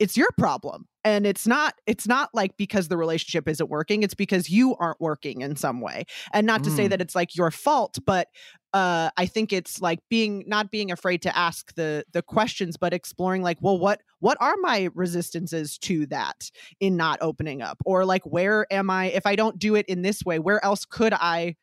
it's 0.00 0.16
your 0.16 0.28
problem 0.36 0.86
and 1.04 1.24
it's 1.24 1.46
not 1.46 1.74
it's 1.86 2.08
not 2.08 2.28
like 2.34 2.56
because 2.56 2.88
the 2.88 2.96
relationship 2.96 3.48
isn't 3.48 3.70
working 3.70 4.02
it's 4.02 4.14
because 4.14 4.50
you 4.50 4.74
aren't 4.76 5.00
working 5.00 5.40
in 5.40 5.54
some 5.54 5.80
way 5.80 6.04
and 6.32 6.46
not 6.46 6.64
to 6.64 6.70
say 6.70 6.86
mm. 6.86 6.90
that 6.90 7.00
it's 7.00 7.14
like 7.14 7.36
your 7.36 7.50
fault 7.52 7.96
but 8.04 8.26
uh 8.72 9.08
i 9.16 9.24
think 9.24 9.52
it's 9.52 9.80
like 9.80 10.00
being 10.10 10.42
not 10.48 10.70
being 10.72 10.90
afraid 10.90 11.22
to 11.22 11.36
ask 11.36 11.72
the 11.76 12.04
the 12.12 12.22
questions 12.22 12.76
but 12.76 12.92
exploring 12.92 13.40
like 13.40 13.58
well 13.60 13.78
what 13.78 14.00
what 14.18 14.36
are 14.40 14.56
my 14.62 14.88
resistances 14.94 15.78
to 15.78 16.06
that 16.06 16.50
in 16.80 16.96
not 16.96 17.18
opening 17.20 17.62
up 17.62 17.78
or 17.84 18.04
like 18.04 18.24
where 18.24 18.66
am 18.72 18.90
i 18.90 19.06
if 19.06 19.26
i 19.26 19.36
don't 19.36 19.60
do 19.60 19.76
it 19.76 19.86
in 19.86 20.02
this 20.02 20.24
way 20.24 20.40
where 20.40 20.62
else 20.64 20.84
could 20.84 21.14
i 21.14 21.54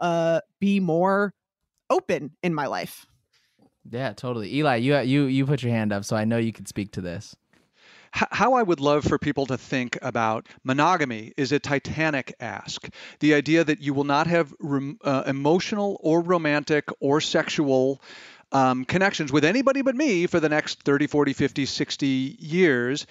uh 0.00 0.40
be 0.60 0.78
more 0.78 1.32
open 1.90 2.32
in 2.42 2.54
my 2.54 2.66
life. 2.66 3.06
Yeah, 3.90 4.12
totally. 4.12 4.54
Eli, 4.54 4.76
you 4.76 4.98
you 5.00 5.24
you 5.24 5.46
put 5.46 5.62
your 5.62 5.72
hand 5.72 5.92
up, 5.92 6.04
so 6.04 6.16
I 6.16 6.24
know 6.24 6.36
you 6.36 6.52
could 6.52 6.68
speak 6.68 6.92
to 6.92 7.00
this. 7.00 7.34
How 8.12 8.54
I 8.54 8.62
would 8.62 8.80
love 8.80 9.04
for 9.04 9.18
people 9.18 9.44
to 9.46 9.58
think 9.58 9.98
about 10.00 10.48
monogamy 10.64 11.34
is 11.36 11.52
a 11.52 11.58
titanic 11.58 12.34
ask. 12.40 12.88
The 13.20 13.34
idea 13.34 13.64
that 13.64 13.80
you 13.80 13.92
will 13.92 14.04
not 14.04 14.26
have 14.26 14.54
uh, 15.04 15.24
emotional 15.26 16.00
or 16.02 16.22
romantic 16.22 16.88
or 17.00 17.20
sexual 17.20 18.00
um, 18.50 18.86
connections 18.86 19.30
with 19.30 19.44
anybody 19.44 19.82
but 19.82 19.94
me 19.94 20.26
for 20.26 20.40
the 20.40 20.48
next 20.48 20.82
30, 20.82 21.06
40, 21.06 21.34
50, 21.34 21.66
60 21.66 22.06
years 22.40 23.06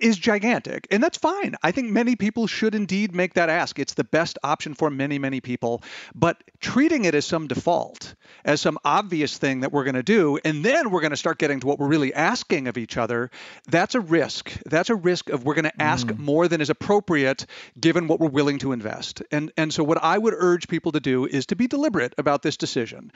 is 0.00 0.18
gigantic. 0.18 0.86
And 0.90 1.02
that's 1.02 1.18
fine. 1.18 1.56
I 1.62 1.72
think 1.72 1.90
many 1.90 2.16
people 2.16 2.46
should 2.46 2.74
indeed 2.74 3.14
make 3.14 3.34
that 3.34 3.48
ask. 3.48 3.78
It's 3.78 3.94
the 3.94 4.04
best 4.04 4.38
option 4.42 4.74
for 4.74 4.90
many, 4.90 5.18
many 5.18 5.40
people. 5.40 5.82
But 6.14 6.42
treating 6.60 7.04
it 7.04 7.14
as 7.14 7.26
some 7.26 7.46
default, 7.46 8.14
as 8.44 8.60
some 8.60 8.78
obvious 8.84 9.38
thing 9.38 9.60
that 9.60 9.72
we're 9.72 9.84
going 9.84 9.94
to 9.94 10.02
do, 10.02 10.38
and 10.44 10.64
then 10.64 10.90
we're 10.90 11.00
going 11.00 11.10
to 11.10 11.16
start 11.16 11.38
getting 11.38 11.60
to 11.60 11.66
what 11.66 11.78
we're 11.78 11.88
really 11.88 12.14
asking 12.14 12.68
of 12.68 12.78
each 12.78 12.96
other, 12.96 13.30
that's 13.66 13.94
a 13.94 14.00
risk. 14.00 14.52
That's 14.66 14.90
a 14.90 14.94
risk 14.94 15.30
of 15.30 15.44
we're 15.44 15.54
going 15.54 15.64
to 15.64 15.82
ask 15.82 16.06
mm. 16.06 16.18
more 16.18 16.48
than 16.48 16.60
is 16.60 16.70
appropriate 16.70 17.46
given 17.78 18.06
what 18.06 18.20
we're 18.20 18.28
willing 18.28 18.58
to 18.58 18.72
invest. 18.72 19.22
And 19.30 19.52
and 19.56 19.72
so 19.72 19.84
what 19.84 20.02
I 20.02 20.16
would 20.16 20.34
urge 20.36 20.68
people 20.68 20.92
to 20.92 21.00
do 21.00 21.26
is 21.26 21.46
to 21.46 21.56
be 21.56 21.66
deliberate 21.66 22.14
about 22.18 22.42
this 22.42 22.56
decision. 22.56 23.12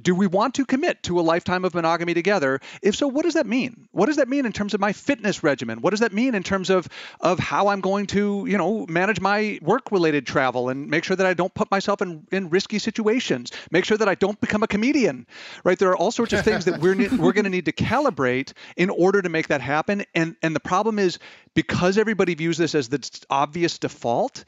Do 0.00 0.14
we 0.14 0.26
want 0.26 0.54
to 0.54 0.64
commit 0.64 1.02
to 1.04 1.20
a 1.20 1.22
lifetime 1.22 1.64
of 1.64 1.74
monogamy 1.74 2.14
together? 2.14 2.60
If 2.82 2.96
so, 2.96 3.06
what 3.06 3.24
does 3.24 3.34
that 3.34 3.46
mean? 3.46 3.88
What 3.92 4.06
does 4.06 4.16
that 4.16 4.28
mean 4.28 4.44
in 4.44 4.52
terms 4.52 4.74
of 4.74 4.80
my 4.80 4.92
fitness 4.92 5.44
regimen? 5.44 5.80
What 5.82 5.90
does 5.90 6.00
that 6.00 6.12
mean 6.12 6.34
in 6.34 6.42
terms 6.42 6.68
of 6.68 6.88
of 7.20 7.38
how 7.38 7.68
I'm 7.68 7.80
going 7.80 8.06
to, 8.08 8.44
you 8.48 8.58
know, 8.58 8.86
manage 8.88 9.20
my 9.20 9.58
work-related 9.62 10.26
travel 10.26 10.68
and 10.68 10.88
make 10.88 11.04
sure 11.04 11.16
that 11.16 11.26
I 11.26 11.34
don't 11.34 11.54
put 11.54 11.70
myself 11.70 12.02
in, 12.02 12.26
in 12.32 12.50
risky 12.50 12.80
situations? 12.80 13.52
Make 13.70 13.84
sure 13.84 13.96
that 13.96 14.08
I 14.08 14.16
don't 14.16 14.40
become 14.40 14.62
a 14.64 14.66
comedian, 14.66 15.26
right? 15.62 15.78
There 15.78 15.90
are 15.90 15.96
all 15.96 16.10
sorts 16.10 16.32
of 16.32 16.44
things 16.44 16.64
that 16.64 16.80
we're 16.80 16.96
we're 17.16 17.32
going 17.32 17.44
to 17.44 17.50
need 17.50 17.66
to 17.66 17.72
calibrate 17.72 18.52
in 18.76 18.90
order 18.90 19.22
to 19.22 19.28
make 19.28 19.48
that 19.48 19.60
happen. 19.60 20.04
And 20.14 20.34
and 20.42 20.56
the 20.56 20.60
problem 20.60 20.98
is 20.98 21.18
because 21.54 21.98
everybody 21.98 22.34
views 22.34 22.58
this 22.58 22.74
as 22.74 22.88
the 22.88 23.08
obvious 23.30 23.78
default, 23.78 24.44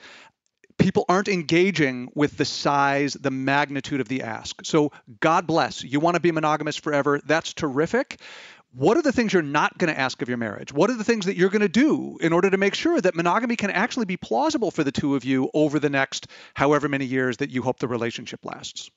people 0.79 1.05
aren't 1.09 1.29
engaging 1.29 2.11
with 2.15 2.37
the 2.37 2.45
size, 2.45 3.15
the 3.15 3.31
magnitude 3.31 4.01
of 4.01 4.09
the 4.09 4.23
ask. 4.23 4.65
So, 4.65 4.93
God 5.21 5.47
bless. 5.47 5.83
You 5.83 6.01
want 6.01 6.15
to 6.15 6.21
be 6.21 6.33
monogamous 6.33 6.77
forever. 6.77 7.21
That's 7.25 7.53
terrific. 7.53 8.21
What 8.73 8.99
are 8.99 9.03
the 9.03 9.13
things 9.13 9.33
you're 9.33 9.43
not 9.43 9.79
going 9.79 9.93
to 9.93 9.99
ask 9.99 10.21
of 10.21 10.29
your 10.29 10.37
marriage? 10.37 10.73
What 10.73 10.91
are 10.91 10.97
the 10.97 11.05
things 11.05 11.27
that 11.27 11.37
you're 11.37 11.49
going 11.49 11.63
to 11.63 11.69
do 11.69 12.19
in 12.21 12.35
order 12.35 12.51
to 12.51 12.59
make 12.59 12.75
sure 12.75 13.01
that 13.01 13.15
monogamy 13.15 13.57
can 13.57 13.71
actually 13.71 14.05
be 14.05 14.19
plausible 14.19 14.71
for 14.71 14.85
the 14.85 14.93
two 14.93 15.17
of 15.17 15.25
you 15.25 15.51
over 15.55 15.79
the 15.79 15.89
next 15.89 16.27
however 16.53 16.89
many 16.89 17.07
years 17.07 17.39
that 17.39 17.51
you 17.51 17.63
hope 17.63 17.79
the 17.79 17.89
relationship 17.89 18.45
lasts? 18.45 18.91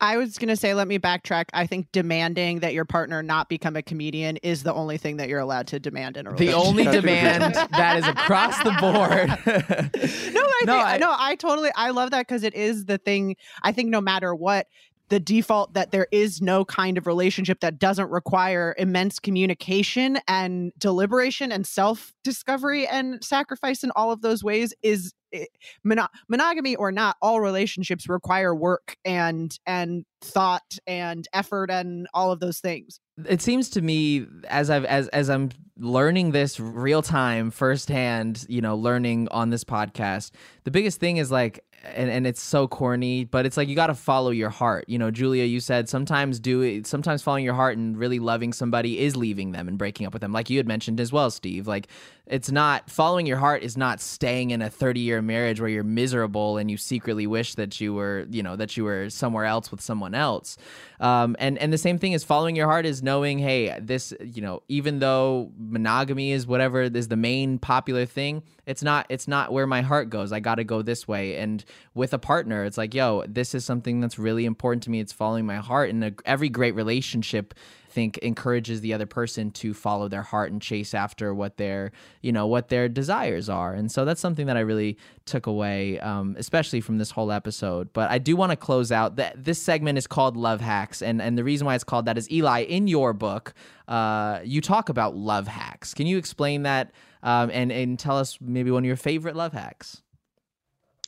I 0.00 0.16
was 0.16 0.38
going 0.38 0.48
to 0.48 0.56
say, 0.56 0.74
let 0.74 0.88
me 0.88 0.98
backtrack. 0.98 1.46
I 1.52 1.66
think 1.66 1.90
demanding 1.92 2.60
that 2.60 2.74
your 2.74 2.84
partner 2.84 3.22
not 3.22 3.48
become 3.48 3.76
a 3.76 3.82
comedian 3.82 4.36
is 4.38 4.62
the 4.62 4.72
only 4.72 4.98
thing 4.98 5.16
that 5.18 5.28
you're 5.28 5.40
allowed 5.40 5.66
to 5.68 5.80
demand 5.80 6.16
in 6.16 6.26
a 6.26 6.30
relationship. 6.30 6.54
The 6.54 6.68
only 6.68 6.84
demand 6.84 7.54
that 7.72 7.98
is 7.98 8.06
across 8.06 8.58
the 8.62 8.72
board. 8.80 9.28
no, 10.34 10.40
I 10.42 10.62
no, 10.64 10.72
think, 10.72 10.86
I, 10.86 10.98
no, 10.98 11.14
I 11.16 11.34
totally, 11.36 11.70
I 11.76 11.90
love 11.90 12.10
that 12.10 12.26
because 12.26 12.42
it 12.42 12.54
is 12.54 12.86
the 12.86 12.98
thing. 12.98 13.36
I 13.62 13.72
think 13.72 13.90
no 13.90 14.00
matter 14.00 14.34
what, 14.34 14.66
the 15.08 15.20
default 15.20 15.74
that 15.74 15.90
there 15.90 16.06
is 16.10 16.40
no 16.40 16.64
kind 16.64 16.96
of 16.96 17.06
relationship 17.06 17.60
that 17.60 17.78
doesn't 17.78 18.10
require 18.10 18.74
immense 18.78 19.18
communication 19.18 20.18
and 20.26 20.72
deliberation 20.78 21.52
and 21.52 21.66
self 21.66 22.12
discovery 22.22 22.86
and 22.86 23.22
sacrifice 23.22 23.84
in 23.84 23.90
all 23.94 24.10
of 24.10 24.22
those 24.22 24.42
ways 24.42 24.72
is 24.82 25.12
Mono- 25.84 26.08
monogamy 26.28 26.76
or 26.76 26.92
not 26.92 27.16
all 27.22 27.40
relationships 27.40 28.08
require 28.08 28.54
work 28.54 28.96
and 29.04 29.56
and 29.66 30.04
thought 30.20 30.78
and 30.86 31.28
effort 31.32 31.70
and 31.70 32.06
all 32.14 32.32
of 32.32 32.40
those 32.40 32.60
things. 32.60 33.00
It 33.28 33.42
seems 33.42 33.70
to 33.70 33.82
me 33.82 34.26
as 34.48 34.70
i've 34.70 34.84
as 34.84 35.06
as 35.08 35.30
i'm 35.30 35.50
learning 35.78 36.32
this 36.32 36.58
real 36.58 37.02
time 37.02 37.50
firsthand 37.50 38.44
you 38.48 38.60
know 38.60 38.76
learning 38.76 39.28
on 39.30 39.50
this 39.50 39.62
podcast 39.62 40.32
the 40.64 40.70
biggest 40.70 40.98
thing 40.98 41.16
is 41.18 41.30
like 41.30 41.64
and, 41.84 42.10
and 42.10 42.26
it's 42.26 42.40
so 42.40 42.66
corny, 42.66 43.24
but 43.24 43.46
it's 43.46 43.56
like 43.56 43.68
you 43.68 43.74
got 43.74 43.88
to 43.88 43.94
follow 43.94 44.30
your 44.30 44.50
heart. 44.50 44.84
You 44.88 44.98
know, 44.98 45.10
Julia, 45.10 45.44
you 45.44 45.60
said 45.60 45.88
sometimes 45.88 46.40
do 46.40 46.62
it, 46.62 46.86
sometimes 46.86 47.22
following 47.22 47.44
your 47.44 47.54
heart 47.54 47.76
and 47.76 47.96
really 47.96 48.18
loving 48.18 48.52
somebody 48.52 48.98
is 49.00 49.16
leaving 49.16 49.52
them 49.52 49.68
and 49.68 49.78
breaking 49.78 50.06
up 50.06 50.12
with 50.12 50.22
them, 50.22 50.32
like 50.32 50.50
you 50.50 50.58
had 50.58 50.66
mentioned 50.66 51.00
as 51.00 51.12
well, 51.12 51.30
Steve. 51.30 51.66
Like 51.66 51.88
it's 52.26 52.50
not 52.50 52.90
following 52.90 53.26
your 53.26 53.36
heart 53.36 53.62
is 53.62 53.76
not 53.76 54.00
staying 54.00 54.50
in 54.50 54.62
a 54.62 54.70
30 54.70 55.00
year 55.00 55.20
marriage 55.20 55.60
where 55.60 55.68
you're 55.68 55.84
miserable 55.84 56.56
and 56.56 56.70
you 56.70 56.76
secretly 56.78 57.26
wish 57.26 57.54
that 57.56 57.80
you 57.80 57.92
were, 57.92 58.26
you 58.30 58.42
know, 58.42 58.56
that 58.56 58.76
you 58.76 58.84
were 58.84 59.10
somewhere 59.10 59.44
else 59.44 59.70
with 59.70 59.82
someone 59.82 60.14
else. 60.14 60.56
Um, 61.00 61.36
and 61.38 61.58
and 61.58 61.70
the 61.72 61.78
same 61.78 61.98
thing 61.98 62.12
is 62.12 62.24
following 62.24 62.56
your 62.56 62.66
heart 62.66 62.86
is 62.86 63.02
knowing, 63.02 63.38
hey, 63.38 63.78
this, 63.78 64.14
you 64.20 64.40
know, 64.40 64.62
even 64.68 65.00
though 65.00 65.52
monogamy 65.58 66.32
is 66.32 66.46
whatever 66.46 66.82
is 66.82 67.08
the 67.08 67.16
main 67.16 67.58
popular 67.58 68.06
thing, 68.06 68.42
it's 68.66 68.82
not 68.82 69.06
it's 69.08 69.28
not 69.28 69.52
where 69.52 69.66
my 69.66 69.82
heart 69.82 70.10
goes. 70.10 70.32
I 70.32 70.40
got 70.40 70.56
to 70.56 70.64
go 70.64 70.82
this 70.82 71.06
way 71.06 71.36
and 71.36 71.64
with 71.94 72.12
a 72.12 72.18
partner. 72.18 72.64
It's 72.64 72.78
like, 72.78 72.94
yo, 72.94 73.24
this 73.26 73.54
is 73.54 73.64
something 73.64 74.00
that's 74.00 74.18
really 74.18 74.44
important 74.44 74.82
to 74.84 74.90
me. 74.90 75.00
It's 75.00 75.12
following 75.12 75.46
my 75.46 75.56
heart. 75.56 75.90
And 75.90 76.04
a, 76.04 76.12
every 76.24 76.48
great 76.48 76.74
relationship 76.74 77.54
think 77.94 78.18
encourages 78.18 78.80
the 78.80 78.92
other 78.92 79.06
person 79.06 79.50
to 79.52 79.72
follow 79.72 80.08
their 80.08 80.22
heart 80.22 80.50
and 80.50 80.60
chase 80.60 80.92
after 80.94 81.32
what 81.32 81.56
their 81.56 81.92
you 82.20 82.32
know 82.32 82.46
what 82.46 82.68
their 82.68 82.88
desires 82.88 83.48
are. 83.48 83.72
And 83.72 83.90
so 83.90 84.04
that's 84.04 84.20
something 84.20 84.46
that 84.46 84.56
i 84.56 84.60
really 84.60 84.98
took 85.24 85.46
away 85.46 85.98
um, 86.00 86.34
especially 86.38 86.80
from 86.80 86.98
this 86.98 87.12
whole 87.12 87.30
episode. 87.30 87.92
But 87.92 88.10
i 88.10 88.18
do 88.18 88.36
want 88.36 88.50
to 88.50 88.56
close 88.56 88.90
out 88.90 89.16
that 89.16 89.42
this 89.42 89.62
segment 89.62 89.96
is 89.96 90.06
called 90.06 90.36
love 90.36 90.60
hacks. 90.60 91.00
And 91.00 91.22
and 91.22 91.38
the 91.38 91.44
reason 91.44 91.66
why 91.66 91.74
it's 91.74 91.84
called 91.84 92.06
that 92.06 92.18
is 92.18 92.30
eli 92.30 92.60
in 92.60 92.88
your 92.88 93.12
book 93.12 93.54
uh, 93.86 94.40
you 94.42 94.62
talk 94.62 94.88
about 94.88 95.14
love 95.14 95.46
hacks. 95.46 95.92
Can 95.92 96.06
you 96.06 96.16
explain 96.16 96.62
that 96.62 96.92
um, 97.22 97.50
and 97.52 97.70
and 97.70 97.98
tell 97.98 98.18
us 98.18 98.38
maybe 98.40 98.70
one 98.70 98.82
of 98.82 98.86
your 98.86 98.96
favorite 98.96 99.36
love 99.36 99.52
hacks 99.52 100.02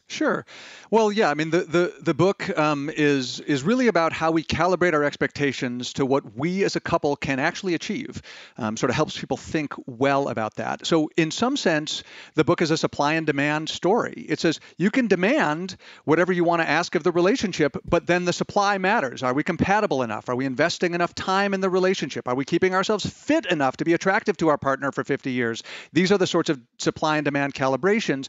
Sure. 0.08 0.46
Well, 0.88 1.10
yeah. 1.10 1.30
I 1.30 1.34
mean, 1.34 1.50
the 1.50 1.62
the 1.62 1.94
the 2.00 2.14
book 2.14 2.56
um, 2.56 2.88
is 2.90 3.40
is 3.40 3.64
really 3.64 3.88
about 3.88 4.12
how 4.12 4.30
we 4.30 4.44
calibrate 4.44 4.94
our 4.94 5.02
expectations 5.02 5.94
to 5.94 6.06
what 6.06 6.36
we 6.36 6.62
as 6.62 6.76
a 6.76 6.80
couple 6.80 7.16
can 7.16 7.40
actually 7.40 7.74
achieve. 7.74 8.22
Um, 8.56 8.76
sort 8.76 8.90
of 8.90 8.96
helps 8.96 9.18
people 9.18 9.36
think 9.36 9.74
well 9.86 10.28
about 10.28 10.54
that. 10.56 10.86
So, 10.86 11.10
in 11.16 11.32
some 11.32 11.56
sense, 11.56 12.04
the 12.34 12.44
book 12.44 12.62
is 12.62 12.70
a 12.70 12.76
supply 12.76 13.14
and 13.14 13.26
demand 13.26 13.68
story. 13.68 14.24
It 14.28 14.38
says 14.38 14.60
you 14.76 14.92
can 14.92 15.08
demand 15.08 15.76
whatever 16.04 16.32
you 16.32 16.44
want 16.44 16.62
to 16.62 16.68
ask 16.68 16.94
of 16.94 17.02
the 17.02 17.10
relationship, 17.10 17.76
but 17.84 18.06
then 18.06 18.24
the 18.24 18.32
supply 18.32 18.78
matters. 18.78 19.24
Are 19.24 19.34
we 19.34 19.42
compatible 19.42 20.04
enough? 20.04 20.28
Are 20.28 20.36
we 20.36 20.46
investing 20.46 20.94
enough 20.94 21.16
time 21.16 21.52
in 21.52 21.60
the 21.60 21.70
relationship? 21.70 22.28
Are 22.28 22.36
we 22.36 22.44
keeping 22.44 22.76
ourselves 22.76 23.04
fit 23.04 23.46
enough 23.46 23.78
to 23.78 23.84
be 23.84 23.92
attractive 23.92 24.36
to 24.36 24.48
our 24.48 24.58
partner 24.58 24.92
for 24.92 25.02
50 25.02 25.32
years? 25.32 25.64
These 25.92 26.12
are 26.12 26.18
the 26.18 26.28
sorts 26.28 26.48
of 26.48 26.60
supply 26.78 27.16
and 27.16 27.24
demand 27.24 27.54
calibrations. 27.54 28.28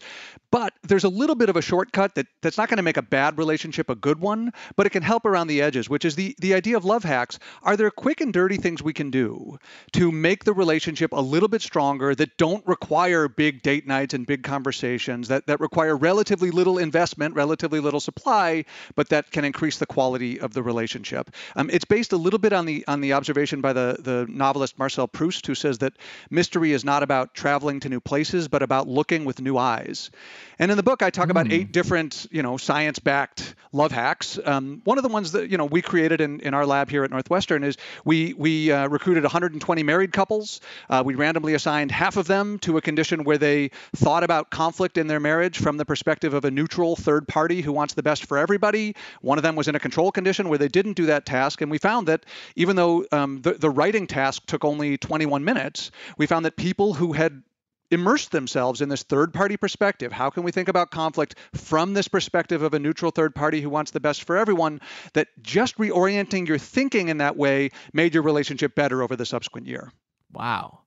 But 0.50 0.74
there's 0.82 1.04
a 1.04 1.10
little 1.10 1.36
bit 1.36 1.50
of 1.50 1.56
a 1.56 1.67
shortcut 1.68 2.16
that, 2.16 2.28
that's 2.42 2.58
not 2.58 2.70
going 2.70 2.78
to 2.78 2.84
make 2.84 2.98
a 2.98 3.02
bad 3.02 3.38
relationship 3.38 3.90
a 3.90 3.96
good 3.96 4.20
one, 4.20 4.52
but 4.76 4.86
it 4.86 4.92
can 4.92 5.04
help 5.04 5.26
around 5.26 5.48
the 5.48 5.62
edges, 5.62 5.90
which 5.90 6.06
is 6.06 6.16
the, 6.16 6.36
the 6.40 6.54
idea 6.54 6.78
of 6.78 6.86
love 6.86 7.04
hacks. 7.04 7.40
Are 7.64 7.76
there 7.76 7.92
quick 7.92 8.22
and 8.22 8.34
dirty 8.34 8.58
things 8.58 8.82
we 8.82 8.94
can 8.94 9.12
do 9.12 9.58
to 9.94 10.12
make 10.12 10.44
the 10.44 10.54
relationship 10.54 11.12
a 11.12 11.22
little 11.22 11.50
bit 11.50 11.62
stronger 11.62 12.16
that 12.16 12.38
don't 12.38 12.66
require 12.66 13.28
big 13.28 13.62
date 13.62 13.86
nights 13.86 14.14
and 14.14 14.26
big 14.26 14.44
conversations, 14.44 15.28
that, 15.28 15.46
that 15.48 15.60
require 15.60 15.96
relatively 15.96 16.52
little 16.52 16.78
investment, 16.78 17.36
relatively 17.36 17.80
little 17.80 18.00
supply, 18.00 18.64
but 18.96 19.10
that 19.10 19.32
can 19.32 19.44
increase 19.44 19.78
the 19.78 19.86
quality 19.86 20.40
of 20.40 20.54
the 20.54 20.64
relationship? 20.64 21.32
Um, 21.56 21.70
it's 21.72 21.86
based 21.86 22.14
a 22.14 22.18
little 22.18 22.40
bit 22.40 22.54
on 22.54 22.66
the 22.66 22.86
on 22.88 23.02
the 23.02 23.14
observation 23.14 23.62
by 23.62 23.74
the, 23.74 23.98
the 24.00 24.26
novelist 24.30 24.80
Marcel 24.80 25.08
Proust, 25.08 25.46
who 25.48 25.56
says 25.56 25.80
that 25.80 25.94
mystery 26.30 26.72
is 26.72 26.86
not 26.86 27.04
about 27.04 27.34
traveling 27.34 27.80
to 27.82 27.90
new 27.90 28.00
places, 28.00 28.48
but 28.48 28.62
about 28.64 28.88
looking 28.88 29.26
with 29.26 29.42
new 29.42 29.58
eyes. 29.58 30.12
And 30.60 30.72
in 30.72 30.78
the 30.78 30.84
book, 30.84 31.02
I 31.02 31.10
talk 31.10 31.28
mm. 31.28 31.32
about 31.32 31.52
eight 31.58 31.72
different, 31.72 32.28
you 32.32 32.44
know, 32.44 32.58
science-backed 32.58 33.56
love 33.74 33.92
hacks. 33.92 34.40
Um, 34.44 34.82
one 34.84 34.98
of 34.98 35.04
the 35.04 35.10
ones 35.10 35.34
that 35.34 35.50
you 35.50 35.58
know 35.58 35.66
we 35.66 35.82
created 35.82 36.22
in, 36.22 36.40
in 36.42 36.54
our 36.54 36.66
lab 36.66 36.90
here 36.90 37.04
at 37.04 37.12
Northwestern 37.12 37.64
is 37.64 37.78
we 38.06 38.34
we 38.34 38.72
uh, 38.72 38.88
recruited 38.88 39.24
120 39.24 39.84
married 39.84 40.12
couples. 40.12 40.62
Uh, 40.90 41.04
we 41.06 41.16
randomly 41.16 41.54
assigned 41.54 41.92
half 41.92 42.18
of 42.18 42.28
them 42.28 42.60
to 42.60 42.78
a 42.78 42.82
condition 42.82 43.24
where 43.24 43.38
they 43.38 43.70
thought 43.96 44.24
about 44.24 44.50
conflict 44.50 44.98
in 44.98 45.08
their 45.08 45.20
marriage 45.20 45.58
from 45.58 45.78
the 45.78 45.86
perspective 45.86 46.34
of 46.34 46.46
a 46.46 46.52
neutral 46.52 46.96
third 46.96 47.28
party 47.28 47.62
who 47.62 47.72
wants 47.72 47.94
the 47.94 48.04
best 48.04 48.26
for 48.26 48.38
everybody. 48.38 48.96
One 49.22 49.38
of 49.38 49.44
them 49.44 49.56
was 49.56 49.68
in 49.68 49.76
a 49.76 49.80
control 49.80 50.12
condition 50.12 50.50
where 50.50 50.58
they 50.58 50.68
didn't 50.68 50.94
do 50.94 51.08
that 51.08 51.26
task, 51.26 51.62
and 51.62 51.72
we 51.72 51.78
found 51.78 52.08
that 52.08 52.26
even 52.56 52.76
though 52.76 53.06
um, 53.12 53.42
the 53.42 53.54
the 53.54 53.70
writing 53.70 54.08
task 54.08 54.46
took 54.46 54.64
only 54.64 54.98
21 54.98 55.44
minutes, 55.44 55.92
we 56.18 56.26
found 56.26 56.46
that 56.46 56.56
people 56.56 56.94
who 56.94 57.14
had 57.14 57.44
immerse 57.92 58.28
themselves 58.28 58.82
in 58.82 58.90
this 58.90 59.04
third 59.04 59.34
party 59.34 59.58
perspective. 59.58 60.12
How 60.12 60.30
can 60.30 60.44
we 60.44 60.52
think 60.52 60.68
about 60.68 60.92
conflict 60.92 61.36
from 61.54 61.94
this 61.94 62.08
perspective 62.08 62.62
of 62.62 62.74
a 62.74 62.80
neutral 62.80 63.12
third 63.12 63.34
party 63.34 63.62
who 63.62 63.70
wants 63.70 63.92
the 63.92 64.00
best 64.00 64.24
for 64.24 64.38
everyone? 64.38 64.82
That 65.14 65.28
just 65.42 65.78
reorienting 65.78 66.48
your 66.48 66.58
thinking 66.58 67.10
in 67.10 67.18
that 67.18 67.38
way 67.38 67.72
made 67.94 68.14
your 68.14 68.24
relationship 68.24 68.76
better 68.76 69.02
over 69.02 69.16
the 69.16 69.26
subsequent 69.26 69.68
year. 69.68 69.92
Wow. 70.34 70.82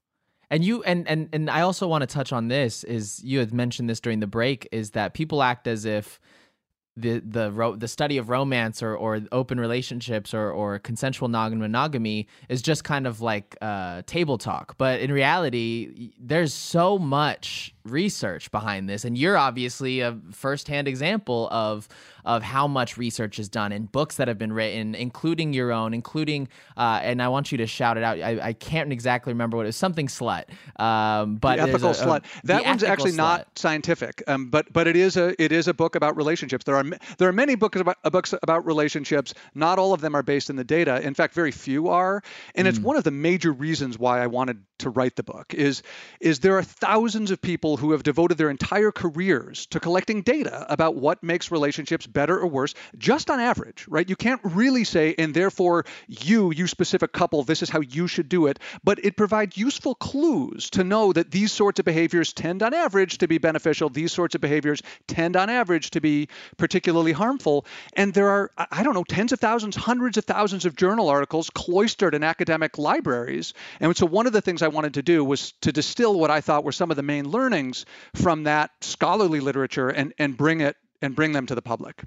And 0.51 0.65
you 0.65 0.83
and 0.83 1.07
and 1.09 1.29
and 1.33 1.49
I 1.49 1.61
also 1.61 1.87
want 1.87 2.03
to 2.03 2.07
touch 2.07 2.33
on 2.33 2.49
this 2.49 2.83
is 2.85 3.23
you 3.23 3.39
had 3.39 3.55
mentioned 3.55 3.89
this 3.89 4.01
during 4.01 4.21
the 4.21 4.27
break 4.27 4.69
is 4.73 4.91
that 4.91 5.15
people 5.15 5.43
act 5.43 5.69
as 5.69 5.85
if 5.85 6.19
the 6.97 7.21
the 7.21 7.53
ro- 7.53 7.77
the 7.77 7.89
study 7.89 8.19
of 8.19 8.29
romance 8.29 8.83
or, 8.83 8.95
or 8.95 9.21
open 9.33 9.59
relationships 9.61 10.35
or, 10.35 10.51
or 10.51 10.79
consensual 10.79 11.29
non-monogamy 11.29 12.27
is 12.49 12.63
just 12.63 12.85
kind 12.85 13.07
of 13.07 13.21
like 13.21 13.57
uh, 13.63 14.03
table 14.07 14.39
talk. 14.39 14.77
But 14.77 15.01
in 15.01 15.13
reality 15.13 16.11
there's 16.19 16.53
so 16.53 16.99
much 16.99 17.75
research 17.85 18.51
behind 18.51 18.89
this. 18.89 19.05
And 19.05 19.17
you're 19.17 19.37
obviously 19.37 20.01
a 20.01 20.19
firsthand 20.33 20.89
example 20.89 21.49
of 21.51 21.89
of 22.25 22.43
how 22.43 22.67
much 22.67 22.97
research 22.97 23.39
is 23.39 23.49
done 23.49 23.73
in 23.73 23.87
books 23.87 24.17
that 24.17 24.29
have 24.29 24.39
been 24.39 24.53
written 24.53 24.95
including 24.95 25.53
your 25.53 25.73
own 25.73 25.95
including 25.95 26.49
uh, 26.77 27.01
and 27.03 27.23
i 27.23 27.29
want 27.29 27.51
you 27.51 27.59
to 27.59 27.67
shout 27.67 27.97
it 27.97 28.05
out. 28.05 28.19
I, 28.21 28.49
I 28.49 28.53
can't 28.53 28.93
exactly 28.93 29.33
remember 29.33 29.57
what 29.57 29.65
it 29.65 29.69
was 29.69 29.77
something 29.77 30.07
slut. 30.07 30.45
Um, 30.77 31.37
but 31.37 31.57
the 31.57 31.63
ethical 31.63 31.91
a, 31.91 31.95
slut. 31.95 32.25
that 32.45 32.65
one's 32.65 32.83
actually 32.83 33.13
slut. 33.13 33.17
not 33.17 33.59
scientific 33.59 34.23
um, 34.27 34.51
but 34.51 34.73
but 34.73 34.87
it 34.87 34.97
is 34.97 35.17
a 35.17 35.41
it 35.43 35.53
is 35.53 35.69
a 35.69 35.75
book 35.75 35.95
about 35.97 36.17
relationships. 36.17 36.65
There 36.65 36.77
are 36.77 36.85
there 37.19 37.29
are 37.29 37.33
many 37.33 37.55
books 37.55 37.81
about 37.81 37.97
uh, 38.05 38.11
books 38.11 38.35
about 38.43 38.67
relationships. 38.67 39.35
Not 39.55 39.79
all 39.79 39.93
of 39.93 40.01
them 40.01 40.15
are 40.15 40.23
based 40.23 40.51
in 40.51 40.57
the 40.57 40.65
data. 40.65 41.01
In 41.01 41.15
fact 41.15 41.35
very 41.35 41.51
few 41.51 41.89
are. 41.89 42.23
And 42.55 42.67
mm. 42.67 42.71
it's 42.71 42.79
one 42.79 42.97
of 42.97 43.05
the 43.05 43.11
major 43.11 43.53
reasons 43.53 43.99
why 43.99 44.21
i 44.21 44.27
wanted 44.27 44.63
to 44.81 44.91
write 44.91 45.17
the 45.17 45.23
book 45.23 45.55
is 45.55 45.83
is 46.21 46.41
there 46.41 46.57
are 46.59 46.63
thousands 46.63 47.31
of 47.31 47.41
people 47.41 47.77
who 47.77 47.93
have 47.93 48.03
devoted 48.03 48.39
their 48.39 48.51
entire 48.51 48.91
careers 48.91 49.67
to 49.67 49.81
collecting 49.81 50.23
data 50.23 50.67
about 50.69 50.97
what 50.97 51.23
makes 51.23 51.51
relationships 51.51 52.07
better 52.07 52.39
or 52.39 52.47
worse, 52.47 52.75
just 52.99 53.31
on 53.31 53.41
average, 53.41 53.87
right? 53.89 54.09
You 54.09 54.17
can't 54.17 54.41
really 54.45 54.85
say, 54.85 55.15
and 55.19 55.33
therefore 55.35 55.85
you, 56.09 56.53
you 56.53 56.67
specific 56.67 57.13
couple, 57.13 57.43
this 57.43 57.63
is 57.63 57.71
how 57.71 57.81
you 57.81 58.07
should 58.07 58.29
do 58.29 58.47
it, 58.47 58.59
but 58.85 59.05
it 59.05 59.17
provides 59.17 59.57
useful 59.57 59.95
clues 59.95 60.71
to 60.71 60.85
know 60.85 61.13
that 61.13 61.31
these 61.31 61.53
sorts 61.53 61.79
of 61.79 61.85
behaviors 61.85 62.33
tend 62.33 62.63
on 62.63 62.75
average 62.75 63.19
to 63.19 63.29
be 63.29 63.39
beneficial, 63.39 63.89
these 63.89 64.13
sorts 64.13 64.35
of 64.35 64.41
behaviors 64.41 64.83
tend 65.07 65.37
on 65.37 65.51
average 65.51 65.91
to 65.91 66.01
be 66.01 66.29
particularly 66.57 67.13
harmful. 67.13 67.67
And 67.95 68.13
there 68.15 68.29
are, 68.29 68.51
I 68.71 68.83
don't 68.83 68.95
know, 68.95 69.05
tens 69.05 69.33
of 69.33 69.41
thousands, 69.41 69.77
hundreds 69.77 70.17
of 70.17 70.25
thousands 70.25 70.65
of 70.65 70.77
journal 70.77 71.09
articles 71.09 71.51
cloistered 71.51 72.15
in 72.15 72.25
academic 72.25 72.79
libraries. 72.79 73.55
And 73.81 73.97
so 73.97 74.07
one 74.07 74.27
of 74.27 74.33
the 74.33 74.41
things 74.41 74.63
I 74.63 74.69
wanted 74.71 74.95
to 74.95 75.03
do 75.03 75.25
was 75.25 75.53
to 75.63 75.73
distill 75.73 76.19
what 76.19 76.31
I 76.31 76.41
thought 76.41 76.65
were 76.65 76.73
some 76.73 76.91
of 76.91 76.97
the 76.97 77.03
main 77.03 77.29
learnings 77.29 77.85
from 78.15 78.45
that 78.45 78.71
scholarly 78.81 79.41
literature 79.41 79.89
and, 79.89 80.13
and 80.19 80.37
bring 80.37 80.61
it 80.61 80.77
and 81.03 81.15
bring 81.15 81.33
them 81.33 81.47
to 81.47 81.55
the 81.55 81.63
public. 81.63 82.03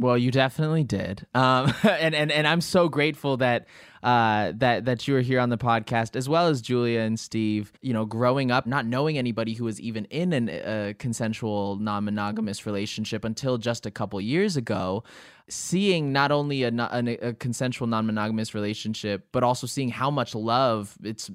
Well, 0.00 0.16
you 0.16 0.30
definitely 0.30 0.82
did, 0.82 1.26
um, 1.34 1.74
and 1.82 2.14
and 2.14 2.32
and 2.32 2.46
I'm 2.46 2.62
so 2.62 2.88
grateful 2.88 3.36
that 3.36 3.66
uh, 4.02 4.52
that 4.56 4.86
that 4.86 5.06
you 5.06 5.12
were 5.12 5.20
here 5.20 5.38
on 5.38 5.50
the 5.50 5.58
podcast, 5.58 6.16
as 6.16 6.26
well 6.26 6.46
as 6.46 6.62
Julia 6.62 7.00
and 7.00 7.20
Steve. 7.20 7.70
You 7.82 7.92
know, 7.92 8.06
growing 8.06 8.50
up, 8.50 8.66
not 8.66 8.86
knowing 8.86 9.18
anybody 9.18 9.52
who 9.52 9.64
was 9.64 9.78
even 9.78 10.06
in 10.06 10.48
a 10.48 10.62
uh, 10.62 10.92
consensual, 10.98 11.76
non-monogamous 11.76 12.64
relationship 12.64 13.26
until 13.26 13.58
just 13.58 13.84
a 13.84 13.90
couple 13.90 14.18
years 14.22 14.56
ago, 14.56 15.04
seeing 15.50 16.12
not 16.12 16.32
only 16.32 16.62
a, 16.62 16.70
a, 16.70 17.28
a 17.28 17.34
consensual, 17.34 17.86
non-monogamous 17.86 18.54
relationship, 18.54 19.28
but 19.32 19.42
also 19.42 19.66
seeing 19.66 19.90
how 19.90 20.10
much 20.10 20.34
love 20.34 20.96
it's 21.02 21.30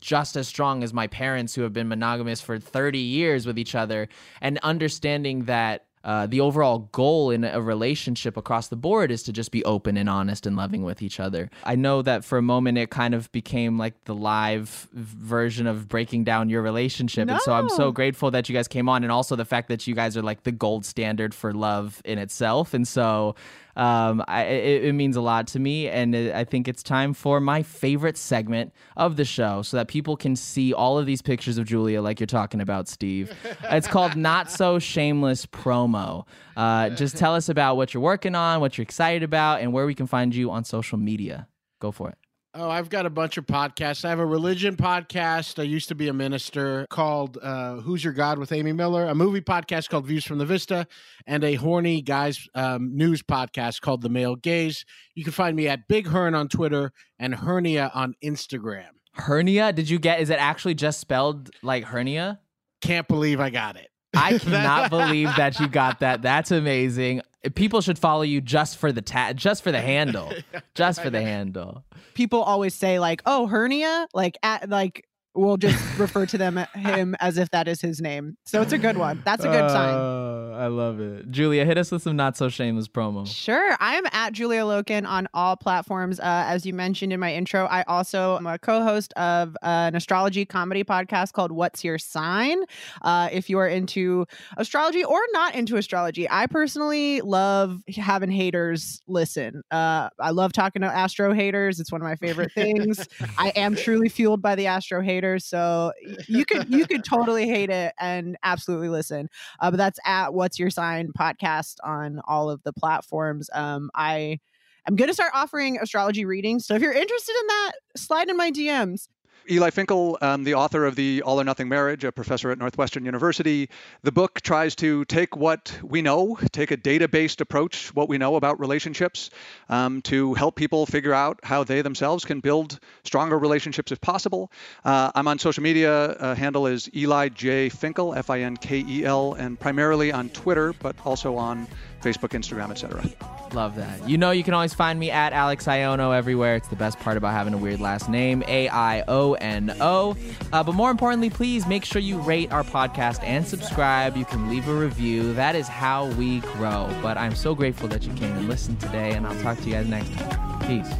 just 0.00 0.36
as 0.36 0.46
strong 0.46 0.84
as 0.84 0.92
my 0.92 1.08
parents 1.08 1.56
who 1.56 1.62
have 1.62 1.72
been 1.72 1.88
monogamous 1.88 2.40
for 2.40 2.58
30 2.60 2.98
years 2.98 3.46
with 3.46 3.58
each 3.58 3.74
other, 3.74 4.08
and 4.40 4.60
understanding 4.62 5.46
that 5.46 5.85
uh, 6.06 6.24
the 6.24 6.40
overall 6.40 6.88
goal 6.92 7.32
in 7.32 7.42
a 7.42 7.60
relationship 7.60 8.36
across 8.36 8.68
the 8.68 8.76
board 8.76 9.10
is 9.10 9.24
to 9.24 9.32
just 9.32 9.50
be 9.50 9.64
open 9.64 9.96
and 9.96 10.08
honest 10.08 10.46
and 10.46 10.56
loving 10.56 10.84
with 10.84 11.02
each 11.02 11.18
other. 11.18 11.50
I 11.64 11.74
know 11.74 12.00
that 12.02 12.24
for 12.24 12.38
a 12.38 12.42
moment 12.42 12.78
it 12.78 12.90
kind 12.90 13.12
of 13.12 13.30
became 13.32 13.76
like 13.76 14.04
the 14.04 14.14
live 14.14 14.88
version 14.92 15.66
of 15.66 15.88
breaking 15.88 16.22
down 16.22 16.48
your 16.48 16.62
relationship. 16.62 17.26
No. 17.26 17.34
And 17.34 17.42
so 17.42 17.52
I'm 17.52 17.68
so 17.68 17.90
grateful 17.90 18.30
that 18.30 18.48
you 18.48 18.54
guys 18.54 18.68
came 18.68 18.88
on 18.88 19.02
and 19.02 19.10
also 19.10 19.34
the 19.34 19.44
fact 19.44 19.68
that 19.68 19.88
you 19.88 19.96
guys 19.96 20.16
are 20.16 20.22
like 20.22 20.44
the 20.44 20.52
gold 20.52 20.86
standard 20.86 21.34
for 21.34 21.52
love 21.52 22.00
in 22.04 22.18
itself. 22.18 22.72
And 22.72 22.86
so 22.86 23.34
um, 23.76 24.24
I, 24.26 24.44
it, 24.44 24.84
it, 24.84 24.92
means 24.94 25.16
a 25.16 25.20
lot 25.20 25.46
to 25.48 25.58
me, 25.58 25.88
and 25.88 26.16
I 26.16 26.44
think 26.44 26.66
it's 26.66 26.82
time 26.82 27.12
for 27.12 27.40
my 27.40 27.62
favorite 27.62 28.16
segment 28.16 28.72
of 28.96 29.16
the 29.16 29.24
show, 29.24 29.60
so 29.60 29.76
that 29.76 29.88
people 29.88 30.16
can 30.16 30.34
see 30.34 30.72
all 30.72 30.98
of 30.98 31.04
these 31.04 31.20
pictures 31.20 31.58
of 31.58 31.66
Julia, 31.66 32.00
like 32.00 32.18
you're 32.18 32.26
talking 32.26 32.62
about, 32.62 32.88
Steve. 32.88 33.36
it's 33.64 33.86
called 33.86 34.16
Not 34.16 34.50
So 34.50 34.78
Shameless 34.78 35.44
Promo. 35.44 36.26
Uh, 36.56 36.88
just 36.90 37.18
tell 37.18 37.34
us 37.34 37.50
about 37.50 37.76
what 37.76 37.92
you're 37.92 38.02
working 38.02 38.34
on, 38.34 38.60
what 38.60 38.78
you're 38.78 38.82
excited 38.82 39.22
about, 39.22 39.60
and 39.60 39.74
where 39.74 39.84
we 39.84 39.94
can 39.94 40.06
find 40.06 40.34
you 40.34 40.50
on 40.50 40.64
social 40.64 40.96
media. 40.96 41.46
Go 41.78 41.92
for 41.92 42.08
it. 42.08 42.16
Oh, 42.58 42.70
I've 42.70 42.88
got 42.88 43.04
a 43.04 43.10
bunch 43.10 43.36
of 43.36 43.44
podcasts. 43.44 44.02
I 44.02 44.08
have 44.08 44.18
a 44.18 44.24
religion 44.24 44.76
podcast. 44.76 45.58
I 45.58 45.64
used 45.64 45.88
to 45.88 45.94
be 45.94 46.08
a 46.08 46.14
minister 46.14 46.86
called 46.88 47.36
uh, 47.42 47.82
Who's 47.82 48.02
Your 48.02 48.14
God 48.14 48.38
with 48.38 48.50
Amy 48.50 48.72
Miller, 48.72 49.04
a 49.04 49.14
movie 49.14 49.42
podcast 49.42 49.90
called 49.90 50.06
Views 50.06 50.24
from 50.24 50.38
the 50.38 50.46
Vista, 50.46 50.86
and 51.26 51.44
a 51.44 51.56
horny 51.56 52.00
guys 52.00 52.48
um, 52.54 52.96
news 52.96 53.22
podcast 53.22 53.82
called 53.82 54.00
The 54.00 54.08
Male 54.08 54.36
Gaze. 54.36 54.86
You 55.14 55.22
can 55.22 55.34
find 55.34 55.54
me 55.54 55.68
at 55.68 55.86
Big 55.86 56.06
Hern 56.06 56.34
on 56.34 56.48
Twitter 56.48 56.92
and 57.18 57.34
Hernia 57.34 57.90
on 57.92 58.14
Instagram. 58.24 58.88
Hernia? 59.12 59.74
Did 59.74 59.90
you 59.90 59.98
get? 59.98 60.20
Is 60.20 60.30
it 60.30 60.38
actually 60.40 60.76
just 60.76 60.98
spelled 60.98 61.50
like 61.62 61.84
hernia? 61.84 62.40
Can't 62.80 63.06
believe 63.06 63.38
I 63.38 63.50
got 63.50 63.76
it. 63.76 63.88
I 64.14 64.38
cannot 64.38 64.90
believe 64.90 65.28
that 65.36 65.58
you 65.60 65.68
got 65.68 66.00
that. 66.00 66.22
That's 66.22 66.50
amazing. 66.50 67.22
People 67.54 67.80
should 67.80 67.98
follow 67.98 68.22
you 68.22 68.40
just 68.40 68.76
for 68.76 68.92
the 68.92 69.02
ta- 69.02 69.32
just 69.32 69.62
for 69.62 69.70
the 69.70 69.80
handle, 69.80 70.32
just 70.74 71.02
for 71.02 71.10
the 71.10 71.22
handle. 71.22 71.84
People 72.14 72.42
always 72.42 72.74
say 72.74 72.98
like, 72.98 73.22
"Oh, 73.24 73.46
hernia," 73.46 74.08
like 74.14 74.36
at 74.42 74.68
like 74.68 75.06
we'll 75.36 75.56
just 75.56 75.76
refer 75.98 76.26
to 76.26 76.38
them 76.38 76.56
him 76.74 77.14
as 77.20 77.38
if 77.38 77.50
that 77.50 77.68
is 77.68 77.80
his 77.80 78.00
name. 78.00 78.36
So 78.44 78.62
it's 78.62 78.72
a 78.72 78.78
good 78.78 78.96
one. 78.96 79.22
That's 79.24 79.44
a 79.44 79.48
good 79.48 79.64
uh, 79.64 79.68
sign. 79.68 80.60
I 80.60 80.66
love 80.68 81.00
it. 81.00 81.30
Julia, 81.30 81.64
hit 81.64 81.76
us 81.76 81.92
with 81.92 82.02
some 82.02 82.16
not 82.16 82.36
so 82.36 82.48
shameless 82.48 82.88
promo. 82.88 83.26
Sure. 83.26 83.76
I 83.78 83.96
am 83.96 84.04
at 84.12 84.32
Julia 84.32 84.62
Loken 84.62 85.06
on 85.06 85.28
all 85.34 85.56
platforms. 85.56 86.18
Uh, 86.18 86.44
as 86.46 86.64
you 86.64 86.72
mentioned 86.72 87.12
in 87.12 87.20
my 87.20 87.34
intro, 87.34 87.66
I 87.66 87.82
also 87.82 88.36
am 88.36 88.46
a 88.46 88.58
co-host 88.58 89.12
of 89.14 89.56
uh, 89.62 89.66
an 89.88 89.96
astrology 89.96 90.46
comedy 90.46 90.82
podcast 90.82 91.34
called 91.34 91.52
What's 91.52 91.84
Your 91.84 91.98
Sign. 91.98 92.62
Uh, 93.02 93.28
if 93.30 93.50
you 93.50 93.58
are 93.58 93.68
into 93.68 94.26
astrology 94.56 95.04
or 95.04 95.20
not 95.32 95.54
into 95.54 95.76
astrology, 95.76 96.26
I 96.28 96.46
personally 96.46 97.20
love 97.20 97.82
having 97.94 98.30
haters 98.30 99.02
listen. 99.06 99.62
Uh, 99.70 100.08
I 100.18 100.30
love 100.30 100.52
talking 100.52 100.82
to 100.82 100.88
astro 100.88 101.34
haters. 101.34 101.80
It's 101.80 101.92
one 101.92 102.00
of 102.00 102.06
my 102.06 102.16
favorite 102.16 102.52
things. 102.52 103.06
I 103.38 103.50
am 103.50 103.76
truly 103.76 104.08
fueled 104.08 104.40
by 104.40 104.54
the 104.54 104.66
astro 104.66 105.02
haters 105.02 105.25
So 105.38 105.92
you 106.28 106.44
could 106.44 106.72
you 106.72 106.86
could 106.86 107.04
totally 107.04 107.48
hate 107.48 107.70
it 107.70 107.94
and 108.00 108.36
absolutely 108.42 108.88
listen. 108.88 109.28
Uh, 109.60 109.70
but 109.70 109.76
that's 109.76 109.98
at 110.04 110.32
What's 110.34 110.58
Your 110.58 110.70
Sign 110.70 111.12
podcast 111.18 111.76
on 111.84 112.20
all 112.26 112.50
of 112.50 112.62
the 112.62 112.72
platforms. 112.72 113.50
Um, 113.52 113.90
I 113.94 114.38
I'm 114.86 114.96
going 114.96 115.08
to 115.08 115.14
start 115.14 115.32
offering 115.34 115.78
astrology 115.80 116.24
readings. 116.24 116.66
So 116.66 116.74
if 116.74 116.82
you're 116.82 116.92
interested 116.92 117.34
in 117.40 117.46
that, 117.48 117.72
slide 117.96 118.28
in 118.28 118.36
my 118.36 118.52
DMs. 118.52 119.08
Eli 119.48 119.70
Finkel, 119.70 120.18
um, 120.20 120.44
the 120.44 120.54
author 120.54 120.84
of 120.84 120.96
The 120.96 121.22
All 121.22 121.40
or 121.40 121.44
Nothing 121.44 121.68
Marriage, 121.68 122.04
a 122.04 122.12
professor 122.12 122.50
at 122.50 122.58
Northwestern 122.58 123.04
University. 123.04 123.68
The 124.02 124.12
book 124.12 124.40
tries 124.40 124.74
to 124.76 125.04
take 125.04 125.36
what 125.36 125.78
we 125.82 126.02
know, 126.02 126.38
take 126.52 126.70
a 126.70 126.76
data 126.76 127.06
based 127.06 127.40
approach, 127.40 127.94
what 127.94 128.08
we 128.08 128.18
know 128.18 128.36
about 128.36 128.58
relationships, 128.58 129.30
um, 129.68 130.02
to 130.02 130.34
help 130.34 130.56
people 130.56 130.86
figure 130.86 131.14
out 131.14 131.38
how 131.42 131.64
they 131.64 131.82
themselves 131.82 132.24
can 132.24 132.40
build 132.40 132.80
stronger 133.04 133.38
relationships 133.38 133.92
if 133.92 134.00
possible. 134.00 134.50
Uh, 134.84 135.12
I'm 135.14 135.28
on 135.28 135.38
social 135.38 135.62
media. 135.62 135.92
Uh, 135.92 136.34
handle 136.34 136.66
is 136.66 136.90
Eli 136.94 137.28
J. 137.28 137.68
Finkel, 137.68 138.14
F 138.14 138.30
I 138.30 138.40
N 138.40 138.56
K 138.56 138.84
E 138.86 139.04
L, 139.04 139.34
and 139.34 139.58
primarily 139.58 140.12
on 140.12 140.28
Twitter, 140.30 140.72
but 140.80 140.96
also 141.04 141.36
on 141.36 141.66
Facebook, 142.02 142.30
Instagram, 142.30 142.70
etc. 142.70 143.04
Love 143.52 143.76
that. 143.76 144.08
You 144.08 144.18
know, 144.18 144.30
you 144.30 144.44
can 144.44 144.54
always 144.54 144.74
find 144.74 144.98
me 144.98 145.10
at 145.10 145.32
Alex 145.32 145.66
Aiono 145.66 146.16
everywhere. 146.16 146.56
It's 146.56 146.68
the 146.68 146.76
best 146.76 146.98
part 147.00 147.16
about 147.16 147.32
having 147.32 147.54
a 147.54 147.58
weird 147.58 147.80
last 147.80 148.08
name, 148.08 148.42
A 148.46 148.68
I 148.68 149.02
O 149.08 149.35
N 149.40 149.76
O. 149.80 150.16
Uh, 150.52 150.62
but 150.62 150.72
more 150.72 150.90
importantly, 150.90 151.30
please 151.30 151.66
make 151.66 151.84
sure 151.84 152.00
you 152.00 152.18
rate 152.18 152.52
our 152.52 152.64
podcast 152.64 153.22
and 153.22 153.46
subscribe. 153.46 154.16
You 154.16 154.24
can 154.24 154.48
leave 154.50 154.68
a 154.68 154.74
review. 154.74 155.32
That 155.34 155.54
is 155.54 155.68
how 155.68 156.06
we 156.12 156.40
grow. 156.40 156.88
But 157.02 157.16
I'm 157.16 157.34
so 157.34 157.54
grateful 157.54 157.88
that 157.88 158.04
you 158.04 158.12
came 158.14 158.36
and 158.36 158.48
listened 158.48 158.80
today, 158.80 159.12
and 159.12 159.26
I'll 159.26 159.40
talk 159.42 159.58
to 159.58 159.64
you 159.64 159.72
guys 159.72 159.86
next 159.86 160.10
time. 160.12 160.60
Peace. 160.66 160.92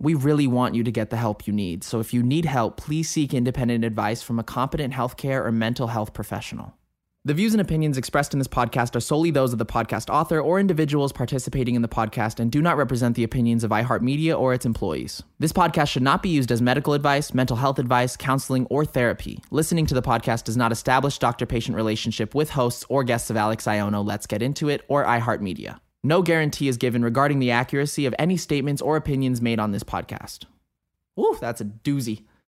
We 0.00 0.14
really 0.14 0.46
want 0.46 0.74
you 0.74 0.84
to 0.84 0.92
get 0.92 1.10
the 1.10 1.16
help 1.16 1.46
you 1.46 1.52
need. 1.52 1.82
So 1.82 1.98
if 1.98 2.14
you 2.14 2.22
need 2.22 2.44
help, 2.44 2.76
please 2.76 3.10
seek 3.10 3.34
independent 3.34 3.84
advice 3.84 4.22
from 4.22 4.38
a 4.38 4.44
competent 4.44 4.94
healthcare 4.94 5.44
or 5.44 5.52
mental 5.52 5.88
health 5.88 6.14
professional. 6.14 6.77
The 7.24 7.34
views 7.34 7.52
and 7.52 7.60
opinions 7.60 7.98
expressed 7.98 8.32
in 8.32 8.38
this 8.38 8.46
podcast 8.46 8.94
are 8.94 9.00
solely 9.00 9.32
those 9.32 9.52
of 9.52 9.58
the 9.58 9.66
podcast 9.66 10.08
author 10.08 10.40
or 10.40 10.60
individuals 10.60 11.12
participating 11.12 11.74
in 11.74 11.82
the 11.82 11.88
podcast 11.88 12.38
and 12.38 12.50
do 12.50 12.62
not 12.62 12.76
represent 12.76 13.16
the 13.16 13.24
opinions 13.24 13.64
of 13.64 13.72
iHeartMedia 13.72 14.38
or 14.38 14.54
its 14.54 14.64
employees. 14.64 15.20
This 15.40 15.52
podcast 15.52 15.88
should 15.88 16.04
not 16.04 16.22
be 16.22 16.28
used 16.28 16.52
as 16.52 16.62
medical 16.62 16.94
advice, 16.94 17.34
mental 17.34 17.56
health 17.56 17.80
advice, 17.80 18.16
counseling, 18.16 18.66
or 18.70 18.84
therapy. 18.84 19.42
Listening 19.50 19.84
to 19.86 19.94
the 19.94 20.00
podcast 20.00 20.44
does 20.44 20.56
not 20.56 20.70
establish 20.70 21.18
doctor 21.18 21.44
patient 21.44 21.76
relationship 21.76 22.36
with 22.36 22.50
hosts 22.50 22.84
or 22.88 23.02
guests 23.02 23.30
of 23.30 23.36
Alex 23.36 23.64
Aiono, 23.64 24.06
Let's 24.06 24.28
Get 24.28 24.40
Into 24.40 24.68
It, 24.68 24.82
or 24.86 25.04
iHeartMedia. 25.04 25.80
No 26.04 26.22
guarantee 26.22 26.68
is 26.68 26.76
given 26.76 27.02
regarding 27.02 27.40
the 27.40 27.50
accuracy 27.50 28.06
of 28.06 28.14
any 28.16 28.36
statements 28.36 28.80
or 28.80 28.96
opinions 28.96 29.42
made 29.42 29.58
on 29.58 29.72
this 29.72 29.82
podcast. 29.82 30.44
Ooh, 31.18 31.36
that's 31.40 31.60
a 31.60 31.64
doozy. 31.64 32.26